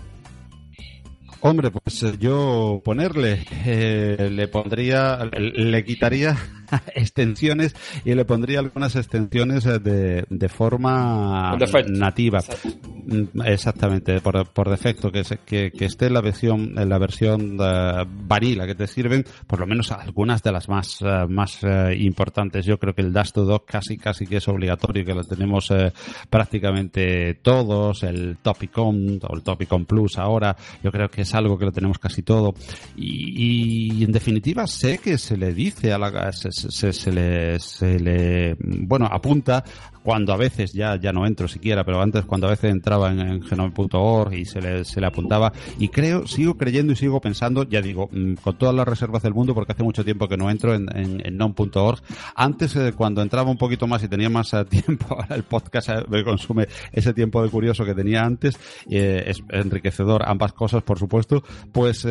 Hombre, 1.43 1.71
pues 1.71 2.03
eh, 2.03 2.17
yo 2.19 2.83
ponerle, 2.85 3.45
eh, 3.65 4.29
le 4.31 4.47
pondría, 4.49 5.25
le, 5.25 5.51
le 5.53 5.85
quitaría 5.85 6.37
extensiones 6.95 7.75
y 8.05 8.15
le 8.15 8.25
pondría 8.25 8.61
algunas 8.61 8.97
extensiones 8.97 9.67
eh, 9.67 9.79
de, 9.79 10.25
de 10.29 10.49
forma 10.49 11.57
nativa. 11.89 12.39
Exacto. 12.39 12.69
Mm, 13.07 13.41
Exactamente, 13.45 14.21
por, 14.21 14.47
por 14.53 14.71
defecto, 14.71 15.11
que, 15.11 15.25
se- 15.25 15.39
que, 15.39 15.71
que 15.73 15.85
esté 15.87 16.07
en 16.07 16.15
la 16.15 16.21
versión, 16.21 16.79
en 16.79 16.89
la 16.89 16.99
versión 16.99 17.59
eh, 17.61 18.05
vanilla 18.27 18.67
que 18.67 18.75
te 18.75 18.87
sirven, 18.87 19.25
por 19.47 19.61
lo 19.61 19.67
menos 19.67 19.91
algunas 19.93 20.43
de 20.43 20.53
las 20.53 20.69
más, 20.69 20.99
eh, 21.03 21.27
más 21.29 21.59
eh, 21.63 21.97
importantes. 21.99 22.65
Yo 22.67 22.79
creo 22.79 22.95
que 22.95 23.03
el 23.03 23.13
Dash 23.13 23.33
to 23.33 23.45
Dock 23.45 23.65
casi, 23.71 23.97
casi 23.97 24.27
que 24.27 24.37
es 24.39 24.49
obligatorio, 24.49 25.05
que 25.05 25.15
lo 25.15 25.25
tenemos 25.25 25.71
eh, 25.71 25.93
prácticamente 26.29 27.35
todos, 27.43 28.03
el 28.03 28.39
Topicon 28.43 29.21
o 29.29 29.35
el 29.37 29.43
Topicon 29.43 29.85
Plus 29.85 30.19
ahora, 30.19 30.57
yo 30.83 30.91
creo 30.91 31.09
que 31.09 31.23
es 31.23 31.35
algo 31.35 31.59
que 31.59 31.65
lo 31.67 31.73
tenemos 31.73 31.99
casi 31.99 32.23
todo. 32.23 32.55
Y, 32.97 33.99
y, 33.99 34.05
en 34.05 34.13
definitiva 34.13 34.67
sé 34.67 34.99
que 34.99 35.19
se 35.19 35.37
le 35.37 35.53
dice 35.55 35.93
a 35.93 35.99
la, 35.99 36.33
se, 36.33 36.51
se, 36.69 38.01
le, 38.01 38.57
bueno, 38.61 39.07
apunta 39.07 39.65
cuando 40.03 40.33
a 40.33 40.37
veces 40.37 40.73
ya, 40.73 40.97
ya 40.97 41.13
no 41.13 41.27
entro 41.27 41.47
siquiera, 41.47 41.85
pero 41.85 42.01
antes 42.01 42.25
cuando 42.25 42.47
a 42.47 42.51
veces 42.51 42.71
entraba 42.71 43.11
en, 43.11 43.21
en 43.21 43.43
genome.org 43.43 44.33
y 44.33 44.45
se 44.45 44.61
le, 44.61 44.85
se 44.85 45.01
le 45.01 45.07
apuntaba. 45.07 45.53
Y 45.79 45.89
creo, 45.89 46.27
sigo 46.27 46.57
creyendo 46.57 46.93
y 46.93 46.97
sigo 46.97 47.21
pensando, 47.21 47.65
ya 47.65 47.83
digo, 47.83 48.09
mm, 48.11 48.35
con 48.35 48.57
todas 48.57 48.75
las 48.75 48.89
reservas 48.89 49.23
del 49.23 49.35
mundo, 49.35 49.55
porque 49.55 49.73
hace 49.73 49.83
mucho 49.83 50.05
tiempo 50.05 50.29
que 50.29 50.37
no 50.37 50.51
entro 50.51 50.75
en, 50.75 50.89
en. 50.97 51.41
Antes, 52.35 52.77
eh, 52.77 52.93
cuando 52.97 53.23
entraba 53.23 53.51
un 53.51 53.57
poquito 53.57 53.87
más 53.87 54.03
y 54.03 54.09
tenía 54.09 54.31
más 54.31 54.53
eh, 54.55 54.65
tiempo, 54.69 55.19
el 55.29 55.43
podcast 55.43 55.89
eh, 55.91 56.05
me 56.09 56.25
consume 56.25 56.69
ese 56.93 57.13
tiempo 57.13 57.43
de 57.43 57.51
curioso 57.51 57.85
que 57.85 57.95
tenía 57.95 58.23
antes, 58.23 58.59
eh, 58.91 59.25
es 59.27 59.43
enriquecedor 59.49 60.23
ambas 60.27 60.53
cosas, 60.53 60.83
por 60.83 60.99
supuesto, 60.99 61.43
pues 61.73 62.07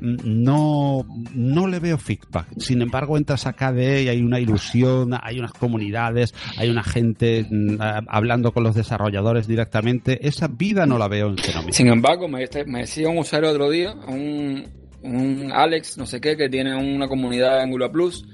no, 0.00 1.06
no 1.34 1.66
le 1.66 1.80
veo 1.80 1.98
feedback. 1.98 2.46
Sin 2.58 2.82
embargo, 2.82 3.16
entras 3.16 3.46
a 3.46 3.52
Y 4.02 4.08
hay 4.08 4.20
una 4.20 4.40
ilusión, 4.40 5.12
hay 5.20 5.38
unas 5.38 5.52
comunidades, 5.52 6.34
hay 6.56 6.68
una 6.68 6.82
gente 6.82 7.46
mm, 7.48 7.76
hablando 8.08 8.52
con 8.52 8.64
los 8.64 8.74
desarrolladores 8.74 9.46
directamente. 9.46 10.26
Esa 10.26 10.48
vida 10.48 10.86
no 10.86 10.98
la 10.98 11.08
veo 11.08 11.28
en 11.28 11.38
Genome. 11.38 11.72
Sin 11.72 11.88
embargo, 11.88 12.28
me, 12.28 12.46
me 12.66 12.80
decía 12.80 13.08
un 13.08 13.18
usuario 13.18 13.50
otro 13.50 13.70
día, 13.70 13.92
un, 14.08 14.64
un 15.02 15.52
Alex, 15.52 15.98
no 15.98 16.06
sé 16.06 16.20
qué, 16.20 16.36
que 16.36 16.48
tiene 16.48 16.74
una 16.74 17.08
comunidad 17.08 17.58
en 17.58 17.64
Angular 17.64 17.90
Plus, 17.90 18.26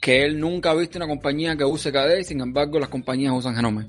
que 0.00 0.24
él 0.24 0.38
nunca 0.38 0.70
ha 0.70 0.74
visto 0.74 0.98
una 0.98 1.06
compañía 1.06 1.56
que 1.56 1.64
use 1.64 1.92
KDE 1.92 2.20
y 2.20 2.24
sin 2.24 2.40
embargo 2.40 2.78
las 2.78 2.88
compañías 2.88 3.32
usan 3.32 3.54
Genome. 3.54 3.86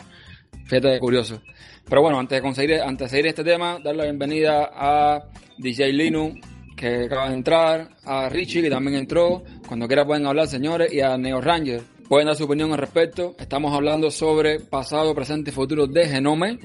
Fíjate 0.65 0.89
de 0.89 0.99
curioso. 0.99 1.41
Pero 1.87 2.01
bueno, 2.01 2.19
antes 2.19 2.37
de 2.37 2.41
conseguir, 2.41 2.81
antes 2.81 3.05
de 3.05 3.09
seguir 3.09 3.27
este 3.27 3.43
tema, 3.43 3.79
dar 3.83 3.95
la 3.95 4.03
bienvenida 4.03 4.69
a 4.73 5.23
DJ 5.57 5.93
Linux, 5.93 6.39
que 6.77 7.05
acaba 7.05 7.29
de 7.29 7.35
entrar, 7.35 7.89
a 8.05 8.29
Richie, 8.29 8.61
que 8.61 8.69
también 8.69 8.95
entró. 8.95 9.43
Cuando 9.67 9.87
quiera 9.87 10.05
pueden 10.05 10.25
hablar, 10.25 10.47
señores, 10.47 10.93
y 10.93 11.01
a 11.01 11.17
Neo 11.17 11.41
Ranger. 11.41 11.81
Pueden 12.07 12.27
dar 12.27 12.37
su 12.37 12.45
opinión 12.45 12.71
al 12.71 12.77
respecto. 12.77 13.35
Estamos 13.37 13.73
hablando 13.73 14.09
sobre 14.11 14.61
pasado, 14.61 15.13
presente 15.13 15.49
y 15.49 15.53
futuro 15.53 15.87
de 15.87 16.07
Genome 16.07 16.57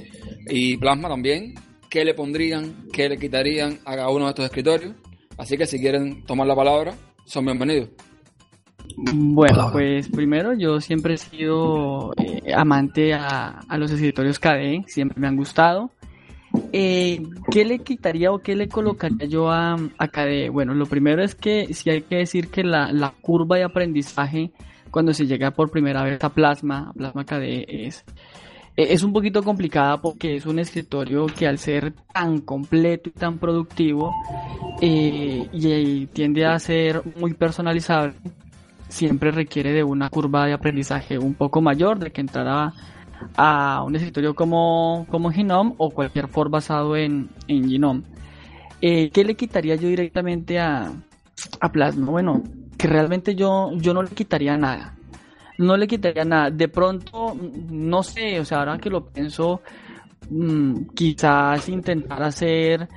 y 0.47 0.77
Plasma 0.77 1.09
también. 1.09 1.55
¿Qué 1.91 2.05
le 2.05 2.15
pondrían, 2.15 2.87
qué 2.93 3.09
le 3.09 3.19
quitarían 3.19 3.81
a 3.85 3.97
cada 3.97 4.11
uno 4.11 4.27
de 4.27 4.31
estos 4.31 4.45
escritorios? 4.45 4.95
Así 5.37 5.57
que 5.57 5.67
si 5.67 5.81
quieren 5.81 6.25
tomar 6.25 6.47
la 6.47 6.55
palabra, 6.55 6.95
son 7.25 7.47
bienvenidos. 7.47 7.89
Bueno, 8.97 9.71
pues 9.73 10.09
primero 10.09 10.53
yo 10.53 10.81
siempre 10.81 11.15
he 11.15 11.19
sido 11.19 12.13
eh, 12.19 12.53
amante 12.55 13.15
a, 13.15 13.61
a, 13.69 13.79
los 13.79 13.91
escritorios 13.91 14.39
KDE, 14.39 14.85
siempre 14.87 15.19
me 15.19 15.29
han 15.29 15.37
gustado. 15.37 15.91
Eh, 16.75 17.23
¿Qué 17.51 17.67
le 17.67 17.81
quitaría 17.81 18.33
o 18.33 18.39
qué 18.39 18.57
le 18.57 18.67
colocaría 18.67 19.27
yo 19.27 19.51
a, 19.51 19.75
a? 19.75 20.09
Bueno, 20.51 20.73
lo 20.73 20.87
primero 20.87 21.23
es 21.23 21.35
que 21.35 21.75
sí 21.75 21.91
hay 21.91 22.01
que 22.03 22.17
decir 22.17 22.49
que 22.49 22.65
la, 22.65 22.91
la, 22.93 23.13
curva 23.21 23.59
de 23.59 23.65
aprendizaje 23.65 24.53
cuando 24.91 25.13
se 25.13 25.27
llega 25.27 25.51
por 25.51 25.71
primera 25.71 26.03
vez 26.03 26.25
a 26.25 26.31
Plasma, 26.31 26.93
Plasma 26.97 27.25
KDE, 27.25 27.87
es, 27.87 28.05
es 28.77 29.03
un 29.03 29.13
poquito 29.13 29.43
complicada 29.43 30.01
porque 30.01 30.37
es 30.37 30.47
un 30.47 30.59
escritorio 30.59 31.27
que 31.27 31.47
al 31.47 31.59
ser 31.59 31.93
tan 32.13 32.41
completo 32.41 33.11
y 33.11 33.13
tan 33.13 33.39
productivo 33.39 34.15
eh, 34.81 35.47
y 35.53 36.07
tiende 36.07 36.47
a 36.47 36.59
ser 36.59 37.03
muy 37.17 37.35
personalizable, 37.35 38.15
siempre 38.89 39.31
requiere 39.31 39.73
de 39.73 39.85
una 39.85 40.09
curva 40.09 40.47
de 40.47 40.55
aprendizaje 40.55 41.19
un 41.19 41.35
poco 41.35 41.61
mayor 41.61 41.99
de 41.99 42.13
que 42.13 42.21
entrara 42.21 42.65
a 42.65 42.75
un 43.85 43.97
escritorio 43.97 44.35
como, 44.35 45.07
como 45.11 45.31
Genome 45.31 45.75
o 45.79 45.91
cualquier 45.91 46.29
for 46.29 46.51
basado 46.51 46.97
en, 46.97 47.31
en 47.49 47.69
Genome. 47.71 48.03
Eh, 48.81 49.11
¿Qué 49.11 49.25
le 49.25 49.37
quitaría 49.37 49.77
yo 49.77 49.89
directamente 49.89 50.59
a, 50.59 50.93
a 51.61 51.73
Plasma? 51.73 52.11
Bueno, 52.11 52.43
que 52.77 52.89
realmente 52.89 53.35
yo, 53.35 53.71
yo 53.77 53.95
no 53.95 54.03
le 54.03 54.11
quitaría 54.11 54.57
nada. 54.57 54.97
No 55.59 55.77
le 55.77 55.87
quitaría 55.87 56.25
nada. 56.25 56.51
De 56.51 56.69
pronto, 56.69 57.37
no 57.71 58.03
sé, 58.03 58.41
o 58.41 58.45
sea, 58.45 58.59
ahora 58.59 58.79
que 58.79 58.91
lo 58.91 59.07
pienso, 59.07 59.61
mmm, 60.31 60.87
quizás 60.95 61.69
intentar 61.69 62.23
hacer 62.23 62.89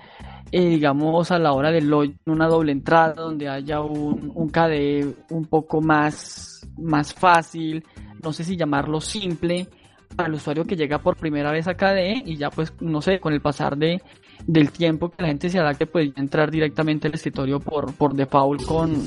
eh, 0.51 0.69
digamos, 0.69 1.31
a 1.31 1.39
la 1.39 1.53
hora 1.53 1.71
del 1.71 1.89
login, 1.89 2.17
una 2.27 2.47
doble 2.47 2.71
entrada 2.71 3.13
donde 3.15 3.49
haya 3.49 3.81
un, 3.81 4.31
un 4.33 4.49
KDE 4.49 5.13
un 5.31 5.45
poco 5.45 5.81
más, 5.81 6.65
más 6.77 7.13
fácil, 7.13 7.83
no 8.23 8.31
sé 8.31 8.43
si 8.43 8.55
llamarlo 8.55 9.01
simple, 9.01 9.67
para 10.15 10.29
el 10.29 10.35
usuario 10.35 10.65
que 10.65 10.75
llega 10.75 10.99
por 10.99 11.17
primera 11.17 11.51
vez 11.51 11.67
a 11.67 11.75
KDE 11.75 12.23
y 12.25 12.37
ya 12.37 12.49
pues, 12.49 12.73
no 12.81 13.01
sé, 13.01 13.19
con 13.19 13.33
el 13.33 13.41
pasar 13.41 13.77
de, 13.77 14.01
del 14.45 14.71
tiempo 14.71 15.09
que 15.09 15.23
la 15.23 15.29
gente 15.29 15.49
se 15.49 15.59
adapte, 15.59 15.85
pues 15.85 16.11
entrar 16.15 16.51
directamente 16.51 17.07
al 17.07 17.13
escritorio 17.13 17.59
por, 17.59 17.93
por 17.95 18.13
default 18.13 18.63
con, 18.63 19.03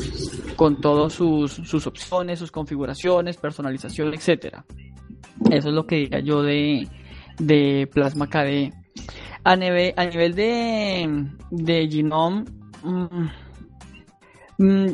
con 0.57 0.81
todas 0.81 1.13
sus, 1.13 1.53
sus 1.53 1.87
opciones, 1.87 2.39
sus 2.39 2.51
configuraciones, 2.51 3.37
personalización, 3.37 4.15
etcétera. 4.15 4.65
Eso 5.51 5.69
es 5.69 5.75
lo 5.75 5.87
que 5.87 5.97
diría 5.97 6.21
yo 6.21 6.43
de, 6.43 6.89
de 7.39 7.89
Plasma 7.93 8.27
KDE. 8.27 8.73
A 9.45 9.57
nivel, 9.57 9.95
a 9.97 10.05
nivel 10.07 10.35
de, 10.35 11.27
de 11.51 11.89
Genome, 11.89 12.45
mmm, 12.83 13.29
mmm, 14.59 14.87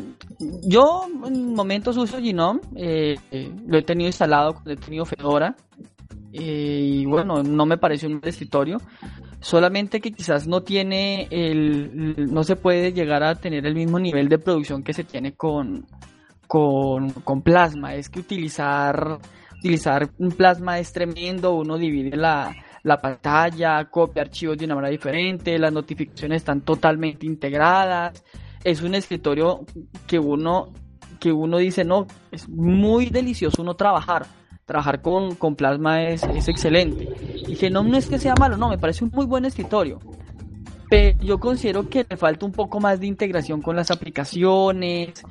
yo 0.67 1.07
en 1.25 1.55
momentos 1.55 1.97
uso 1.97 2.19
Genome, 2.19 2.61
eh, 2.75 3.15
eh, 3.31 3.51
lo 3.67 3.77
he 3.77 3.81
tenido 3.81 4.07
instalado 4.07 4.53
cuando 4.53 4.71
he 4.71 4.77
tenido 4.77 5.05
Fedora, 5.05 5.55
y 6.37 7.05
bueno, 7.05 7.43
no 7.43 7.65
me 7.65 7.77
pareció 7.77 8.09
un 8.09 8.19
escritorio, 8.23 8.79
solamente 9.39 10.01
que 10.01 10.11
quizás 10.11 10.47
no 10.47 10.63
tiene 10.63 11.27
el, 11.31 12.31
no 12.31 12.43
se 12.43 12.55
puede 12.55 12.91
llegar 12.91 13.23
a 13.23 13.35
tener 13.35 13.65
el 13.65 13.75
mismo 13.75 13.99
nivel 13.99 14.27
de 14.27 14.37
producción 14.37 14.83
que 14.83 14.93
se 14.93 15.05
tiene 15.05 15.33
con, 15.33 15.85
con, 16.47 17.09
con 17.11 17.41
Plasma, 17.41 17.95
es 17.95 18.09
que 18.09 18.19
utilizar, 18.19 19.19
utilizar 19.59 20.09
un 20.17 20.31
Plasma 20.31 20.79
es 20.79 20.91
tremendo, 20.91 21.53
uno 21.53 21.77
divide 21.77 22.17
la, 22.17 22.53
la 22.85 23.01
pantalla, 23.01 23.83
copia 23.85 24.21
archivos 24.21 24.57
de 24.57 24.65
una 24.65 24.75
manera 24.75 24.91
diferente, 24.91 25.57
las 25.57 25.73
notificaciones 25.73 26.37
están 26.37 26.61
totalmente 26.61 27.25
integradas. 27.25 28.23
Es 28.63 28.83
un 28.83 28.93
escritorio 28.93 29.65
que 30.05 30.19
uno, 30.19 30.71
que 31.19 31.31
uno 31.31 31.57
dice, 31.57 31.83
no, 31.83 32.05
es 32.31 32.47
muy 32.47 33.07
delicioso 33.07 33.63
uno 33.63 33.73
trabajar. 33.73 34.27
Trabajar 34.65 35.01
con, 35.01 35.35
con 35.35 35.55
Plasma 35.55 36.03
es, 36.03 36.23
es 36.23 36.47
excelente. 36.47 37.07
Y 37.47 37.55
que 37.55 37.69
no, 37.69 37.85
es 37.95 38.07
que 38.07 38.19
sea 38.19 38.33
malo, 38.39 38.57
no, 38.57 38.69
me 38.69 38.77
parece 38.77 39.03
un 39.03 39.11
muy 39.13 39.25
buen 39.25 39.45
escritorio. 39.45 39.99
Pero 40.89 41.17
yo 41.21 41.39
considero 41.39 41.87
que 41.89 42.05
le 42.07 42.17
falta 42.17 42.45
un 42.45 42.51
poco 42.51 42.79
más 42.79 42.99
de 42.99 43.07
integración 43.07 43.61
con 43.61 43.75
las 43.75 43.91
aplicaciones, 43.91 45.23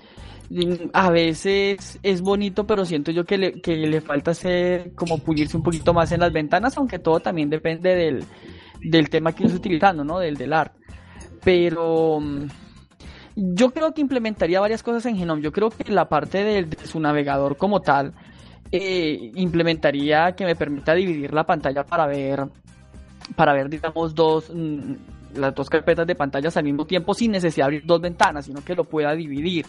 a 0.93 1.11
veces 1.11 1.99
es 2.03 2.21
bonito, 2.21 2.67
pero 2.67 2.85
siento 2.85 3.11
yo 3.11 3.25
que 3.25 3.39
le, 3.39 3.61
que 3.61 3.75
le 3.77 4.01
falta 4.01 4.33
hacer 4.33 4.93
como 4.95 5.19
pulirse 5.19 5.57
un 5.57 5.63
poquito 5.63 5.93
más 5.95 6.13
en 6.13 6.21
las 6.21 6.33
ventanas, 6.33 6.77
aunque 6.77 6.99
todo 6.99 7.21
también 7.21 7.51
depende 7.51 7.95
del, 7.95 8.25
del 8.83 9.09
tema 9.09 9.33
que 9.33 9.45
uno 9.45 9.55
utilizando, 9.55 10.05
¿no? 10.05 10.19
Del, 10.19 10.37
del 10.37 10.53
art. 10.53 10.75
Pero 11.43 12.21
mm, 12.21 12.47
yo 13.37 13.71
creo 13.71 13.93
que 13.95 14.01
implementaría 14.01 14.61
varias 14.61 14.83
cosas 14.83 15.07
en 15.07 15.17
Genome. 15.17 15.43
Yo 15.43 15.53
creo 15.53 15.71
que 15.71 15.91
la 15.91 16.09
parte 16.09 16.45
de, 16.45 16.65
de 16.65 16.87
su 16.87 17.01
navegador 17.01 17.57
como 17.57 17.81
tal, 17.81 18.15
eh, 18.71 19.31
implementaría 19.35 20.33
que 20.33 20.45
me 20.45 20.57
permita 20.57 20.95
dividir 20.95 21.33
la 21.33 21.45
pantalla 21.45 21.85
para 21.85 22.07
ver, 22.07 22.47
para 23.37 23.53
ver, 23.53 23.69
digamos, 23.69 24.15
dos, 24.15 24.51
mm, 24.53 24.95
las 25.37 25.55
dos 25.55 25.69
carpetas 25.69 26.07
de 26.07 26.15
pantallas 26.15 26.57
al 26.57 26.65
mismo 26.65 26.87
tiempo 26.87 27.15
sin 27.15 27.33
necesidad 27.33 27.65
de 27.65 27.77
abrir 27.77 27.87
dos 27.87 28.01
ventanas, 28.01 28.47
sino 28.47 28.65
que 28.65 28.75
lo 28.75 28.85
pueda 28.85 29.15
dividir. 29.15 29.67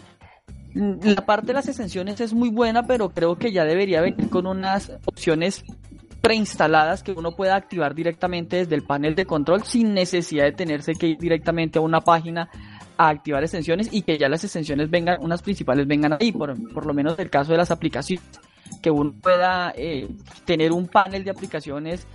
La 0.73 1.25
parte 1.25 1.47
de 1.47 1.53
las 1.53 1.67
extensiones 1.67 2.19
es 2.19 2.33
muy 2.33 2.49
buena, 2.49 2.83
pero 2.83 3.09
creo 3.09 3.37
que 3.37 3.51
ya 3.51 3.63
debería 3.63 4.01
venir 4.01 4.29
con 4.29 4.45
unas 4.45 4.91
opciones 5.05 5.63
preinstaladas 6.25 7.03
que 7.03 7.11
uno 7.11 7.35
pueda 7.35 7.55
activar 7.55 7.93
directamente 7.93 8.57
desde 8.57 8.75
el 8.75 8.83
panel 8.83 9.13
de 9.13 9.25
control 9.25 9.63
sin 9.63 9.93
necesidad 9.93 10.45
de 10.45 10.53
tenerse 10.53 10.93
que 10.93 11.07
ir 11.07 11.17
directamente 11.19 11.77
a 11.77 11.83
una 11.83 12.01
página 12.01 12.49
a 12.97 13.09
activar 13.09 13.43
extensiones 13.43 13.89
y 13.91 14.01
que 14.01 14.17
ya 14.17 14.27
las 14.27 14.43
extensiones 14.43 14.89
vengan, 14.89 15.23
unas 15.23 15.41
principales 15.41 15.87
vengan 15.87 16.17
ahí, 16.19 16.31
por, 16.31 16.55
por 16.73 16.85
lo 16.85 16.93
menos 16.93 17.17
el 17.19 17.29
caso 17.29 17.51
de 17.51 17.59
las 17.59 17.71
aplicaciones, 17.71 18.25
que 18.81 18.91
uno 18.91 19.13
pueda 19.21 19.73
eh, 19.75 20.07
tener 20.45 20.71
un 20.71 20.87
panel 20.87 21.23
de 21.23 21.31
aplicaciones 21.31 22.07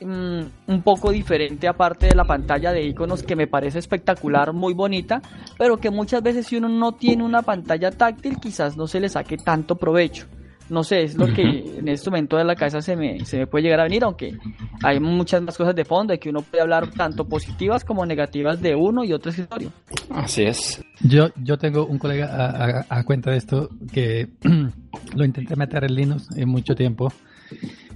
Mm, 0.00 0.42
un 0.68 0.82
poco 0.82 1.10
diferente 1.10 1.66
aparte 1.66 2.06
de 2.06 2.14
la 2.14 2.24
pantalla 2.24 2.70
de 2.70 2.84
iconos 2.84 3.24
que 3.24 3.34
me 3.34 3.48
parece 3.48 3.80
espectacular, 3.80 4.52
muy 4.52 4.72
bonita, 4.72 5.20
pero 5.58 5.78
que 5.78 5.90
muchas 5.90 6.22
veces 6.22 6.46
si 6.46 6.56
uno 6.56 6.68
no 6.68 6.92
tiene 6.92 7.24
una 7.24 7.42
pantalla 7.42 7.90
táctil 7.90 8.38
quizás 8.38 8.76
no 8.76 8.86
se 8.86 9.00
le 9.00 9.08
saque 9.08 9.36
tanto 9.36 9.74
provecho. 9.74 10.26
No 10.70 10.84
sé, 10.84 11.02
es 11.02 11.16
lo 11.16 11.26
que 11.32 11.42
en 11.42 11.88
este 11.88 12.10
momento 12.10 12.36
de 12.36 12.44
la 12.44 12.54
cabeza 12.54 12.82
se 12.82 12.94
me, 12.96 13.24
se 13.24 13.38
me 13.38 13.46
puede 13.46 13.64
llegar 13.64 13.80
a 13.80 13.84
venir, 13.84 14.04
aunque 14.04 14.36
hay 14.82 15.00
muchas 15.00 15.42
más 15.42 15.56
cosas 15.56 15.74
de 15.74 15.84
fondo 15.84 16.12
de 16.12 16.18
que 16.18 16.28
uno 16.28 16.42
puede 16.42 16.62
hablar 16.62 16.90
tanto 16.90 17.24
positivas 17.26 17.84
como 17.84 18.04
negativas 18.04 18.60
de 18.60 18.74
uno 18.74 19.04
y 19.04 19.12
otro 19.12 19.30
escritorio. 19.30 19.72
Así 20.10 20.44
es. 20.44 20.84
Yo, 21.00 21.28
yo 21.42 21.56
tengo 21.58 21.86
un 21.86 21.98
colega 21.98 22.26
a, 22.26 22.84
a, 22.88 22.98
a 22.98 23.04
cuenta 23.04 23.30
de 23.30 23.38
esto 23.38 23.70
que 23.92 24.28
lo 25.14 25.24
intenté 25.24 25.56
meter 25.56 25.84
en 25.84 25.94
Linux 25.94 26.28
en 26.36 26.48
mucho 26.48 26.74
tiempo 26.74 27.12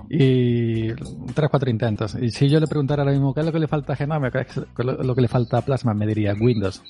Y 0.09 0.93
tres, 1.35 1.49
cuatro 1.51 1.71
intentos. 1.71 2.15
Y 2.21 2.31
si 2.31 2.49
yo 2.49 2.61
le 2.61 2.67
preguntara 2.67 3.03
ahora 3.03 3.13
mismo 3.13 3.33
qué 3.33 3.41
es 3.41 3.47
lo 3.47 3.53
que 3.53 3.59
le 3.59 3.69
falta 3.69 3.95
a 3.95 3.97
Genome, 3.97 4.31
qué 4.31 4.41
es 4.41 4.57
lo 4.79 5.15
que 5.15 5.21
le 5.23 5.29
falta 5.29 5.59
a 5.59 5.63
Plasma, 5.63 5.95
me 5.95 6.07
diría 6.07 6.35
Windows. 6.39 6.83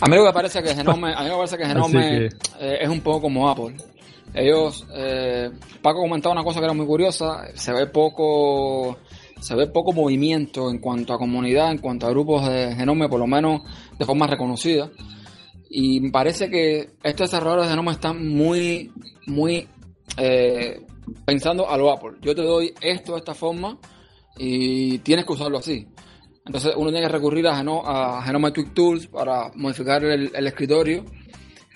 a 0.00 0.08
mí 0.08 0.16
me 0.18 0.32
parece 0.32 0.62
que 0.62 0.74
Genome, 0.74 1.12
a 1.16 1.22
mí 1.22 1.28
me 1.28 1.36
parece 1.36 1.58
que 1.58 1.66
Genome 1.66 2.26
eh, 2.26 2.78
es 2.80 2.88
un 2.88 3.00
poco 3.00 3.22
como 3.22 3.48
Apple. 3.48 3.76
Ellos, 4.34 4.86
eh, 4.94 5.50
Paco 5.82 6.00
comentaba 6.00 6.32
una 6.32 6.44
cosa 6.44 6.60
que 6.60 6.66
era 6.66 6.74
muy 6.74 6.86
curiosa, 6.86 7.48
se 7.54 7.72
ve 7.72 7.86
poco 7.86 8.98
se 9.40 9.54
ve 9.54 9.66
poco 9.66 9.92
movimiento 9.92 10.70
en 10.70 10.78
cuanto 10.78 11.14
a 11.14 11.18
comunidad, 11.18 11.72
en 11.72 11.78
cuanto 11.78 12.06
a 12.06 12.10
grupos 12.10 12.46
de 12.46 12.74
Genome, 12.74 13.08
por 13.08 13.18
lo 13.18 13.26
menos 13.26 13.62
de 13.98 14.04
forma 14.04 14.26
reconocida. 14.26 14.90
Y 15.70 16.00
me 16.00 16.10
parece 16.10 16.50
que 16.50 16.90
estos 17.02 17.30
desarrolladores 17.30 17.66
de 17.66 17.70
Genome 17.70 17.92
están 17.92 18.28
muy, 18.28 18.92
muy 19.26 19.66
eh, 20.18 20.84
pensando 21.24 21.68
a 21.68 21.76
lo 21.78 21.90
Apple. 21.90 22.18
Yo 22.20 22.34
te 22.34 22.42
doy 22.42 22.74
esto 22.80 23.12
de 23.12 23.18
esta 23.18 23.34
forma 23.34 23.78
y 24.36 24.98
tienes 24.98 25.24
que 25.24 25.32
usarlo 25.32 25.58
así. 25.58 25.86
Entonces 26.44 26.74
uno 26.76 26.90
tiene 26.90 27.06
que 27.06 27.12
recurrir 27.12 27.46
a, 27.46 27.56
Genome, 27.56 28.48
a 28.48 28.52
Tweak 28.52 28.74
Tools 28.74 29.06
para 29.06 29.50
modificar 29.54 30.04
el, 30.04 30.46
escritorio. 30.46 31.04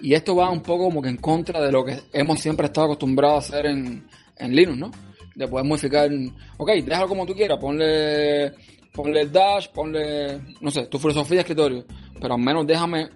Y 0.00 0.14
esto 0.14 0.36
va 0.36 0.50
un 0.50 0.60
poco 0.60 0.84
como 0.84 1.00
que 1.00 1.08
en 1.08 1.16
contra 1.16 1.60
de 1.60 1.72
lo 1.72 1.84
que 1.84 2.00
hemos 2.12 2.40
siempre 2.40 2.66
estado 2.66 2.86
acostumbrados 2.86 3.36
a 3.36 3.48
hacer 3.48 3.66
en, 3.66 4.06
en 4.36 4.54
Linux, 4.56 4.78
¿no? 4.78 4.90
De 5.34 5.48
poder 5.48 5.66
modificar, 5.66 6.10
ok, 6.56 6.70
déjalo 6.84 7.08
como 7.08 7.26
tú 7.26 7.34
quieras, 7.34 7.58
ponle, 7.58 8.52
ponle 8.92 9.26
dash, 9.26 9.68
ponle, 9.70 10.40
no 10.60 10.70
sé, 10.70 10.86
tu 10.86 10.98
filosofía 10.98 11.36
de 11.36 11.40
escritorio, 11.40 11.84
pero 12.20 12.34
al 12.34 12.40
menos 12.40 12.66
déjame 12.66 13.08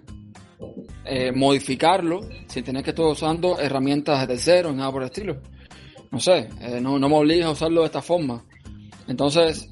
eh, 1.05 1.31
modificarlo 1.31 2.21
sin 2.47 2.63
tener 2.63 2.83
que 2.83 2.89
estar 2.89 3.05
usando 3.05 3.59
herramientas 3.59 4.21
de 4.21 4.27
terceros, 4.27 4.75
nada 4.75 4.91
por 4.91 5.03
el 5.03 5.09
estilo 5.09 5.39
no 6.11 6.19
sé, 6.19 6.49
eh, 6.61 6.79
no, 6.81 6.97
me 6.97 7.15
obliga 7.15 7.47
a 7.47 7.51
usarlo 7.51 7.81
de 7.81 7.87
esta 7.87 8.01
forma. 8.01 8.43
Entonces, 9.07 9.69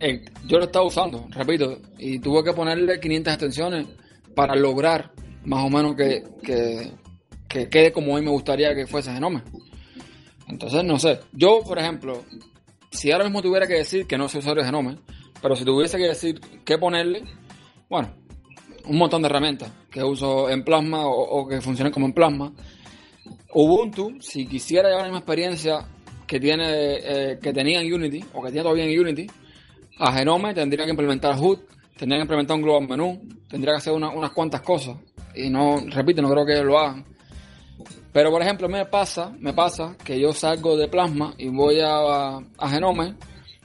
eh, 0.00 0.24
yo 0.46 0.58
lo 0.58 0.64
estaba 0.64 0.84
usando, 0.84 1.26
repito, 1.30 1.78
y 1.98 2.18
tuve 2.18 2.44
que 2.44 2.52
ponerle 2.52 3.00
500 3.00 3.34
extensiones 3.34 3.86
para 4.34 4.54
lograr 4.54 5.12
más 5.44 5.64
o 5.64 5.70
menos 5.70 5.96
que, 5.96 6.24
que, 6.42 7.68
quede 7.68 7.92
como 7.92 8.16
a 8.16 8.20
mí 8.20 8.24
me 8.24 8.32
gustaría 8.32 8.74
que 8.74 8.86
fuese 8.86 9.12
Genome. 9.12 9.42
Entonces, 10.48 10.84
no 10.84 10.98
sé. 10.98 11.20
Yo, 11.32 11.60
por 11.66 11.78
ejemplo, 11.78 12.24
si 12.90 13.10
ahora 13.12 13.24
mismo 13.24 13.42
tuviera 13.42 13.66
que 13.66 13.74
decir 13.74 14.06
que 14.06 14.16
no 14.16 14.28
soy 14.28 14.40
usuario 14.40 14.62
de 14.62 14.68
Genome, 14.68 14.98
pero 15.40 15.56
si 15.56 15.64
tuviese 15.64 15.98
que 15.98 16.08
decir 16.08 16.40
qué 16.64 16.78
ponerle, 16.78 17.24
bueno, 17.88 18.14
un 18.88 18.96
montón 18.96 19.22
de 19.22 19.28
herramientas 19.28 19.70
que 19.90 20.02
uso 20.02 20.48
en 20.50 20.64
Plasma 20.64 21.06
o, 21.06 21.46
que 21.46 21.60
funcionen 21.60 21.92
como 21.92 22.06
en 22.06 22.12
Plasma. 22.12 22.52
Ubuntu, 23.54 24.16
si 24.20 24.46
quisiera 24.46 24.88
llevar 24.88 25.02
la 25.02 25.08
misma 25.08 25.18
experiencia 25.18 25.86
que 26.26 26.40
tiene 26.40 26.64
eh, 26.66 27.38
que 27.42 27.52
tenía 27.52 27.80
en 27.80 27.92
Unity 27.92 28.24
o 28.34 28.42
que 28.42 28.50
tiene 28.50 28.62
todavía 28.62 28.84
en 28.84 28.98
Unity, 28.98 29.26
a 29.98 30.12
Genome 30.12 30.54
tendría 30.54 30.84
que 30.84 30.90
implementar 30.90 31.36
HUD, 31.38 31.58
tendría 31.96 32.18
que 32.18 32.22
implementar 32.22 32.56
un 32.56 32.62
global 32.62 32.88
menú, 32.88 33.20
tendría 33.48 33.74
que 33.74 33.78
hacer 33.78 33.92
unas 33.92 34.30
cuantas 34.30 34.60
cosas. 34.62 34.96
Y 35.38 35.50
no, 35.50 35.80
repito, 35.86 36.20
no 36.22 36.30
creo 36.30 36.44
que 36.44 36.62
lo 36.62 36.78
hagan. 36.78 37.04
Pero 38.12 38.30
por 38.30 38.42
ejemplo, 38.42 38.68
me 38.68 38.84
pasa, 38.86 39.32
me 39.38 39.52
pasa 39.52 39.96
que 40.04 40.18
yo 40.18 40.32
salgo 40.32 40.76
de 40.76 40.88
Plasma 40.88 41.34
y 41.38 41.48
voy 41.48 41.80
a, 41.80 42.38
a 42.38 42.68
Genome 42.68 43.14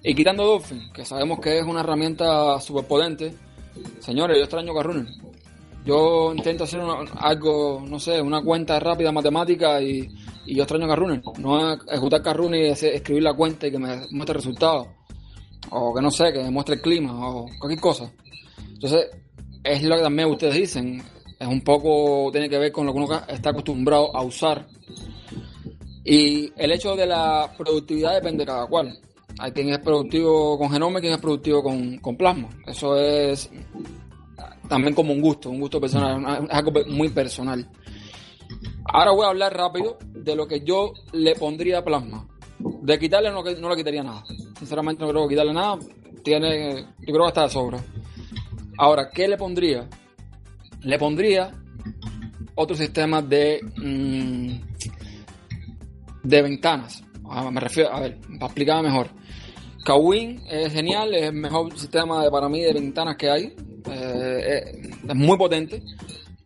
y 0.03 0.13
quitando 0.13 0.45
Dolphin, 0.45 0.91
que 0.93 1.05
sabemos 1.05 1.39
que 1.39 1.57
es 1.57 1.65
una 1.65 1.79
herramienta 1.79 2.59
súper 2.59 2.85
potente. 2.85 3.33
Señores, 3.99 4.37
yo 4.37 4.43
extraño 4.43 4.73
Carruner. 4.73 5.07
Yo 5.85 6.33
intento 6.33 6.63
hacer 6.63 6.81
algo, 7.17 7.83
no 7.87 7.99
sé, 7.99 8.21
una 8.21 8.41
cuenta 8.41 8.79
rápida 8.79 9.11
matemática 9.11 9.81
y, 9.81 10.07
y 10.45 10.55
yo 10.55 10.63
extraño 10.63 10.87
Carrune. 10.87 11.21
No 11.39 11.73
ejecutar 11.73 12.21
Carrune 12.21 12.67
y 12.67 12.69
escribir 12.69 13.23
la 13.23 13.33
cuenta 13.33 13.67
y 13.67 13.71
que 13.71 13.79
me 13.79 14.07
muestre 14.11 14.33
el 14.33 14.43
resultado. 14.43 14.87
O 15.71 15.93
que 15.93 16.01
no 16.01 16.11
sé, 16.11 16.31
que 16.31 16.43
me 16.43 16.51
muestre 16.51 16.75
el 16.75 16.81
clima 16.81 17.29
o 17.29 17.47
cualquier 17.59 17.81
cosa. 17.81 18.11
Entonces, 18.73 19.09
es 19.63 19.83
lo 19.83 19.95
que 19.95 20.03
también 20.03 20.29
ustedes 20.29 20.55
dicen. 20.55 21.01
Es 21.43 21.49
un 21.49 21.59
poco, 21.59 22.31
tiene 22.31 22.47
que 22.49 22.57
ver 22.57 22.71
con 22.71 22.85
lo 22.85 22.93
que 22.93 22.99
uno 22.99 23.21
está 23.27 23.49
acostumbrado 23.49 24.15
a 24.15 24.23
usar. 24.23 24.65
Y 26.05 26.53
el 26.55 26.71
hecho 26.71 26.95
de 26.95 27.05
la 27.05 27.53
productividad 27.57 28.13
depende 28.13 28.43
de 28.43 28.45
cada 28.45 28.65
cual. 28.67 28.97
Hay 29.39 29.51
quien 29.51 29.69
es 29.69 29.79
productivo 29.79 30.57
con 30.57 30.71
genoma 30.71 30.99
y 30.99 31.01
quien 31.01 31.13
es 31.13 31.19
productivo 31.19 31.61
con, 31.61 31.97
con 31.97 32.15
plasma. 32.15 32.47
Eso 32.65 32.97
es 32.97 33.51
también 34.69 34.93
como 34.95 35.11
un 35.11 35.19
gusto, 35.19 35.49
un 35.49 35.59
gusto 35.59 35.81
personal, 35.81 36.45
es 36.45 36.49
algo 36.49 36.71
muy 36.87 37.09
personal. 37.09 37.69
Ahora 38.85 39.11
voy 39.11 39.25
a 39.25 39.29
hablar 39.29 39.53
rápido 39.53 39.97
de 40.13 40.37
lo 40.37 40.47
que 40.47 40.61
yo 40.61 40.93
le 41.11 41.35
pondría 41.35 41.79
a 41.79 41.83
Plasma. 41.83 42.25
De 42.57 42.97
quitarle 42.97 43.31
no, 43.31 43.43
no 43.43 43.69
le 43.69 43.75
quitaría 43.75 44.01
nada. 44.01 44.23
Sinceramente 44.57 45.03
no 45.03 45.09
creo 45.09 45.27
que 45.27 45.33
quitarle 45.35 45.53
nada. 45.53 45.77
Tiene, 46.23 46.85
yo 46.99 47.13
creo 47.13 47.23
que 47.23 47.27
está 47.27 47.43
de 47.43 47.49
sobra. 47.49 47.83
Ahora, 48.77 49.09
¿qué 49.09 49.27
le 49.27 49.35
pondría? 49.35 49.89
Le 50.83 50.97
pondría 50.97 51.51
otro 52.55 52.75
sistema 52.75 53.21
de, 53.21 53.61
mm, 53.77 54.51
de 56.23 56.41
ventanas. 56.41 57.03
Ah, 57.29 57.49
me 57.49 57.59
refiero, 57.59 57.91
a 57.91 58.01
ver, 58.01 58.19
para 58.19 58.45
explicar 58.45 58.83
mejor. 58.83 59.07
Kawin 59.83 60.41
es 60.49 60.71
genial, 60.71 61.13
es 61.13 61.23
el 61.23 61.33
mejor 61.33 61.77
sistema 61.77 62.23
de, 62.23 62.31
para 62.31 62.47
mí 62.47 62.61
de 62.61 62.73
ventanas 62.73 63.17
que 63.17 63.29
hay. 63.29 63.43
Eh, 63.45 63.53
eh, 63.91 64.91
es 65.09 65.15
muy 65.15 65.37
potente. 65.37 65.83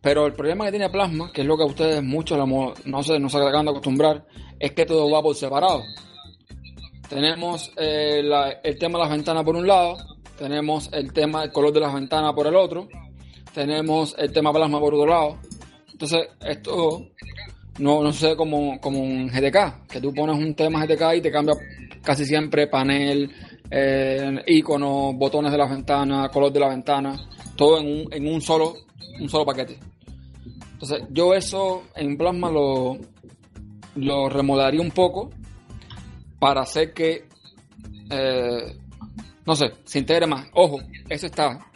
Pero 0.00 0.26
el 0.26 0.32
problema 0.32 0.64
que 0.64 0.70
tiene 0.70 0.90
Plasma, 0.90 1.32
que 1.32 1.42
es 1.42 1.46
lo 1.46 1.56
que 1.56 1.64
a 1.64 1.66
ustedes 1.66 2.02
muchos 2.02 2.38
no 2.38 3.02
se, 3.02 3.18
no 3.18 3.28
se 3.28 3.38
acaban 3.38 3.66
de 3.66 3.72
acostumbrar, 3.72 4.26
es 4.58 4.72
que 4.72 4.86
todo 4.86 5.10
va 5.10 5.22
por 5.22 5.34
separado. 5.34 5.82
Tenemos 7.08 7.72
eh, 7.76 8.22
el 8.62 8.78
tema 8.78 8.98
de 8.98 9.04
las 9.04 9.10
ventanas 9.10 9.44
por 9.44 9.56
un 9.56 9.66
lado, 9.66 9.96
tenemos 10.38 10.90
el 10.92 11.12
tema 11.12 11.40
del 11.42 11.52
color 11.52 11.72
de 11.72 11.80
las 11.80 11.94
ventanas 11.94 12.32
por 12.34 12.46
el 12.46 12.54
otro, 12.54 12.88
tenemos 13.58 14.14
el 14.16 14.32
tema 14.32 14.52
Plasma 14.52 14.78
por 14.78 14.94
otro 14.94 15.08
lado. 15.08 15.36
Entonces, 15.90 16.28
esto 16.46 17.08
no, 17.80 18.04
no 18.04 18.12
sucede 18.12 18.36
como, 18.36 18.80
como 18.80 19.00
un 19.00 19.26
GTK, 19.26 19.88
que 19.88 20.00
tú 20.00 20.14
pones 20.14 20.36
un 20.36 20.54
tema 20.54 20.86
GTK 20.86 21.16
y 21.16 21.20
te 21.20 21.32
cambia 21.32 21.56
casi 22.00 22.24
siempre 22.24 22.68
panel, 22.68 23.28
eh, 23.68 24.44
iconos, 24.46 25.16
botones 25.16 25.50
de 25.50 25.58
la 25.58 25.66
ventana, 25.66 26.28
color 26.28 26.52
de 26.52 26.60
la 26.60 26.68
ventana, 26.68 27.16
todo 27.56 27.80
en 27.80 27.86
un, 27.86 28.12
en 28.12 28.32
un 28.32 28.40
solo 28.40 28.74
un 29.18 29.28
solo 29.28 29.44
paquete. 29.44 29.76
Entonces, 30.74 31.02
yo 31.10 31.34
eso 31.34 31.82
en 31.96 32.16
Plasma 32.16 32.52
lo, 32.52 32.96
lo 33.96 34.28
remodelaría 34.28 34.80
un 34.80 34.92
poco 34.92 35.30
para 36.38 36.60
hacer 36.60 36.94
que, 36.94 37.26
eh, 38.08 38.76
no 39.44 39.56
sé, 39.56 39.72
se 39.82 39.98
integre 39.98 40.28
más. 40.28 40.46
Ojo, 40.52 40.78
eso 41.08 41.26
está. 41.26 41.67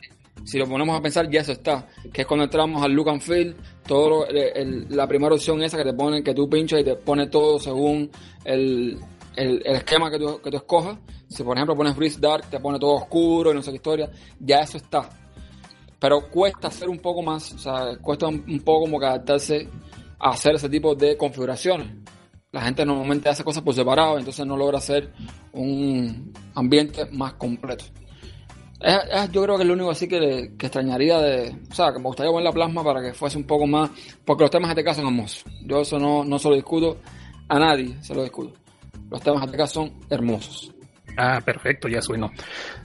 Si 0.44 0.58
lo 0.58 0.66
ponemos 0.66 0.98
a 0.98 1.02
pensar, 1.02 1.30
ya 1.30 1.40
eso 1.40 1.52
está. 1.52 1.86
Que 2.12 2.22
es 2.22 2.26
cuando 2.26 2.44
entramos 2.44 2.82
al 2.82 2.92
look 2.92 3.10
and 3.10 3.20
feel, 3.20 3.56
todo 3.86 4.26
la 4.30 5.06
primera 5.06 5.34
opción 5.34 5.62
esa 5.62 5.76
que 5.76 5.84
te 5.84 5.94
pone, 5.94 6.22
que 6.22 6.34
tú 6.34 6.48
pinchas 6.48 6.80
y 6.80 6.84
te 6.84 6.96
pone 6.96 7.28
todo 7.28 7.58
según 7.58 8.10
el, 8.44 8.98
el, 9.36 9.62
esquema 9.64 10.10
que 10.10 10.18
tú, 10.18 10.40
que 10.42 10.50
tú 10.50 10.56
escojas. 10.56 10.98
Si 11.28 11.42
por 11.42 11.56
ejemplo 11.56 11.76
pones 11.76 11.96
Breeze 11.96 12.20
Dark, 12.20 12.46
te 12.50 12.60
pone 12.60 12.78
todo 12.78 12.94
oscuro 12.94 13.52
y 13.52 13.54
no 13.54 13.62
sé 13.62 13.70
qué 13.70 13.76
historia, 13.76 14.10
ya 14.38 14.60
eso 14.60 14.76
está. 14.76 15.08
Pero 15.98 16.28
cuesta 16.28 16.68
hacer 16.68 16.88
un 16.88 16.98
poco 16.98 17.22
más, 17.22 17.52
o 17.52 17.58
sea, 17.58 17.96
cuesta 18.00 18.26
un, 18.26 18.60
poco 18.64 18.80
como 18.82 18.98
que 18.98 19.06
adaptarse 19.06 19.68
a 20.18 20.30
hacer 20.30 20.56
ese 20.56 20.68
tipo 20.68 20.94
de 20.94 21.16
configuraciones. 21.16 21.88
La 22.50 22.60
gente 22.62 22.84
normalmente 22.84 23.28
hace 23.28 23.44
cosas 23.44 23.62
por 23.62 23.74
separado, 23.74 24.18
entonces 24.18 24.44
no 24.44 24.56
logra 24.56 24.78
hacer 24.78 25.12
un 25.52 26.32
ambiente 26.54 27.06
más 27.12 27.34
completo. 27.34 27.84
Yo 29.30 29.42
creo 29.42 29.56
que 29.56 29.62
es 29.62 29.68
lo 29.68 29.74
único 29.74 29.90
así 29.90 30.08
que, 30.08 30.52
que, 30.58 30.66
extrañaría 30.66 31.18
de. 31.18 31.56
O 31.70 31.74
sea, 31.74 31.92
que 31.92 31.98
me 31.98 32.06
gustaría 32.06 32.32
poner 32.32 32.44
la 32.44 32.52
plasma 32.52 32.82
para 32.82 33.02
que 33.02 33.12
fuese 33.12 33.38
un 33.38 33.44
poco 33.44 33.66
más. 33.66 33.90
Porque 34.24 34.44
los 34.44 34.50
temas 34.50 34.68
de 34.68 34.72
este 34.72 34.84
caso 34.84 35.00
son 35.00 35.12
hermosos. 35.12 35.44
Yo 35.64 35.80
eso 35.80 35.98
no, 35.98 36.24
no 36.24 36.38
se 36.38 36.48
lo 36.48 36.54
discuto 36.54 36.98
a 37.48 37.58
nadie, 37.58 37.96
se 38.02 38.14
lo 38.14 38.22
discuto. 38.22 38.58
Los 39.10 39.20
temas 39.22 39.50
de 39.50 39.56
caso 39.56 39.74
son 39.74 39.92
hermosos. 40.10 40.72
Ah, 41.16 41.40
perfecto, 41.44 41.88
ya 41.88 42.00
sueno. 42.00 42.30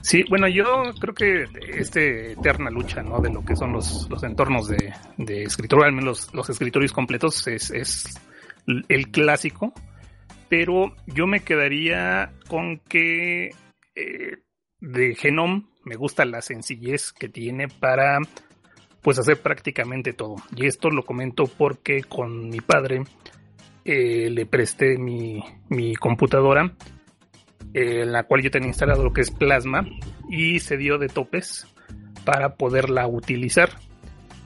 Sí, 0.02 0.22
bueno, 0.28 0.48
yo 0.48 0.64
creo 1.00 1.14
que 1.14 1.44
este 1.78 2.32
eterna 2.32 2.70
lucha, 2.70 3.02
¿no? 3.02 3.20
De 3.20 3.32
lo 3.32 3.42
que 3.44 3.56
son 3.56 3.72
los, 3.72 4.08
los 4.10 4.22
entornos 4.22 4.68
de, 4.68 4.92
de 5.16 5.44
escritorio, 5.44 5.86
al 5.86 5.92
menos 5.92 6.04
los, 6.04 6.34
los 6.34 6.50
escritorios 6.50 6.92
completos, 6.92 7.46
es, 7.46 7.70
es 7.70 8.20
el 8.88 9.10
clásico. 9.10 9.72
Pero 10.50 10.94
yo 11.06 11.26
me 11.26 11.40
quedaría 11.40 12.32
con 12.48 12.80
que 12.88 13.50
eh, 13.94 14.38
de 14.80 15.14
Genome 15.14 15.64
me 15.88 15.96
gusta 15.96 16.24
la 16.24 16.42
sencillez 16.42 17.12
que 17.12 17.28
tiene 17.28 17.66
para 17.68 18.18
pues 19.02 19.18
hacer 19.18 19.40
prácticamente 19.40 20.12
todo. 20.12 20.36
Y 20.54 20.66
esto 20.66 20.90
lo 20.90 21.02
comento 21.02 21.44
porque 21.44 22.02
con 22.02 22.50
mi 22.50 22.60
padre 22.60 23.04
eh, 23.84 24.28
le 24.28 24.44
presté 24.44 24.98
mi, 24.98 25.42
computadora, 25.98 26.74
eh, 27.72 28.02
en 28.02 28.12
la 28.12 28.24
cual 28.24 28.42
yo 28.42 28.50
tenía 28.50 28.68
instalado 28.68 29.02
lo 29.02 29.12
que 29.12 29.22
es 29.22 29.30
Plasma, 29.30 29.86
y 30.28 30.60
se 30.60 30.76
dio 30.76 30.98
de 30.98 31.08
topes 31.08 31.66
para 32.24 32.56
poderla 32.56 33.06
utilizar. 33.06 33.70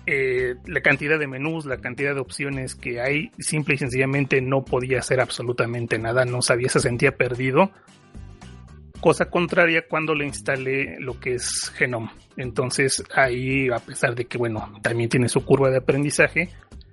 eh, 0.04 0.56
la 0.66 0.80
cantidad 0.80 1.16
de 1.16 1.28
menús, 1.28 1.64
la 1.64 1.78
cantidad 1.78 2.12
de 2.14 2.20
opciones 2.20 2.74
que 2.74 3.00
hay, 3.00 3.30
simple 3.38 3.76
y 3.76 3.78
sencillamente 3.78 4.40
no 4.40 4.64
podía 4.64 4.98
hacer 4.98 5.20
absolutamente 5.20 5.96
nada, 5.98 6.24
no 6.24 6.42
sabía, 6.42 6.68
se 6.68 6.80
sentía 6.80 7.16
perdido. 7.16 7.70
Cosa 9.02 9.28
contraria 9.28 9.88
cuando 9.88 10.14
le 10.14 10.24
instalé 10.24 10.96
lo 11.00 11.18
que 11.18 11.34
es 11.34 11.72
Genome. 11.74 12.12
Entonces 12.36 13.02
ahí, 13.12 13.68
a 13.68 13.80
pesar 13.80 14.14
de 14.14 14.26
que, 14.26 14.38
bueno, 14.38 14.72
también 14.80 15.08
tiene 15.08 15.28
su 15.28 15.44
curva 15.44 15.70
de 15.70 15.78
aprendizaje, 15.78 16.50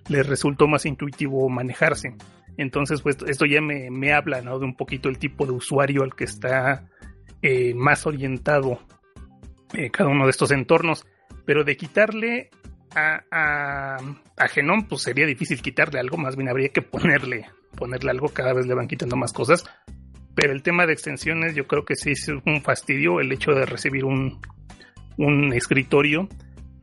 le 0.07 0.24
resultó 0.24 0.68
más 0.68 0.88
intuitivo 0.88 1.47
manejarse. 1.49 2.16
Entonces, 2.57 3.03
pues 3.03 3.18
esto 3.28 3.45
ya 3.45 3.62
me, 3.62 3.91
me 3.91 4.12
habla 4.12 4.41
¿no? 4.41 4.57
de 4.57 4.66
un 4.66 4.76
poquito 4.76 5.07
el 5.07 5.20
tipo 5.20 5.45
de 5.45 5.51
usuario 5.51 6.01
al 6.01 6.16
que 6.16 6.24
está 6.24 6.89
eh, 7.43 7.76
más 7.76 8.07
orientado 8.07 8.80
eh, 9.74 9.91
cada 9.91 10.10
uno 10.10 10.24
de 10.24 10.32
estos 10.32 10.49
entornos. 10.49 11.05
Pero 11.45 11.64
de 11.64 11.78
quitarle 11.78 12.49
a, 12.95 13.22
a, 13.30 13.97
a 14.36 14.47
Genome, 14.47 14.88
pues 14.89 15.03
sería 15.03 15.28
difícil 15.28 15.62
quitarle 15.62 15.99
algo, 15.99 16.18
más 16.18 16.36
bien 16.36 16.49
habría 16.49 16.70
que 16.70 16.82
ponerle, 16.82 17.45
ponerle 17.78 18.10
algo, 18.10 18.30
cada 18.30 18.53
vez 18.53 18.66
le 18.66 18.74
van 18.74 18.88
quitando 18.88 19.16
más 19.16 19.32
cosas. 19.32 19.64
Pero 20.42 20.54
el 20.54 20.64
tema 20.64 20.86
de 20.86 20.94
extensiones, 20.94 21.54
yo 21.54 21.68
creo 21.68 21.84
que 21.84 21.98
sí 21.98 22.12
es 22.12 22.30
un 22.30 22.62
fastidio 22.62 23.20
el 23.20 23.30
hecho 23.30 23.52
de 23.52 23.66
recibir 23.66 24.06
un, 24.06 24.40
un 25.18 25.52
escritorio 25.52 26.30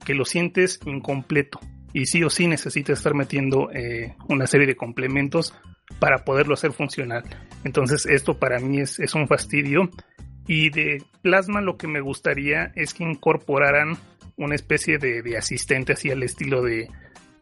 que 0.05 0.13
lo 0.13 0.27
sientes 0.27 0.79
incompleto 0.85 1.59
y 1.95 2.05
sí 2.05 2.23
o 2.23 2.29
sí 2.29 2.49
necesitas 2.49 2.99
estar 2.99 3.15
metiendo 3.15 3.71
eh, 3.73 4.15
una 4.29 4.47
serie 4.47 4.67
de 4.67 4.77
complementos 4.77 5.55
para 5.99 6.19
poderlo 6.19 6.53
hacer 6.53 6.73
funcionar. 6.73 7.25
Entonces 7.65 8.05
esto 8.05 8.39
para 8.39 8.59
mí 8.59 8.81
es, 8.81 9.01
es 9.01 9.15
un 9.15 9.27
fastidio 9.27 9.89
y 10.47 10.69
de 10.69 11.03
Plasma 11.23 11.63
lo 11.63 11.79
que 11.79 11.89
me 11.89 12.03
gustaría 12.03 12.73
es 12.75 12.93
que 12.93 13.05
incorporaran 13.05 13.97
una 14.37 14.55
especie 14.55 14.99
de, 14.99 15.23
de 15.23 15.39
asistente 15.39 15.95
así 15.95 16.11
al 16.11 16.23
estilo 16.23 16.61
de, 16.61 16.91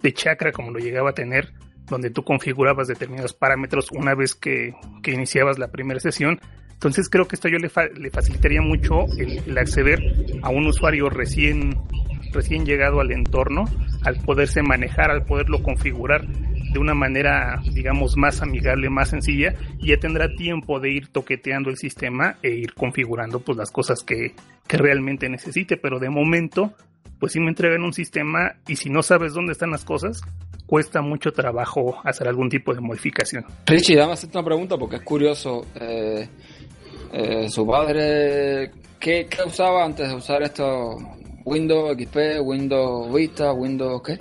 de 0.01 0.13
Chakra 0.13 0.53
como 0.53 0.71
lo 0.71 0.79
llegaba 0.79 1.11
a 1.11 1.15
tener 1.15 1.53
donde 1.89 2.11
tú 2.11 2.25
configurabas 2.25 2.89
determinados 2.89 3.35
parámetros 3.35 3.91
una 3.93 4.15
vez 4.15 4.35
que, 4.35 4.75
que 5.03 5.13
iniciabas 5.13 5.59
la 5.59 5.69
primera 5.69 6.01
sesión. 6.01 6.41
Entonces 6.73 7.09
creo 7.09 7.27
que 7.27 7.37
esto 7.37 7.49
yo 7.49 7.59
le, 7.59 7.69
fa 7.69 7.87
le 7.87 8.11
facilitaría 8.11 8.61
mucho 8.61 9.07
el, 9.17 9.39
el, 9.47 9.59
acceder 9.59 10.01
a 10.43 10.51
un 10.51 10.67
usuario 10.67 11.09
recién, 11.09 11.79
recién 12.33 12.67
llegado 12.67 13.01
al 13.01 13.13
entorno, 13.13 13.65
al 14.03 14.17
poderse 14.17 14.63
manejar, 14.63 15.11
al 15.11 15.25
poderlo 15.25 15.63
configurar 15.63 16.27
de 16.75 16.81
una 16.81 16.95
manera, 16.95 17.63
digamos, 17.73 18.17
más 18.17 18.43
amigable, 18.43 18.91
más 18.91 19.11
sencilla, 19.11 19.55
y 19.79 19.91
ya 19.91 19.99
tendrá 19.99 20.29
tiempo 20.35 20.81
de 20.81 20.91
ir 20.91 21.07
toqueteando 21.07 21.71
el 21.71 21.77
sistema 21.77 22.37
e 22.43 22.51
ir 22.51 22.75
configurando 22.75 23.39
pues 23.39 23.57
las 23.57 23.71
cosas 23.71 24.03
que, 24.03 24.35
que 24.67 24.77
realmente 24.77 25.29
necesite, 25.29 25.77
pero 25.77 26.01
de 26.01 26.11
momento, 26.11 26.75
pues 27.19 27.33
si 27.33 27.41
me 27.41 27.49
entregan 27.49 27.83
un 27.83 27.93
sistema 27.93 28.57
y 28.67 28.77
si 28.77 28.91
no 28.91 29.03
sabes 29.03 29.35
dónde 29.35 29.53
están 29.53 29.71
las 29.71 29.85
cosas, 29.85 30.21
cuesta 30.67 31.03
mucho 31.03 31.33
trabajo 31.33 31.97
hacer 32.05 32.29
algún 32.29 32.49
tipo 32.49 32.75
de 32.75 32.81
modificación. 32.81 33.45
Richie, 33.67 33.97
dame 33.97 34.13
hacerte 34.15 34.39
una 34.39 34.45
pregunta 34.45 34.77
porque 34.77 34.97
es 34.97 35.03
curioso. 35.03 35.67
Eh, 35.75 36.29
eh, 37.13 37.49
su 37.49 37.67
padre, 37.67 38.71
¿qué, 38.99 39.27
¿qué, 39.27 39.43
usaba 39.47 39.85
antes 39.85 40.09
de 40.09 40.15
usar 40.15 40.43
esto? 40.43 40.97
¿Windows 41.45 41.97
XP, 41.97 42.41
Windows 42.43 43.15
Vista, 43.15 43.53
Windows 43.53 44.03
qué? 44.03 44.19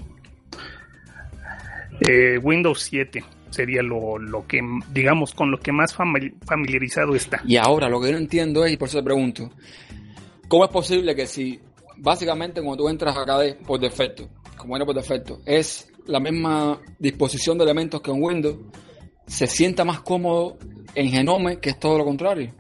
Eh, 2.08 2.38
Windows 2.38 2.82
7 2.82 3.24
sería 3.50 3.82
lo, 3.82 4.18
lo, 4.18 4.46
que, 4.46 4.60
digamos, 4.92 5.34
con 5.34 5.52
lo 5.52 5.58
que 5.58 5.72
más 5.72 5.96
familiarizado 5.96 7.16
está. 7.16 7.42
Y 7.46 7.56
ahora 7.56 7.88
lo 7.88 8.02
que 8.02 8.08
yo 8.08 8.14
no 8.14 8.18
entiendo 8.18 8.66
es, 8.66 8.74
y 8.74 8.78
por 8.78 8.90
eso 8.90 8.98
te 8.98 9.04
pregunto, 9.04 9.52
¿cómo 10.48 10.66
es 10.66 10.72
posible 10.72 11.16
que 11.16 11.28
si 11.28 11.60
básicamente 11.98 12.62
cuando 12.62 12.84
tú 12.84 12.90
entras 12.90 13.16
a 13.18 13.26
KD 13.26 13.66
por 13.66 13.80
defecto, 13.80 14.30
como 14.58 14.76
era 14.76 14.86
por 14.86 14.96
defecto, 14.96 15.42
es 15.46 15.92
la 16.06 16.20
misma 16.20 16.80
disposición 17.00 17.58
de 17.58 17.64
elementos 17.64 18.02
que 18.02 18.12
en 18.12 18.22
Windows, 18.22 18.58
se 19.26 19.48
sienta 19.48 19.86
más 19.86 20.02
cómodo 20.02 20.58
en 20.96 21.10
Genome, 21.10 21.60
que 21.60 21.72
es 21.72 21.80
todo 21.80 21.98
lo 21.98 22.06
contrario. 22.06 22.54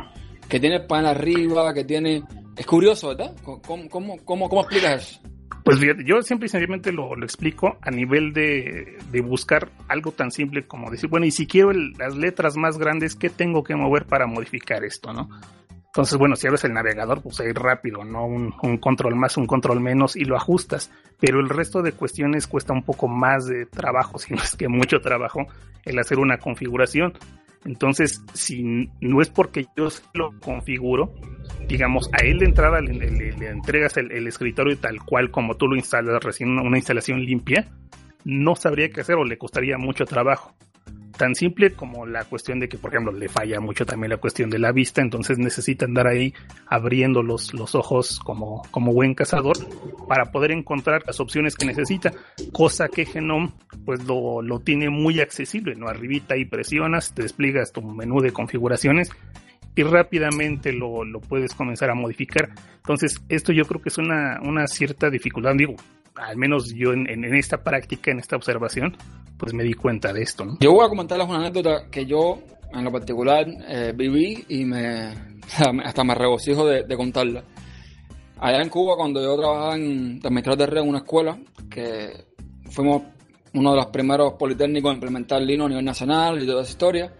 Que 0.47 0.59
tiene 0.59 0.77
el 0.77 0.85
panel 0.85 1.07
arriba, 1.07 1.73
que 1.73 1.83
tiene... 1.83 2.23
Es 2.55 2.65
curioso, 2.65 3.09
¿verdad? 3.09 3.35
¿Cómo, 3.43 3.89
cómo, 3.89 4.17
cómo, 4.23 4.49
cómo 4.49 4.61
explicas 4.61 5.01
eso? 5.01 5.19
Pues 5.63 5.79
yo 6.05 6.21
siempre 6.21 6.47
y 6.47 6.49
sencillamente 6.49 6.91
lo, 6.91 7.15
lo, 7.15 7.25
explico 7.25 7.77
a 7.81 7.89
nivel 7.89 8.33
de, 8.33 8.97
de, 9.09 9.21
buscar 9.21 9.71
algo 9.87 10.11
tan 10.11 10.29
simple 10.29 10.67
como 10.67 10.91
decir, 10.91 11.09
bueno, 11.09 11.25
y 11.25 11.31
si 11.31 11.47
quiero 11.47 11.71
el, 11.71 11.93
las 11.93 12.17
letras 12.17 12.57
más 12.57 12.77
grandes, 12.77 13.15
¿qué 13.15 13.29
tengo 13.29 13.63
que 13.63 13.73
mover 13.73 14.05
para 14.05 14.27
modificar 14.27 14.83
esto, 14.83 15.13
no? 15.13 15.29
Entonces, 15.93 16.17
bueno, 16.17 16.35
si 16.35 16.47
abres 16.47 16.63
el 16.63 16.73
navegador, 16.73 17.21
pues 17.21 17.39
ahí 17.39 17.51
rápido, 17.51 18.03
¿no? 18.03 18.25
Un, 18.25 18.51
un, 18.63 18.77
control 18.79 19.15
más, 19.15 19.37
un 19.37 19.45
control 19.45 19.79
menos 19.79 20.15
y 20.15 20.25
lo 20.25 20.35
ajustas. 20.35 20.91
Pero 21.19 21.39
el 21.39 21.49
resto 21.49 21.83
de 21.83 21.91
cuestiones 21.91 22.47
cuesta 22.47 22.73
un 22.73 22.81
poco 22.81 23.07
más 23.07 23.45
de 23.45 23.67
trabajo, 23.67 24.17
si 24.17 24.33
no 24.33 24.41
es 24.41 24.55
que 24.55 24.67
mucho 24.67 25.01
trabajo, 25.01 25.45
el 25.85 25.99
hacer 25.99 26.17
una 26.17 26.39
configuración. 26.39 27.13
Entonces, 27.63 28.23
si 28.33 28.89
no 29.01 29.21
es 29.21 29.29
porque 29.29 29.67
yo 29.77 29.87
lo 30.15 30.31
configuro, 30.39 31.13
digamos, 31.67 32.09
a 32.11 32.25
él 32.25 32.39
de 32.39 32.45
entrada 32.45 32.81
le, 32.81 32.93
le, 32.95 33.49
entregas 33.49 33.95
el, 33.97 34.11
el, 34.11 34.25
escritorio 34.25 34.75
tal 34.79 34.99
cual 35.05 35.29
como 35.29 35.57
tú 35.57 35.67
lo 35.67 35.75
instalas 35.75 36.23
recién, 36.23 36.57
una 36.57 36.77
instalación 36.77 37.23
limpia, 37.23 37.69
no 38.25 38.55
sabría 38.55 38.89
qué 38.89 39.01
hacer 39.01 39.15
o 39.15 39.25
le 39.25 39.37
costaría 39.37 39.77
mucho 39.77 40.05
trabajo 40.05 40.55
tan 41.17 41.35
simple 41.35 41.73
como 41.73 42.05
la 42.05 42.25
cuestión 42.25 42.59
de 42.59 42.67
que, 42.67 42.77
por 42.77 42.91
ejemplo, 42.91 43.11
le 43.11 43.29
falla 43.29 43.59
mucho 43.59 43.85
también 43.85 44.09
la 44.09 44.17
cuestión 44.17 44.49
de 44.49 44.59
la 44.59 44.71
vista, 44.71 45.01
entonces 45.01 45.37
necesita 45.37 45.85
andar 45.85 46.07
ahí 46.07 46.33
abriendo 46.67 47.23
los, 47.23 47.53
los 47.53 47.75
ojos 47.75 48.19
como, 48.19 48.63
como 48.71 48.93
buen 48.93 49.13
cazador 49.13 49.57
para 50.07 50.31
poder 50.31 50.51
encontrar 50.51 51.03
las 51.05 51.19
opciones 51.19 51.55
que 51.55 51.65
necesita, 51.65 52.11
cosa 52.51 52.87
que 52.87 53.05
Genome 53.05 53.51
pues 53.85 54.03
lo, 54.05 54.41
lo 54.41 54.59
tiene 54.59 54.89
muy 54.89 55.19
accesible, 55.19 55.75
¿no? 55.75 55.87
Arribita 55.87 56.37
y 56.37 56.45
presionas, 56.45 57.13
te 57.13 57.23
despliegas 57.23 57.71
tu 57.71 57.81
menú 57.81 58.21
de 58.21 58.31
configuraciones 58.31 59.11
y 59.75 59.83
rápidamente 59.83 60.71
lo, 60.71 61.03
lo 61.03 61.19
puedes 61.19 61.53
comenzar 61.53 61.89
a 61.89 61.95
modificar. 61.95 62.49
Entonces, 62.77 63.21
esto 63.29 63.51
yo 63.51 63.65
creo 63.65 63.81
que 63.81 63.89
es 63.89 63.97
una, 63.97 64.39
una 64.41 64.67
cierta 64.67 65.09
dificultad, 65.09 65.55
digo, 65.55 65.75
al 66.15 66.37
menos 66.37 66.73
yo 66.73 66.93
en, 66.93 67.23
esta 67.35 67.63
práctica, 67.63 68.11
en 68.11 68.19
esta 68.19 68.35
observación, 68.35 68.95
pues 69.37 69.53
me 69.53 69.63
di 69.63 69.73
cuenta 69.73 70.13
de 70.13 70.21
esto. 70.21 70.45
¿no? 70.45 70.57
Yo 70.59 70.71
voy 70.71 70.85
a 70.85 70.89
comentarles 70.89 71.27
una 71.27 71.39
anécdota 71.39 71.89
que 71.89 72.05
yo, 72.05 72.39
en 72.71 72.83
lo 72.83 72.91
particular, 72.91 73.45
eh, 73.67 73.93
viví 73.95 74.45
y 74.49 74.65
me 74.65 75.13
hasta 75.83 76.03
me 76.03 76.15
regocijo 76.15 76.65
de, 76.65 76.83
de, 76.83 76.97
contarla. 76.97 77.43
Allá 78.39 78.61
en 78.61 78.69
Cuba, 78.69 78.95
cuando 78.95 79.21
yo 79.21 79.37
trabajaba 79.37 79.75
en 79.75 80.19
administrador 80.23 80.59
de 80.59 80.65
red 80.67 80.81
en 80.81 80.89
una 80.89 80.99
escuela, 80.99 81.37
que 81.69 82.25
fuimos 82.69 83.03
uno 83.53 83.71
de 83.71 83.77
los 83.77 83.85
primeros 83.87 84.33
politécnicos 84.33 84.89
en 84.91 84.95
implementar 84.95 85.41
Linux 85.41 85.65
a 85.65 85.69
nivel 85.69 85.85
nacional 85.85 86.41
y 86.41 86.45
toda 86.45 86.63
esa 86.63 86.71
historia, 86.71 87.13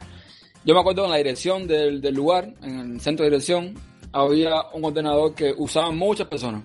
yo 0.65 0.73
me 0.73 0.79
acuerdo 0.79 1.05
en 1.05 1.11
la 1.11 1.17
dirección 1.17 1.67
del 1.67 2.01
lugar, 2.13 2.53
en 2.61 2.79
el 2.93 3.01
centro 3.01 3.25
de 3.25 3.31
dirección, 3.31 3.73
había 4.13 4.61
un 4.73 4.85
ordenador 4.85 5.33
que 5.33 5.53
usaban 5.57 5.97
muchas 5.97 6.27
personas. 6.27 6.63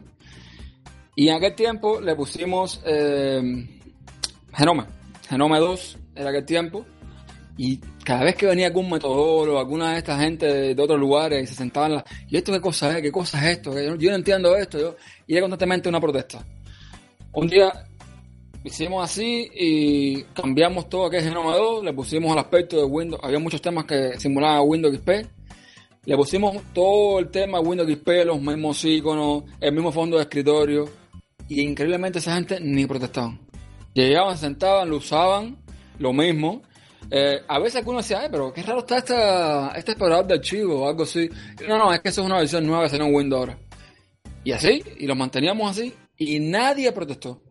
Y 1.18 1.30
en 1.30 1.34
aquel 1.34 1.56
tiempo 1.56 2.00
le 2.00 2.14
pusimos 2.14 2.80
eh, 2.86 3.42
Genome, 4.54 4.84
Genome 5.28 5.58
2 5.58 5.98
en 6.14 6.26
aquel 6.28 6.44
tiempo. 6.44 6.86
Y 7.56 7.78
cada 8.04 8.22
vez 8.22 8.36
que 8.36 8.46
venía 8.46 8.68
algún 8.68 8.88
metodólogo, 8.88 9.58
alguna 9.58 9.94
de 9.94 9.98
esta 9.98 10.16
gente 10.16 10.46
de, 10.46 10.80
otros 10.80 11.00
lugares 11.00 11.42
y 11.42 11.46
se 11.48 11.56
sentaban, 11.56 12.04
¿y 12.28 12.36
esto 12.36 12.52
qué 12.52 12.60
cosa 12.60 12.96
es? 12.96 13.02
¿Qué 13.02 13.10
cosa 13.10 13.44
es 13.44 13.56
esto? 13.56 13.72
Yo, 13.96 14.10
no 14.10 14.14
entiendo 14.14 14.56
esto. 14.56 14.78
Yo, 14.78 14.96
y 15.26 15.32
era 15.32 15.40
constantemente 15.40 15.88
una 15.88 16.00
protesta. 16.00 16.46
Un 17.32 17.48
día 17.48 17.72
hicimos 18.62 19.02
así 19.02 19.50
y 19.52 20.22
cambiamos 20.22 20.88
todo 20.88 21.10
que 21.10 21.16
es 21.16 21.24
Genome 21.24 21.50
2, 21.50 21.82
le 21.82 21.92
pusimos 21.94 22.30
el 22.30 22.38
aspecto 22.38 22.76
de 22.76 22.84
Windows, 22.84 23.20
había 23.24 23.40
muchos 23.40 23.60
temas 23.60 23.86
que 23.86 24.20
simulaban 24.20 24.62
Windows 24.68 24.94
XP, 24.94 25.10
le 26.04 26.16
pusimos 26.16 26.62
todo 26.72 27.18
el 27.18 27.28
tema 27.28 27.58
de 27.58 27.66
Windows 27.66 27.90
XP, 27.90 28.08
los 28.24 28.40
mismos 28.40 28.84
iconos, 28.84 29.42
el 29.60 29.72
mismo 29.72 29.90
fondo 29.90 30.16
de 30.16 30.22
escritorio, 30.22 30.88
y 31.48 31.62
increíblemente 31.62 32.18
esa 32.18 32.34
gente 32.34 32.60
ni 32.60 32.86
protestaban. 32.86 33.40
Llegaban, 33.94 34.36
se 34.36 34.42
sentaban, 34.42 34.88
lo 34.90 34.96
usaban, 34.96 35.58
lo 35.98 36.12
mismo. 36.12 36.62
Eh, 37.10 37.40
a 37.48 37.58
veces 37.58 37.76
algunos 37.76 38.06
decían, 38.06 38.30
pero 38.30 38.52
qué 38.52 38.62
raro 38.62 38.80
está 38.80 38.98
esta, 38.98 39.68
este 39.70 39.92
explorador 39.92 40.26
de 40.26 40.34
archivos 40.34 40.76
o 40.76 40.88
algo 40.88 41.04
así. 41.04 41.28
No, 41.66 41.78
no, 41.78 41.92
es 41.92 42.00
que 42.00 42.10
eso 42.10 42.20
es 42.20 42.26
una 42.26 42.38
versión 42.38 42.66
nueva 42.66 42.84
que 42.84 42.90
salió 42.90 43.06
en 43.06 43.14
Windows 43.14 43.40
ahora. 43.40 43.58
Y 44.44 44.52
así, 44.52 44.82
y 44.98 45.06
lo 45.06 45.14
manteníamos 45.14 45.70
así, 45.70 45.92
y 46.16 46.38
nadie 46.38 46.92
protestó. 46.92 47.42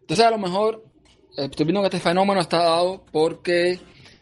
Entonces 0.00 0.24
a 0.24 0.30
lo 0.30 0.38
mejor 0.38 0.84
estoy 1.36 1.66
viendo 1.66 1.80
que 1.80 1.86
este 1.86 2.00
fenómeno 2.00 2.40
está 2.40 2.58
dado 2.58 3.04
porque 3.10 3.80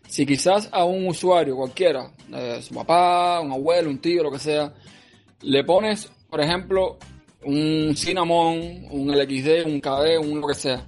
si 0.08 0.26
quizás 0.26 0.68
a 0.72 0.84
un 0.84 1.06
usuario 1.06 1.56
cualquiera, 1.56 2.10
eh, 2.32 2.60
su 2.62 2.74
papá, 2.74 3.40
un 3.40 3.52
abuelo, 3.52 3.90
un 3.90 3.98
tío, 3.98 4.22
lo 4.22 4.30
que 4.30 4.38
sea, 4.38 4.72
le 5.42 5.64
pones, 5.64 6.10
por 6.30 6.40
ejemplo, 6.40 6.98
un 7.44 7.94
Cinnamon, 7.96 8.86
un 8.90 9.10
LXD, 9.10 9.66
un 9.66 9.80
KD, 9.80 10.18
un 10.20 10.40
lo 10.40 10.46
que 10.46 10.54
sea, 10.54 10.86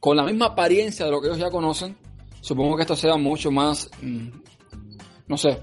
con 0.00 0.16
la 0.16 0.24
misma 0.24 0.46
apariencia 0.46 1.04
de 1.04 1.10
lo 1.10 1.20
que 1.20 1.28
ellos 1.28 1.38
ya 1.38 1.50
conocen, 1.50 1.96
supongo 2.40 2.76
que 2.76 2.82
esto 2.82 2.96
sea 2.96 3.16
mucho 3.16 3.50
más, 3.50 3.90
mmm, 4.02 4.28
no 5.26 5.36
sé, 5.36 5.62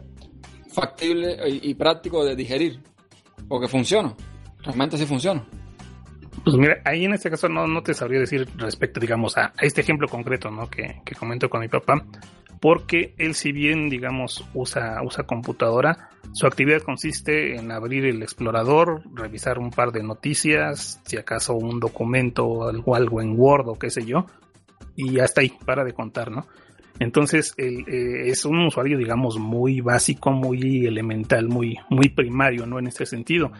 factible 0.71 1.37
y, 1.49 1.69
y, 1.69 1.73
práctico 1.73 2.23
de 2.25 2.35
digerir, 2.35 2.81
porque 3.47 3.67
funciona, 3.67 4.15
realmente 4.61 4.97
sí 4.97 5.05
funciona. 5.05 5.47
Pues 6.43 6.57
mira, 6.57 6.81
ahí 6.85 7.05
en 7.05 7.13
este 7.13 7.29
caso 7.29 7.49
no, 7.49 7.67
no 7.67 7.81
te 7.81 7.93
sabría 7.93 8.19
decir 8.19 8.47
respecto, 8.57 8.99
digamos, 8.99 9.37
a, 9.37 9.53
este 9.61 9.81
ejemplo 9.81 10.07
concreto, 10.07 10.51
¿no? 10.51 10.69
Que, 10.69 11.01
que 11.05 11.15
comento 11.15 11.49
con 11.49 11.61
mi 11.61 11.67
papá, 11.67 12.05
porque 12.59 13.13
él 13.17 13.35
si 13.35 13.51
bien, 13.51 13.89
digamos, 13.89 14.45
usa, 14.53 15.01
usa 15.03 15.23
computadora, 15.23 16.09
su 16.33 16.47
actividad 16.47 16.81
consiste 16.81 17.55
en 17.55 17.71
abrir 17.71 18.05
el 18.05 18.21
explorador, 18.21 19.03
revisar 19.13 19.59
un 19.59 19.71
par 19.71 19.91
de 19.91 20.03
noticias, 20.03 21.01
si 21.05 21.17
acaso 21.17 21.53
un 21.53 21.79
documento 21.79 22.67
algo, 22.67 22.95
algo 22.95 23.21
en 23.21 23.39
Word 23.39 23.69
o 23.69 23.75
qué 23.75 23.89
sé 23.89 24.05
yo, 24.05 24.25
y 24.95 25.19
hasta 25.19 25.41
ahí, 25.41 25.53
para 25.65 25.83
de 25.83 25.93
contar, 25.93 26.31
¿no? 26.31 26.47
Entonces 26.99 27.53
él, 27.57 27.85
eh, 27.87 28.29
es 28.29 28.45
un 28.45 28.65
usuario, 28.65 28.97
digamos, 28.97 29.37
muy 29.37 29.81
básico, 29.81 30.31
muy 30.31 30.85
elemental, 30.85 31.47
muy, 31.47 31.77
muy 31.89 32.09
primario, 32.09 32.65
¿no? 32.65 32.79
En 32.79 32.87
este 32.87 33.05
sentido. 33.05 33.51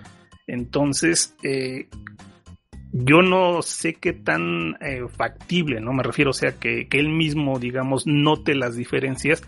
Entonces, 0.48 1.36
eh, 1.44 1.88
yo 2.98 3.22
no 3.22 3.62
sé 3.62 3.96
qué 3.96 4.14
tan 4.14 4.78
eh, 4.80 5.02
factible, 5.10 5.82
¿no? 5.82 5.92
Me 5.92 6.02
refiero, 6.02 6.32
o 6.32 6.34
sea, 6.34 6.54
que, 6.54 6.88
que, 6.88 6.98
él 6.98 7.10
mismo, 7.10 7.60
digamos, 7.60 8.08
note 8.08 8.56
las 8.56 8.78
diferencias 8.78 9.44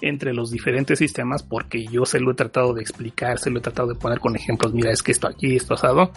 entre 0.00 0.34
los 0.34 0.50
diferentes 0.50 0.98
sistemas, 0.98 1.44
porque 1.44 1.86
yo 1.86 2.04
se 2.04 2.18
lo 2.18 2.32
he 2.32 2.34
tratado 2.34 2.74
de 2.74 2.82
explicar, 2.82 3.38
se 3.38 3.50
lo 3.50 3.60
he 3.60 3.62
tratado 3.62 3.88
de 3.88 3.94
poner 3.94 4.18
con 4.18 4.34
ejemplos, 4.34 4.74
mira, 4.74 4.90
es 4.90 5.04
que 5.04 5.12
esto 5.12 5.28
aquí, 5.28 5.54
esto 5.54 5.74
asado, 5.74 6.10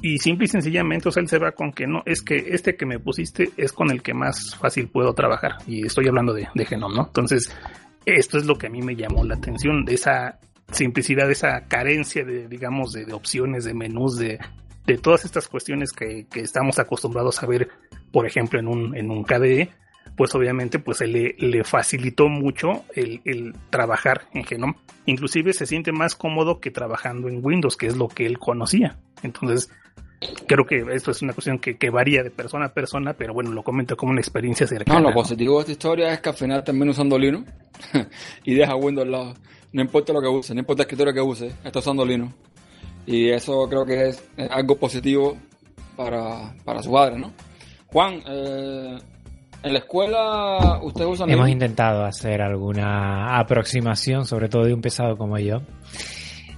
y 0.00 0.18
simple 0.18 0.46
y 0.46 0.48
sencillamente, 0.48 1.10
o 1.10 1.12
sea, 1.12 1.22
él 1.22 1.28
se 1.28 1.38
va 1.38 1.52
con 1.52 1.70
que 1.70 1.86
no, 1.86 2.02
es 2.06 2.22
que 2.22 2.46
este 2.48 2.76
que 2.76 2.86
me 2.86 2.98
pusiste 2.98 3.50
es 3.58 3.70
con 3.70 3.90
el 3.90 4.02
que 4.02 4.14
más 4.14 4.56
fácil 4.56 4.88
puedo 4.88 5.12
trabajar. 5.12 5.56
Y 5.66 5.84
estoy 5.84 6.08
hablando 6.08 6.32
de, 6.32 6.48
de 6.54 6.64
Genome, 6.64 6.96
¿no? 6.96 7.06
Entonces, 7.08 7.54
esto 8.06 8.38
es 8.38 8.46
lo 8.46 8.56
que 8.56 8.68
a 8.68 8.70
mí 8.70 8.80
me 8.80 8.96
llamó 8.96 9.22
la 9.22 9.34
atención, 9.34 9.84
de 9.84 9.94
esa 9.94 10.38
simplicidad, 10.72 11.26
de 11.26 11.32
esa 11.32 11.66
carencia 11.66 12.24
de, 12.24 12.48
digamos, 12.48 12.92
de, 12.92 13.04
de 13.04 13.12
opciones, 13.12 13.64
de 13.64 13.74
menús, 13.74 14.16
de, 14.16 14.38
de 14.86 14.98
todas 14.98 15.24
estas 15.24 15.48
cuestiones 15.48 15.92
que, 15.92 16.26
que, 16.30 16.40
estamos 16.40 16.78
acostumbrados 16.78 17.42
a 17.42 17.46
ver, 17.46 17.68
por 18.12 18.26
ejemplo, 18.26 18.58
en 18.58 18.68
un, 18.68 18.96
en 18.96 19.10
un 19.10 19.24
KDE, 19.24 19.70
pues 20.16 20.34
obviamente 20.34 20.78
pues 20.78 21.00
le, 21.00 21.34
le 21.38 21.64
facilitó 21.64 22.28
mucho 22.28 22.84
el, 22.94 23.20
el, 23.24 23.54
trabajar 23.70 24.22
en 24.34 24.44
Genome. 24.44 24.76
Inclusive 25.06 25.52
se 25.52 25.66
siente 25.66 25.92
más 25.92 26.14
cómodo 26.14 26.60
que 26.60 26.70
trabajando 26.70 27.28
en 27.28 27.44
Windows, 27.44 27.76
que 27.76 27.86
es 27.86 27.96
lo 27.96 28.08
que 28.08 28.26
él 28.26 28.38
conocía. 28.38 28.98
Entonces, 29.22 29.70
creo 30.46 30.66
que 30.66 30.84
esto 30.92 31.10
es 31.10 31.22
una 31.22 31.32
cuestión 31.32 31.58
que, 31.58 31.76
que, 31.76 31.90
varía 31.90 32.22
de 32.22 32.30
persona 32.30 32.66
a 32.66 32.74
persona, 32.74 33.14
pero 33.14 33.32
bueno, 33.32 33.52
lo 33.52 33.62
comento 33.62 33.96
como 33.96 34.12
una 34.12 34.20
experiencia 34.20 34.66
cercana. 34.66 35.00
No, 35.00 35.08
lo 35.08 35.14
positivo 35.14 35.56
de 35.56 35.60
esta 35.60 35.72
historia 35.72 36.12
es 36.12 36.20
que 36.20 36.28
al 36.28 36.34
final 36.34 36.64
termina 36.64 36.90
usando 36.90 37.18
Linux 37.18 37.50
y 38.44 38.54
deja 38.54 38.76
Windows 38.76 39.06
al 39.06 39.12
lado. 39.12 39.34
No 39.72 39.82
importa 39.82 40.12
lo 40.12 40.20
que 40.20 40.28
use, 40.28 40.52
no 40.52 40.60
importa 40.60 40.82
el 40.82 40.86
escritorio 40.86 41.14
que 41.14 41.20
use, 41.20 41.54
está 41.64 41.78
usando 41.78 42.04
Linux. 42.04 42.34
Y 43.10 43.28
eso 43.28 43.68
creo 43.68 43.84
que 43.84 44.10
es, 44.10 44.22
algo 44.50 44.76
positivo 44.76 45.36
para, 45.96 46.54
para 46.64 46.80
su 46.80 46.92
padre, 46.92 47.18
¿no? 47.18 47.32
Juan, 47.88 48.22
eh, 48.24 48.98
en 49.64 49.72
la 49.72 49.78
escuela 49.80 50.78
usted 50.80 51.04
usa 51.06 51.26
Hemos 51.28 51.48
intentado 51.48 52.04
hacer 52.04 52.40
alguna 52.40 53.36
aproximación, 53.36 54.26
sobre 54.26 54.48
todo 54.48 54.64
de 54.64 54.74
un 54.74 54.80
pesado 54.80 55.16
como 55.16 55.36
yo. 55.38 55.60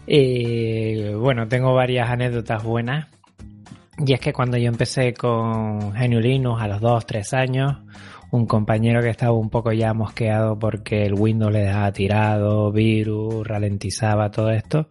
Eh, 0.07 1.15
bueno, 1.19 1.49
tengo 1.49 1.73
varias 1.73 2.11
anécdotas 2.11 2.63
buenas. 2.63 3.09
Y 3.97 4.13
es 4.13 4.21
que 4.21 4.35
cuando 4.35 4.59
yo 4.59 4.69
empecé 4.69 5.15
con 5.15 5.93
GNU 5.93 6.21
Linux 6.21 6.61
a 6.61 6.69
los 6.69 6.83
2, 6.83 7.07
3 7.07 7.33
años, 7.33 7.79
un 8.33 8.47
compañero 8.47 9.01
que 9.01 9.11
estaba 9.11 9.33
un 9.33 9.49
poco 9.49 9.73
ya 9.73 9.95
mosqueado 9.95 10.59
porque 10.59 11.05
el 11.05 11.15
Windows 11.15 11.53
le 11.53 11.61
dejaba 11.61 11.93
tirado, 11.93 12.73
virus, 12.73 13.47
ralentizaba 13.47 14.31
todo 14.31 14.51
esto, 14.51 14.89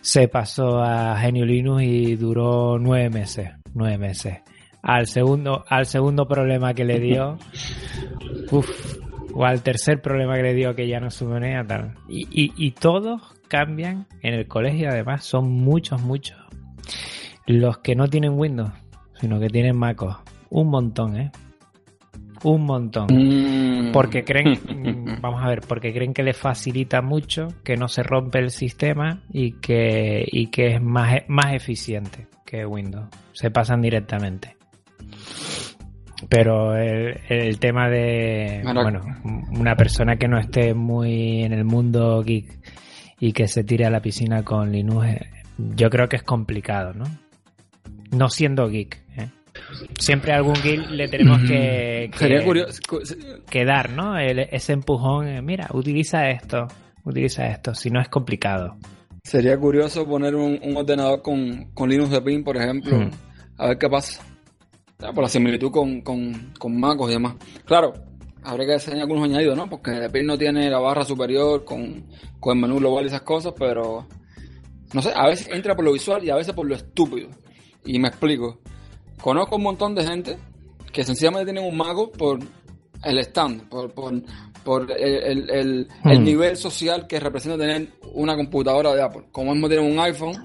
se 0.00 0.28
pasó 0.28 0.80
a 0.80 1.20
GNU 1.20 1.44
Linux 1.44 1.82
y 1.82 2.16
duró 2.16 2.78
nueve 2.78 3.10
meses, 3.10 3.50
nueve 3.74 3.98
meses. 3.98 4.38
Al 4.80 5.06
segundo, 5.06 5.64
al 5.68 5.84
segundo 5.86 6.26
problema 6.26 6.72
que 6.72 6.84
le 6.84 7.00
dio, 7.00 7.36
uff, 8.50 8.96
o 9.34 9.44
al 9.44 9.62
tercer 9.62 10.00
problema 10.00 10.36
que 10.36 10.42
le 10.44 10.54
dio 10.54 10.74
que 10.74 10.88
ya 10.88 11.00
no 11.00 11.10
suponía 11.10 11.62
tal. 11.66 11.94
Y, 12.08 12.26
y, 12.30 12.52
y 12.56 12.70
todos 12.70 13.20
cambian 13.48 14.06
en 14.22 14.34
el 14.34 14.46
colegio, 14.46 14.88
además 14.88 15.24
son 15.24 15.50
muchos, 15.50 16.00
muchos 16.00 16.38
los 17.48 17.78
que 17.78 17.96
no 17.96 18.08
tienen 18.08 18.38
Windows, 18.38 18.70
sino 19.14 19.40
que 19.40 19.48
tienen 19.48 19.76
MacOS. 19.76 20.18
Un 20.50 20.68
montón, 20.68 21.16
¿eh? 21.16 21.32
Un 22.44 22.64
montón. 22.64 23.06
Mm. 23.10 23.92
Porque 23.92 24.24
creen, 24.24 24.58
vamos 25.20 25.42
a 25.42 25.48
ver, 25.48 25.60
porque 25.66 25.92
creen 25.92 26.14
que 26.14 26.22
les 26.22 26.36
facilita 26.36 27.02
mucho, 27.02 27.48
que 27.64 27.76
no 27.76 27.88
se 27.88 28.02
rompe 28.02 28.38
el 28.38 28.50
sistema 28.50 29.22
y 29.32 29.52
que, 29.60 30.24
y 30.26 30.48
que 30.48 30.74
es 30.74 30.82
más, 30.82 31.22
más 31.28 31.54
eficiente 31.54 32.26
que 32.44 32.64
Windows. 32.64 33.08
Se 33.32 33.50
pasan 33.50 33.80
directamente. 33.80 34.56
Pero 36.28 36.76
el, 36.76 37.20
el 37.28 37.58
tema 37.60 37.88
de, 37.88 38.60
bueno, 38.64 38.82
bueno, 38.82 39.00
una 39.52 39.76
persona 39.76 40.16
que 40.16 40.26
no 40.26 40.38
esté 40.38 40.74
muy 40.74 41.42
en 41.42 41.52
el 41.52 41.64
mundo 41.64 42.22
geek 42.22 42.58
y 43.20 43.32
que 43.32 43.46
se 43.46 43.62
tire 43.62 43.86
a 43.86 43.90
la 43.90 44.00
piscina 44.00 44.42
con 44.42 44.72
Linux, 44.72 45.06
eh, 45.06 45.30
yo 45.76 45.88
creo 45.90 46.08
que 46.08 46.16
es 46.16 46.24
complicado, 46.24 46.92
¿no? 46.92 47.04
no 48.10 48.28
siendo 48.28 48.68
geek. 48.68 49.02
¿eh? 49.16 49.28
Siempre 49.98 50.32
a 50.32 50.36
algún 50.36 50.54
geek 50.54 50.90
le 50.90 51.08
tenemos 51.08 51.40
que, 51.42 52.10
que, 52.12 52.18
Sería 52.18 52.44
curioso. 52.44 52.80
que 53.50 53.64
dar, 53.64 53.90
¿no? 53.90 54.18
El, 54.18 54.40
ese 54.40 54.72
empujón, 54.72 55.28
eh, 55.28 55.42
mira, 55.42 55.68
utiliza 55.72 56.30
esto, 56.30 56.66
utiliza 57.04 57.46
esto, 57.46 57.74
si 57.74 57.90
no 57.90 58.00
es 58.00 58.08
complicado. 58.08 58.76
Sería 59.22 59.58
curioso 59.58 60.06
poner 60.06 60.34
un, 60.34 60.58
un 60.62 60.76
ordenador 60.76 61.22
con, 61.22 61.70
con, 61.74 61.90
Linux 61.90 62.10
de 62.10 62.22
PIN, 62.22 62.44
por 62.44 62.56
ejemplo, 62.56 63.10
a 63.58 63.68
ver 63.68 63.78
qué 63.78 63.88
pasa. 63.88 64.22
Por 64.98 65.22
la 65.22 65.28
similitud 65.28 65.70
con, 65.70 66.00
con, 66.00 66.52
con 66.58 66.78
MacOS 66.80 67.10
y 67.10 67.12
demás. 67.12 67.36
Claro, 67.64 67.92
habría 68.42 68.66
que 68.66 68.74
hacer 68.74 68.94
algunos 68.98 69.24
añadidos, 69.24 69.56
¿no? 69.56 69.68
Porque 69.68 69.90
el 69.92 70.10
PIN 70.10 70.26
no 70.26 70.38
tiene 70.38 70.70
la 70.70 70.78
barra 70.78 71.04
superior 71.04 71.64
con, 71.64 72.06
con 72.40 72.56
el 72.56 72.62
menú 72.62 72.78
global 72.78 73.04
y 73.04 73.08
esas 73.08 73.22
cosas, 73.22 73.54
pero 73.56 74.06
no 74.92 75.02
sé, 75.02 75.12
a 75.14 75.26
veces 75.26 75.48
entra 75.52 75.76
por 75.76 75.84
lo 75.84 75.92
visual 75.92 76.24
y 76.24 76.30
a 76.30 76.36
veces 76.36 76.54
por 76.54 76.66
lo 76.66 76.74
estúpido. 76.74 77.28
Y 77.84 77.98
me 77.98 78.08
explico. 78.08 78.60
Conozco 79.20 79.56
un 79.56 79.62
montón 79.62 79.94
de 79.94 80.04
gente 80.04 80.38
que 80.92 81.04
sencillamente 81.04 81.52
tienen 81.52 81.70
un 81.70 81.76
mago 81.76 82.10
por 82.10 82.38
el 83.04 83.18
stand, 83.18 83.68
por, 83.68 83.92
por, 83.92 84.14
por 84.64 84.90
el, 84.90 85.50
el, 85.50 85.88
el, 86.04 86.24
nivel 86.24 86.56
social 86.56 87.06
que 87.06 87.20
representa 87.20 87.58
tener 87.58 87.88
una 88.14 88.36
computadora 88.36 88.94
de 88.94 89.02
Apple. 89.02 89.24
Como 89.30 89.52
mismo 89.52 89.68
tienen 89.68 89.92
un 89.92 89.98
iPhone, 90.00 90.36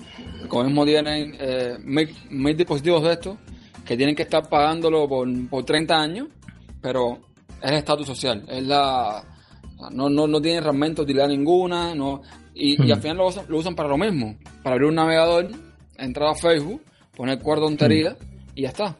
como 0.47 0.63
mismo 0.65 0.85
tienen 0.85 1.35
eh, 1.39 1.77
mil, 1.83 2.15
mil, 2.29 2.55
dispositivos 2.55 3.03
de 3.03 3.13
estos, 3.13 3.37
que 3.85 3.97
tienen 3.97 4.15
que 4.15 4.23
estar 4.23 4.47
pagándolo 4.47 5.07
por, 5.07 5.27
por 5.49 5.63
30 5.63 5.95
años, 5.95 6.27
pero 6.81 7.19
es 7.61 7.71
el 7.71 7.77
estatus 7.77 8.07
social, 8.07 8.43
es 8.47 8.63
la... 8.63 9.23
No, 9.91 10.09
no, 10.09 10.27
no 10.27 10.41
tienen 10.41 10.63
realmente 10.63 11.01
utilidad 11.01 11.27
ninguna, 11.27 11.93
no, 11.93 12.21
y, 12.53 12.81
y 12.87 12.91
al 12.91 13.01
final 13.01 13.17
lo 13.17 13.27
usan, 13.27 13.45
lo 13.49 13.57
usan 13.57 13.75
para 13.75 13.89
lo 13.89 13.97
mismo, 13.97 14.37
para 14.61 14.75
abrir 14.75 14.87
un 14.87 14.95
navegador, 14.95 15.49
entrar 15.97 16.29
a 16.29 16.35
Facebook 16.35 16.81
poner 17.15 17.39
cuerda 17.39 17.65
tontería 17.65 18.11
mm. 18.11 18.32
Y 18.55 18.63
ya 18.63 18.69
está. 18.69 18.95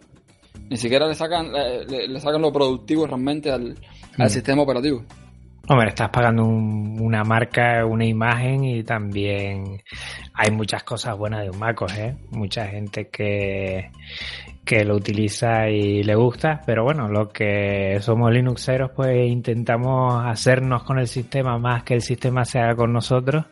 Ni 0.70 0.78
siquiera 0.78 1.08
le 1.08 1.16
sacan, 1.16 1.52
le, 1.52 2.08
le 2.08 2.20
sacan 2.20 2.42
lo 2.42 2.52
productivo 2.52 3.06
realmente 3.06 3.52
al, 3.52 3.72
mm. 4.18 4.22
al 4.22 4.30
sistema 4.30 4.62
operativo. 4.62 5.04
Hombre, 5.68 5.90
estás 5.90 6.10
pagando 6.10 6.44
un, 6.44 7.00
una 7.00 7.24
marca, 7.24 7.86
una 7.86 8.06
imagen 8.06 8.66
y 8.66 8.84
también 8.84 9.82
hay 10.34 10.52
muchas 10.52 10.84
cosas 10.84 11.18
buenas 11.18 11.44
de 11.44 11.52
un 11.52 11.58
MacOS, 11.58 11.98
¿eh? 12.00 12.18
Mucha 12.32 12.68
gente 12.68 13.08
que, 13.08 13.90
que 14.66 14.84
lo 14.84 14.96
utiliza 14.96 15.70
y 15.70 16.04
le 16.04 16.16
gusta, 16.16 16.62
pero 16.66 16.84
bueno, 16.84 17.08
lo 17.08 17.30
que 17.30 17.98
somos 18.02 18.32
Linuxeros 18.34 18.92
pues 18.94 19.26
intentamos 19.26 20.22
hacernos 20.26 20.84
con 20.84 21.00
el 21.00 21.08
sistema 21.08 21.58
más 21.58 21.84
que 21.84 21.94
el 21.94 22.02
sistema 22.02 22.44
se 22.44 22.60
haga 22.60 22.76
con 22.76 22.92
nosotros 22.92 23.46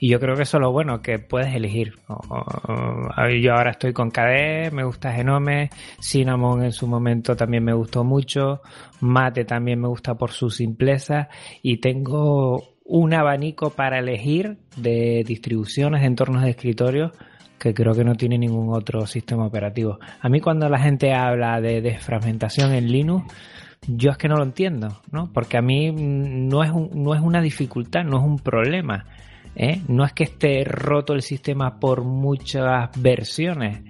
y 0.00 0.08
yo 0.08 0.18
creo 0.18 0.34
que 0.34 0.42
eso 0.42 0.56
es 0.56 0.62
lo 0.62 0.72
bueno, 0.72 1.02
que 1.02 1.18
puedes 1.18 1.54
elegir. 1.54 1.92
Yo 2.08 3.52
ahora 3.52 3.72
estoy 3.72 3.92
con 3.92 4.10
KDE, 4.10 4.70
me 4.72 4.82
gusta 4.82 5.12
Genome, 5.12 5.70
Cinnamon 6.00 6.64
en 6.64 6.72
su 6.72 6.86
momento 6.86 7.36
también 7.36 7.62
me 7.64 7.74
gustó 7.74 8.02
mucho, 8.02 8.62
Mate 9.00 9.44
también 9.44 9.78
me 9.78 9.88
gusta 9.88 10.14
por 10.14 10.30
su 10.30 10.48
simpleza 10.48 11.28
y 11.62 11.80
tengo 11.80 12.76
un 12.82 13.12
abanico 13.12 13.70
para 13.70 13.98
elegir 13.98 14.56
de 14.76 15.22
distribuciones, 15.26 16.00
de 16.00 16.06
entornos 16.06 16.42
de 16.42 16.50
escritorio 16.50 17.12
que 17.58 17.74
creo 17.74 17.92
que 17.92 18.04
no 18.04 18.14
tiene 18.14 18.38
ningún 18.38 18.74
otro 18.74 19.06
sistema 19.06 19.44
operativo. 19.46 19.98
A 20.22 20.30
mí 20.30 20.40
cuando 20.40 20.66
la 20.70 20.78
gente 20.78 21.12
habla 21.12 21.60
de 21.60 21.82
desfragmentación 21.82 22.72
en 22.72 22.90
Linux, 22.90 23.32
yo 23.86 24.10
es 24.10 24.16
que 24.16 24.28
no 24.28 24.36
lo 24.36 24.44
entiendo, 24.44 25.02
¿no? 25.12 25.30
Porque 25.30 25.58
a 25.58 25.62
mí 25.62 25.92
no 25.92 26.64
es, 26.64 26.70
un, 26.70 26.90
no 26.94 27.14
es 27.14 27.20
una 27.20 27.42
dificultad, 27.42 28.02
no 28.02 28.18
es 28.18 28.24
un 28.24 28.38
problema. 28.38 29.04
¿Eh? 29.60 29.82
No 29.88 30.04
es 30.06 30.14
que 30.14 30.24
esté 30.24 30.64
roto 30.64 31.12
el 31.12 31.20
sistema 31.20 31.78
por 31.78 32.02
muchas 32.02 32.90
versiones, 32.96 33.82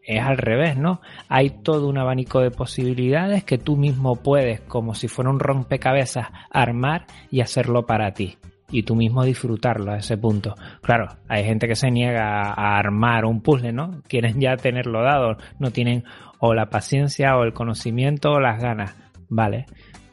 es 0.00 0.22
al 0.22 0.38
revés, 0.38 0.76
¿no? 0.76 1.00
Hay 1.28 1.50
todo 1.50 1.88
un 1.88 1.98
abanico 1.98 2.40
de 2.40 2.52
posibilidades 2.52 3.42
que 3.42 3.58
tú 3.58 3.76
mismo 3.76 4.14
puedes, 4.16 4.60
como 4.60 4.94
si 4.94 5.08
fuera 5.08 5.30
un 5.30 5.40
rompecabezas, 5.40 6.28
armar 6.50 7.06
y 7.32 7.40
hacerlo 7.40 7.84
para 7.84 8.12
ti. 8.12 8.38
y 8.70 8.82
tú 8.82 8.94
mismo 8.94 9.24
disfrutarlo 9.24 9.92
a 9.92 9.96
ese 9.96 10.18
punto. 10.18 10.54
Claro, 10.82 11.08
hay 11.26 11.42
gente 11.42 11.66
que 11.66 11.74
se 11.74 11.90
niega 11.90 12.52
a 12.52 12.78
armar 12.78 13.24
un 13.24 13.40
puzzle, 13.40 13.72
¿no? 13.72 14.02
Quieren 14.06 14.40
ya 14.40 14.56
tenerlo 14.58 15.02
dado, 15.02 15.38
no 15.58 15.70
tienen 15.70 16.04
o 16.38 16.52
la 16.52 16.66
paciencia 16.66 17.36
o 17.38 17.44
el 17.44 17.54
conocimiento 17.54 18.32
o 18.32 18.40
las 18.40 18.60
ganas, 18.60 18.94
¿vale? 19.30 19.64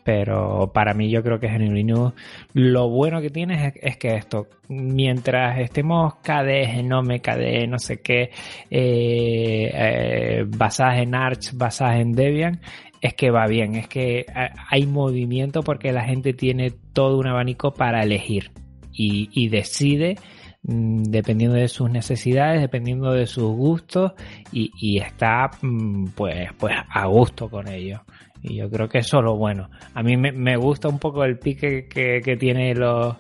Pero 0.06 0.72
para 0.72 0.94
mí 0.94 1.10
yo 1.10 1.24
creo 1.24 1.40
que 1.40 1.48
en 1.48 1.74
Linux 1.74 2.14
lo 2.54 2.90
bueno 2.90 3.22
que 3.22 3.32
tiene 3.32 3.74
es, 3.82 3.98
que 3.98 4.14
esto, 4.14 4.46
mientras 4.70 5.58
estemos 5.58 6.18
KDE, 6.22 6.68
Genome, 6.68 7.22
KDE, 7.22 7.66
no 7.66 7.80
sé 7.80 8.02
qué, 8.02 8.30
eh, 8.70 9.72
eh, 9.74 10.46
basadas 10.48 11.00
en 11.00 11.16
Arch, 11.16 11.54
basadas 11.56 12.02
en 12.02 12.12
Debian, 12.12 12.62
es 13.02 13.16
que 13.16 13.32
va 13.32 13.48
bien, 13.48 13.74
es 13.78 13.88
que 13.88 14.28
hay 14.70 14.86
movimiento 14.86 15.64
porque 15.64 15.92
la 15.92 16.04
gente 16.04 16.34
tiene 16.34 16.72
todo 16.94 17.18
un 17.18 17.26
abanico 17.26 17.74
para 17.74 18.04
elegir 18.04 18.52
y, 18.94 19.50
decide 19.50 20.18
mm, 20.62 21.02
dependiendo 21.06 21.56
de 21.56 21.68
sus 21.68 21.90
necesidades, 21.90 22.62
dependiendo 22.62 23.12
de 23.12 23.26
sus 23.26 23.52
gustos 23.56 24.12
y, 24.52 24.72
y 24.80 25.00
está 25.00 25.50
mm, 25.64 26.10
pues, 26.16 26.50
pues 26.60 26.76
a 26.88 27.08
gusto 27.08 27.50
con 27.50 27.68
ello. 27.68 28.02
Y 28.48 28.58
yo 28.58 28.70
creo 28.70 28.88
que 28.88 29.00
eso 29.00 29.18
es 29.18 29.24
lo 29.24 29.36
bueno. 29.36 29.70
A 29.96 30.04
mí 30.04 30.18
me, 30.18 30.56
gusta 30.56 30.88
un 30.88 31.00
poco 31.00 31.24
el 31.24 31.40
pique 31.40 31.88
que, 31.88 32.38
tiene 32.38 32.76
los, 32.76 33.16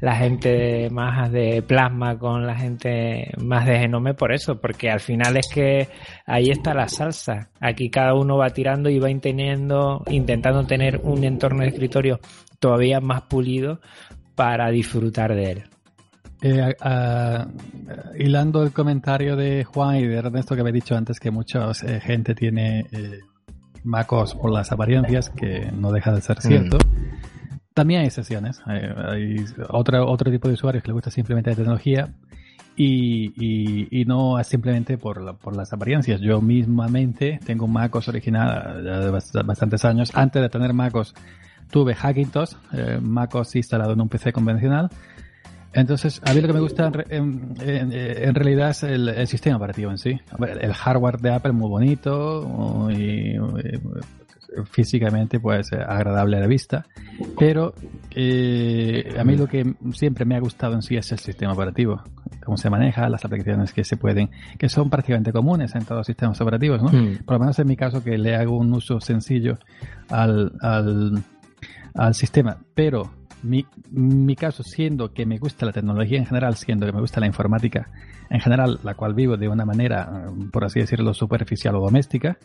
la 0.00 0.16
gente 0.16 0.88
más 0.90 1.30
de 1.30 1.62
plasma 1.62 2.18
con 2.18 2.46
la 2.46 2.56
gente 2.56 3.30
más 3.44 3.66
de 3.66 3.78
genome 3.78 4.14
por 4.14 4.32
eso, 4.32 4.58
porque 4.58 4.90
al 4.90 5.00
final 5.00 5.36
es 5.36 5.48
que 5.52 5.88
ahí 6.24 6.48
está 6.48 6.72
la 6.72 6.88
salsa. 6.88 7.50
Aquí 7.60 7.90
cada 7.90 8.14
uno 8.14 8.38
va 8.38 8.48
tirando 8.50 8.88
y 8.88 8.98
va 8.98 9.10
intentando, 9.10 10.02
intentando 10.08 10.64
tener 10.64 10.98
un 11.02 11.24
entorno 11.24 11.60
de 11.60 11.68
escritorio 11.68 12.18
todavía 12.58 13.00
más 13.00 13.22
pulido 13.22 13.80
para 14.34 14.70
disfrutar 14.70 15.34
de 15.34 15.50
él. 15.50 15.64
Eh, 16.42 16.74
hilando 18.18 18.62
el 18.62 18.72
comentario 18.72 19.36
de 19.36 19.64
Juan 19.64 19.96
y 19.96 20.06
de 20.06 20.16
Ernesto 20.16 20.54
que 20.54 20.62
había 20.62 20.72
dicho 20.72 20.96
antes 20.96 21.20
que 21.20 21.30
mucha 21.30 21.70
eh, 21.86 22.00
gente 22.00 22.34
tiene 22.34 22.86
eh, 22.92 23.18
MacOS 23.84 24.34
por 24.34 24.50
las 24.50 24.72
apariencias, 24.72 25.30
que 25.30 25.70
no 25.72 25.92
deja 25.92 26.12
de 26.12 26.20
ser 26.20 26.38
mm. 26.38 26.40
cierto. 26.40 26.78
También 27.74 28.00
hay 28.00 28.06
excepciones. 28.06 28.60
Hay, 28.66 29.44
otro, 29.68 30.10
otro 30.10 30.30
tipo 30.30 30.48
de 30.48 30.54
usuarios 30.54 30.82
que 30.82 30.88
les 30.88 30.94
gusta 30.94 31.10
simplemente 31.10 31.50
la 31.50 31.56
tecnología 31.56 32.12
y, 32.76 34.00
y, 34.00 34.04
no 34.04 34.38
es 34.38 34.46
simplemente 34.46 34.98
por, 34.98 35.36
por 35.38 35.56
las 35.56 35.72
apariencias. 35.72 36.20
Yo 36.20 36.40
mismamente 36.40 37.38
tengo 37.44 37.66
un 37.66 37.72
MacOS 37.72 38.08
original 38.08 38.82
de 38.84 39.42
bastantes 39.42 39.84
años. 39.84 40.10
Antes 40.14 40.42
de 40.42 40.48
tener 40.48 40.72
MacOS 40.72 41.14
tuve 41.70 41.94
Hackintosh, 41.94 42.52
eh, 42.72 42.98
MacOS 43.00 43.56
instalado 43.56 43.92
en 43.92 44.00
un 44.00 44.08
PC 44.08 44.32
convencional 44.32 44.90
entonces, 45.72 46.20
a 46.24 46.34
mí 46.34 46.40
lo 46.40 46.48
que 46.48 46.54
me 46.54 46.60
gusta 46.60 46.90
en, 47.10 48.34
realidad 48.34 48.70
es 48.70 48.82
el, 48.82 49.26
sistema 49.26 49.56
operativo 49.56 49.90
en 49.90 49.98
sí. 49.98 50.20
El 50.60 50.72
hardware 50.72 51.18
de 51.18 51.32
Apple 51.32 51.52
es 51.52 51.56
muy 51.56 51.68
bonito 51.68 52.88
y, 52.90 53.36
físicamente 54.64 55.38
pues 55.38 55.72
agradable 55.72 56.36
a 56.36 56.40
la 56.40 56.46
vista, 56.46 56.86
pero 57.38 57.72
eh, 58.10 59.14
a 59.18 59.24
mí 59.24 59.36
lo 59.36 59.46
que 59.46 59.74
siempre 59.92 60.24
me 60.24 60.36
ha 60.36 60.40
gustado 60.40 60.74
en 60.74 60.82
sí 60.82 60.96
es 60.96 61.12
el 61.12 61.18
sistema 61.18 61.52
operativo, 61.52 62.02
cómo 62.44 62.56
se 62.56 62.68
maneja, 62.68 63.08
las 63.08 63.24
aplicaciones 63.24 63.72
que 63.72 63.84
se 63.84 63.96
pueden, 63.96 64.30
que 64.58 64.68
son 64.68 64.90
prácticamente 64.90 65.32
comunes 65.32 65.74
en 65.74 65.84
todos 65.84 65.98
los 65.98 66.06
sistemas 66.06 66.40
operativos, 66.40 66.82
¿no? 66.82 66.88
Hmm. 66.88 67.18
Por 67.24 67.34
lo 67.34 67.40
menos 67.40 67.58
en 67.58 67.68
mi 67.68 67.76
caso 67.76 68.02
que 68.02 68.18
le 68.18 68.34
hago 68.34 68.56
un 68.56 68.72
uso 68.72 69.00
sencillo 69.00 69.58
al, 70.08 70.52
al, 70.60 71.22
al 71.94 72.14
sistema, 72.14 72.58
pero 72.74 73.19
mi, 73.42 73.66
mi 73.90 74.36
caso, 74.36 74.62
siendo 74.62 75.12
que 75.12 75.26
me 75.26 75.38
gusta 75.38 75.66
la 75.66 75.72
tecnología 75.72 76.18
en 76.18 76.26
general, 76.26 76.56
siendo 76.56 76.86
que 76.86 76.92
me 76.92 77.00
gusta 77.00 77.20
la 77.20 77.26
informática 77.26 77.90
en 78.28 78.40
general, 78.40 78.80
la 78.82 78.94
cual 78.94 79.14
vivo 79.14 79.36
de 79.36 79.48
una 79.48 79.64
manera, 79.64 80.26
por 80.52 80.64
así 80.64 80.80
decirlo, 80.80 81.14
superficial 81.14 81.74
o 81.76 81.80
doméstica, 81.80 82.38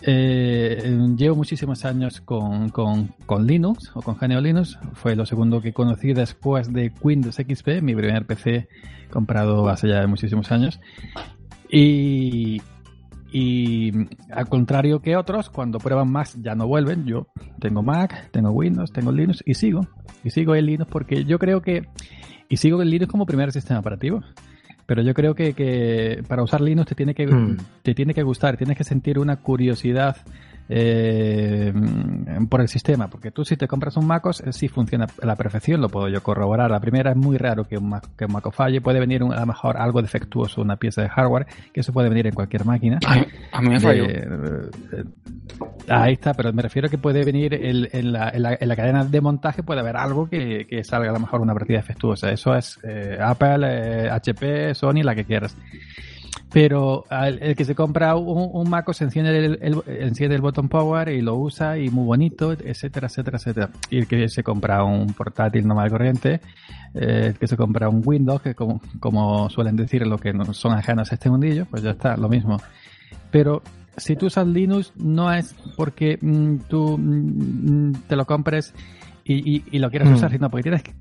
eh, 0.00 0.96
llevo 1.16 1.34
muchísimos 1.34 1.84
años 1.84 2.20
con, 2.20 2.68
con, 2.68 3.08
con, 3.26 3.46
Linux 3.46 3.90
o 3.94 4.02
con 4.02 4.16
GNU 4.16 4.40
Linux. 4.40 4.78
Fue 4.94 5.16
lo 5.16 5.26
segundo 5.26 5.60
que 5.60 5.72
conocí 5.72 6.12
después 6.12 6.72
de 6.72 6.92
Windows 7.00 7.36
XP, 7.36 7.82
mi 7.82 7.94
primer 7.96 8.24
PC 8.24 8.68
comprado 9.10 9.68
hace 9.68 9.88
ya 9.88 10.06
muchísimos 10.06 10.52
años. 10.52 10.78
Y, 11.70 12.62
y 13.30 13.92
al 14.30 14.48
contrario 14.48 15.00
que 15.00 15.16
otros, 15.16 15.50
cuando 15.50 15.78
prueban 15.78 16.10
Mac 16.10 16.28
ya 16.40 16.54
no 16.54 16.66
vuelven. 16.66 17.04
Yo 17.04 17.28
tengo 17.60 17.82
Mac, 17.82 18.30
tengo 18.30 18.50
Windows, 18.50 18.92
tengo 18.92 19.12
Linux 19.12 19.42
y 19.44 19.54
sigo. 19.54 19.86
Y 20.24 20.30
sigo 20.30 20.54
en 20.54 20.66
Linux 20.66 20.90
porque 20.90 21.24
yo 21.24 21.38
creo 21.38 21.60
que... 21.60 21.86
Y 22.48 22.56
sigo 22.56 22.80
en 22.80 22.90
Linux 22.90 23.10
como 23.10 23.26
primer 23.26 23.52
sistema 23.52 23.80
operativo. 23.80 24.22
Pero 24.86 25.02
yo 25.02 25.12
creo 25.12 25.34
que, 25.34 25.52
que 25.52 26.22
para 26.26 26.42
usar 26.42 26.62
Linux 26.62 26.88
te 26.88 26.94
tiene 26.94 27.14
que, 27.14 27.26
hmm. 27.26 27.58
te 27.82 27.94
tiene 27.94 28.14
que 28.14 28.22
gustar, 28.22 28.56
tienes 28.56 28.78
que 28.78 28.84
sentir 28.84 29.18
una 29.18 29.36
curiosidad 29.36 30.16
eh, 30.70 31.72
por 32.48 32.60
el 32.60 32.68
sistema, 32.68 33.08
porque 33.08 33.30
tú 33.30 33.44
si 33.44 33.56
te 33.56 33.66
compras 33.66 33.96
un 33.96 34.06
MacOS, 34.06 34.40
eh, 34.40 34.52
sí 34.52 34.68
funciona 34.68 35.06
a 35.22 35.26
la 35.26 35.34
perfección, 35.34 35.80
lo 35.80 35.88
puedo 35.88 36.08
yo 36.08 36.22
corroborar. 36.22 36.70
La 36.70 36.80
primera 36.80 37.10
es 37.10 37.16
muy 37.16 37.38
raro 37.38 37.64
que 37.64 37.78
un, 37.78 37.88
Mac, 37.88 38.06
que 38.16 38.26
un 38.26 38.32
MacOS 38.32 38.54
falle, 38.54 38.80
puede 38.80 39.00
venir 39.00 39.22
a 39.22 39.40
lo 39.40 39.46
mejor 39.46 39.78
algo 39.78 40.02
defectuoso, 40.02 40.60
una 40.60 40.76
pieza 40.76 41.02
de 41.02 41.08
hardware, 41.08 41.46
que 41.72 41.80
eso 41.80 41.92
puede 41.92 42.08
venir 42.08 42.26
en 42.26 42.34
cualquier 42.34 42.64
máquina. 42.64 42.98
a 43.52 43.62
mí 43.62 43.68
me 43.70 43.80
falló. 43.80 44.04
Eh, 44.08 44.28
ahí 45.88 46.12
está, 46.12 46.34
pero 46.34 46.52
me 46.52 46.62
refiero 46.62 46.88
que 46.88 46.98
puede 46.98 47.24
venir 47.24 47.54
en, 47.54 48.12
la, 48.12 48.30
en, 48.30 48.42
la, 48.42 48.76
cadena 48.76 49.04
de 49.04 49.20
montaje, 49.20 49.62
puede 49.62 49.80
haber 49.80 49.96
algo 49.96 50.28
que, 50.28 50.66
que 50.68 50.84
salga 50.84 51.10
a 51.10 51.14
lo 51.14 51.20
mejor 51.20 51.40
una 51.40 51.54
partida 51.54 51.78
defectuosa. 51.78 52.30
Eso 52.30 52.54
es 52.54 52.78
Apple, 53.20 54.10
HP, 54.10 54.74
Sony, 54.74 55.02
la 55.02 55.14
que 55.14 55.24
quieras 55.24 55.56
pero 56.50 57.04
el, 57.10 57.54
que 57.54 57.64
se 57.64 57.74
compra 57.74 58.16
un, 58.16 58.50
un 58.52 58.70
MacOS 58.70 59.02
enciende 59.02 59.58
el, 59.60 59.82
enciende 59.86 60.34
el 60.34 60.40
botón 60.40 60.68
power 60.68 61.10
y 61.10 61.20
lo 61.20 61.36
usa 61.36 61.78
y 61.78 61.90
muy 61.90 62.06
bonito, 62.06 62.52
etcétera, 62.52 63.08
etcétera, 63.08 63.36
etcétera. 63.36 63.70
Y 63.90 63.98
el 63.98 64.06
que 64.06 64.28
se 64.28 64.42
compra 64.42 64.82
un 64.82 65.12
portátil 65.12 65.66
normal 65.66 65.90
corriente, 65.90 66.40
eh, 66.94 67.26
el 67.28 67.38
que 67.38 67.46
se 67.46 67.56
compra 67.56 67.88
un 67.88 68.02
Windows, 68.04 68.40
que 68.40 68.54
como, 68.54 68.80
como 68.98 69.50
suelen 69.50 69.76
decir 69.76 70.06
lo 70.06 70.16
que 70.16 70.32
no 70.32 70.54
son 70.54 70.72
ajenos 70.72 71.12
a 71.12 71.16
este 71.16 71.28
mundillo, 71.28 71.66
pues 71.66 71.82
ya 71.82 71.90
está, 71.90 72.16
lo 72.16 72.30
mismo. 72.30 72.58
Pero 73.30 73.62
si 73.98 74.16
tú 74.16 74.26
usas 74.26 74.46
Linux, 74.46 74.92
no 74.96 75.30
es 75.30 75.54
porque 75.76 76.18
mm, 76.20 76.56
tú 76.68 76.96
mm, 76.98 77.92
te 78.08 78.16
lo 78.16 78.24
compres 78.24 78.72
y, 79.22 79.62
y, 79.70 79.78
lo 79.78 79.90
quieras 79.90 80.08
mm. 80.08 80.14
usar, 80.14 80.30
sino 80.30 80.48
porque 80.48 80.62
tienes 80.62 80.82
que, 80.82 80.94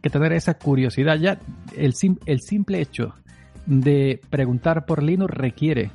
que, 0.00 0.10
tener 0.10 0.32
esa 0.32 0.54
curiosidad. 0.54 1.16
Ya 1.16 1.40
el, 1.76 1.92
el 2.26 2.40
simple 2.40 2.80
hecho 2.80 3.12
de 3.66 4.20
preguntar 4.30 4.86
por 4.86 5.02
Linux 5.02 5.34
requiere 5.34 5.90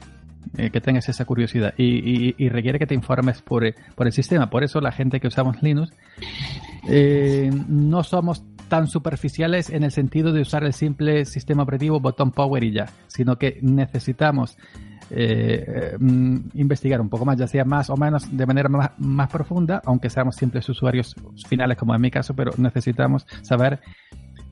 eh, 0.58 0.70
que 0.70 0.82
tengas 0.82 1.08
esa 1.08 1.24
curiosidad 1.24 1.74
y, 1.78 2.50
requiere 2.50 2.78
que 2.78 2.88
te 2.88 2.96
informes 2.96 3.42
por, 3.42 3.66
eh, 3.66 3.76
el 3.98 4.12
sistema. 4.12 4.50
Por 4.50 4.64
eso 4.64 4.82
la 4.82 4.92
gente 4.92 5.20
que 5.20 5.28
usamos 5.28 5.62
Linux 5.64 5.94
eh, 6.90 7.50
no 7.70 8.04
somos 8.04 8.44
tan 8.68 8.88
superficiales 8.88 9.70
en 9.70 9.84
el 9.84 9.92
sentido 9.92 10.34
de 10.34 10.42
usar 10.42 10.64
el 10.64 10.74
simple 10.74 11.26
sistema 11.26 11.64
operativo 11.64 12.00
botón 12.00 12.32
power 12.32 12.64
y 12.64 12.74
ya, 12.74 12.88
sino 13.08 13.38
que 13.38 13.60
necesitamos 13.62 14.58
mm, 15.10 16.38
investigar 16.56 17.00
un 17.00 17.10
poco 17.10 17.24
más, 17.24 17.38
ya 17.38 17.48
sea 17.48 17.64
más 17.64 17.90
o 17.90 17.96
menos 17.96 18.36
de 18.36 18.46
manera 18.46 18.68
más, 18.68 18.92
más, 18.98 19.30
profunda, 19.30 19.82
aunque 19.86 20.10
seamos 20.10 20.36
simples 20.36 20.68
usuarios 20.68 21.16
finales 21.48 21.78
como 21.78 21.96
en 21.96 22.02
mi 22.02 22.12
caso, 22.12 22.34
pero 22.34 22.52
necesitamos 22.58 23.26
saber 23.42 23.80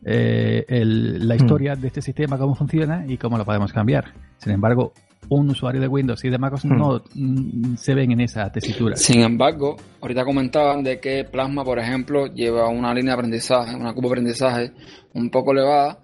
eh, 0.05 0.65
la 0.69 1.35
hmm. 1.35 1.37
historia 1.37 1.75
de 1.75 1.87
este 1.87 2.01
sistema, 2.01 2.37
cómo 2.37 2.55
funciona 2.55 3.05
y 3.07 3.17
cómo 3.17 3.37
lo 3.37 3.45
podemos 3.45 3.73
cambiar. 3.73 4.13
Sin 4.37 4.53
embargo, 4.53 4.93
un 5.29 5.49
usuario 5.49 5.81
de 5.81 5.87
Windows 5.87 6.23
y 6.23 6.29
de 6.29 6.37
MacOS 6.37 6.65
hmm. 6.65 6.77
no 6.77 7.03
mm, 7.13 7.75
se 7.75 7.93
ven 7.93 8.11
en 8.11 8.21
esa 8.21 8.51
tesitura. 8.51 8.95
Sin 8.95 9.21
embargo, 9.21 9.75
ahorita 10.01 10.23
comentaban 10.23 10.83
de 10.83 10.99
que 10.99 11.25
Plasma, 11.25 11.63
por 11.63 11.79
ejemplo, 11.79 12.27
lleva 12.27 12.69
una 12.69 12.93
línea 12.93 13.13
de 13.13 13.19
aprendizaje, 13.19 13.75
una 13.75 13.93
curva 13.93 14.09
de 14.09 14.13
aprendizaje 14.13 14.71
un 15.13 15.29
poco 15.29 15.51
elevada 15.51 15.99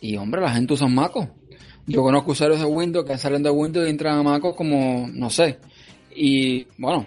y, 0.00 0.16
hombre, 0.16 0.40
la 0.40 0.50
gente 0.50 0.74
usa 0.74 0.88
MacOS. 0.88 1.28
Yo 1.86 2.02
conozco 2.02 2.32
usuarios 2.32 2.60
de 2.60 2.66
Windows 2.66 3.06
que 3.06 3.18
salen 3.18 3.42
de 3.42 3.50
Windows 3.50 3.86
y 3.86 3.90
entran 3.90 4.18
a 4.18 4.22
MacOS 4.22 4.56
como, 4.56 5.06
no 5.12 5.28
sé. 5.28 5.58
Y, 6.14 6.66
bueno, 6.78 7.06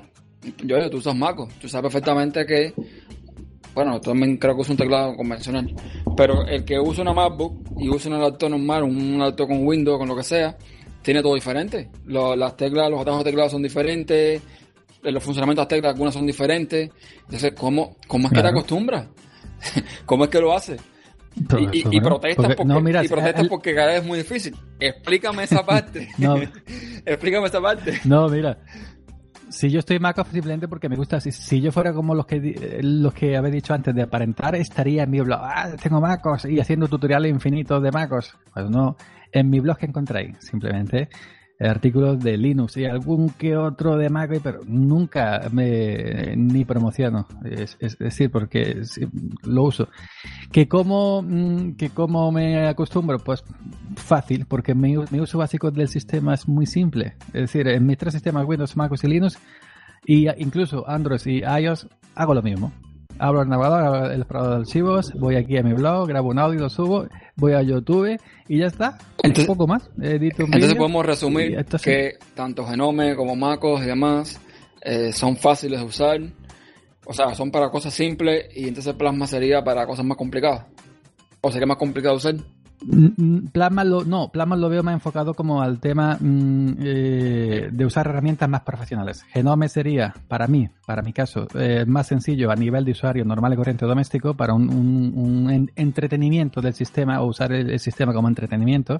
yo, 0.63 0.89
tú 0.89 0.97
usas 0.97 1.15
MacOS. 1.15 1.53
Tú 1.55 1.67
sabes 1.67 1.91
perfectamente 1.91 2.45
que 2.45 2.73
bueno, 3.77 4.01
también 4.01 4.37
creo 4.37 4.55
que 4.55 4.61
usa 4.61 4.71
un 4.71 4.77
teclado 4.77 5.15
convencional, 5.15 5.71
pero 6.15 6.47
el 6.47 6.65
que 6.65 6.79
usa 6.79 7.03
una 7.03 7.13
MacBook 7.13 7.61
y 7.77 7.87
usa 7.89 8.11
un 8.11 8.19
laptop 8.19 8.49
normal, 8.49 8.81
un 8.81 9.19
laptop 9.19 9.49
con 9.49 9.67
Windows, 9.67 9.99
con 9.99 10.07
lo 10.07 10.15
que 10.15 10.23
sea, 10.23 10.57
tiene 11.03 11.21
todo 11.21 11.35
diferente. 11.35 11.87
las 12.07 12.57
teclas, 12.57 12.89
los 12.89 13.01
atajos 13.01 13.23
de 13.23 13.29
teclado 13.29 13.51
son 13.51 13.61
diferentes, 13.61 14.41
los 15.03 15.23
funcionamientos 15.23 15.61
de 15.61 15.65
las 15.65 15.67
teclas, 15.67 15.93
algunas 15.93 16.15
son 16.15 16.25
diferentes. 16.25 16.89
Entonces, 17.25 17.53
¿cómo, 17.55 17.97
cómo 18.07 18.29
es 18.29 18.33
que 18.33 18.41
te 18.41 18.47
acostumbras? 18.47 19.09
¿Cómo 20.07 20.23
es 20.23 20.31
que 20.31 20.41
lo 20.41 20.53
haces? 20.53 20.81
Y, 21.35 22.01
protestas, 22.01 22.55
porque, 22.55 23.05
y 23.05 23.07
protestas 23.07 23.47
porque 23.47 23.75
cada 23.75 23.89
vez 23.89 24.01
es 24.01 24.07
muy 24.07 24.17
difícil. 24.17 24.55
Explícame 24.79 25.43
esa 25.43 25.63
parte. 25.67 26.09
Explícame 27.05 27.45
esa 27.45 27.61
parte. 27.61 28.01
No, 28.05 28.27
mira. 28.27 28.57
Si 29.49 29.69
yo 29.69 29.79
estoy 29.79 29.99
Mac 29.99 30.23
simplemente 30.31 30.67
porque 30.67 30.89
me 30.89 30.95
gusta. 30.95 31.19
Si, 31.19 31.31
si 31.31 31.61
yo 31.61 31.71
fuera 31.71 31.93
como 31.93 32.13
los 32.13 32.25
que 32.25 32.79
los 32.81 33.13
que 33.13 33.37
había 33.37 33.51
dicho 33.51 33.73
antes 33.73 33.93
de 33.95 34.01
aparentar, 34.01 34.55
estaría 34.55 35.03
en 35.03 35.09
mi 35.09 35.21
blog. 35.21 35.39
Ah, 35.41 35.69
tengo 35.81 36.01
MacOS 36.01 36.45
y 36.45 36.59
haciendo 36.59 36.87
tutoriales 36.87 37.31
infinitos 37.31 37.81
de 37.81 37.91
MacOS. 37.91 38.37
Pues 38.53 38.69
no, 38.69 38.97
en 39.31 39.49
mi 39.49 39.59
blog 39.59 39.77
que 39.77 39.85
encontráis, 39.85 40.37
simplemente 40.39 41.09
artículos 41.59 42.19
de 42.19 42.37
Linux 42.37 42.77
y 42.77 42.85
algún 42.85 43.29
que 43.29 43.57
otro 43.57 43.97
de 43.97 44.09
Mac, 44.09 44.31
pero 44.43 44.59
nunca 44.65 45.41
me 45.51 46.35
ni 46.35 46.65
promociono. 46.65 47.27
Es, 47.43 47.77
decir, 47.97 48.31
porque 48.31 48.81
lo 49.43 49.63
uso. 49.63 49.89
¿Que 50.51 50.67
cómo, 50.67 51.21
mm, 51.21 51.75
que 51.75 51.89
cómo 51.89 52.31
me 52.31 52.67
acostumbro? 52.67 53.19
Pues 53.19 53.43
fácil, 53.95 54.45
porque 54.45 54.75
mi, 54.75 54.97
uso 54.97 55.37
básico 55.37 55.71
del 55.71 55.87
sistema 55.87 56.33
es 56.33 56.47
muy 56.47 56.65
simple. 56.65 57.15
Es 57.27 57.41
decir, 57.41 57.67
en 57.67 57.85
mis 57.85 57.97
tres 57.97 58.13
sistemas 58.13 58.45
Windows, 58.45 58.77
Mac 58.77 58.91
y 59.01 59.07
Linux, 59.07 59.39
y 60.05 60.27
incluso 60.41 60.87
Android 60.87 61.21
y 61.25 61.41
iOS, 61.43 61.87
hago 62.15 62.33
lo 62.33 62.41
mismo 62.41 62.71
abro 63.19 63.41
el 63.41 63.49
navegador, 63.49 64.11
el 64.11 64.21
explorador 64.21 64.55
de 64.55 64.61
archivos, 64.61 65.13
voy 65.13 65.35
aquí 65.35 65.57
a 65.57 65.63
mi 65.63 65.73
blog, 65.73 66.07
grabo 66.07 66.29
un 66.29 66.39
audio, 66.39 66.61
lo 66.61 66.69
subo, 66.69 67.07
voy 67.35 67.53
a 67.53 67.61
YouTube 67.61 68.19
y 68.47 68.59
ya 68.59 68.67
está. 68.67 68.97
un 69.23 69.45
poco 69.45 69.67
más. 69.67 69.89
entonces 70.01 70.75
podemos 70.75 71.05
resumir 71.05 71.65
que 71.83 72.17
tanto 72.35 72.65
Genome 72.65 73.15
como 73.15 73.35
MacOS 73.35 73.83
y 73.83 73.85
demás 73.85 74.39
eh, 74.81 75.11
son 75.11 75.37
fáciles 75.37 75.79
de 75.79 75.85
usar. 75.85 76.19
O 77.05 77.13
sea, 77.13 77.33
son 77.35 77.51
para 77.51 77.69
cosas 77.69 77.93
simples 77.93 78.47
y 78.53 78.67
entonces 78.67 78.93
Plasma 78.93 79.27
sería 79.27 79.63
para 79.63 79.85
cosas 79.85 80.05
más 80.05 80.17
complicadas. 80.17 80.65
¿O 81.41 81.51
sería 81.51 81.67
más 81.67 81.77
complicado 81.77 82.15
de 82.15 82.17
usar? 82.17 82.35
Mm, 82.85 83.07
mm, 83.17 83.47
Plasma 83.47 83.83
lo, 83.83 84.05
no, 84.05 84.29
Plasma 84.31 84.55
lo 84.55 84.69
veo 84.69 84.83
más 84.83 84.93
enfocado 84.93 85.33
como 85.33 85.61
al 85.61 85.79
tema 85.79 86.17
mm, 86.19 86.75
eh, 86.79 87.69
de 87.71 87.85
usar 87.85 88.07
herramientas 88.07 88.47
más 88.47 88.61
profesionales. 88.61 89.23
Genome 89.29 89.67
sería, 89.67 90.13
para 90.27 90.47
mí, 90.47 90.69
para 90.85 91.01
mi 91.01 91.11
caso, 91.11 91.47
eh, 91.55 91.85
más 91.87 92.07
sencillo 92.07 92.51
a 92.51 92.55
nivel 92.55 92.85
de 92.85 92.91
usuario 92.91 93.25
normal 93.25 93.53
y 93.53 93.55
corriente 93.55 93.85
doméstico 93.85 94.35
para 94.35 94.53
un, 94.53 95.69
entretenimiento 95.75 96.61
del 96.61 96.73
sistema 96.73 97.21
o 97.21 97.27
usar 97.27 97.51
el, 97.51 97.79
sistema 97.79 98.13
como 98.13 98.27
entretenimiento. 98.27 98.97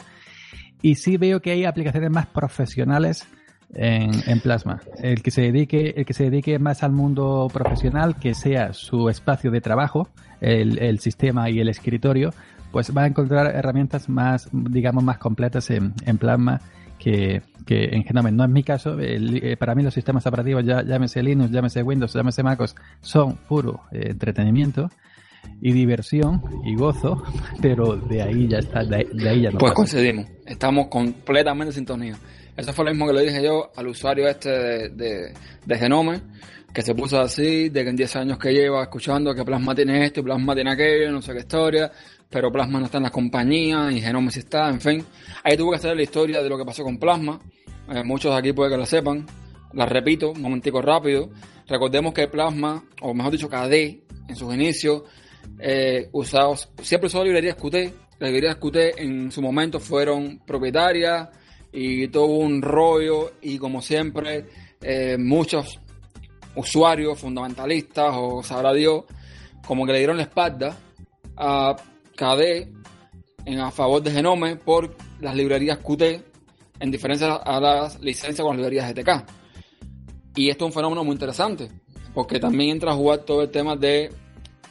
Y 0.82 0.96
sí 0.96 1.18
veo 1.18 1.42
que 1.42 1.52
hay 1.52 1.66
aplicaciones 1.66 2.12
más 2.12 2.28
profesionales 2.28 3.28
en, 3.74 4.40
Plasma. 4.40 4.82
El 5.02 5.22
que 5.22 5.32
se 5.32 5.42
dedique, 5.42 5.94
el 5.98 6.06
que 6.06 6.14
se 6.14 6.26
dedique 6.26 6.58
más 6.60 6.84
al 6.84 6.92
mundo 6.92 7.48
profesional, 7.52 8.16
que 8.16 8.34
sea 8.34 8.74
su 8.74 9.10
espacio 9.10 9.52
de 9.52 9.62
trabajo, 9.62 10.10
el, 10.40 10.80
el 10.80 11.00
sistema 11.00 11.50
y 11.50 11.60
el 11.60 11.68
escritorio, 11.70 12.32
pues 12.78 12.96
va 12.96 13.06
a 13.06 13.08
encontrar 13.08 13.56
herramientas 13.56 14.08
más, 14.08 14.50
digamos, 14.52 15.04
más 15.04 15.18
completas 15.18 15.68
en, 15.72 15.94
Plasma 16.20 16.62
que, 17.00 17.42
en 17.68 18.04
Genome. 18.04 18.32
No 18.32 18.44
es 18.44 18.52
mi 18.52 18.62
caso, 18.62 19.00
eh, 19.00 19.58
para 19.58 19.74
mí 19.74 19.82
los 19.82 19.96
sistemas 19.96 20.28
operativos, 20.28 20.64
ya, 20.64 20.84
llámese 20.84 21.24
Linux, 21.24 21.50
llámese 21.50 21.82
Windows, 21.82 22.14
llámese 22.14 22.44
MacOS, 22.44 22.76
son 23.02 23.38
puro 23.48 23.82
eh, 23.92 24.10
entretenimiento 24.12 24.92
y 25.60 25.72
diversión 25.72 26.40
y 26.66 26.76
gozo, 26.76 27.24
pero 27.64 27.96
de 27.96 28.22
ahí 28.22 28.48
ya 28.48 28.60
está, 28.60 28.84
de, 28.84 29.08
ahí 29.28 29.42
ya 29.42 29.50
no. 29.50 29.58
Pues 29.58 29.74
coincidimos, 29.74 30.28
estamos 30.46 30.86
completamente 30.86 31.72
en 31.72 31.74
sintonía. 31.74 32.16
Eso 32.56 32.74
fue 32.74 32.86
lo 32.86 32.92
mismo 32.92 33.08
que 33.08 33.14
le 33.14 33.22
dije 33.24 33.44
yo 33.44 33.72
al 33.76 33.88
usuario 33.88 34.28
este 34.28 34.90
de, 34.90 35.34
de 35.66 35.78
Genome, 35.80 36.22
que 36.72 36.84
se 36.84 36.94
puso 36.94 37.20
así, 37.20 37.70
de 37.70 37.84
que 37.84 37.90
en 37.90 37.96
10 37.96 38.16
años 38.18 38.38
que 38.38 38.54
lleva 38.54 38.84
escuchando 38.84 39.34
que 39.34 39.44
Plasma 39.44 39.74
tiene 39.74 40.06
esto 40.06 40.20
y 40.20 40.24
Plasma 40.24 40.54
tiene 40.54 40.74
aquello, 40.74 41.12
no 41.12 41.24
sé 41.24 41.34
qué 41.34 41.40
historia, 41.40 41.92
pero 42.30 42.52
Plasma 42.52 42.80
no 42.80 42.86
está 42.86 42.98
en 42.98 43.04
la 43.04 43.10
compañía 43.10 43.92
y 43.92 44.02
Genome 44.02 44.32
sí 44.32 44.40
está, 44.40 44.70
en 44.70 44.82
fin. 44.82 45.06
Ahí 45.44 45.56
tuve 45.56 45.72
que 45.72 45.76
hacer 45.78 45.96
la 45.96 46.04
historia 46.04 46.42
de 46.42 46.50
lo 46.50 46.58
que 46.58 46.66
pasó 46.66 46.84
con 46.84 46.98
Plasma. 46.98 47.40
Eh, 47.90 48.04
muchos 48.04 48.32
de 48.34 48.38
aquí 48.38 48.54
puede 48.54 48.72
que 48.72 48.78
lo 48.78 48.86
sepan. 48.86 49.26
La 49.74 49.86
repito, 49.86 50.32
un 50.32 50.42
momentico 50.42 50.82
rápido. 50.82 51.30
Recordemos 51.68 52.14
que 52.14 52.28
Plasma, 52.28 52.84
o 53.02 53.14
mejor 53.14 53.32
dicho 53.32 53.50
KD, 53.50 54.04
en 54.28 54.36
sus 54.36 54.54
inicios, 54.54 55.04
eh, 55.60 56.10
usados, 56.12 56.70
siempre 56.82 57.08
usó 57.08 57.24
librerías 57.24 57.56
Qt. 57.56 57.94
Las 58.20 58.32
librerías 58.32 58.58
Qt 58.58 59.00
en 59.00 59.32
su 59.32 59.42
momento 59.42 59.80
fueron 59.80 60.40
propietarias 60.46 61.30
y 61.72 62.08
todo 62.08 62.26
un 62.26 62.62
rollo 62.62 63.34
y 63.42 63.58
como 63.58 63.82
siempre 63.82 64.46
eh, 64.82 65.18
muchos 65.20 65.80
usuarios 66.56 67.20
fundamentalistas 67.20 68.14
o 68.16 68.42
sabrá 68.42 68.74
Dios 68.74 69.04
como 69.66 69.86
que 69.86 69.92
le 69.92 70.00
dieron 70.00 70.18
la 70.18 70.24
espalda 70.24 70.76
a 71.36 71.76
KD 72.18 72.68
en 73.46 73.60
a 73.60 73.72
favor 73.72 74.02
de 74.02 74.12
Genome 74.12 74.58
por 74.58 74.98
las 75.22 75.36
librerías 75.36 75.78
Qt 75.78 76.22
en 76.80 76.92
diferencia 76.92 77.36
a 77.36 77.60
las 77.62 78.02
licencias 78.02 78.46
con 78.46 78.58
las 78.58 78.66
librerías 78.66 78.92
GTK. 78.92 79.26
Y 80.36 80.50
esto 80.50 80.66
es 80.66 80.70
un 80.70 80.74
fenómeno 80.74 81.04
muy 81.04 81.14
interesante, 81.14 81.70
porque 82.14 82.40
también 82.40 82.72
entra 82.72 82.92
a 82.92 82.96
jugar 82.96 83.20
todo 83.20 83.42
el 83.42 83.50
tema 83.50 83.76
de 83.76 84.12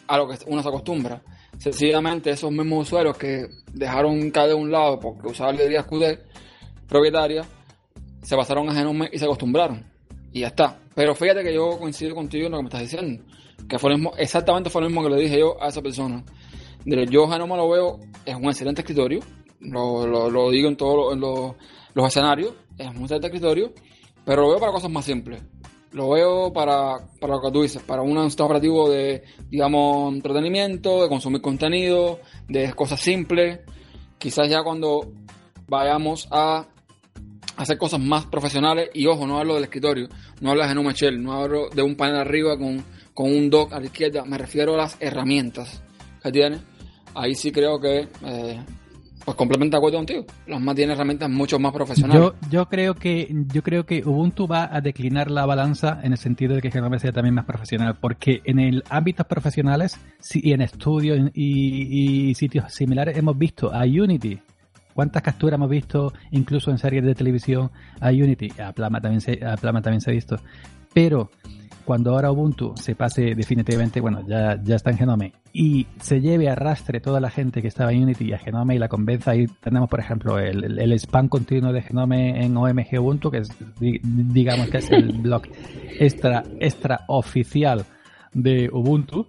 a 0.06 0.18
lo 0.18 0.28
que 0.28 0.36
uno 0.46 0.62
se 0.62 0.68
acostumbra. 0.68 1.22
Sencillamente 1.58 2.30
esos 2.30 2.52
mismos 2.52 2.86
usuarios 2.86 3.16
que 3.16 3.48
dejaron 3.72 4.30
KD 4.30 4.50
a 4.50 4.56
un 4.56 4.70
lado 4.70 5.00
porque 5.00 5.28
usaban 5.28 5.56
librerías 5.56 5.86
Qt 5.86 6.20
propietarias, 6.86 7.46
se 8.22 8.36
pasaron 8.36 8.68
a 8.68 8.74
Genome 8.74 9.08
y 9.12 9.18
se 9.18 9.24
acostumbraron. 9.24 9.84
Y 10.32 10.40
ya 10.40 10.48
está. 10.48 10.78
Pero 10.94 11.14
fíjate 11.14 11.42
que 11.42 11.54
yo 11.54 11.78
coincido 11.78 12.14
contigo 12.14 12.46
en 12.46 12.52
lo 12.52 12.58
que 12.58 12.62
me 12.62 12.68
estás 12.68 12.82
diciendo. 12.82 13.24
Que 13.68 13.78
fue 13.78 13.92
exactamente 14.18 14.70
fue 14.70 14.82
lo 14.82 14.88
mismo 14.88 15.02
que 15.02 15.10
le 15.10 15.16
dije 15.16 15.38
yo 15.38 15.60
a 15.62 15.68
esa 15.68 15.82
persona. 15.82 16.22
Yo 16.86 17.26
Genoma 17.26 17.56
lo 17.56 17.68
veo, 17.68 18.00
es 18.24 18.36
un 18.36 18.44
excelente 18.44 18.82
escritorio, 18.82 19.18
lo, 19.58 20.30
lo, 20.30 20.50
digo 20.50 20.68
en 20.68 20.76
todos 20.76 21.18
los 21.94 22.06
escenarios, 22.06 22.54
es 22.78 22.86
un 22.86 22.98
excelente 22.98 23.26
escritorio, 23.26 23.72
pero 24.24 24.42
lo 24.42 24.50
veo 24.50 24.60
para 24.60 24.72
cosas 24.72 24.90
más 24.90 25.04
simples. 25.04 25.42
Lo 25.90 26.10
veo 26.10 26.52
para, 26.52 26.98
para 27.20 27.34
lo 27.34 27.40
que 27.40 27.50
tú 27.50 27.62
dices, 27.62 27.82
para 27.82 28.02
un 28.02 28.22
sistema 28.26 28.46
operativo 28.46 28.88
de, 28.88 29.24
digamos, 29.48 30.14
entretenimiento, 30.14 31.02
de 31.02 31.08
consumir 31.08 31.40
contenido, 31.40 32.20
de 32.48 32.72
cosas 32.74 33.00
simples. 33.00 33.60
Quizás 34.18 34.48
ya 34.48 34.62
cuando 34.62 35.12
vayamos 35.66 36.28
a 36.30 36.66
hacer 37.56 37.78
cosas 37.78 37.98
más 37.98 38.26
profesionales, 38.26 38.90
y 38.94 39.06
ojo, 39.06 39.26
no 39.26 39.38
hablo 39.38 39.54
del 39.54 39.64
escritorio, 39.64 40.08
no 40.40 40.50
hablo 40.50 40.62
de 40.62 40.68
Genoma 40.68 40.92
Shell, 40.92 41.20
no 41.20 41.32
hablo 41.32 41.68
de 41.70 41.82
un 41.82 41.96
panel 41.96 42.16
arriba 42.16 42.56
con, 42.56 42.84
con 43.12 43.34
un 43.34 43.50
dock 43.50 43.72
a 43.72 43.80
la 43.80 43.86
izquierda, 43.86 44.24
me 44.24 44.38
refiero 44.38 44.74
a 44.74 44.76
las 44.76 44.96
herramientas 45.00 45.82
que 46.22 46.30
tiene 46.30 46.75
ahí 47.16 47.34
sí 47.34 47.50
creo 47.50 47.80
que 47.80 48.08
eh, 48.24 48.60
pues 49.26 49.36
completamente 49.36 49.74
de 49.74 49.78
acuerdo 49.78 49.98
contigo. 49.98 50.24
Plasma 50.44 50.72
tiene 50.72 50.92
herramientas 50.92 51.28
mucho 51.28 51.58
más 51.58 51.72
profesionales. 51.72 52.22
Yo, 52.22 52.34
yo 52.48 52.66
creo 52.66 52.94
que 52.94 53.28
yo 53.52 53.60
creo 53.60 53.84
que 53.84 54.04
Ubuntu 54.04 54.46
va 54.46 54.68
a 54.72 54.80
declinar 54.80 55.32
la 55.32 55.44
balanza 55.44 55.98
en 56.04 56.12
el 56.12 56.18
sentido 56.18 56.54
de 56.54 56.62
que 56.62 56.70
Genome 56.70 57.00
sea 57.00 57.10
también 57.10 57.34
más 57.34 57.44
profesional, 57.44 57.96
porque 58.00 58.40
en 58.44 58.60
el 58.60 58.84
ámbitos 58.88 59.26
profesionales 59.26 59.98
y 60.32 60.52
en 60.52 60.60
estudios 60.60 61.30
y, 61.34 62.32
sitios 62.36 62.72
similares 62.72 63.16
hemos 63.16 63.36
visto 63.36 63.72
a 63.74 63.82
Unity. 63.82 64.38
¿Cuántas 64.94 65.22
capturas 65.22 65.58
hemos 65.58 65.70
visto 65.70 66.12
incluso 66.30 66.70
en 66.70 66.78
series 66.78 67.04
de 67.04 67.16
televisión 67.16 67.72
a 68.00 68.10
Unity? 68.10 68.52
A 68.60 68.72
Plasma 68.72 69.00
también 69.00 69.20
se, 69.20 69.44
a 69.44 69.56
Plasma 69.56 69.82
también 69.82 70.00
se 70.00 70.10
ha 70.10 70.14
visto. 70.14 70.38
Pero 70.94 71.30
cuando 71.86 72.10
ahora 72.10 72.32
Ubuntu 72.32 72.74
se 72.76 72.94
pase 72.94 73.34
definitivamente, 73.34 74.00
bueno, 74.00 74.22
ya, 74.26 74.60
ya 74.62 74.74
está 74.74 74.90
en 74.90 74.98
Genome, 74.98 75.32
y 75.52 75.86
se 76.00 76.20
lleve 76.20 76.50
arrastre 76.50 77.00
toda 77.00 77.20
la 77.20 77.30
gente 77.30 77.62
que 77.62 77.68
estaba 77.68 77.92
en 77.92 78.02
Unity 78.02 78.32
a 78.32 78.38
Genome 78.38 78.74
y 78.74 78.78
la 78.78 78.88
convenza, 78.88 79.30
ahí 79.30 79.46
tenemos, 79.60 79.88
por 79.88 80.00
ejemplo, 80.00 80.38
el, 80.38 80.78
el, 80.78 80.92
spam 80.98 81.28
continuo 81.28 81.72
de 81.72 81.82
Genome 81.82 82.44
en 82.44 82.56
OMG 82.56 83.00
Ubuntu, 83.00 83.30
que 83.30 83.38
es, 83.38 83.48
digamos 83.80 84.68
que 84.68 84.78
es 84.78 84.90
el 84.90 85.12
blog 85.22 85.42
extra, 85.98 86.42
extra 86.60 87.04
oficial 87.06 87.84
de 88.34 88.68
Ubuntu, 88.70 89.28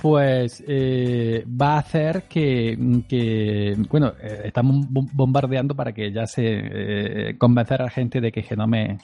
pues 0.00 0.64
eh, 0.66 1.44
va 1.46 1.74
a 1.74 1.78
hacer 1.78 2.24
que, 2.24 3.04
que 3.08 3.76
bueno, 3.88 4.14
eh, 4.20 4.42
estamos 4.46 4.86
bombardeando 4.88 5.76
para 5.76 5.92
que 5.92 6.10
ya 6.10 6.26
se 6.26 6.42
eh, 6.44 7.38
convencer 7.38 7.82
a 7.82 7.84
la 7.84 7.90
gente 7.90 8.20
de 8.20 8.32
que 8.32 8.42
Genome 8.42 8.98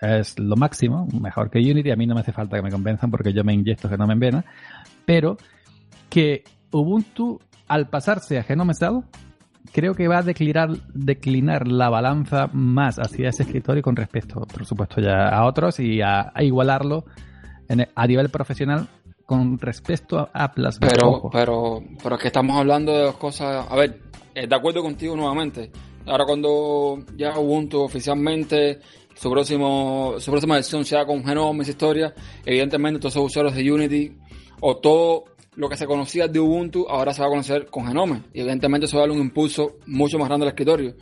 es 0.00 0.38
lo 0.38 0.56
máximo, 0.56 1.06
mejor 1.20 1.50
que 1.50 1.58
Unity. 1.58 1.90
A 1.90 1.96
mí 1.96 2.06
no 2.06 2.14
me 2.14 2.20
hace 2.20 2.32
falta 2.32 2.56
que 2.56 2.62
me 2.62 2.70
convenzan 2.70 3.10
porque 3.10 3.32
yo 3.32 3.44
me 3.44 3.54
inyecto 3.54 3.88
Genome 3.88 4.14
en 4.14 4.20
vena. 4.20 4.44
Pero 5.04 5.36
que 6.08 6.44
Ubuntu, 6.70 7.40
al 7.68 7.88
pasarse 7.88 8.38
a 8.38 8.42
Genome 8.42 8.74
Cell, 8.74 9.00
creo 9.72 9.94
que 9.94 10.08
va 10.08 10.18
a 10.18 10.22
declinar, 10.22 10.70
declinar 10.94 11.68
la 11.68 11.88
balanza 11.88 12.48
más 12.52 12.98
hacia 12.98 13.28
ese 13.28 13.44
escritorio 13.44 13.82
con 13.82 13.96
respecto, 13.96 14.40
por 14.40 14.64
supuesto, 14.66 15.00
ya 15.00 15.28
a 15.28 15.44
otros 15.46 15.80
y 15.80 16.00
a, 16.00 16.32
igualarlo 16.40 17.04
a 17.94 18.06
nivel 18.06 18.28
profesional 18.28 18.88
con 19.24 19.58
respecto 19.58 20.28
a 20.32 20.52
Plasma. 20.52 20.88
Pero, 20.88 21.30
pero, 21.32 21.82
pero 22.02 22.16
es 22.16 22.20
que 22.20 22.28
estamos 22.28 22.56
hablando 22.56 22.92
de 22.92 23.04
dos 23.04 23.16
cosas. 23.16 23.66
A 23.70 23.76
ver, 23.76 24.00
eh, 24.34 24.46
de 24.46 24.54
acuerdo 24.54 24.82
contigo 24.82 25.16
nuevamente. 25.16 25.70
Ahora 26.06 26.24
cuando 26.26 26.98
ya 27.16 27.38
Ubuntu 27.38 27.80
oficialmente 27.80 28.80
su 29.14 29.30
próximo 29.30 30.14
su 30.18 30.30
próxima 30.30 30.54
versión 30.54 30.84
sea 30.84 31.04
con 31.04 31.24
Genome, 31.24 31.62
esa 31.62 31.72
historia, 31.72 32.14
evidentemente 32.44 33.00
todos 33.00 33.14
esos 33.14 33.26
usuarios 33.26 33.54
de 33.54 33.72
Unity 33.72 34.16
o 34.60 34.76
todo 34.76 35.24
lo 35.54 35.68
que 35.68 35.76
se 35.76 35.86
conocía 35.86 36.28
de 36.28 36.40
Ubuntu 36.40 36.86
ahora 36.88 37.12
se 37.12 37.20
va 37.20 37.26
a 37.26 37.30
conocer 37.30 37.66
con 37.66 37.86
Genome. 37.86 38.22
Y 38.32 38.40
evidentemente 38.40 38.86
eso 38.86 38.96
va 38.96 39.02
a 39.02 39.06
darle 39.06 39.20
un 39.20 39.26
impulso 39.26 39.76
mucho 39.86 40.18
más 40.18 40.28
grande 40.28 40.46
al 40.46 40.52
escritorio. 40.52 40.94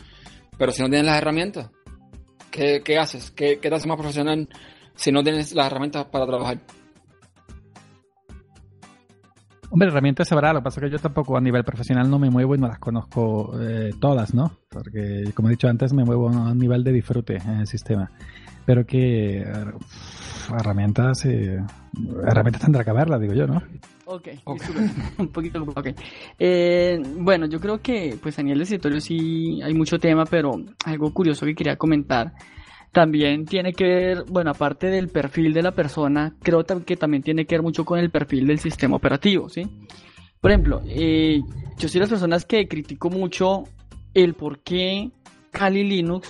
Pero 0.59 0.73
si 0.73 0.83
no 0.83 0.89
tienes 0.89 1.07
las 1.07 1.19
herramientas, 1.19 1.71
¿qué, 2.51 2.83
qué 2.85 2.99
haces? 2.99 3.31
¿Qué, 3.31 3.59
¿Qué, 3.61 3.69
te 3.69 3.75
hace 3.75 3.87
más 3.87 3.97
profesional 3.97 4.49
si 4.95 5.13
no 5.13 5.23
tienes 5.23 5.55
las 5.55 5.67
herramientas 5.67 6.07
para 6.07 6.27
trabajar. 6.27 6.59
Hombre, 9.73 9.89
herramientas 9.89 10.31
habrá, 10.33 10.53
lo 10.53 10.59
que 10.59 10.65
pasa 10.65 10.81
es 10.81 10.87
que 10.87 10.91
yo 10.91 10.99
tampoco 10.99 11.37
a 11.37 11.41
nivel 11.41 11.63
profesional 11.63 12.11
no 12.11 12.19
me 12.19 12.29
muevo 12.29 12.57
y 12.57 12.59
no 12.59 12.67
las 12.67 12.81
conozco 12.81 13.53
eh, 13.61 13.93
todas, 14.01 14.35
¿no? 14.35 14.51
Porque, 14.69 15.31
como 15.33 15.49
he 15.49 15.53
dicho 15.53 15.69
antes, 15.69 15.93
me 15.93 16.05
muevo 16.05 16.29
a 16.29 16.51
un 16.51 16.59
nivel 16.59 16.83
de 16.83 16.93
disfrute 16.93 17.37
en 17.37 17.61
el 17.61 17.67
sistema. 17.69 18.11
Pero 18.67 18.85
que 18.85 19.45
uf, 19.77 20.51
herramientas, 20.51 21.25
eh, 21.25 21.61
herramientas 22.27 22.63
tendrá 22.63 22.83
que 22.83 22.91
haberlas, 22.91 23.21
digo 23.21 23.35
yo, 23.35 23.47
¿no? 23.47 23.63
Ok, 24.07 24.29
un 25.19 25.29
poquito 25.29 25.63
ok. 25.63 25.89
Eh, 26.37 27.01
bueno, 27.19 27.47
yo 27.47 27.61
creo 27.61 27.81
que 27.81 28.19
pues 28.21 28.37
a 28.41 28.43
nivel 28.43 28.59
de 28.59 28.65
escritorio 28.65 29.01
sí 29.01 29.63
hay 29.63 29.73
mucho 29.73 30.01
tema, 30.01 30.25
pero 30.25 30.51
algo 30.85 31.15
curioso 31.15 31.47
que 31.47 31.55
quería 31.55 31.77
comentar 31.77 32.33
también 32.93 33.47
tiene 33.47 33.73
que 33.73 33.85
ver, 33.85 34.25
bueno, 34.29 34.51
aparte 34.51 34.89
del 34.89 35.09
perfil 35.09 35.53
de 35.53 35.63
la 35.63 35.73
persona, 35.73 36.35
creo 36.43 36.65
que 36.65 36.97
también 36.97 37.23
tiene 37.23 37.47
que 37.47 37.55
ver 37.55 37.63
mucho 37.63 37.85
con 37.85 37.99
el 37.99 38.11
perfil 38.11 38.47
del 38.47 38.59
sistema 38.59 38.97
operativo, 38.97 39.49
¿sí? 39.49 39.63
Por 40.41 40.51
ejemplo, 40.51 40.83
eh, 40.87 41.41
yo 41.79 41.89
soy 41.89 41.99
de 41.99 42.01
las 42.01 42.11
personas 42.11 42.45
que 42.45 42.67
critico 42.67 43.11
mucho 43.11 43.65
el 44.15 44.35
por 44.35 44.61
qué 44.61 45.11
Kali 45.51 45.85
Linux 45.85 46.29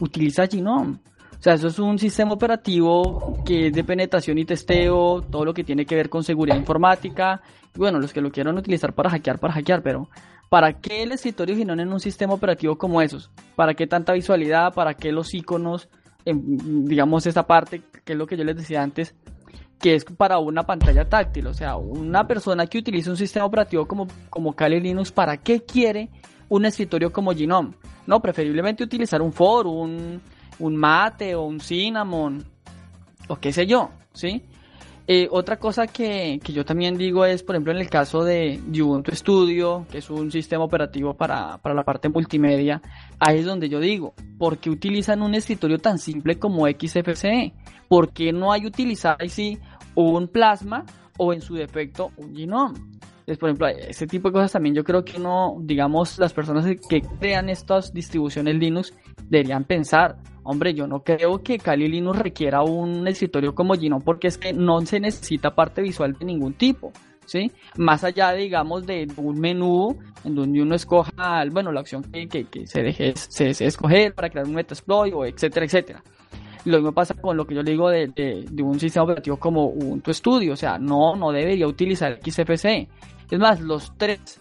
utiliza 0.00 0.46
Genome. 0.46 0.98
O 1.38 1.42
sea, 1.42 1.54
eso 1.54 1.66
es 1.68 1.78
un 1.78 1.98
sistema 1.98 2.32
operativo 2.32 3.42
que 3.44 3.66
es 3.66 3.72
de 3.72 3.84
penetración 3.84 4.38
y 4.38 4.44
testeo, 4.44 5.22
todo 5.22 5.44
lo 5.44 5.52
que 5.52 5.64
tiene 5.64 5.84
que 5.84 5.96
ver 5.96 6.08
con 6.08 6.22
seguridad 6.22 6.56
informática. 6.56 7.42
Bueno, 7.74 7.98
los 7.98 8.12
que 8.12 8.20
lo 8.20 8.30
quieran 8.30 8.56
utilizar 8.56 8.94
para 8.94 9.10
hackear, 9.10 9.38
para 9.38 9.54
hackear, 9.54 9.82
pero 9.82 10.08
¿para 10.52 10.74
qué 10.74 11.02
el 11.02 11.12
escritorio 11.12 11.56
Gnome 11.56 11.82
en 11.82 11.94
un 11.94 11.98
sistema 11.98 12.34
operativo 12.34 12.76
como 12.76 13.00
esos? 13.00 13.30
¿Para 13.56 13.72
qué 13.72 13.86
tanta 13.86 14.12
visualidad? 14.12 14.74
¿Para 14.74 14.92
qué 14.92 15.10
los 15.10 15.32
iconos? 15.32 15.88
Digamos, 16.26 17.24
esta 17.24 17.46
parte, 17.46 17.80
que 18.04 18.12
es 18.12 18.18
lo 18.18 18.26
que 18.26 18.36
yo 18.36 18.44
les 18.44 18.56
decía 18.56 18.82
antes, 18.82 19.14
que 19.78 19.94
es 19.94 20.04
para 20.04 20.36
una 20.40 20.64
pantalla 20.64 21.08
táctil. 21.08 21.46
O 21.46 21.54
sea, 21.54 21.76
una 21.76 22.26
persona 22.26 22.66
que 22.66 22.76
utiliza 22.76 23.08
un 23.08 23.16
sistema 23.16 23.46
operativo 23.46 23.88
como, 23.88 24.06
como 24.28 24.52
Kali 24.52 24.78
Linux, 24.78 25.10
¿para 25.10 25.38
qué 25.38 25.62
quiere 25.62 26.10
un 26.50 26.66
escritorio 26.66 27.10
como 27.10 27.32
Gnome? 27.32 27.70
No, 28.06 28.20
preferiblemente 28.20 28.84
utilizar 28.84 29.22
un 29.22 29.32
for, 29.32 29.66
un 29.66 30.20
un 30.58 30.76
mate 30.76 31.34
o 31.34 31.44
un 31.44 31.60
cinnamon 31.60 32.44
o 33.28 33.36
qué 33.36 33.54
sé 33.54 33.66
yo, 33.66 33.90
¿sí? 34.12 34.42
Eh, 35.08 35.26
otra 35.30 35.58
cosa 35.58 35.88
que, 35.88 36.38
que, 36.42 36.52
yo 36.52 36.64
también 36.64 36.96
digo 36.96 37.24
es, 37.24 37.42
por 37.42 37.56
ejemplo, 37.56 37.72
en 37.72 37.78
el 37.78 37.90
caso 37.90 38.22
de 38.22 38.60
Ubuntu 38.68 39.14
Studio, 39.14 39.84
que 39.90 39.98
es 39.98 40.08
un 40.10 40.30
sistema 40.30 40.64
operativo 40.64 41.14
para, 41.14 41.58
para 41.58 41.74
la 41.74 41.82
parte 41.82 42.08
multimedia, 42.08 42.80
ahí 43.18 43.40
es 43.40 43.44
donde 43.44 43.68
yo 43.68 43.80
digo, 43.80 44.14
¿por 44.38 44.58
qué 44.58 44.70
utilizan 44.70 45.22
un 45.22 45.34
escritorio 45.34 45.78
tan 45.78 45.98
simple 45.98 46.38
como 46.38 46.66
XFCE? 46.68 47.52
¿Por 47.88 48.12
qué 48.12 48.32
no 48.32 48.52
hay 48.52 48.64
utilizar 48.64 49.16
ahí 49.18 49.28
sí 49.28 49.58
un 49.96 50.28
Plasma 50.28 50.84
o 51.18 51.32
en 51.32 51.40
su 51.40 51.54
defecto 51.54 52.12
un 52.16 52.36
Genome? 52.36 52.78
Entonces, 53.22 53.38
por 53.38 53.48
ejemplo, 53.50 53.68
ese 53.68 54.06
tipo 54.08 54.28
de 54.28 54.32
cosas 54.32 54.50
también 54.50 54.74
yo 54.74 54.82
creo 54.82 55.04
que 55.04 55.16
uno, 55.16 55.56
digamos, 55.60 56.18
las 56.18 56.32
personas 56.32 56.66
que 56.88 57.02
crean 57.20 57.48
estas 57.48 57.92
distribuciones 57.92 58.56
Linux 58.56 58.92
deberían 59.28 59.62
pensar, 59.62 60.16
hombre, 60.42 60.74
yo 60.74 60.88
no 60.88 61.04
creo 61.04 61.40
que 61.40 61.58
Kali 61.58 61.86
Linux 61.86 62.18
requiera 62.18 62.62
un 62.62 63.06
escritorio 63.06 63.54
como 63.54 63.74
Gnome 63.74 64.04
porque 64.04 64.26
es 64.26 64.38
que 64.38 64.52
no 64.52 64.80
se 64.80 64.98
necesita 64.98 65.54
parte 65.54 65.82
visual 65.82 66.14
de 66.18 66.24
ningún 66.24 66.54
tipo. 66.54 66.92
¿Sí? 67.24 67.52
Más 67.76 68.02
allá, 68.02 68.32
digamos, 68.32 68.84
de 68.84 69.06
un 69.16 69.38
menú 69.38 69.96
en 70.24 70.34
donde 70.34 70.60
uno 70.60 70.74
escoja, 70.74 71.44
bueno, 71.52 71.70
la 71.70 71.80
opción 71.80 72.02
que, 72.02 72.26
que, 72.26 72.66
se 72.66 72.82
deje 72.82 73.14
se 73.14 73.44
desee 73.44 73.68
escoger 73.68 74.12
para 74.12 74.28
crear 74.28 74.44
un 74.44 74.54
Metasploit 74.54 75.14
o 75.14 75.24
etcétera, 75.24 75.64
etcétera. 75.64 76.02
Lo 76.64 76.78
mismo 76.78 76.92
pasa 76.92 77.14
con 77.14 77.36
lo 77.36 77.46
que 77.46 77.54
yo 77.54 77.62
le 77.62 77.72
digo 77.72 77.88
de, 77.88 78.08
de, 78.08 78.62
un 78.62 78.78
sistema 78.78 79.04
operativo 79.04 79.36
como 79.36 79.66
Ubuntu 79.66 80.12
Studio, 80.14 80.52
o 80.52 80.56
sea, 80.56 80.78
no, 80.78 81.16
no 81.16 81.32
debería 81.32 81.66
utilizar 81.66 82.20
XFCE. 82.22 82.88
Es 83.30 83.38
más, 83.38 83.60
los 83.60 83.92
tres 83.96 84.40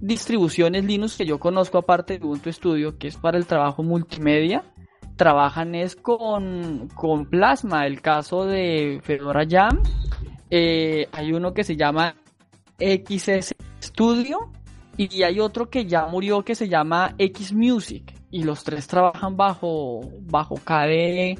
distribuciones 0.00 0.84
Linux 0.84 1.16
que 1.16 1.26
yo 1.26 1.38
conozco 1.38 1.78
aparte 1.78 2.18
de 2.18 2.26
Ubuntu 2.26 2.52
Studio, 2.52 2.98
que 2.98 3.08
es 3.08 3.16
para 3.16 3.36
el 3.38 3.46
trabajo 3.46 3.82
multimedia, 3.82 4.62
trabajan 5.16 5.74
es 5.74 5.96
con, 5.96 6.88
con 6.94 7.26
Plasma. 7.26 7.86
El 7.86 8.00
caso 8.00 8.44
de 8.44 9.00
Fedora 9.02 9.44
Jam, 9.48 9.82
eh, 10.50 11.08
hay 11.12 11.32
uno 11.32 11.52
que 11.52 11.64
se 11.64 11.76
llama 11.76 12.14
XS 12.78 13.54
Studio 13.82 14.50
y 14.96 15.22
hay 15.22 15.40
otro 15.40 15.68
que 15.68 15.86
ya 15.86 16.06
murió 16.06 16.42
que 16.42 16.54
se 16.54 16.68
llama 16.68 17.14
X 17.18 17.52
Music 17.52 18.14
y 18.30 18.42
los 18.42 18.64
tres 18.64 18.86
trabajan 18.86 19.36
bajo 19.36 20.00
bajo 20.22 20.56
KDE 20.56 21.36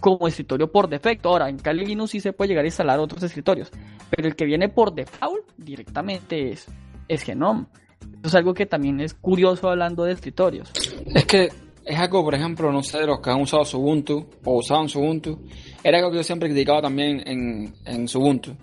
como 0.00 0.28
escritorio 0.28 0.70
por 0.70 0.88
defecto. 0.88 1.30
Ahora, 1.30 1.48
en 1.48 1.58
Kali 1.58 1.86
Linux 1.86 2.10
sí 2.10 2.20
se 2.20 2.32
puede 2.32 2.48
llegar 2.48 2.64
a 2.64 2.68
instalar 2.68 2.98
otros 2.98 3.22
escritorios, 3.22 3.70
pero 4.10 4.28
el 4.28 4.36
que 4.36 4.44
viene 4.44 4.68
por 4.68 4.94
default 4.94 5.44
directamente 5.56 6.50
es, 6.50 6.66
es 7.08 7.22
Genome. 7.22 7.66
Eso 8.00 8.28
es 8.28 8.34
algo 8.34 8.54
que 8.54 8.66
también 8.66 9.00
es 9.00 9.14
curioso 9.14 9.68
hablando 9.68 10.04
de 10.04 10.12
escritorios. 10.12 10.70
Es 11.14 11.24
que 11.24 11.48
es 11.84 11.98
algo, 11.98 12.24
por 12.24 12.34
ejemplo, 12.34 12.72
no 12.72 12.82
sé, 12.82 13.04
los 13.06 13.20
que 13.20 13.30
han 13.30 13.40
usado 13.40 13.64
Ubuntu 13.78 14.26
o 14.44 14.58
usaban 14.58 14.86
Ubuntu, 14.94 15.38
era 15.82 15.98
algo 15.98 16.10
que 16.10 16.16
yo 16.18 16.24
siempre 16.24 16.48
criticaba 16.48 16.82
también 16.82 17.22
en, 17.26 17.74
en 17.84 18.06
Ubuntu. 18.14 18.56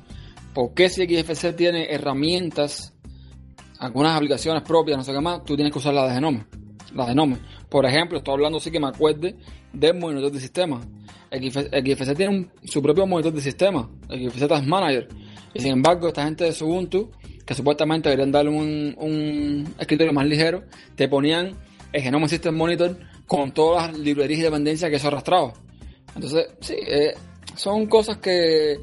¿Por 0.53 0.73
qué 0.73 0.89
si 0.89 1.05
XFC 1.05 1.55
tiene 1.55 1.93
herramientas, 1.93 2.93
algunas 3.79 4.15
aplicaciones 4.15 4.63
propias, 4.63 4.97
no 4.97 5.03
sé 5.03 5.13
qué 5.13 5.21
más, 5.21 5.43
tú 5.45 5.55
tienes 5.55 5.71
que 5.71 5.79
usar 5.79 5.93
las 5.93 6.09
de 6.09 6.15
Genome? 6.15 6.45
Las 6.93 7.07
de 7.07 7.11
Genome. 7.13 7.37
Por 7.69 7.85
ejemplo, 7.85 8.17
estoy 8.17 8.33
hablando 8.33 8.57
así 8.57 8.71
que 8.71 8.79
me 8.79 8.87
acuerde 8.87 9.35
del 9.73 9.97
monitor 9.97 10.31
de 10.31 10.39
sistema. 10.39 10.81
XFC 11.31 12.15
tiene 12.15 12.29
un, 12.29 12.51
su 12.63 12.81
propio 12.81 13.07
monitor 13.07 13.33
de 13.33 13.41
sistema, 13.41 13.89
XFC 14.09 14.47
Task 14.47 14.65
Manager. 14.65 15.07
Y 15.53 15.59
sin 15.59 15.71
embargo, 15.71 16.07
esta 16.07 16.23
gente 16.23 16.43
de 16.45 16.63
Ubuntu, 16.63 17.11
que 17.45 17.53
supuestamente 17.53 18.09
deberían 18.09 18.31
darle 18.31 18.51
un, 18.51 18.95
un 18.97 19.75
escritorio 19.79 20.13
más 20.13 20.25
ligero, 20.25 20.63
te 20.95 21.07
ponían 21.07 21.55
el 21.91 22.01
Genome 22.01 22.27
System 22.27 22.55
Monitor 22.55 22.97
con 23.25 23.51
todas 23.51 23.91
las 23.91 23.99
librerías 23.99 24.39
y 24.39 24.43
dependencias 24.43 24.89
que 24.89 24.97
eso 24.97 25.07
arrastraba. 25.07 25.53
Entonces, 26.15 26.47
sí, 26.59 26.75
eh, 26.85 27.13
son 27.55 27.87
cosas 27.87 28.17
que, 28.17 28.77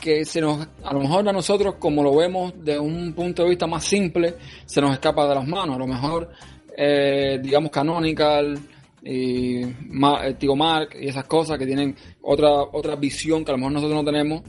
que 0.00 0.24
se 0.24 0.40
nos, 0.40 0.66
a 0.82 0.92
lo 0.92 1.00
mejor 1.00 1.28
a 1.28 1.32
nosotros, 1.32 1.74
como 1.78 2.02
lo 2.02 2.16
vemos 2.16 2.52
de 2.64 2.78
un 2.78 3.12
punto 3.12 3.42
de 3.42 3.50
vista 3.50 3.66
más 3.66 3.84
simple, 3.84 4.34
se 4.64 4.80
nos 4.80 4.92
escapa 4.92 5.28
de 5.28 5.34
las 5.34 5.46
manos. 5.46 5.76
A 5.76 5.78
lo 5.78 5.86
mejor, 5.86 6.30
eh, 6.76 7.38
digamos, 7.42 7.70
Canonical 7.70 8.58
y 9.02 9.62
eh, 9.62 10.36
Tigo 10.38 10.56
Mark 10.56 10.90
y 11.00 11.08
esas 11.08 11.24
cosas 11.24 11.58
que 11.58 11.66
tienen 11.66 11.96
otra, 12.22 12.50
otra 12.50 12.96
visión 12.96 13.44
que 13.44 13.50
a 13.50 13.54
lo 13.54 13.58
mejor 13.58 13.72
nosotros 13.72 13.96
no 13.96 14.04
tenemos, 14.04 14.42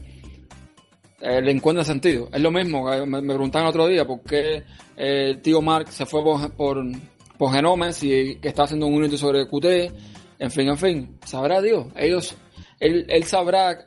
le 1.20 1.52
encuentra 1.52 1.84
sentido. 1.84 2.28
Es 2.32 2.40
lo 2.40 2.50
mismo, 2.50 2.84
me, 2.84 3.20
me 3.22 3.34
preguntaban 3.34 3.68
otro 3.68 3.86
día 3.86 4.04
por 4.04 4.22
qué 4.22 4.64
Tigo 5.40 5.62
Mark 5.62 5.86
se 5.88 6.04
fue 6.04 6.20
por 6.56 6.84
por 7.42 7.52
genomes 7.52 8.00
y 8.04 8.36
que 8.36 8.48
está 8.48 8.62
haciendo 8.62 8.86
un 8.86 8.94
unito 8.94 9.18
sobre 9.18 9.48
Qt, 9.48 9.92
en 10.38 10.50
fin, 10.52 10.68
en 10.68 10.78
fin, 10.78 11.18
sabrá 11.24 11.60
Dios, 11.60 11.86
ellos, 11.96 12.36
él, 12.78 13.04
él 13.08 13.24
sabrá 13.24 13.84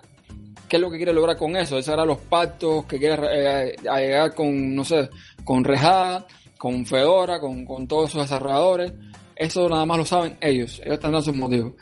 qué 0.67 0.75
es 0.75 0.81
lo 0.81 0.91
que 0.91 0.97
quiere 0.97 1.13
lograr 1.13 1.37
con 1.37 1.55
eso, 1.55 1.77
él 1.77 1.83
sabrá 1.83 2.03
los 2.03 2.17
pactos 2.17 2.83
que 2.83 2.97
quiere 2.97 3.15
eh, 3.31 3.75
llegar 3.81 4.35
con, 4.35 4.75
no 4.75 4.83
sé, 4.83 5.09
con 5.45 5.63
Reja, 5.63 6.25
con 6.57 6.85
Fedora, 6.85 7.39
con, 7.39 7.63
con 7.63 7.87
todos 7.87 8.11
sus 8.11 8.23
desarrolladores, 8.23 8.91
eso 9.35 9.69
nada 9.69 9.85
más 9.85 9.97
lo 9.97 10.05
saben 10.05 10.37
ellos, 10.41 10.81
ellos 10.83 10.99
dando 10.99 11.21
sus 11.21 11.35
motivos. 11.35 11.73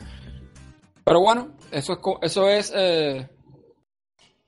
Pero 1.04 1.20
bueno, 1.20 1.56
eso 1.70 1.92
es, 1.92 1.98
eso 2.22 2.48
es 2.48 2.72
eh, 2.74 3.28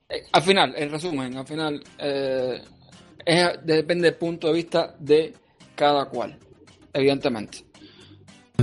eh, 0.08 0.22
al 0.32 0.42
final, 0.42 0.74
en 0.76 0.90
resumen, 0.90 1.36
al 1.36 1.46
final, 1.46 1.82
es, 1.98 3.58
depende 3.64 4.10
del 4.10 4.18
punto 4.18 4.48
de 4.48 4.52
vista 4.52 4.94
de 4.98 5.34
cada 5.74 6.06
cual 6.06 6.38
evidentemente. 6.96 7.58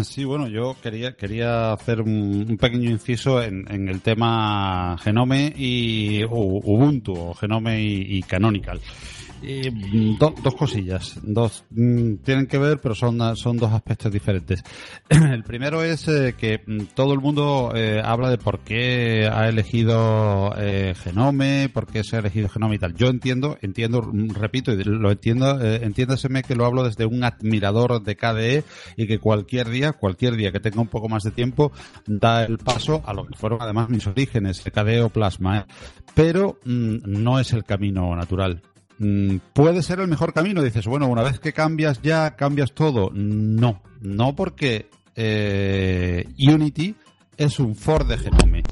Sí, 0.03 0.26
bueno, 0.26 0.48
yo 0.48 0.76
quería, 0.82 1.15
quería 1.15 1.72
hacer 1.72 2.02
un, 2.02 2.57
pequeño 2.60 2.90
inciso 2.90 3.44
en, 3.44 3.88
el 3.88 4.02
tema 4.02 4.98
Genome 4.99 5.53
y 5.56 6.24
Ubuntu, 6.24 7.14
o 7.14 7.34
Genome 7.36 7.80
y 7.80 8.22
Canonical. 8.24 8.82
Mm, 9.44 10.18
dos 10.18 10.56
cosillas, 10.56 11.20
dos 11.22 11.65
mm, 11.72 12.15
tienen 12.24 12.48
que 12.48 12.57
ver, 12.57 12.80
pero 12.80 12.95
son, 12.95 13.36
son 13.36 13.57
dos 13.57 13.74
aspectos 13.74 14.11
diferentes. 14.11 14.64
El 15.10 15.44
primero 15.44 15.84
es 15.84 16.07
eh, 16.07 16.36
que 16.38 16.61
mm, 16.65 16.86
todo 16.95 17.14
el 17.14 17.20
mundo 17.20 17.74
eh, 17.76 18.02
habla 18.03 18.30
de 18.30 18.38
por 18.38 18.60
qué 18.60 19.30
ha 19.32 19.49
elegido 19.49 20.53
eh, 20.57 20.94
Genome, 20.95 21.70
por 21.74 21.88
qué 21.88 22.06
se 22.06 22.15
ha 22.15 22.20
elegido 22.20 22.48
Genome 22.48 22.76
y 22.76 22.80
tal. 22.80 22.95
Yo 22.95 23.07
entiendo, 23.07 23.57
entiendo, 23.61 24.10
repito, 24.34 24.72
y 24.72 24.82
lo 24.84 25.11
entiendo, 25.11 25.60
entiéndaseme 25.61 26.44
que 26.44 26.56
lo 26.56 26.65
hablo 26.65 26.84
desde 26.84 27.06
un 27.06 27.24
admirador 27.24 28.02
de 28.02 28.15
KDE 28.15 28.64
y 28.95 29.07
que 29.07 29.20
cualquier 29.20 29.70
día, 29.70 29.91
cualquier 29.91 30.38
día 30.38 30.52
que 30.53 30.61
tenga 30.61 30.80
un 30.80 30.88
poco 30.88 31.10
más 31.10 31.24
de 31.24 31.32
tiempo, 31.32 31.74
da 32.06 32.45
el 32.45 32.60
paso 32.60 33.03
a 33.06 33.14
lo 33.14 33.26
que 33.26 33.38
fueron 33.38 33.61
además 33.61 33.90
mis 33.90 34.07
orígenes, 34.07 34.61
KDE 34.61 35.02
o 35.02 35.10
Plasma. 35.10 35.68
Pero 36.15 36.60
no 36.64 37.40
es 37.40 37.52
el 37.53 37.64
camino 37.64 38.15
natural 38.15 38.61
puede 39.54 39.84
ser 39.84 40.00
el 40.00 40.08
mejor 40.08 40.34
camino. 40.34 40.62
Dices, 40.62 40.86
bueno, 40.86 41.08
una 41.08 41.24
vez 41.24 41.40
que 41.40 41.54
cambias 41.54 42.02
ya, 42.02 42.36
cambias 42.36 42.74
todo. 42.74 43.12
No, 43.14 43.82
no 44.02 44.36
porque 44.36 44.90
eh, 45.16 46.26
Unity 46.38 46.96
es 47.38 47.60
un 47.60 47.76
for 47.76 48.06
de 48.06 48.18
Genome. 48.18 48.64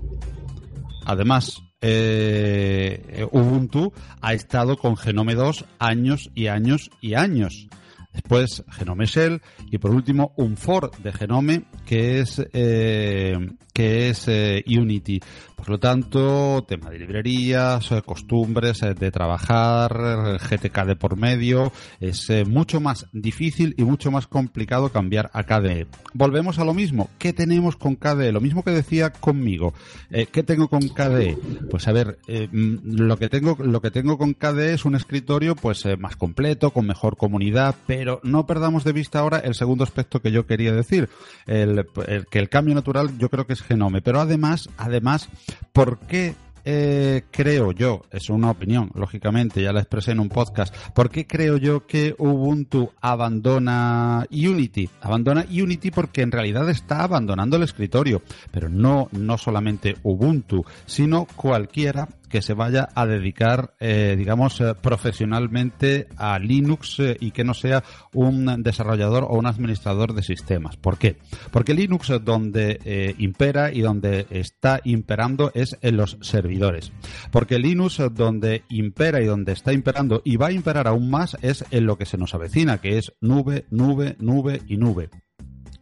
además, 1.06 1.62
eh, 1.82 3.26
Ubuntu 3.32 3.92
ha 4.22 4.34
estado 4.34 4.78
con 4.78 4.96
Genome 4.98 5.36
2 5.36 5.66
años 5.80 6.30
y 6.36 6.48
años 6.48 6.92
y 7.02 7.16
años. 7.16 7.68
Después 8.14 8.64
Genome 8.72 9.06
Shell 9.06 9.42
y 9.72 9.78
por 9.78 9.92
último 9.92 10.34
un 10.36 10.58
for 10.58 10.92
de 10.98 11.14
Genome 11.14 11.64
que 11.86 12.20
es 12.20 12.42
eh, 12.54 13.38
que 13.74 14.10
es 14.10 14.28
eh, 14.28 14.64
Unity. 14.68 15.22
Por 15.56 15.70
lo 15.70 15.80
tanto, 15.80 16.66
tema 16.68 16.90
de 16.90 16.98
librerías, 16.98 17.92
eh, 17.92 18.02
costumbres 18.04 18.82
eh, 18.82 18.96
de 18.96 19.12
trabajar, 19.12 20.40
GTK 20.40 20.86
de 20.86 20.96
por 20.96 21.18
medio, 21.18 21.72
es 22.00 22.32
mucho 22.48 22.82
más 22.82 23.08
difícil 23.14 23.76
y 23.78 23.84
mucho 23.84 24.10
más 24.10 24.26
complicado 24.26 24.90
cambiar 24.90 25.30
a 25.34 25.44
KDE. 25.44 25.86
Volvemos 26.14 26.58
a 26.58 26.66
lo 26.66 26.74
mismo. 26.74 27.10
¿Qué 27.20 27.32
tenemos 27.32 27.76
con 27.76 27.96
KDE? 27.96 28.32
Lo 28.32 28.42
mismo 28.42 28.64
que 28.64 28.72
decía 28.72 29.12
conmigo. 29.12 29.74
¿Qué 30.10 30.44
tengo 30.44 30.68
con 30.68 30.88
KDE? 30.90 31.38
Pues 31.70 31.88
a 31.88 31.92
ver, 31.92 32.18
mm, 32.28 32.78
lo 32.84 33.18
que 33.18 33.30
tengo 33.30 33.58
lo 33.60 33.82
que 33.82 33.92
tengo 33.92 34.18
con 34.18 34.34
KDE 34.34 34.74
es 34.74 34.86
un 34.86 34.96
escritorio 34.96 35.56
pues 35.56 35.86
más 36.00 36.16
completo, 36.16 36.72
con 36.72 36.88
mejor 36.88 37.18
comunidad, 37.18 37.76
pero 37.86 38.20
no 38.24 38.48
perdamos 38.48 38.84
de 38.84 38.94
vista 38.94 39.20
ahora 39.20 39.40
el 39.40 39.54
segundo 39.54 39.84
aspecto 39.84 40.22
que 40.22 40.32
yo 40.32 40.48
quería 40.48 40.74
decir, 40.74 41.10
el, 41.46 41.86
que 42.30 42.40
el 42.40 42.50
cambio 42.50 42.74
natural 42.74 43.18
yo 43.18 43.30
creo 43.30 43.46
que 43.46 43.54
es 43.54 43.62
Genome, 43.72 44.02
pero 44.02 44.20
además, 44.20 44.70
además, 44.78 45.30
¿por 45.74 46.00
qué 46.00 46.36
eh, 46.64 47.24
creo 47.32 47.72
yo, 47.72 48.04
es 48.12 48.30
una 48.30 48.52
opinión, 48.52 48.92
lógicamente, 48.94 49.64
ya 49.64 49.74
la 49.74 49.80
expresé 49.80 50.12
en 50.12 50.20
un 50.20 50.30
podcast, 50.30 50.74
¿por 50.94 51.10
qué 51.10 51.26
creo 51.26 51.58
yo 51.58 51.88
que 51.88 52.14
Ubuntu 52.18 52.92
abandona 53.02 54.28
Unity? 54.30 54.90
Abandona 55.02 55.46
Unity 55.50 55.90
porque 55.90 56.22
en 56.22 56.32
realidad 56.32 56.70
está 56.70 57.04
abandonando 57.04 57.58
el 57.58 57.64
escritorio, 57.64 58.22
pero 58.52 58.70
no, 58.70 59.10
no 59.12 59.38
solamente 59.38 59.98
Ubuntu, 60.04 60.64
sino 60.86 61.26
cualquiera 61.36 62.08
que 62.32 62.42
se 62.42 62.54
vaya 62.54 62.90
a 62.96 63.06
dedicar, 63.06 63.76
eh, 63.80 64.16
digamos, 64.18 64.60
eh, 64.62 64.74
profesionalmente 64.82 66.08
a 66.18 66.40
Linux 66.40 67.00
eh, 67.00 67.18
y 67.20 67.32
que 67.32 67.44
no 67.44 67.54
sea 67.54 67.84
un 68.14 68.64
desarrollador 68.64 69.26
o 69.26 69.38
un 69.38 69.46
administrador 69.46 70.14
de 70.14 70.24
sistemas. 70.24 70.78
¿Por 70.78 70.98
qué? 70.98 71.18
Porque 71.52 71.74
Linux 71.74 72.12
donde 72.24 73.16
impera 73.18 73.72
y 73.72 73.82
donde 73.82 74.26
está 74.30 74.82
imperando 74.84 75.52
es 75.54 75.78
en 75.82 75.98
los 75.98 76.18
servidores. 76.22 76.92
Porque 77.32 77.60
Linux 77.60 78.02
donde 78.14 78.64
impera 78.70 79.22
y 79.22 79.26
donde 79.26 79.52
está 79.52 79.74
imperando 79.74 80.22
y 80.24 80.38
va 80.38 80.48
a 80.48 80.52
imperar 80.52 80.88
aún 80.88 81.10
más 81.10 81.38
es 81.42 81.66
en 81.72 81.86
lo 81.86 81.98
que 81.98 82.06
se 82.06 82.18
nos 82.18 82.34
avecina, 82.34 82.80
que 82.80 82.98
es 82.98 83.14
nube, 83.20 83.66
nube, 83.70 84.16
nube 84.20 84.62
y 84.68 84.78
nube 84.78 85.10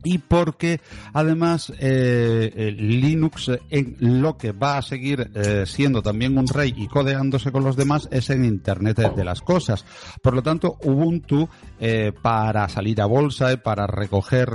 y 0.04 0.20
porque 0.20 0.80
además 1.14 1.74
eh, 1.80 2.74
Linux 2.78 3.52
en 3.70 3.98
lo 4.00 4.38
que 4.38 4.52
va 4.52 4.78
a 4.78 4.82
seguir 4.82 5.30
eh, 5.36 5.66
siendo 5.66 6.02
también 6.02 6.38
un 6.38 6.48
rey 6.48 6.74
y 6.76 6.88
codeándose 6.88 7.52
con 7.52 7.64
los 7.64 7.76
demás 7.76 8.08
es 8.12 8.30
en 8.30 8.46
Internet 8.46 8.98
de 9.16 9.24
las 9.24 9.42
cosas. 9.42 9.86
Por 10.22 10.34
lo 10.34 10.42
tanto, 10.42 10.78
Ubuntu 10.84 11.50
eh, 11.80 12.12
para 12.22 12.68
salir 12.70 13.02
a 13.02 13.06
bolsa 13.06 13.56
para 13.58 13.88
recoger, 13.88 14.50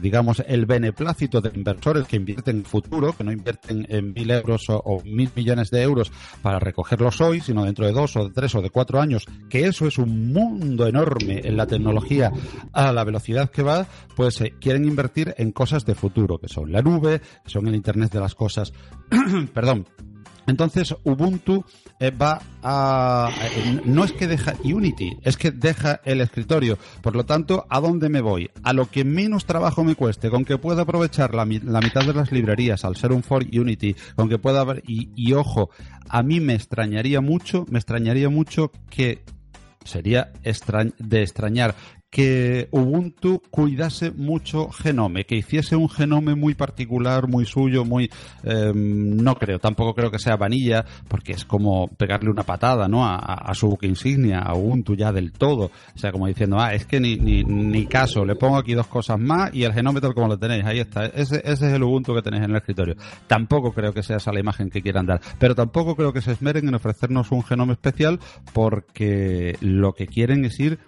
digamos, 0.00 0.42
el 0.46 0.66
beneplácito 0.66 1.40
de 1.40 1.50
inversores 1.54 2.06
que 2.06 2.16
invierten 2.16 2.58
en 2.58 2.64
futuro, 2.64 3.14
que 3.16 3.24
no 3.24 3.32
invierten 3.32 3.86
en 3.88 4.12
mil 4.12 4.30
euros 4.30 4.66
o, 4.68 5.02
mil 5.04 5.30
millones 5.34 5.70
de 5.70 5.82
euros 5.82 6.12
para 6.42 6.58
recogerlos 6.58 7.20
hoy, 7.20 7.40
sino 7.40 7.64
dentro 7.64 7.86
de 7.86 7.92
dos 7.92 8.16
o 8.16 8.28
de 8.28 8.34
tres 8.34 8.54
o 8.54 8.62
de 8.62 8.70
cuatro 8.70 9.00
años, 9.00 9.24
que 9.48 9.66
eso 9.66 9.86
es 9.86 9.98
un 9.98 10.32
mundo 10.32 10.86
enorme 10.86 11.40
en 11.44 11.56
la 11.56 11.66
tecnología 11.66 12.32
a 12.72 12.92
la 12.92 13.04
velocidad 13.04 13.50
que 13.50 13.62
va, 13.62 13.86
pues 14.16 14.42
quieren 14.68 14.84
invertir 14.84 15.34
en 15.38 15.50
cosas 15.50 15.86
de 15.86 15.94
futuro, 15.94 16.36
que 16.36 16.46
son 16.46 16.70
la 16.70 16.82
nube, 16.82 17.22
que 17.42 17.50
son 17.50 17.66
el 17.68 17.74
Internet 17.74 18.12
de 18.12 18.20
las 18.20 18.34
cosas. 18.34 18.74
Perdón. 19.54 19.86
Entonces 20.46 20.94
Ubuntu 21.04 21.64
eh, 21.98 22.10
va 22.10 22.42
a... 22.62 23.30
Eh, 23.44 23.80
no 23.86 24.04
es 24.04 24.12
que 24.12 24.26
deja 24.26 24.56
Unity, 24.62 25.16
es 25.22 25.38
que 25.38 25.52
deja 25.52 26.02
el 26.04 26.20
escritorio. 26.20 26.76
Por 27.00 27.16
lo 27.16 27.24
tanto, 27.24 27.66
¿a 27.70 27.80
dónde 27.80 28.10
me 28.10 28.20
voy? 28.20 28.50
A 28.62 28.74
lo 28.74 28.90
que 28.90 29.04
menos 29.04 29.46
trabajo 29.46 29.84
me 29.84 29.94
cueste, 29.94 30.28
con 30.28 30.44
que 30.44 30.58
pueda 30.58 30.82
aprovechar 30.82 31.34
la, 31.34 31.46
mitad 31.46 32.04
de 32.04 32.12
las 32.12 32.30
librerías 32.30 32.84
al 32.84 32.96
ser 32.96 33.12
un 33.12 33.22
for 33.22 33.42
Unity, 33.44 33.96
con 34.16 34.28
que 34.28 34.36
pueda 34.36 34.60
haber... 34.60 34.82
Y 34.86 35.32
ojo, 35.32 35.70
a 36.10 36.22
mí 36.22 36.40
me 36.40 36.52
extrañaría 36.52 37.22
mucho, 37.22 37.64
me 37.70 37.78
extrañaría 37.78 38.28
mucho 38.28 38.70
que 38.90 39.24
sería 39.88 40.32
de 40.98 41.22
extrañar 41.22 41.74
que 42.10 42.68
Ubuntu 42.70 43.42
cuidase 43.50 44.10
mucho 44.10 44.70
Genome, 44.70 45.24
que 45.24 45.36
hiciese 45.36 45.76
un 45.76 45.88
Genome 45.88 46.34
muy 46.34 46.54
particular, 46.54 47.28
muy 47.28 47.44
suyo, 47.44 47.84
muy... 47.84 48.10
Em, 48.42 49.16
no 49.16 49.34
creo, 49.34 49.58
tampoco 49.58 49.94
creo 49.94 50.10
que 50.10 50.18
sea 50.18 50.36
vanilla, 50.36 50.84
porque 51.08 51.32
es 51.32 51.44
como 51.44 51.88
pegarle 51.88 52.30
una 52.30 52.44
patada 52.44 52.88
¿no? 52.88 53.06
a, 53.06 53.52
su 53.54 53.68
buque 53.68 53.86
insignia, 53.86 54.38
a 54.38 54.54
Ubuntu 54.54 54.94
ya 54.94 55.12
del 55.12 55.32
todo. 55.32 55.70
O 55.94 55.98
sea, 55.98 56.12
como 56.12 56.26
diciendo, 56.26 56.56
ah, 56.58 56.72
es 56.74 56.86
que 56.86 57.00
ni, 57.00 57.16
ni, 57.16 57.44
ni 57.44 57.86
caso, 57.86 58.24
le 58.24 58.36
pongo 58.36 58.56
aquí 58.56 58.74
dos 58.74 58.86
cosas 58.86 59.18
más 59.18 59.54
y 59.54 59.64
el 59.64 59.74
Genome 59.74 60.00
como 60.00 60.28
lo 60.28 60.38
tenéis, 60.38 60.64
ahí 60.64 60.80
está. 60.80 61.06
Ese, 61.06 61.42
ese 61.44 61.66
es 61.66 61.72
el 61.72 61.82
Ubuntu 61.82 62.14
que 62.14 62.22
tenéis 62.22 62.44
en 62.44 62.50
el 62.50 62.56
escritorio. 62.56 62.96
Tampoco 63.26 63.72
creo 63.72 63.92
que 63.92 64.02
sea 64.02 64.16
esa 64.16 64.32
la 64.32 64.40
imagen 64.40 64.70
que 64.70 64.80
quieran 64.80 65.06
dar, 65.06 65.20
pero 65.38 65.54
tampoco 65.54 65.94
creo 65.94 66.12
que 66.12 66.22
se 66.22 66.32
esmeren 66.32 66.68
en 66.68 66.74
ofrecernos 66.74 67.30
un 67.32 67.42
Genome 67.42 67.72
especial 67.72 68.20
porque 68.52 69.56
lo 69.60 69.92
que 69.92 70.06
quieren 70.06 70.44
es 70.44 70.58
ir 70.60 70.78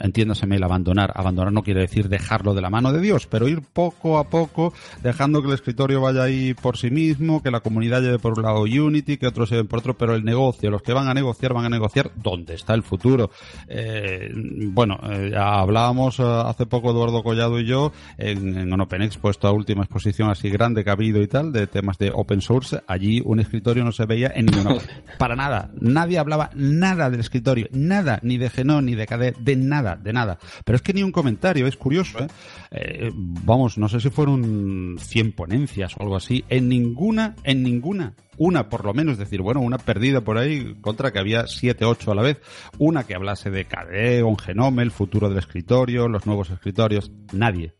entiéndaseme 0.00 0.56
el 0.56 0.62
abandonar. 0.62 1.12
Abandonar 1.14 1.52
no 1.52 1.62
quiere 1.62 1.80
decir 1.80 2.08
dejarlo 2.08 2.54
de 2.54 2.62
la 2.62 2.70
mano 2.70 2.92
de 2.92 3.00
Dios, 3.00 3.26
pero 3.26 3.48
ir 3.48 3.62
poco 3.62 4.18
a 4.18 4.24
poco, 4.24 4.72
dejando 5.02 5.40
que 5.40 5.48
el 5.48 5.54
escritorio 5.54 6.00
vaya 6.00 6.24
ahí 6.24 6.54
por 6.54 6.76
sí 6.76 6.90
mismo, 6.90 7.42
que 7.42 7.50
la 7.50 7.60
comunidad 7.60 8.02
lleve 8.02 8.18
por 8.18 8.38
un 8.38 8.44
lado 8.44 8.62
Unity, 8.62 9.16
que 9.16 9.26
otros 9.26 9.50
lleven 9.50 9.66
por 9.66 9.80
otro, 9.80 9.94
pero 9.96 10.14
el 10.14 10.24
negocio, 10.24 10.70
los 10.70 10.82
que 10.82 10.92
van 10.92 11.08
a 11.08 11.14
negociar, 11.14 11.54
van 11.54 11.64
a 11.64 11.68
negociar 11.68 12.10
dónde 12.16 12.54
está 12.54 12.74
el 12.74 12.82
futuro. 12.82 13.30
Eh, 13.68 14.30
bueno, 14.34 14.98
eh, 15.10 15.32
hablábamos 15.36 16.18
eh, 16.20 16.22
hace 16.24 16.66
poco 16.66 16.90
Eduardo 16.90 17.22
Collado 17.22 17.58
y 17.60 17.66
yo 17.66 17.92
en, 18.18 18.56
en 18.56 18.80
OpenEx, 18.80 19.16
puesto 19.18 19.48
a 19.48 19.52
última 19.52 19.84
exposición 19.84 20.30
así 20.30 20.50
grande 20.50 20.84
que 20.84 20.90
ha 20.90 20.94
habido 20.94 21.22
y 21.22 21.28
tal, 21.28 21.52
de 21.52 21.66
temas 21.66 21.98
de 21.98 22.10
open 22.14 22.40
source. 22.40 22.82
Allí 22.86 23.22
un 23.24 23.40
escritorio 23.40 23.84
no 23.84 23.92
se 23.92 24.06
veía 24.06 24.32
en 24.34 24.46
ninguna 24.46 24.76
para 25.18 25.36
nada. 25.36 25.70
Nadie 25.80 26.18
hablaba 26.18 26.50
nada 26.54 27.10
del 27.10 27.20
escritorio, 27.20 27.68
nada, 27.72 28.18
ni 28.22 28.36
de 28.36 28.50
Genome, 28.50 28.82
ni 28.82 28.94
de 28.94 29.04
de 29.38 29.53
nada, 29.56 29.96
de 29.96 30.12
nada. 30.12 30.38
Pero 30.64 30.76
es 30.76 30.82
que 30.82 30.92
ni 30.92 31.02
un 31.02 31.12
comentario, 31.12 31.66
es 31.66 31.76
curioso, 31.76 32.18
¿eh? 32.20 32.26
¿eh? 32.70 33.10
vamos, 33.14 33.78
no 33.78 33.88
sé 33.88 34.00
si 34.00 34.10
fueron 34.10 34.96
100 34.98 35.32
ponencias 35.32 35.94
o 35.96 36.02
algo 36.02 36.16
así, 36.16 36.44
en 36.48 36.68
ninguna, 36.68 37.34
en 37.44 37.62
ninguna, 37.62 38.14
una 38.36 38.68
por 38.68 38.84
lo 38.84 38.94
menos, 38.94 39.18
decir, 39.18 39.42
bueno, 39.42 39.60
una 39.60 39.78
perdida 39.78 40.22
por 40.22 40.38
ahí 40.38 40.74
contra 40.80 41.12
que 41.12 41.18
había 41.18 41.46
7, 41.46 41.84
8 41.84 42.12
a 42.12 42.14
la 42.14 42.22
vez, 42.22 42.40
una 42.78 43.04
que 43.04 43.14
hablase 43.14 43.50
de 43.50 43.64
KDE, 43.64 44.22
un 44.22 44.38
genome, 44.38 44.82
el 44.82 44.90
futuro 44.90 45.28
del 45.28 45.38
escritorio, 45.38 46.08
los 46.08 46.26
nuevos 46.26 46.50
escritorios, 46.50 47.10
nadie. 47.32 47.74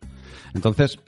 Entonces, 0.54 1.00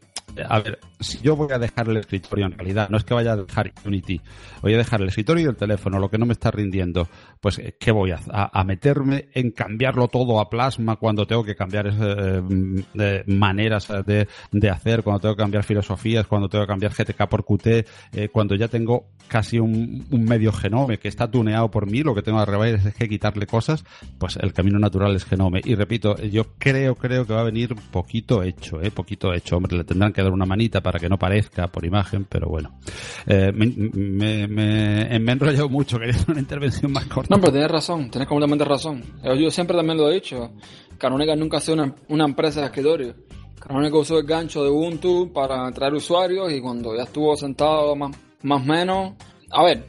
a 0.49 0.61
ver, 0.61 0.79
si 1.01 1.19
yo 1.19 1.37
voy 1.37 1.53
a 1.53 1.59
dejar 1.59 1.89
el 1.89 1.97
escritorio 1.99 2.47
en 2.47 2.53
realidad, 2.53 2.89
no 2.89 2.97
es 2.97 3.05
que 3.05 3.15
vaya 3.15 3.33
a 3.33 3.37
dejar 3.37 3.73
Unity, 3.85 4.21
voy 4.63 4.75
a 4.75 4.79
dejar 4.79 5.01
el 5.03 5.09
escritorio 5.09 5.45
y 5.45 5.49
el 5.49 5.57
teléfono, 5.57 5.99
lo 5.99 6.11
que 6.11 6.19
no 6.19 6.27
me 6.27 6.33
está 6.33 6.51
rindiendo, 6.51 7.09
pues 7.41 7.59
eh, 7.59 7.77
¿qué 7.79 7.93
voy 7.93 8.13
a, 8.13 8.21
a, 8.31 8.65
meterme 8.65 9.29
en 9.33 9.51
cambiarlo 9.51 10.09
todo 10.09 10.41
a 10.41 10.51
plasma 10.51 10.97
cuando 10.97 11.27
tengo 11.27 11.45
que 11.45 11.55
cambiar 11.55 11.87
eh, 11.89 13.25
maneras 13.27 13.89
de, 14.07 14.29
de, 14.53 14.71
hacer, 14.71 15.03
cuando 15.03 15.21
tengo 15.21 15.37
que 15.37 15.43
cambiar 15.43 15.65
filosofías, 15.65 16.27
cuando 16.27 16.49
tengo 16.49 16.65
que 16.65 16.69
cambiar 16.69 16.93
GTK 16.93 17.29
por 17.29 17.45
Qt, 17.45 17.87
eh, 18.13 18.29
cuando 18.33 18.55
ya 18.55 18.69
tengo 18.69 19.09
casi 19.29 19.59
un, 19.59 20.07
medio 20.11 20.53
genome 20.53 20.99
que 20.99 21.09
está 21.09 21.31
tuneado 21.31 21.71
por 21.71 21.91
mí, 21.91 22.03
lo 22.03 22.15
que 22.15 22.23
tengo 22.23 22.39
arriba 22.39 22.69
es 22.69 22.95
que 22.95 23.09
quitarle 23.09 23.47
cosas, 23.47 23.85
pues 24.19 24.37
el 24.37 24.53
camino 24.53 24.79
natural 24.79 25.15
es 25.15 25.25
genome. 25.25 25.61
Y 25.65 25.75
repito, 25.75 26.17
yo 26.17 26.45
creo, 26.59 26.95
creo 26.95 27.27
que 27.27 27.33
va 27.33 27.41
a 27.41 27.45
venir 27.45 27.75
poquito 27.91 28.43
hecho, 28.43 28.81
eh, 28.81 28.91
poquito 28.91 29.33
hecho, 29.33 29.57
hombre, 29.57 29.77
le 29.77 29.85
tendrán 29.85 30.13
que 30.13 30.23
dar 30.27 30.33
una 30.33 30.47
manita 30.47 30.81
para 30.81 30.99
que 30.99 31.09
no 31.09 31.19
parezca 31.19 31.69
por 31.69 31.85
imagen, 31.85 32.27
pero 32.29 32.49
bueno. 32.49 32.79
Eh, 33.27 33.53
me, 33.53 34.47
me, 34.47 35.03
he 35.03 35.17
enrollado 35.17 35.69
mucho, 35.69 35.99
quería 35.99 36.15
hacer 36.15 36.31
una 36.31 36.41
intervención 36.41 36.93
más 36.93 37.07
corta. 37.07 37.35
No, 37.35 37.41
pero 37.41 37.53
tienes 37.53 37.71
razón, 37.71 38.11
tienes 38.11 38.29
completamente 38.29 38.65
razón. 38.65 39.03
Yo 39.23 39.51
siempre 39.51 39.77
también 39.77 39.99
lo 39.99 40.11
he 40.11 40.15
dicho. 40.15 40.53
Canónica 40.99 41.37
nunca 41.37 41.59
ha 41.59 41.61
sido 41.61 41.95
una, 42.09 42.25
empresa 42.25 42.61
de 42.61 42.67
escritorio. 42.67 43.15
Canónica 43.61 43.97
usó 43.97 44.19
el 44.19 44.27
gancho 44.27 44.63
de 44.63 44.71
Ubuntu 44.71 45.33
para 45.33 45.71
traer 45.73 45.95
usuarios 45.95 46.53
y 46.53 46.61
cuando 46.61 46.97
ya 46.97 47.03
estuvo 47.05 47.37
sentado 47.37 47.97
más 47.97 48.17
más 48.43 48.65
menos. 48.65 49.15
A 49.51 49.65
ver, 49.65 49.85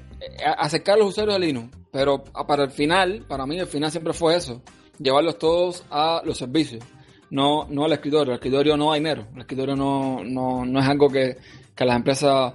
acercar 0.58 0.96
a 0.96 1.00
los 1.00 1.10
usuarios 1.10 1.40
de 1.40 1.46
Linux, 1.46 1.78
pero 1.92 2.24
para 2.24 2.64
el 2.64 2.72
final, 2.72 3.24
para 3.28 3.46
mí 3.46 3.58
el 3.60 3.68
final 3.68 3.92
siempre 3.92 4.14
fue 4.14 4.36
eso, 4.36 4.62
llevarlos 5.00 5.38
todos 5.38 5.86
a 5.90 6.22
los 6.26 6.38
servicios 6.38 6.84
no, 7.30 7.68
no 7.70 7.86
al 7.86 7.94
escritorio. 7.94 8.34
El 8.34 8.38
escritorio 8.38 8.78
no 8.78 8.92
hay 8.92 9.00
dinero. 9.00 9.28
El 9.34 9.42
escritorio 9.42 9.76
no, 9.76 10.24
no, 10.24 10.66
no 10.66 10.80
es 10.80 10.88
algo 10.88 11.10
que, 11.10 11.38
que 11.76 11.86
las 11.86 11.96
empresas, 11.96 12.54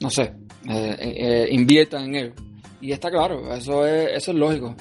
no 0.00 0.10
sé, 0.10 0.34
eh, 0.68 0.96
eh, 0.98 1.48
inviertan 1.50 2.04
en 2.06 2.14
él. 2.14 2.34
Y 2.80 2.92
está 2.92 3.10
claro, 3.10 3.54
eso 3.54 3.86
es, 3.86 4.16
eso 4.16 4.32
es 4.32 4.36
lógico. 4.36 4.74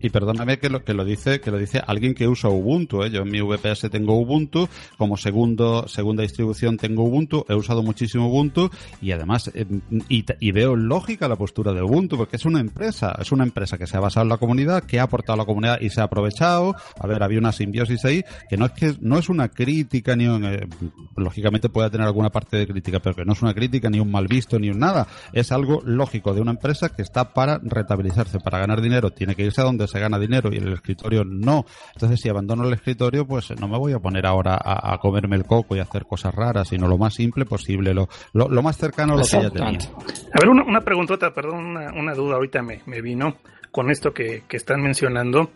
Y 0.00 0.10
perdóname 0.10 0.58
que 0.58 0.68
lo 0.68 0.84
que 0.84 0.94
lo 0.94 1.04
dice 1.04 1.40
que 1.40 1.50
lo 1.50 1.58
dice 1.58 1.82
alguien 1.86 2.14
que 2.14 2.28
usa 2.28 2.50
Ubuntu 2.50 3.02
¿eh? 3.02 3.10
yo 3.10 3.22
en 3.22 3.30
mi 3.30 3.40
VPS 3.40 3.90
tengo 3.90 4.18
Ubuntu 4.18 4.68
como 4.98 5.16
segundo 5.16 5.88
segunda 5.88 6.22
distribución 6.22 6.76
tengo 6.76 7.04
Ubuntu 7.04 7.46
he 7.48 7.54
usado 7.54 7.82
muchísimo 7.82 8.28
Ubuntu 8.28 8.70
y 9.00 9.12
además 9.12 9.50
eh, 9.54 9.66
y, 10.08 10.24
y, 10.40 10.52
veo 10.52 10.76
lógica 10.76 11.28
la 11.28 11.36
postura 11.36 11.72
de 11.72 11.82
Ubuntu 11.82 12.16
porque 12.16 12.36
es 12.36 12.44
una 12.44 12.60
empresa 12.60 13.16
es 13.18 13.32
una 13.32 13.44
empresa 13.44 13.78
que 13.78 13.86
se 13.86 13.96
ha 13.96 14.00
basado 14.00 14.24
en 14.24 14.30
la 14.30 14.36
comunidad 14.36 14.84
que 14.84 15.00
ha 15.00 15.04
aportado 15.04 15.34
a 15.34 15.36
la 15.38 15.44
comunidad 15.46 15.80
y 15.80 15.88
se 15.88 16.00
ha 16.00 16.04
aprovechado 16.04 16.76
a 16.98 17.06
ver 17.06 17.22
había 17.22 17.38
una 17.38 17.52
simbiosis 17.52 18.04
ahí 18.04 18.22
que 18.50 18.56
no 18.56 18.66
es 18.66 18.72
que 18.72 18.94
no 19.00 19.18
es 19.18 19.30
una 19.30 19.48
crítica 19.48 20.14
ni 20.14 20.26
un, 20.26 20.44
eh, 20.44 20.68
lógicamente 21.16 21.70
puede 21.70 21.88
tener 21.88 22.06
alguna 22.06 22.30
parte 22.30 22.58
de 22.58 22.66
crítica 22.66 23.00
pero 23.00 23.16
que 23.16 23.24
no 23.24 23.32
es 23.32 23.40
una 23.40 23.54
crítica 23.54 23.88
ni 23.88 23.98
un 23.98 24.10
mal 24.10 24.28
visto 24.28 24.58
ni 24.58 24.68
un 24.68 24.78
nada 24.78 25.06
es 25.32 25.52
algo 25.52 25.80
lógico 25.84 26.34
de 26.34 26.42
una 26.42 26.50
empresa 26.50 26.90
que 26.90 27.00
está 27.00 27.32
para 27.32 27.58
rentabilizarse 27.62 28.40
para 28.40 28.58
ganar 28.58 28.82
dinero 28.82 29.10
tiene 29.10 29.34
que 29.34 29.44
irse 29.44 29.62
a 29.62 29.64
donde 29.64 29.85
se 29.86 30.00
gana 30.00 30.18
dinero 30.18 30.50
y 30.52 30.56
el 30.56 30.72
escritorio 30.72 31.24
no. 31.24 31.64
Entonces, 31.94 32.20
si 32.20 32.28
abandono 32.28 32.66
el 32.66 32.74
escritorio, 32.74 33.26
pues 33.26 33.58
no 33.60 33.68
me 33.68 33.78
voy 33.78 33.92
a 33.92 33.98
poner 33.98 34.26
ahora 34.26 34.58
a, 34.62 34.96
comerme 34.98 35.36
el 35.36 35.44
coco 35.44 35.76
y 35.76 35.80
hacer 35.80 36.04
cosas 36.06 36.34
raras, 36.34 36.68
sino 36.68 36.88
lo 36.88 36.98
más 36.98 37.14
simple 37.14 37.44
posible, 37.44 37.94
lo, 37.94 38.08
lo, 38.32 38.62
más 38.62 38.76
cercano 38.76 39.14
a 39.14 39.16
lo 39.16 39.22
que 39.22 39.42
ya 39.42 39.50
tenía. 39.50 39.78
A 39.78 40.40
ver, 40.40 40.48
una, 40.48 40.64
una 40.64 40.80
preguntota, 40.80 41.32
perdón, 41.32 41.76
una, 41.76 42.14
duda 42.14 42.36
ahorita 42.36 42.62
me, 42.62 42.82
me, 42.86 43.00
vino 43.00 43.36
con 43.70 43.90
esto 43.90 44.12
que, 44.12 44.44
que 44.48 44.56
están 44.56 44.80
mencionando. 44.80 45.50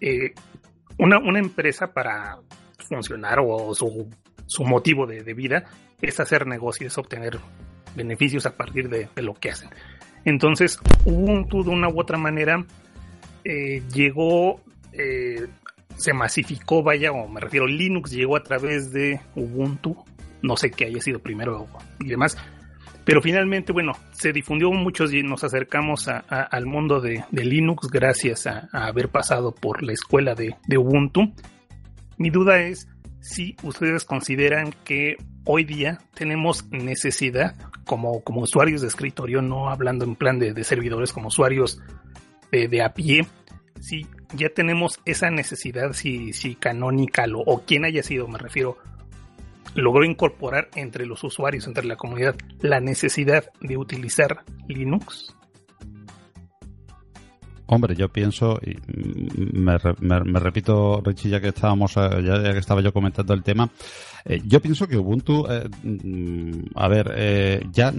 Eh, 0.00 0.32
una, 0.98 1.18
una 1.18 1.38
empresa 1.38 1.92
para 1.92 2.38
funcionar 2.90 3.38
o 3.42 3.74
su, 3.74 4.10
su 4.46 4.64
motivo 4.64 5.06
de, 5.06 5.22
vida 5.32 5.64
es 6.02 6.18
hacer 6.18 6.46
negocios, 6.46 6.98
obtener 6.98 7.38
beneficios 7.94 8.46
a 8.46 8.56
partir 8.56 8.88
de, 8.88 9.08
lo 9.22 9.34
que 9.34 9.50
hacen. 9.50 9.70
Entonces, 10.24 10.78
Ubuntu 11.04 11.62
de 11.62 11.70
una 11.70 11.88
u 11.88 12.00
otra 12.00 12.18
manera 12.18 12.66
eh, 13.44 13.82
llegó, 13.92 14.60
eh, 14.92 15.46
se 15.96 16.12
masificó, 16.12 16.82
vaya, 16.82 17.12
o 17.12 17.28
me 17.28 17.40
refiero, 17.40 17.66
Linux 17.66 18.10
llegó 18.10 18.36
a 18.36 18.42
través 18.42 18.92
de 18.92 19.20
Ubuntu, 19.34 19.96
no 20.42 20.56
sé 20.56 20.70
qué 20.70 20.86
haya 20.86 21.00
sido 21.00 21.18
primero 21.18 21.66
y 22.00 22.08
demás, 22.08 22.36
pero 23.04 23.22
finalmente, 23.22 23.72
bueno, 23.72 23.92
se 24.12 24.32
difundió 24.32 24.70
muchos 24.70 25.12
y 25.12 25.22
nos 25.22 25.42
acercamos 25.42 26.06
al 26.08 26.66
mundo 26.66 27.00
de, 27.00 27.24
Linux 27.32 27.88
gracias 27.88 28.46
a, 28.46 28.68
haber 28.72 29.08
pasado 29.08 29.52
por 29.52 29.82
la 29.82 29.92
escuela 29.92 30.34
de, 30.34 30.54
de 30.66 30.78
Ubuntu. 30.78 31.32
Mi 32.18 32.30
duda 32.30 32.60
es 32.60 32.88
si 33.20 33.56
ustedes 33.62 34.04
consideran 34.04 34.74
que 34.84 35.16
hoy 35.44 35.64
día 35.64 35.98
tenemos 36.14 36.68
necesidad 36.70 37.54
como, 37.84 38.22
como 38.22 38.42
usuarios 38.42 38.82
de 38.82 38.88
escritorio, 38.88 39.42
no 39.42 39.68
hablando 39.68 40.04
en 40.04 40.14
plan 40.14 40.38
de, 40.38 40.64
servidores, 40.64 41.12
como 41.12 41.28
usuarios 41.28 41.80
de, 42.50 42.82
a 42.82 42.92
pie, 42.94 43.26
si 43.80 44.06
ya 44.34 44.48
tenemos 44.50 45.00
esa 45.04 45.30
necesidad, 45.30 45.92
si, 45.92 46.32
si 46.32 46.54
Canonical 46.54 47.34
o, 47.34 47.40
o 47.40 47.60
quien 47.64 47.84
haya 47.84 48.02
sido, 48.02 48.28
me 48.28 48.38
refiero, 48.38 48.78
logró 49.74 50.04
incorporar 50.04 50.68
entre 50.74 51.06
los 51.06 51.22
usuarios, 51.24 51.66
entre 51.66 51.84
la 51.84 51.96
comunidad, 51.96 52.36
la 52.60 52.80
necesidad 52.80 53.44
de 53.60 53.76
utilizar 53.76 54.44
Linux. 54.68 55.34
Hombre, 57.72 57.94
yo 57.94 58.08
pienso, 58.08 58.58
y 58.62 58.76
me, 59.52 59.78
me, 60.00 60.40
repito, 60.40 61.00
Richie, 61.04 61.30
ya 61.30 61.40
que 61.40 61.48
estábamos, 61.48 61.96
eh, 61.96 62.20
ya, 62.24 62.52
que 62.52 62.58
estaba 62.58 62.80
yo 62.80 62.92
comentando 62.92 63.32
el 63.32 63.44
tema, 63.44 63.70
eh, 64.24 64.40
yo 64.44 64.60
pienso 64.60 64.86
que 64.86 64.96
Ubuntu, 64.96 65.46
eh, 65.48 65.68
mm, 65.82 66.76
a 66.76 66.88
ver, 66.88 67.12
eh, 67.16 67.66
ya, 67.72 67.92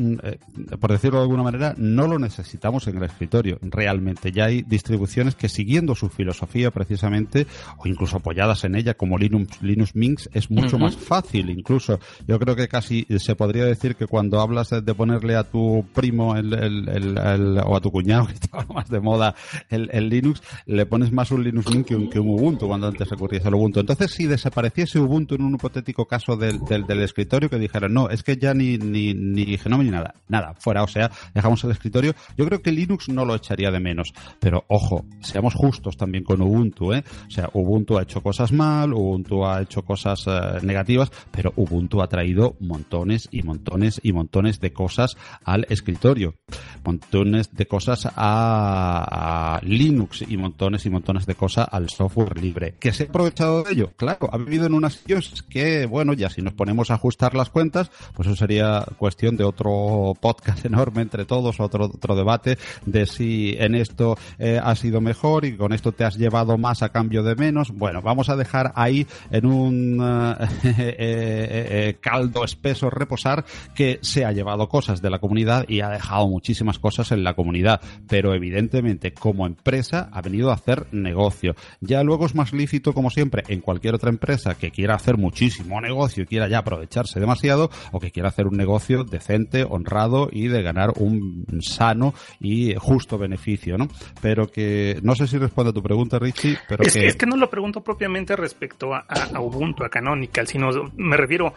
por 0.80 0.91
decirlo 0.91 1.19
de 1.19 1.23
alguna 1.23 1.43
manera, 1.43 1.73
no 1.77 2.07
lo 2.07 2.19
necesitamos 2.19 2.88
en 2.88 2.98
el 2.98 3.03
escritorio. 3.03 3.57
Realmente 3.61 4.31
ya 4.31 4.45
hay 4.45 4.61
distribuciones 4.61 5.35
que 5.35 5.49
siguiendo 5.49 5.95
su 5.95 6.10
filosofía 6.10 6.72
precisamente, 6.72 7.48
o 7.77 7.88
incluso 7.88 8.18
apoyadas 8.18 8.64
en 8.64 8.76
ella, 8.76 8.93
como 8.93 9.18
Linux, 9.18 9.61
Linux 9.61 9.95
Minx, 9.95 10.30
es 10.34 10.52
mucho 10.52 10.77
más 10.77 10.95
fácil. 10.95 11.49
Incluso 11.49 11.99
yo 12.27 12.39
creo 12.39 12.56
que 12.56 12.68
casi 12.68 13.06
se 13.18 13.35
podría 13.35 13.65
decir 13.65 13.95
que 13.95 14.07
cuando 14.07 14.39
hablas 14.39 14.69
de 14.69 14.93
ponerle 14.93 15.35
a 15.35 15.43
tu 15.43 15.85
primo 15.93 16.35
el, 16.35 16.53
el, 16.53 17.18
o 17.65 17.76
a 17.76 17.81
tu 17.81 17.91
cuñado, 17.91 18.27
que 18.27 18.34
estaba 18.34 18.65
más 18.73 18.89
de 18.89 18.99
moda 18.99 19.35
el, 19.69 20.10
Linux, 20.10 20.41
le 20.65 20.85
pones 20.85 21.11
más 21.11 21.31
un 21.31 21.43
Linux 21.43 21.69
Mint 21.69 21.88
que 21.88 21.95
un, 21.95 22.10
que 22.10 22.19
un 22.19 22.30
Ubuntu, 22.30 22.68
cuando 22.68 22.88
antes 22.88 23.10
recurrías 23.10 23.45
al 23.45 23.56
Ubuntu. 23.56 23.80
Entonces, 23.80 24.11
si 24.11 24.27
desapareciese 24.27 24.99
Ubuntu 24.99 25.35
en 25.35 25.43
un 25.43 25.56
hipotético 25.56 26.06
caso 26.12 26.36
del, 26.36 26.60
del, 26.66 27.00
escritorio 27.00 27.50
que 27.50 27.58
dijeran, 27.58 27.94
no, 27.94 28.10
es 28.10 28.22
que 28.22 28.36
ya 28.36 28.54
ni, 28.54 28.78
ni, 28.78 29.14
ni 29.14 29.58
Genome 29.58 29.86
ni 29.86 29.92
nada, 29.92 30.14
nada, 30.28 30.54
fuera, 30.60 30.84
o 30.84 30.88
sea, 30.88 31.10
dejamos 31.34 31.64
el 31.64 31.72
escritorio. 31.72 32.14
Yo 32.36 32.46
creo 32.46 32.62
que 32.62 32.74
Linux 32.74 33.08
no 33.08 33.24
lo 33.24 33.34
echaría 33.34 33.72
de 33.72 33.80
menos, 33.80 34.14
pero 34.42 34.66
ojo, 34.68 35.06
seamos 35.22 35.54
justos 35.54 35.96
también 35.96 36.26
con 36.26 36.42
Ubuntu, 36.42 36.92
¿eh? 36.92 37.06
O 37.28 37.32
sea, 37.32 37.50
Ubuntu 37.54 37.98
ha 37.98 38.02
hecho 38.02 38.22
cosas 38.22 38.52
mal, 38.52 38.94
Ubuntu 38.94 39.46
ha 39.46 39.62
hecho 39.62 39.84
cosas 39.84 40.26
eh, 40.28 40.60
negativas, 40.64 41.10
pero 41.32 41.54
Ubuntu 41.56 42.02
ha 42.02 42.10
traído 42.10 42.58
montones 42.60 43.30
y 43.32 43.44
montones 43.44 44.02
y 44.04 44.12
montones 44.12 44.60
de 44.60 44.74
cosas 44.74 45.16
al 45.46 45.66
escritorio, 45.70 46.36
montones 46.84 47.56
de 47.56 47.68
cosas 47.68 48.06
a, 48.18 49.62
Linux 49.64 50.26
y 50.28 50.36
montones 50.36 50.86
y 50.86 50.90
montones 50.90 51.26
de 51.26 51.36
cosas 51.36 51.68
al 51.72 51.90
software 51.90 52.42
libre. 52.42 52.76
¿Que 52.82 52.92
se 52.92 53.04
ha 53.04 53.06
aprovechado 53.08 53.64
de 53.64 53.72
ello? 53.72 53.94
Claro, 53.96 54.30
ha 54.30 54.38
vivido 54.38 54.66
en 54.66 54.74
unas 54.74 54.94
situaciones 54.94 55.44
que, 55.44 55.86
bueno, 55.86 56.01
bueno, 56.02 56.14
ya 56.14 56.32
si 56.32 56.41
nos 56.41 56.53
ponemos 56.53 56.90
a 56.90 56.95
ajustar 56.95 57.36
las 57.36 57.52
cuentas, 57.52 57.91
pues 58.15 58.28
eso 58.28 58.36
sería 58.36 58.84
cuestión 58.98 59.38
de 59.38 59.44
otro 59.44 60.14
podcast 60.19 60.65
enorme 60.65 61.03
entre 61.03 61.26
todos, 61.26 61.60
otro, 61.60 61.86
otro 61.86 62.15
debate 62.15 62.57
de 62.88 63.06
si 63.06 63.56
en 63.60 63.76
esto 63.76 64.18
eh, 64.40 64.60
ha 64.60 64.73
sido 64.73 64.99
mejor 64.99 65.45
y 65.45 65.56
con 65.56 65.73
esto 65.73 65.91
te 65.91 66.03
has 66.03 66.18
llevado 66.18 66.57
más 66.57 66.82
a 66.82 66.90
cambio 66.90 67.22
de 67.22 67.36
menos. 67.36 67.69
Bueno, 67.69 68.02
vamos 68.02 68.30
a 68.30 68.36
dejar 68.36 68.72
ahí 68.73 69.06
en 69.30 69.45
un 69.45 69.99
eh, 70.64 70.95
eh, 70.98 71.98
caldo 72.02 72.44
espeso 72.44 72.90
reposar 72.90 73.45
que 73.76 73.99
se 74.02 74.26
ha 74.26 74.32
llevado 74.32 74.69
cosas 74.69 75.03
de 75.03 75.11
la 75.11 75.19
comunidad 75.19 75.65
y 75.68 75.82
ha 75.82 75.90
dejado 75.90 76.28
muchísimas 76.28 76.80
cosas 76.80 77.11
en 77.11 77.23
la 77.23 77.36
comunidad, 77.36 77.80
pero 78.07 78.34
evidentemente 78.34 79.14
como 79.14 79.45
empresa 79.45 80.10
ha 80.11 80.22
venido 80.23 80.49
a 80.49 80.56
hacer 80.56 80.88
negocio. 80.91 81.53
Ya 81.80 82.02
luego 82.02 82.26
es 82.26 82.34
más 82.34 82.53
lícito, 82.53 82.95
como 82.95 83.11
siempre, 83.11 83.44
en 83.49 83.61
cualquier 83.61 83.94
otra 83.94 84.10
empresa 84.10 84.56
que 84.56 84.72
quiera 84.72 84.95
hacer 84.95 85.18
muchísimo 85.18 85.80
negocio 85.80 85.91
negocio 85.92 86.24
y 86.24 86.26
quiera 86.26 86.48
ya 86.48 86.60
aprovecharse 86.60 87.20
demasiado 87.20 87.70
o 87.92 88.00
que 88.00 88.12
quiera 88.12 88.30
hacer 88.30 88.48
un 88.48 88.58
negocio 88.58 89.04
decente, 89.04 89.66
honrado 89.68 90.30
y 90.32 90.48
de 90.48 90.62
ganar 90.62 90.94
un 90.98 91.46
sano 91.62 92.14
y 92.40 92.76
justo 92.76 93.18
beneficio, 93.18 93.78
¿no? 93.78 93.88
Pero 94.22 94.48
que 94.48 95.00
no 95.04 95.16
sé 95.16 95.28
si 95.28 95.38
responde 95.38 95.72
a 95.72 95.74
tu 95.74 95.84
pregunta, 95.84 96.20
Richie, 96.20 96.58
pero 96.68 96.84
es 96.84 96.94
que... 96.94 97.08
Es 97.08 97.16
que 97.16 97.26
no 97.26 97.36
lo 97.36 97.50
pregunto 97.50 97.82
propiamente 97.82 98.36
respecto 98.36 98.94
a, 98.94 99.06
Ubuntu, 99.40 99.84
a 99.84 99.90
Canonical, 99.90 100.48
sino 100.48 100.70
me 100.96 101.18
refiero 101.18 101.54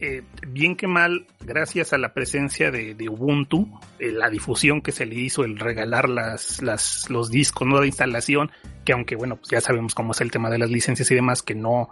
eh, 0.00 0.22
bien 0.46 0.76
que 0.76 0.86
mal, 0.86 1.26
gracias 1.40 1.92
a 1.92 1.98
la 1.98 2.14
presencia 2.14 2.70
de, 2.70 3.08
Ubuntu, 3.08 3.68
eh, 3.98 4.12
la 4.12 4.30
difusión 4.30 4.80
que 4.80 4.92
se 4.92 5.06
le 5.06 5.16
hizo, 5.16 5.44
el 5.44 5.58
regalar 5.58 6.08
las, 6.08 6.62
las, 6.62 7.10
los 7.10 7.30
discos 7.30 7.66
¿no? 7.66 7.80
de 7.80 7.88
instalación, 7.88 8.50
que 8.84 8.92
aunque 8.92 9.16
bueno, 9.16 9.36
pues 9.36 9.50
ya 9.50 9.60
sabemos 9.60 9.94
cómo 9.94 10.12
es 10.12 10.20
el 10.20 10.30
tema 10.30 10.50
de 10.50 10.58
las 10.58 10.70
licencias 10.70 11.10
y 11.10 11.14
demás, 11.14 11.42
que 11.42 11.54
no, 11.54 11.90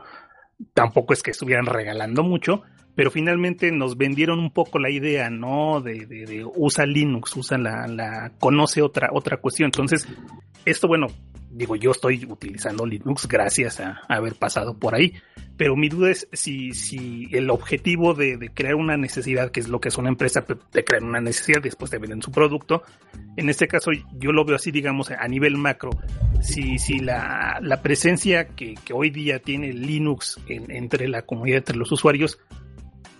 tampoco 0.75 1.13
es 1.13 1.23
que 1.23 1.31
estuvieran 1.31 1.67
regalando 1.67 2.23
mucho, 2.23 2.63
pero 2.95 3.11
finalmente 3.11 3.71
nos 3.73 3.97
vendieron 3.97 4.39
un 4.39 4.51
poco 4.51 4.79
la 4.79 4.91
idea, 4.91 5.31
¿no? 5.31 5.81
De, 5.81 6.07
de, 6.07 6.45
usa 6.57 6.87
Linux, 6.87 7.37
usa 7.37 7.59
la, 7.59 7.87
la, 7.87 8.33
conoce 8.39 8.83
otra, 8.83 9.11
otra 9.13 9.37
cuestión. 9.37 9.67
Entonces, 9.67 10.09
esto, 10.65 10.89
bueno, 10.89 11.09
digo, 11.57 11.77
yo 11.77 11.91
estoy 11.91 12.27
utilizando 12.29 12.85
Linux 12.85 13.27
gracias 13.27 13.81
a, 13.81 14.03
haber 14.09 14.35
pasado 14.35 14.79
por 14.79 14.95
ahí, 14.95 15.15
pero 15.57 15.77
mi 15.77 15.89
duda 15.89 16.11
es 16.11 16.29
si, 16.33 16.73
si 16.73 17.29
el 17.33 17.51
objetivo 17.51 18.15
de, 18.15 18.51
crear 18.55 18.75
una 18.75 18.97
necesidad, 18.97 19.51
que 19.51 19.61
es 19.61 19.69
lo 19.69 19.81
que 19.81 19.89
es 19.89 19.99
una 19.99 20.09
empresa, 20.09 20.45
de 20.73 20.85
crear 20.85 21.03
una 21.03 21.21
necesidad 21.21 21.63
después 21.63 21.91
de 21.91 21.99
vender 21.99 22.23
su 22.23 22.31
producto, 22.31 22.83
en 23.37 23.49
este 23.49 23.67
caso 23.67 23.91
yo 24.19 24.33
lo 24.33 24.45
veo 24.45 24.57
así, 24.57 24.71
digamos, 24.71 25.11
a 25.11 25.27
nivel 25.29 25.57
macro, 25.57 25.91
si, 26.41 26.79
si 26.79 26.99
la, 26.99 27.59
la 27.63 27.83
presencia 27.83 28.49
que, 28.49 28.75
que, 28.85 28.93
hoy 28.93 29.11
día 29.11 29.39
tiene 29.39 29.73
Linux 29.73 30.39
entre 30.49 31.09
la 31.09 31.23
comunidad, 31.23 31.59
entre 31.59 31.77
los 31.77 31.91
usuarios, 31.91 32.39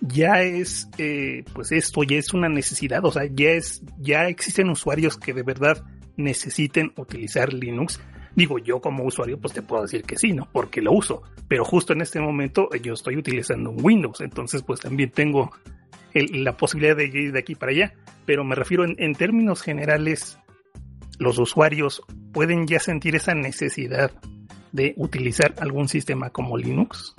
ya 0.01 0.41
es, 0.41 0.89
eh, 0.97 1.43
pues 1.53 1.71
esto 1.71 2.03
ya 2.03 2.17
es 2.17 2.33
una 2.33 2.49
necesidad, 2.49 3.03
o 3.03 3.11
sea, 3.11 3.23
ya 3.25 3.49
es, 3.49 3.81
ya 3.97 4.27
existen 4.27 4.69
usuarios 4.69 5.17
que 5.17 5.33
de 5.33 5.43
verdad 5.43 5.83
necesiten 6.17 6.91
utilizar 6.97 7.53
Linux. 7.53 7.99
Digo, 8.37 8.59
yo 8.59 8.79
como 8.79 9.03
usuario, 9.03 9.39
pues 9.39 9.53
te 9.55 9.63
puedo 9.63 9.81
decir 9.81 10.03
que 10.03 10.15
sí, 10.15 10.31
¿no? 10.31 10.47
Porque 10.51 10.79
lo 10.79 10.91
uso. 10.91 11.23
Pero 11.47 11.65
justo 11.65 11.93
en 11.93 12.01
este 12.01 12.21
momento 12.21 12.69
yo 12.83 12.93
estoy 12.93 13.17
utilizando 13.17 13.71
un 13.71 13.83
Windows, 13.83 14.21
entonces 14.21 14.61
pues 14.61 14.79
también 14.79 15.09
tengo 15.09 15.51
la 16.13 16.55
posibilidad 16.55 16.95
de 16.95 17.05
ir 17.05 17.31
de 17.31 17.39
aquí 17.39 17.55
para 17.55 17.71
allá. 17.71 17.95
Pero 18.27 18.43
me 18.43 18.53
refiero 18.53 18.85
en 18.85 19.15
términos 19.15 19.63
generales, 19.63 20.37
los 21.17 21.39
usuarios 21.39 22.03
pueden 22.31 22.67
ya 22.67 22.79
sentir 22.79 23.15
esa 23.15 23.33
necesidad 23.33 24.11
de 24.71 24.93
utilizar 24.97 25.55
algún 25.59 25.87
sistema 25.87 26.29
como 26.29 26.57
Linux. 26.57 27.15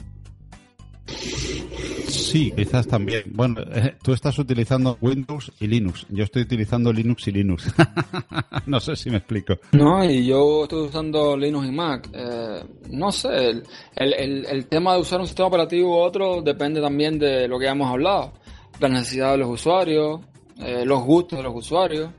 Sí, 2.09 2.53
quizás 2.57 2.87
también. 2.87 3.25
Bueno, 3.27 3.61
eh, 3.73 3.97
tú 4.03 4.13
estás 4.13 4.39
utilizando 4.39 4.99
Windows 5.01 5.53
y 5.61 5.67
Linux. 5.67 6.07
Yo 6.09 6.25
estoy 6.25 6.43
utilizando 6.43 6.93
Linux 6.93 7.29
y 7.29 7.33
Linux. 7.33 7.73
no 8.67 8.81
sé 8.81 8.97
si 8.97 9.11
me 9.11 9.19
explico. 9.19 9.55
No, 9.73 10.05
y 10.05 10.27
yo 10.27 10.65
estoy 10.65 10.87
usando 10.87 11.37
Linux 11.37 11.67
y 11.67 11.73
Mac. 11.73 12.09
Eh, 12.13 12.65
no 12.91 13.13
sé, 13.13 13.51
el, 13.51 13.65
el, 13.97 14.47
el, 14.47 14.67
tema 14.67 14.95
de 14.95 15.01
usar 15.01 15.21
un 15.21 15.27
sistema 15.27 15.49
operativo 15.49 15.91
u 15.91 15.99
otro 15.99 16.43
depende 16.43 16.81
también 16.81 17.19
de 17.19 17.49
lo 17.49 17.59
que 17.59 17.67
hemos 17.67 17.91
hablado. 17.91 18.33
La 18.81 18.89
necesidad 18.89 19.33
de 19.33 19.39
los 19.39 19.51
usuarios, 19.51 20.21
eh, 20.59 20.85
los 20.85 21.03
gustos 21.03 21.39
de 21.39 21.43
los 21.43 21.55
usuarios. 21.55 22.11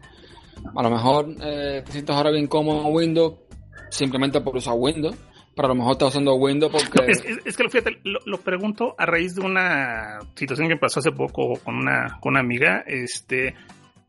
A 0.76 0.84
lo 0.84 0.90
mejor 0.90 1.36
eh, 1.42 1.82
te 1.86 1.92
sientes 1.92 2.16
ahora 2.16 2.32
bien 2.32 2.48
cómodo 2.48 2.88
en 2.88 2.94
Windows 2.94 3.34
simplemente 3.90 4.42
por 4.42 4.56
usar 4.56 4.76
Windows 4.78 5.16
pero 5.60 5.74
a 5.74 5.76
lo 5.76 5.80
mejor 5.80 5.92
está 5.92 6.06
usando 6.06 6.36
Windows 6.36 6.72
porque... 6.72 7.12
es, 7.12 7.58
que 7.58 7.70
fíjate, 7.70 8.00
lo, 8.06 8.38
pregunto 8.38 8.96
a 8.98 9.06
raíz 9.06 9.36
de 9.36 9.42
una 9.42 10.20
situación 10.34 10.70
que 10.70 10.78
pasó 10.78 11.02
hace 11.02 11.12
poco 11.12 11.60
con 11.62 11.76
una, 11.76 12.18
con 12.22 12.32
una 12.32 12.40
amiga, 12.40 12.82
este 12.88 13.56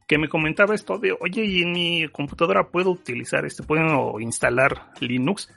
que 0.07 0.17
me 0.17 0.29
comentaba 0.29 0.77
esto 0.77 0.99
de, 0.99 1.11
oye, 1.19 1.45
y 1.45 1.63
en 1.63 1.73
mi 1.73 2.09
computadora 2.09 2.69
puedo 2.71 2.93
utilizar, 2.93 3.45
este, 3.47 3.65
puedo 3.65 4.21
instalar 4.21 4.93
Linux. 5.01 5.49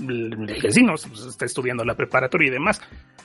Le 0.00 0.54
dije, 0.54 0.72
sí, 0.72 0.82
no, 0.82 0.94
pues, 0.94 1.26
está 1.26 1.44
estudiando 1.44 1.84
la 1.84 1.94
preparatoria 1.94 2.48
y 2.48 2.52
demás. 2.52 2.80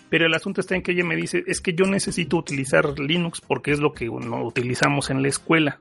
Pero 0.09 0.25
el 0.25 0.33
asunto 0.33 0.59
está 0.59 0.75
en 0.75 0.81
que 0.81 0.91
ella 0.91 1.05
me 1.05 1.15
dice, 1.15 1.45
es 1.47 1.61
que 1.61 1.73
yo 1.73 1.85
necesito 1.85 2.35
utilizar 2.35 2.99
Linux 2.99 3.39
porque 3.39 3.71
es 3.71 3.79
lo 3.79 3.93
que 3.93 4.07
no 4.07 4.43
utilizamos 4.43 5.09
en 5.09 5.21
la 5.21 5.29
escuela 5.29 5.79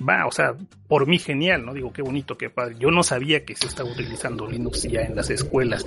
va, 0.00 0.26
o 0.26 0.30
sea, 0.30 0.54
por 0.88 1.06
mí 1.06 1.18
genial, 1.18 1.64
¿no? 1.64 1.74
Digo, 1.74 1.92
qué 1.92 2.02
bonito, 2.02 2.36
qué 2.36 2.50
padre. 2.50 2.76
Yo 2.78 2.90
no 2.90 3.02
sabía 3.02 3.44
que 3.44 3.54
se 3.54 3.66
estaba 3.66 3.90
utilizando 3.90 4.46
Linux 4.46 4.82
ya 4.82 5.02
en 5.02 5.16
las 5.16 5.30
escuelas. 5.30 5.86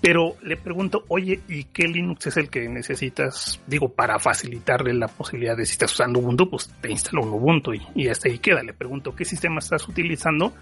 Pero 0.00 0.36
le 0.42 0.56
pregunto, 0.56 1.04
oye, 1.08 1.40
¿y 1.48 1.64
qué 1.64 1.86
Linux 1.86 2.26
es 2.26 2.36
el 2.36 2.50
que 2.50 2.68
necesitas? 2.68 3.60
Digo, 3.68 3.90
para 3.90 4.18
facilitarle 4.18 4.92
la 4.94 5.06
posibilidad 5.06 5.56
de 5.56 5.64
si 5.64 5.72
estás 5.72 5.92
usando 5.92 6.18
Ubuntu, 6.18 6.50
pues 6.50 6.68
te 6.80 6.90
instala 6.90 7.22
un 7.22 7.28
Ubuntu 7.28 7.72
y, 7.72 7.82
y 7.94 8.08
hasta 8.08 8.28
ahí 8.28 8.38
queda. 8.38 8.64
Le 8.64 8.74
pregunto, 8.74 9.14
¿qué 9.14 9.24
sistema 9.24 9.60
estás 9.60 9.86
utilizando? 9.88 10.52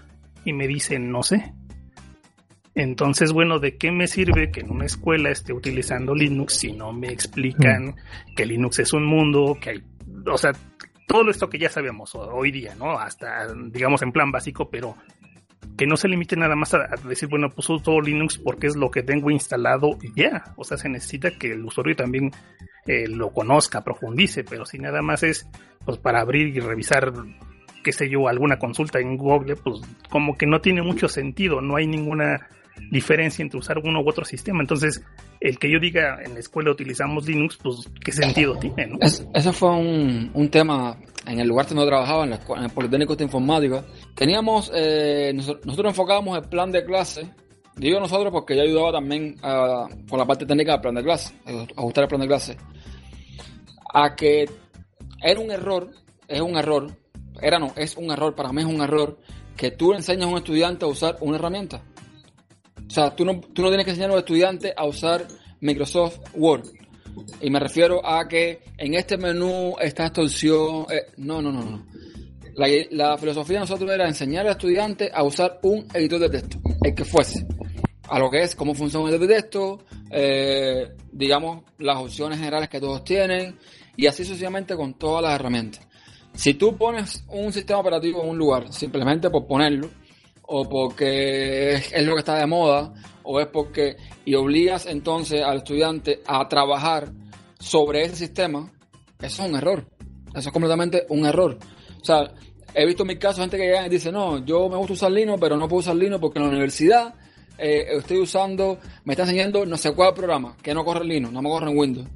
Y 0.45 0.53
me 0.53 0.67
dice, 0.67 0.99
no 0.99 1.23
sé. 1.23 1.53
Entonces, 2.75 3.33
bueno, 3.33 3.59
¿de 3.59 3.77
qué 3.77 3.91
me 3.91 4.07
sirve 4.07 4.51
que 4.51 4.61
en 4.61 4.71
una 4.71 4.85
escuela 4.85 5.29
esté 5.29 5.53
utilizando 5.53 6.15
Linux 6.15 6.57
si 6.57 6.71
no 6.71 6.93
me 6.93 7.11
explican 7.11 7.87
mm. 7.87 8.35
que 8.35 8.45
Linux 8.45 8.79
es 8.79 8.93
un 8.93 9.05
mundo, 9.05 9.57
que 9.59 9.71
hay, 9.71 9.83
o 10.25 10.37
sea, 10.37 10.51
todo 11.07 11.29
esto 11.29 11.49
que 11.49 11.59
ya 11.59 11.69
sabemos 11.69 12.15
hoy 12.15 12.51
día, 12.51 12.75
¿no? 12.75 12.97
Hasta, 12.97 13.53
digamos, 13.53 14.01
en 14.01 14.11
plan 14.11 14.31
básico, 14.31 14.69
pero 14.69 14.95
que 15.77 15.85
no 15.85 15.97
se 15.97 16.07
limite 16.07 16.35
nada 16.35 16.55
más 16.55 16.73
a, 16.73 16.87
decir, 17.07 17.29
bueno, 17.29 17.49
pues 17.49 17.69
uso 17.69 18.01
Linux 18.01 18.37
porque 18.37 18.67
es 18.67 18.75
lo 18.75 18.91
que 18.91 19.03
tengo 19.03 19.31
instalado 19.31 19.97
y 20.01 20.13
ya. 20.19 20.43
O 20.55 20.63
sea, 20.63 20.77
se 20.77 20.89
necesita 20.89 21.31
que 21.31 21.53
el 21.53 21.65
usuario 21.65 21.95
también 21.95 22.31
eh, 22.85 23.07
lo 23.07 23.31
conozca, 23.31 23.83
profundice, 23.83 24.43
pero 24.43 24.65
si 24.65 24.79
nada 24.79 25.01
más 25.01 25.23
es 25.23 25.47
pues 25.85 25.97
para 25.97 26.21
abrir 26.21 26.55
y 26.55 26.59
revisar, 26.59 27.11
qué 27.83 27.91
sé 27.91 28.09
yo, 28.09 28.27
alguna 28.27 28.59
consulta 28.59 28.99
en 28.99 29.17
Google, 29.17 29.55
pues 29.55 29.81
como 30.09 30.37
que 30.37 30.45
no 30.45 30.61
tiene 30.61 30.81
mucho 30.81 31.07
sentido, 31.07 31.61
no 31.61 31.75
hay 31.75 31.87
ninguna 31.87 32.47
diferencia 32.89 33.43
entre 33.43 33.59
usar 33.59 33.77
uno 33.79 34.01
u 34.01 34.09
otro 34.09 34.25
sistema. 34.25 34.61
Entonces, 34.61 35.03
el 35.39 35.57
que 35.57 35.71
yo 35.71 35.79
diga 35.79 36.19
en 36.23 36.33
la 36.33 36.39
escuela 36.39 36.71
utilizamos 36.71 37.27
Linux, 37.27 37.57
pues, 37.61 37.89
¿qué 38.03 38.11
sentido 38.11 38.55
tiene? 38.57 38.87
¿no? 38.87 38.97
eso 39.01 39.53
fue 39.53 39.69
un, 39.69 40.31
un, 40.33 40.49
tema 40.49 40.97
en 41.25 41.39
el 41.39 41.47
lugar 41.47 41.67
donde 41.67 41.85
trabajaba, 41.85 42.25
en, 42.25 42.33
en 42.33 42.63
el 42.63 42.69
Politécnico 42.69 43.15
de 43.15 43.23
Informática. 43.23 43.83
Teníamos, 44.15 44.71
eh, 44.73 45.31
nosotros, 45.33 45.85
enfocábamos 45.85 46.37
el 46.37 46.49
plan 46.49 46.71
de 46.71 46.83
clase. 46.83 47.29
Digo 47.75 47.99
nosotros 47.99 48.31
porque 48.31 48.55
yo 48.55 48.63
ayudaba 48.63 48.91
también 48.91 49.37
con 49.37 50.19
la 50.19 50.25
parte 50.25 50.45
técnica 50.45 50.73
del 50.73 50.81
plan 50.81 50.95
de 50.95 51.03
clase, 51.03 51.33
ajustar 51.75 52.03
el 52.03 52.07
plan 52.09 52.21
de 52.21 52.27
clase. 52.27 52.57
A 53.93 54.15
que 54.15 54.45
era 55.21 55.39
un 55.39 55.51
error, 55.51 55.89
es 56.27 56.41
un 56.41 56.57
error, 56.57 56.91
era 57.41 57.59
no, 57.59 57.71
es 57.75 57.95
un 57.95 58.11
error, 58.11 58.35
para 58.35 58.51
mí 58.51 58.61
es 58.61 58.67
un 58.67 58.81
error 58.81 59.17
que 59.55 59.71
tú 59.71 59.93
enseñas 59.93 60.25
a 60.25 60.29
un 60.29 60.37
estudiante 60.37 60.85
a 60.85 60.87
usar 60.87 61.17
una 61.21 61.37
herramienta. 61.37 61.81
O 62.91 62.93
sea, 62.93 63.15
tú 63.15 63.23
no, 63.23 63.39
tú 63.39 63.61
no 63.61 63.69
tienes 63.69 63.85
que 63.85 63.91
enseñar 63.91 64.09
a 64.09 64.15
los 64.15 64.23
estudiantes 64.23 64.73
a 64.75 64.85
usar 64.85 65.25
Microsoft 65.61 66.19
Word. 66.33 66.65
Y 67.39 67.49
me 67.49 67.57
refiero 67.57 68.05
a 68.05 68.27
que 68.27 68.63
en 68.77 68.95
este 68.95 69.17
menú 69.17 69.75
está 69.79 70.07
esta 70.07 70.21
opción. 70.21 70.87
Eh, 70.91 71.05
no, 71.15 71.41
no, 71.41 71.53
no, 71.53 71.63
no. 71.63 71.85
La, 72.55 73.17
filosofía 73.17 73.55
de 73.55 73.59
nosotros 73.61 73.89
era 73.89 74.09
enseñar 74.09 74.45
al 74.45 74.51
estudiante 74.51 75.09
a 75.13 75.23
usar 75.23 75.59
un 75.63 75.87
editor 75.93 76.19
de 76.19 76.29
texto, 76.31 76.57
el 76.83 76.93
que 76.93 77.05
fuese. 77.05 77.47
A 78.09 78.19
lo 78.19 78.29
que 78.29 78.41
es 78.41 78.57
cómo 78.57 78.75
funciona 78.75 79.05
un 79.05 79.09
editor 79.09 79.25
de 79.25 79.35
texto, 79.35 79.85
eh, 80.09 80.91
digamos, 81.13 81.63
las 81.77 81.95
opciones 81.95 82.39
generales 82.39 82.67
que 82.67 82.81
todos 82.81 83.05
tienen, 83.05 83.57
y 83.95 84.05
así 84.05 84.25
sucesivamente 84.25 84.75
con 84.75 84.95
todas 84.95 85.23
las 85.23 85.35
herramientas. 85.35 85.87
Si 86.33 86.55
tú 86.55 86.75
pones 86.75 87.23
un 87.29 87.53
sistema 87.53 87.79
operativo 87.79 88.21
en 88.21 88.31
un 88.31 88.37
lugar, 88.37 88.73
simplemente 88.73 89.29
por 89.29 89.47
ponerlo, 89.47 89.89
o 90.53 90.67
porque 90.67 91.75
es, 91.75 92.05
lo 92.05 92.13
que 92.13 92.19
está 92.19 92.35
de 92.35 92.45
moda, 92.45 92.93
o 93.23 93.39
es 93.39 93.47
porque, 93.47 93.95
y 94.25 94.35
obligas 94.35 94.85
entonces 94.85 95.41
al 95.41 95.59
estudiante 95.59 96.21
a 96.27 96.45
trabajar 96.49 97.13
sobre 97.57 98.03
ese 98.03 98.17
sistema, 98.17 98.69
eso 99.21 99.43
es 99.43 99.49
un 99.49 99.55
error. 99.55 99.87
Eso 100.35 100.49
es 100.49 100.51
completamente 100.51 101.05
un 101.07 101.25
error. 101.25 101.57
O 102.01 102.03
sea, 102.03 102.33
he 102.73 102.85
visto 102.85 103.03
en 103.03 103.07
mi 103.07 103.17
caso 103.17 103.39
gente 103.39 103.55
que 103.55 103.63
llega 103.63 103.85
y 103.85 103.89
dice, 103.89 104.11
no, 104.11 104.43
yo 104.43 104.67
me 104.67 104.75
gusta 104.75 104.91
usar 104.93 105.11
Linux, 105.11 105.39
pero 105.39 105.55
no 105.55 105.69
puedo 105.69 105.79
usar 105.79 105.95
Linux 105.95 106.19
porque 106.19 106.39
en 106.39 106.43
la 106.43 106.49
universidad 106.49 107.15
eh, 107.57 107.85
estoy 107.97 108.19
usando, 108.19 108.77
me 109.05 109.13
está 109.13 109.23
enseñando 109.23 109.65
no 109.65 109.77
sé 109.77 109.93
cuál 109.93 110.13
programa, 110.13 110.57
que 110.61 110.73
no 110.73 110.83
corre 110.83 111.05
Linux, 111.05 111.31
no 111.31 111.41
me 111.41 111.49
corre 111.49 111.71
en 111.71 111.77
Windows. 111.77 112.07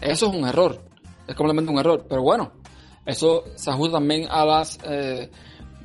Eso 0.00 0.26
es 0.26 0.34
un 0.34 0.48
error. 0.48 0.82
Es 1.28 1.36
completamente 1.36 1.70
un 1.70 1.78
error. 1.78 2.06
Pero 2.08 2.22
bueno, 2.22 2.54
eso 3.06 3.44
se 3.54 3.70
ajusta 3.70 3.98
también 3.98 4.26
a 4.28 4.44
las... 4.44 4.80
Eh, 4.84 5.30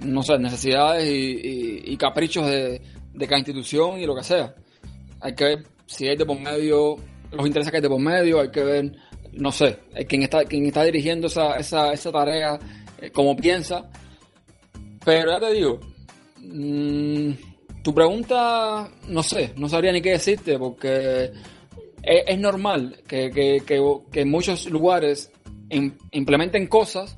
no 0.02 0.24
sé, 0.24 0.38
necesidades 0.38 1.08
y, 1.08 1.98
caprichos 1.98 2.46
de, 2.48 2.82
cada 3.20 3.38
institución 3.38 4.00
y 4.00 4.06
lo 4.06 4.16
que 4.16 4.24
sea. 4.24 4.54
Hay 5.20 5.34
que 5.34 5.44
ver 5.44 5.64
si 5.86 6.08
hay 6.08 6.16
de 6.16 6.26
por 6.26 6.40
medio, 6.40 6.98
los 7.32 7.48
intereses 7.48 7.72
que 7.72 7.78
hay 7.78 7.84
de 7.84 7.90
por 7.90 8.00
medio, 8.00 8.40
hay 8.40 8.52
que 8.52 8.64
ver, 8.64 8.92
no 9.34 9.52
sé, 9.52 9.80
quién 10.08 10.24
está, 10.24 10.46
quién 10.46 10.66
está 10.66 10.84
dirigiendo 10.84 11.28
esa, 11.28 11.56
esa, 11.58 11.92
esa 11.92 12.12
tarea, 12.12 12.60
eh, 13.02 13.12
cómo 13.12 13.36
piensa. 13.36 13.90
Pero 15.04 15.32
ya 15.32 15.40
te 15.40 15.54
digo, 15.54 15.80
mm, 16.38 17.32
tu 17.84 17.94
pregunta, 17.94 18.90
no 19.08 19.24
sé, 19.24 19.54
no 19.56 19.70
sabría 19.70 19.92
ni 19.92 20.02
qué 20.02 20.12
decirte, 20.12 20.60
porque 20.60 21.32
es, 22.04 22.40
normal 22.40 22.98
que, 23.08 23.32
que, 23.32 23.64
que, 23.66 24.22
en 24.22 24.30
muchos 24.30 24.70
lugares 24.70 25.32
implementen 26.12 26.68
cosas, 26.68 27.18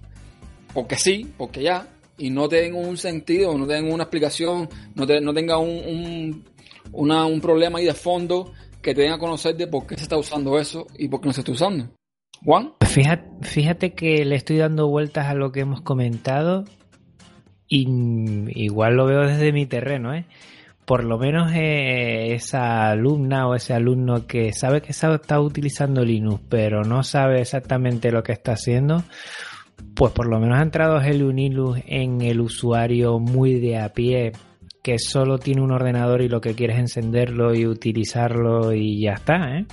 porque 0.73 0.95
sí, 0.95 1.31
porque 1.37 1.63
ya, 1.63 1.87
y 2.19 2.29
no 2.29 2.47
tenga 2.47 2.77
un 2.77 2.97
sentido, 2.97 3.57
no 3.57 3.65
tenga 3.65 3.91
una 3.91 4.03
explicación, 4.03 4.69
no, 4.93 5.05
no 5.05 5.33
tenga 5.33 5.57
un, 5.57 6.43
un, 6.91 7.41
problema 7.41 7.79
ahí 7.79 7.85
de 7.85 7.93
fondo 7.93 8.53
que 8.81 8.93
te 8.93 9.01
den 9.01 9.13
a 9.13 9.17
conocer 9.17 9.55
de 9.55 9.67
por 9.67 9.87
qué 9.87 9.95
se 9.95 10.03
está 10.03 10.17
usando 10.17 10.59
eso 10.59 10.85
y 10.97 11.07
por 11.07 11.21
qué 11.21 11.27
no 11.27 11.33
se 11.33 11.41
está 11.41 11.51
usando. 11.51 11.89
Juan. 12.43 12.73
Fíjate, 12.81 13.29
fíjate 13.41 13.93
que 13.93 14.23
le 14.25 14.35
estoy 14.35 14.57
dando 14.57 14.87
vueltas 14.87 15.27
a 15.27 15.33
lo 15.33 15.51
que 15.51 15.61
hemos 15.61 15.81
comentado 15.81 16.65
y 17.67 17.87
igual 18.59 18.95
lo 18.95 19.05
veo 19.05 19.21
desde 19.27 19.53
mi 19.53 19.65
terreno, 19.65 20.13
¿eh? 20.13 20.25
Por 20.85 21.03
lo 21.03 21.19
menos 21.19 21.51
eh, 21.53 22.33
esa 22.33 22.89
alumna 22.89 23.47
o 23.47 23.53
ese 23.53 23.75
alumno 23.75 24.25
que 24.25 24.53
sabe 24.53 24.81
que 24.81 24.91
está 24.91 25.39
utilizando 25.39 26.03
Linux, 26.03 26.41
pero 26.49 26.83
no 26.83 27.03
sabe 27.03 27.41
exactamente 27.41 28.11
lo 28.11 28.23
que 28.23 28.31
está 28.31 28.53
haciendo, 28.53 29.03
pues 29.95 30.11
por 30.13 30.27
lo 30.27 30.39
menos 30.39 30.59
ha 30.59 30.63
entrado 30.63 30.97
Unilus 30.97 31.79
en 31.85 32.21
el 32.21 32.41
usuario 32.41 33.19
muy 33.19 33.59
de 33.59 33.77
a 33.77 33.89
pie 33.89 34.31
que 34.81 34.97
solo 34.97 35.37
tiene 35.37 35.61
un 35.61 35.71
ordenador 35.71 36.21
y 36.21 36.29
lo 36.29 36.41
que 36.41 36.55
quiere 36.55 36.73
es 36.73 36.79
encenderlo 36.79 37.53
y 37.53 37.67
utilizarlo 37.67 38.73
y 38.73 39.01
ya 39.01 39.13
está, 39.13 39.57
¿eh? 39.57 39.65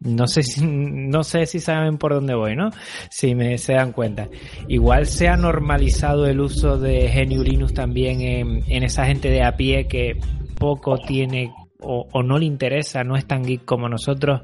No 0.00 0.26
sé 0.26 0.42
si, 0.42 0.64
no 0.64 1.22
sé 1.22 1.46
si 1.46 1.60
saben 1.60 1.98
por 1.98 2.14
dónde 2.14 2.34
voy, 2.34 2.56
¿no? 2.56 2.70
Si 3.10 3.34
me 3.34 3.58
se 3.58 3.74
dan 3.74 3.92
cuenta. 3.92 4.28
Igual 4.68 5.06
se 5.06 5.28
ha 5.28 5.36
normalizado 5.36 6.26
el 6.26 6.40
uso 6.40 6.78
de 6.78 7.08
GNU 7.08 7.42
Linux 7.42 7.74
también 7.74 8.20
en, 8.20 8.82
esa 8.82 9.04
gente 9.06 9.30
de 9.30 9.42
a 9.42 9.56
pie 9.56 9.86
que 9.86 10.18
poco 10.58 10.98
tiene 10.98 11.52
o, 11.82 12.22
no 12.22 12.38
le 12.38 12.44
interesa, 12.44 13.04
no 13.04 13.16
es 13.16 13.26
tan 13.26 13.42
geek 13.42 13.64
como 13.64 13.88
nosotros 13.88 14.42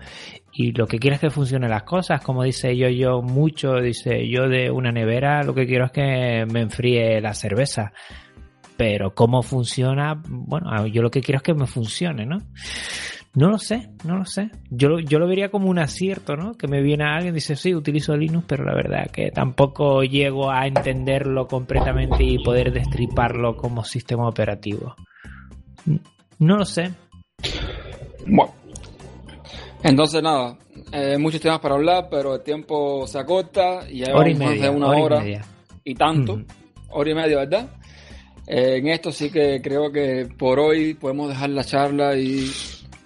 y 0.59 0.73
lo 0.73 0.87
que 0.87 0.99
quiere 0.99 1.17
es 1.17 1.21
que 1.21 1.29
funcionen 1.29 1.69
las 1.69 1.83
cosas, 1.83 2.23
como 2.25 2.43
dice 2.43 2.75
yo, 2.75 2.89
yo 2.89 3.21
mucho, 3.21 3.75
dice 3.75 4.27
yo 4.27 4.49
de 4.49 4.71
una 4.71 4.91
nevera 4.91 5.43
lo 5.43 5.55
que 5.55 5.67
quiero 5.67 5.85
es 5.85 5.93
que 5.93 6.47
me 6.51 6.61
enfríe 6.61 7.21
la 7.21 7.35
cerveza. 7.35 7.93
Pero 8.79 9.15
cómo 9.15 9.43
funciona, 9.43 10.21
bueno, 10.27 10.87
yo 10.87 11.03
lo 11.03 11.11
que 11.11 11.21
quiero 11.21 11.37
es 11.39 11.43
que 11.43 11.53
me 11.53 11.67
funcione, 11.67 12.25
¿no? 12.25 12.39
No 13.35 13.51
lo 13.51 13.59
sé, 13.59 13.91
no 14.05 14.17
lo 14.17 14.25
sé. 14.25 14.51
Yo, 14.71 14.99
yo 14.99 15.19
lo 15.19 15.29
vería 15.29 15.51
como 15.51 15.69
un 15.69 15.79
acierto, 15.79 16.37
¿no? 16.37 16.55
Que 16.55 16.69
me 16.69 16.81
viene 16.81 17.05
alguien 17.05 17.35
y 17.35 17.37
dice, 17.37 17.55
sí, 17.55 17.75
utilizo 17.75 18.17
Linux, 18.17 18.47
pero 18.49 18.65
la 18.65 18.75
verdad 18.75 19.11
que 19.13 19.31
tampoco 19.31 20.05
llego 20.05 20.51
a 20.51 20.67
entenderlo 20.67 21.47
completamente 21.47 22.25
y 22.25 22.43
poder 22.43 22.73
destriparlo 22.73 23.57
como 23.57 23.85
sistema 23.85 24.27
operativo. 24.27 24.95
No 26.39 26.57
lo 26.57 26.65
sé. 26.65 26.93
Bueno, 28.27 28.55
entonces, 29.83 30.23
nada, 30.23 30.57
eh, 30.93 31.17
muchos 31.19 31.41
temas 31.41 31.61
para 31.61 31.75
hablar, 31.75 32.09
pero 32.11 32.35
el 32.35 32.43
tiempo 32.43 33.07
se 33.07 33.19
acorta 33.19 33.81
y 33.91 34.01
ya 34.01 34.15
Hora 34.15 34.29
y 34.31 34.35
una 34.35 34.47
hora 34.47 34.99
y 34.99 35.03
hora 35.03 35.21
media. 35.21 35.45
y 35.85 35.95
tanto, 35.95 36.33
Ujú. 36.35 36.45
hora 36.91 37.11
y 37.11 37.15
media, 37.15 37.37
¿verdad? 37.39 37.69
Eh, 38.47 38.77
en 38.79 38.89
esto 38.89 39.11
sí 39.13 39.31
que 39.31 39.61
creo 39.63 39.91
que 39.91 40.29
por 40.39 40.59
hoy 40.61 40.95
podemos 40.95 41.29
dejar 41.29 41.51
la 41.51 41.65
charla 41.65 42.17
y 42.17 42.49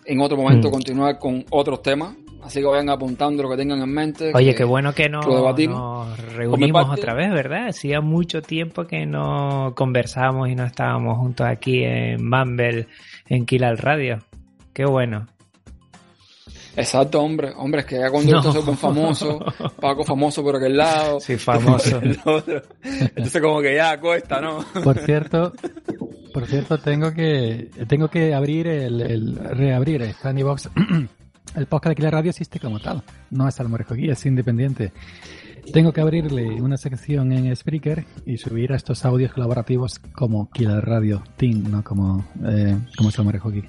en 0.05 0.21
otro 0.21 0.37
momento 0.37 0.69
Mm. 0.69 0.73
continuar 0.73 1.19
con 1.19 1.45
otros 1.51 1.83
temas. 1.83 2.15
Así 2.43 2.61
que 2.61 2.67
vayan 2.67 2.89
apuntando 2.89 3.43
lo 3.43 3.51
que 3.51 3.57
tengan 3.59 3.83
en 3.83 3.93
mente. 3.93 4.33
Oye, 4.35 4.53
que 4.53 4.59
qué 4.59 4.65
bueno 4.65 4.95
que 4.95 5.11
no, 5.11 5.21
lo 5.21 5.37
debatimos. 5.37 6.09
nos 6.09 6.35
reunimos 6.35 6.87
parte- 6.87 7.01
otra 7.03 7.15
vez, 7.15 7.31
¿verdad? 7.31 7.69
Hacía 7.69 8.01
mucho 8.01 8.41
tiempo 8.41 8.87
que 8.87 9.05
no 9.05 9.75
conversábamos 9.77 10.49
y 10.49 10.55
no 10.55 10.65
estábamos 10.65 11.19
juntos 11.19 11.47
aquí 11.47 11.85
en 11.85 12.27
Mumble, 12.27 12.87
en 13.29 13.45
Kilal 13.45 13.77
Radio. 13.77 14.21
Qué 14.73 14.87
bueno. 14.87 15.27
Exacto, 16.81 17.21
hombre. 17.23 17.53
Hombre, 17.57 17.81
es 17.81 17.87
que 17.87 17.99
ya 17.99 18.11
cuando 18.11 18.33
No. 18.43 18.43
pone 18.65 18.77
famoso, 18.77 19.39
Paco 19.81 20.05
famoso 20.05 20.43
por 20.43 20.57
aquel 20.57 20.77
lado. 20.77 21.21
Sí, 21.21 21.37
famoso. 21.37 21.99
el 22.03 22.19
otro. 22.25 22.63
Entonces 22.83 23.41
como 23.43 23.61
que 23.61 23.75
ya 23.77 23.99
cuesta, 24.01 24.41
¿no? 24.41 24.65
Por 24.83 24.99
cierto, 24.99 25.53
por 26.33 26.47
cierto, 26.47 26.79
tengo 26.79 27.13
que 27.13 27.71
tengo 27.89 28.09
que 28.09 28.35
abrir 28.35 28.67
el, 28.67 29.01
el 29.01 29.37
reabrir 29.37 30.15
en 30.25 30.39
iVox. 30.39 30.69
El 31.57 31.67
podcast 31.67 31.97
de 31.99 32.05
la 32.05 32.13
radio 32.13 32.31
existe 32.31 32.61
como 32.61 32.79
tal, 32.79 33.03
no 33.31 33.49
es 33.49 33.59
Almorejo 33.59 33.95
Guía, 33.97 34.13
es 34.13 34.25
independiente. 34.25 34.93
Tengo 35.73 35.93
que 35.93 36.01
abrirle 36.01 36.63
una 36.63 36.77
sección 36.77 37.33
en 37.33 37.55
Spreaker 37.57 38.05
y 38.25 38.37
subir 38.37 38.73
a 38.73 38.77
estos 38.77 39.05
audios 39.05 39.33
colaborativos 39.33 39.99
como 40.15 40.49
Killer 40.53 40.85
Radio 40.85 41.25
Team, 41.37 41.65
no 41.69 41.83
como, 41.83 42.25
eh, 42.47 42.79
como 42.97 43.11
Salmorejo 43.11 43.51
Geek. 43.51 43.69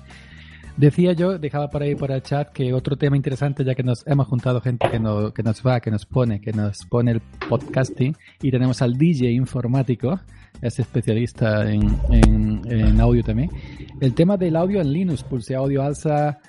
Decía 0.77 1.14
yo, 1.14 1.38
dejaba 1.38 1.69
por 1.69 1.84
ahí 1.84 1.95
por 1.95 2.11
el 2.11 2.22
chat 2.23 2.49
que 2.52 2.73
otro 2.73 2.95
tema 2.95 3.15
interesante, 3.15 3.64
ya 3.64 3.76
que 3.76 3.84
nos 3.84 4.06
hemos 4.07 4.27
juntado 4.27 4.61
gente 4.61 4.89
que, 4.89 4.99
no, 4.99 5.31
que 5.34 5.43
nos 5.43 5.61
va, 5.65 5.80
que 5.80 5.91
nos 5.91 6.06
pone, 6.06 6.39
que 6.41 6.53
nos 6.53 6.85
pone 6.85 7.11
el 7.11 7.22
podcasting, 7.49 8.15
y 8.41 8.49
tenemos 8.52 8.81
al 8.81 8.93
DJ 8.98 9.31
informático, 9.31 10.19
es 10.61 10.80
especialista 10.80 11.69
en, 11.72 11.84
en, 12.10 12.61
en 12.72 12.99
audio 13.02 13.23
también. 13.23 13.49
El 13.99 14.14
tema 14.14 14.38
del 14.38 14.56
audio 14.56 14.81
en 14.81 14.91
Linux, 14.91 15.23
Pulse 15.23 15.56
Audio 15.56 15.84
Alza, 15.84 16.39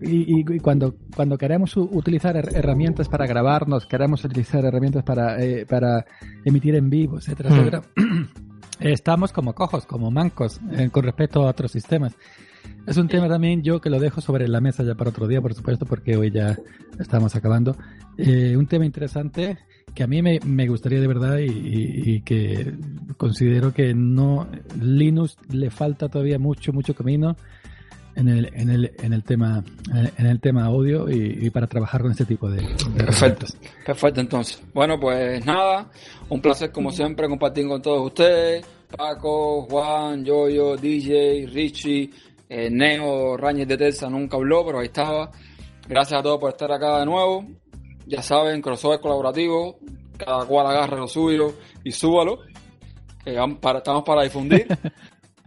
y, 0.00 0.40
y- 0.40 0.44
y 0.56 0.58
cuando, 0.60 0.94
cuando 1.14 1.36
queremos 1.36 1.76
utilizar 1.76 2.36
her- 2.36 2.54
herramientas 2.56 3.08
para 3.08 3.26
grabarnos, 3.26 3.86
queremos 3.86 4.24
utilizar 4.24 4.64
herramientas 4.64 5.04
para, 5.04 5.42
eh, 5.42 5.66
para 5.66 6.04
emitir 6.44 6.74
en 6.74 6.88
vivo, 6.90 7.18
etcétera, 7.18 7.50
Hmm. 7.50 7.54
etcétera, 7.58 7.82
estamos 8.80 9.32
como 9.32 9.54
cojos, 9.54 9.86
como 9.86 10.10
mancos 10.10 10.60
eh, 10.72 10.88
con 10.90 11.04
respecto 11.04 11.42
a 11.46 11.50
otros 11.50 11.70
sistemas. 11.72 12.14
Es 12.86 12.96
un 12.96 13.06
tema 13.08 13.28
también 13.28 13.62
yo 13.62 13.80
que 13.80 13.90
lo 13.90 14.00
dejo 14.00 14.20
sobre 14.20 14.48
la 14.48 14.60
mesa 14.60 14.82
ya 14.82 14.94
para 14.94 15.10
otro 15.10 15.28
día, 15.28 15.40
por 15.40 15.54
supuesto, 15.54 15.86
porque 15.86 16.16
hoy 16.16 16.30
ya 16.32 16.56
estamos 16.98 17.34
acabando. 17.36 17.76
Eh, 18.18 18.56
un 18.56 18.66
tema 18.66 18.84
interesante 18.84 19.56
que 19.94 20.02
a 20.02 20.06
mí 20.06 20.20
me, 20.20 20.40
me 20.44 20.66
gustaría 20.68 21.00
de 21.00 21.06
verdad 21.06 21.38
y, 21.38 21.44
y- 21.46 22.02
y 22.16 22.20
que 22.22 22.74
considero 23.16 23.72
que 23.72 23.94
no 23.94 24.48
Linux 24.80 25.36
le 25.50 25.70
falta 25.70 26.08
todavía 26.08 26.38
mucho, 26.38 26.72
mucho 26.72 26.94
camino 26.94 27.36
en 28.16 28.28
el, 28.28 28.50
en 28.52 28.68
el, 28.70 28.92
en 29.02 29.12
el 29.12 29.22
tema 29.22 29.62
en 30.18 30.26
el 30.26 30.40
tema 30.40 30.64
audio 30.66 31.08
y, 31.10 31.38
y 31.46 31.50
para 31.50 31.66
trabajar 31.66 32.02
con 32.02 32.10
este 32.10 32.24
tipo 32.26 32.50
de, 32.50 32.60
de 32.62 33.04
Perfecto. 33.04 33.46
Perfecto, 33.86 34.20
entonces. 34.20 34.62
Bueno, 34.74 34.98
pues 35.00 35.44
nada, 35.46 35.88
un 36.28 36.40
placer 36.42 36.72
como 36.72 36.90
siempre 36.90 37.28
compartir 37.28 37.66
con 37.68 37.80
todos 37.80 38.04
ustedes. 38.06 38.66
Paco, 38.94 39.62
Juan, 39.70 40.22
Yoyo, 40.22 40.76
DJ, 40.76 41.46
Richie, 41.50 42.10
eh, 42.54 42.68
Neo, 42.70 43.36
Rañez 43.36 43.66
de 43.68 43.76
Terza 43.76 44.08
nunca 44.10 44.36
habló, 44.36 44.64
pero 44.66 44.78
ahí 44.80 44.86
estaba. 44.86 45.30
Gracias 45.88 46.20
a 46.20 46.22
todos 46.22 46.38
por 46.38 46.50
estar 46.50 46.70
acá 46.70 46.98
de 47.00 47.06
nuevo. 47.06 47.44
Ya 48.06 48.20
saben, 48.22 48.60
crossover 48.60 49.00
colaborativo, 49.00 49.78
cada 50.18 50.44
cual 50.44 50.66
agarre 50.66 50.96
lo 50.98 51.08
suyo 51.08 51.54
y 51.84 51.92
súbalo. 51.92 52.40
vamos 53.24 53.58
para, 53.58 53.78
estamos 53.78 54.02
para 54.04 54.22
difundir. 54.22 54.66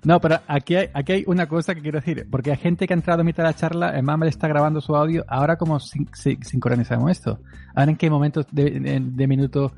No, 0.04 0.22
pero 0.22 0.40
aquí 0.48 0.76
hay, 0.76 0.88
aquí 0.94 1.14
hay 1.14 1.24
una 1.26 1.48
cosa 1.48 1.74
que 1.74 1.82
quiero 1.82 2.00
decir, 2.00 2.28
porque 2.30 2.52
hay 2.52 2.58
gente 2.58 2.86
que 2.86 2.94
ha 2.94 2.96
entrado 2.96 3.22
a 3.22 3.24
mitad 3.24 3.42
de 3.42 3.50
la 3.50 3.56
charla, 3.56 3.90
el 3.98 4.04
Mumble 4.04 4.30
está 4.30 4.48
grabando 4.48 4.80
su 4.80 4.96
audio, 4.96 5.26
ahora 5.28 5.56
como 5.58 5.80
sin- 5.80 6.08
sin- 6.14 6.44
sincronizamos 6.44 7.10
esto, 7.10 7.40
ahora 7.74 7.90
en 7.90 7.98
qué 7.98 8.08
momentos 8.12 8.46
de, 8.52 8.70
de- 8.70 9.00
de 9.02 9.28
minuto 9.28 9.74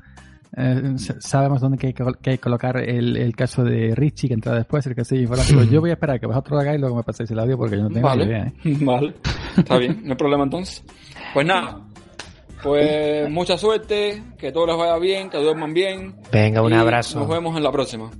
eh, 0.56 0.94
sabemos 1.20 1.60
dónde 1.60 1.78
hay 1.86 1.92
que, 1.92 2.04
que 2.20 2.30
hay 2.30 2.36
que 2.36 2.38
colocar 2.38 2.76
el, 2.78 3.16
el 3.16 3.36
caso 3.36 3.62
de 3.64 3.94
Richie 3.94 4.28
que 4.28 4.34
entra 4.34 4.54
después, 4.54 4.86
el 4.86 4.94
caso 4.94 5.14
de 5.14 5.22
informático. 5.22 5.62
Yo 5.64 5.80
voy 5.80 5.90
a 5.90 5.94
esperar 5.94 6.16
a 6.16 6.18
que 6.18 6.26
vosotros 6.26 6.52
lo 6.52 6.60
hagáis 6.60 6.78
y 6.78 6.80
luego 6.80 6.96
me 6.96 7.02
paséis 7.02 7.30
el 7.30 7.38
audio 7.38 7.56
porque 7.58 7.76
yo 7.76 7.82
no 7.82 7.88
tengo 7.90 8.14
ni 8.14 8.18
Vale, 8.18 8.24
idea. 8.24 8.46
¿eh? 8.46 8.52
vale, 8.84 9.14
está 9.56 9.78
bien, 9.78 10.00
no 10.04 10.10
hay 10.12 10.16
problema 10.16 10.44
entonces. 10.44 10.84
Pues 11.34 11.46
nada, 11.46 11.80
pues 12.62 13.30
mucha 13.30 13.56
suerte, 13.58 14.22
que 14.38 14.50
todo 14.52 14.66
les 14.66 14.76
vaya 14.76 14.98
bien, 14.98 15.30
que 15.30 15.38
duerman 15.38 15.72
bien. 15.74 16.16
Venga, 16.32 16.62
un 16.62 16.72
y 16.72 16.76
abrazo. 16.76 17.18
Nos 17.20 17.28
vemos 17.28 17.56
en 17.56 17.62
la 17.62 17.70
próxima. 17.72 18.10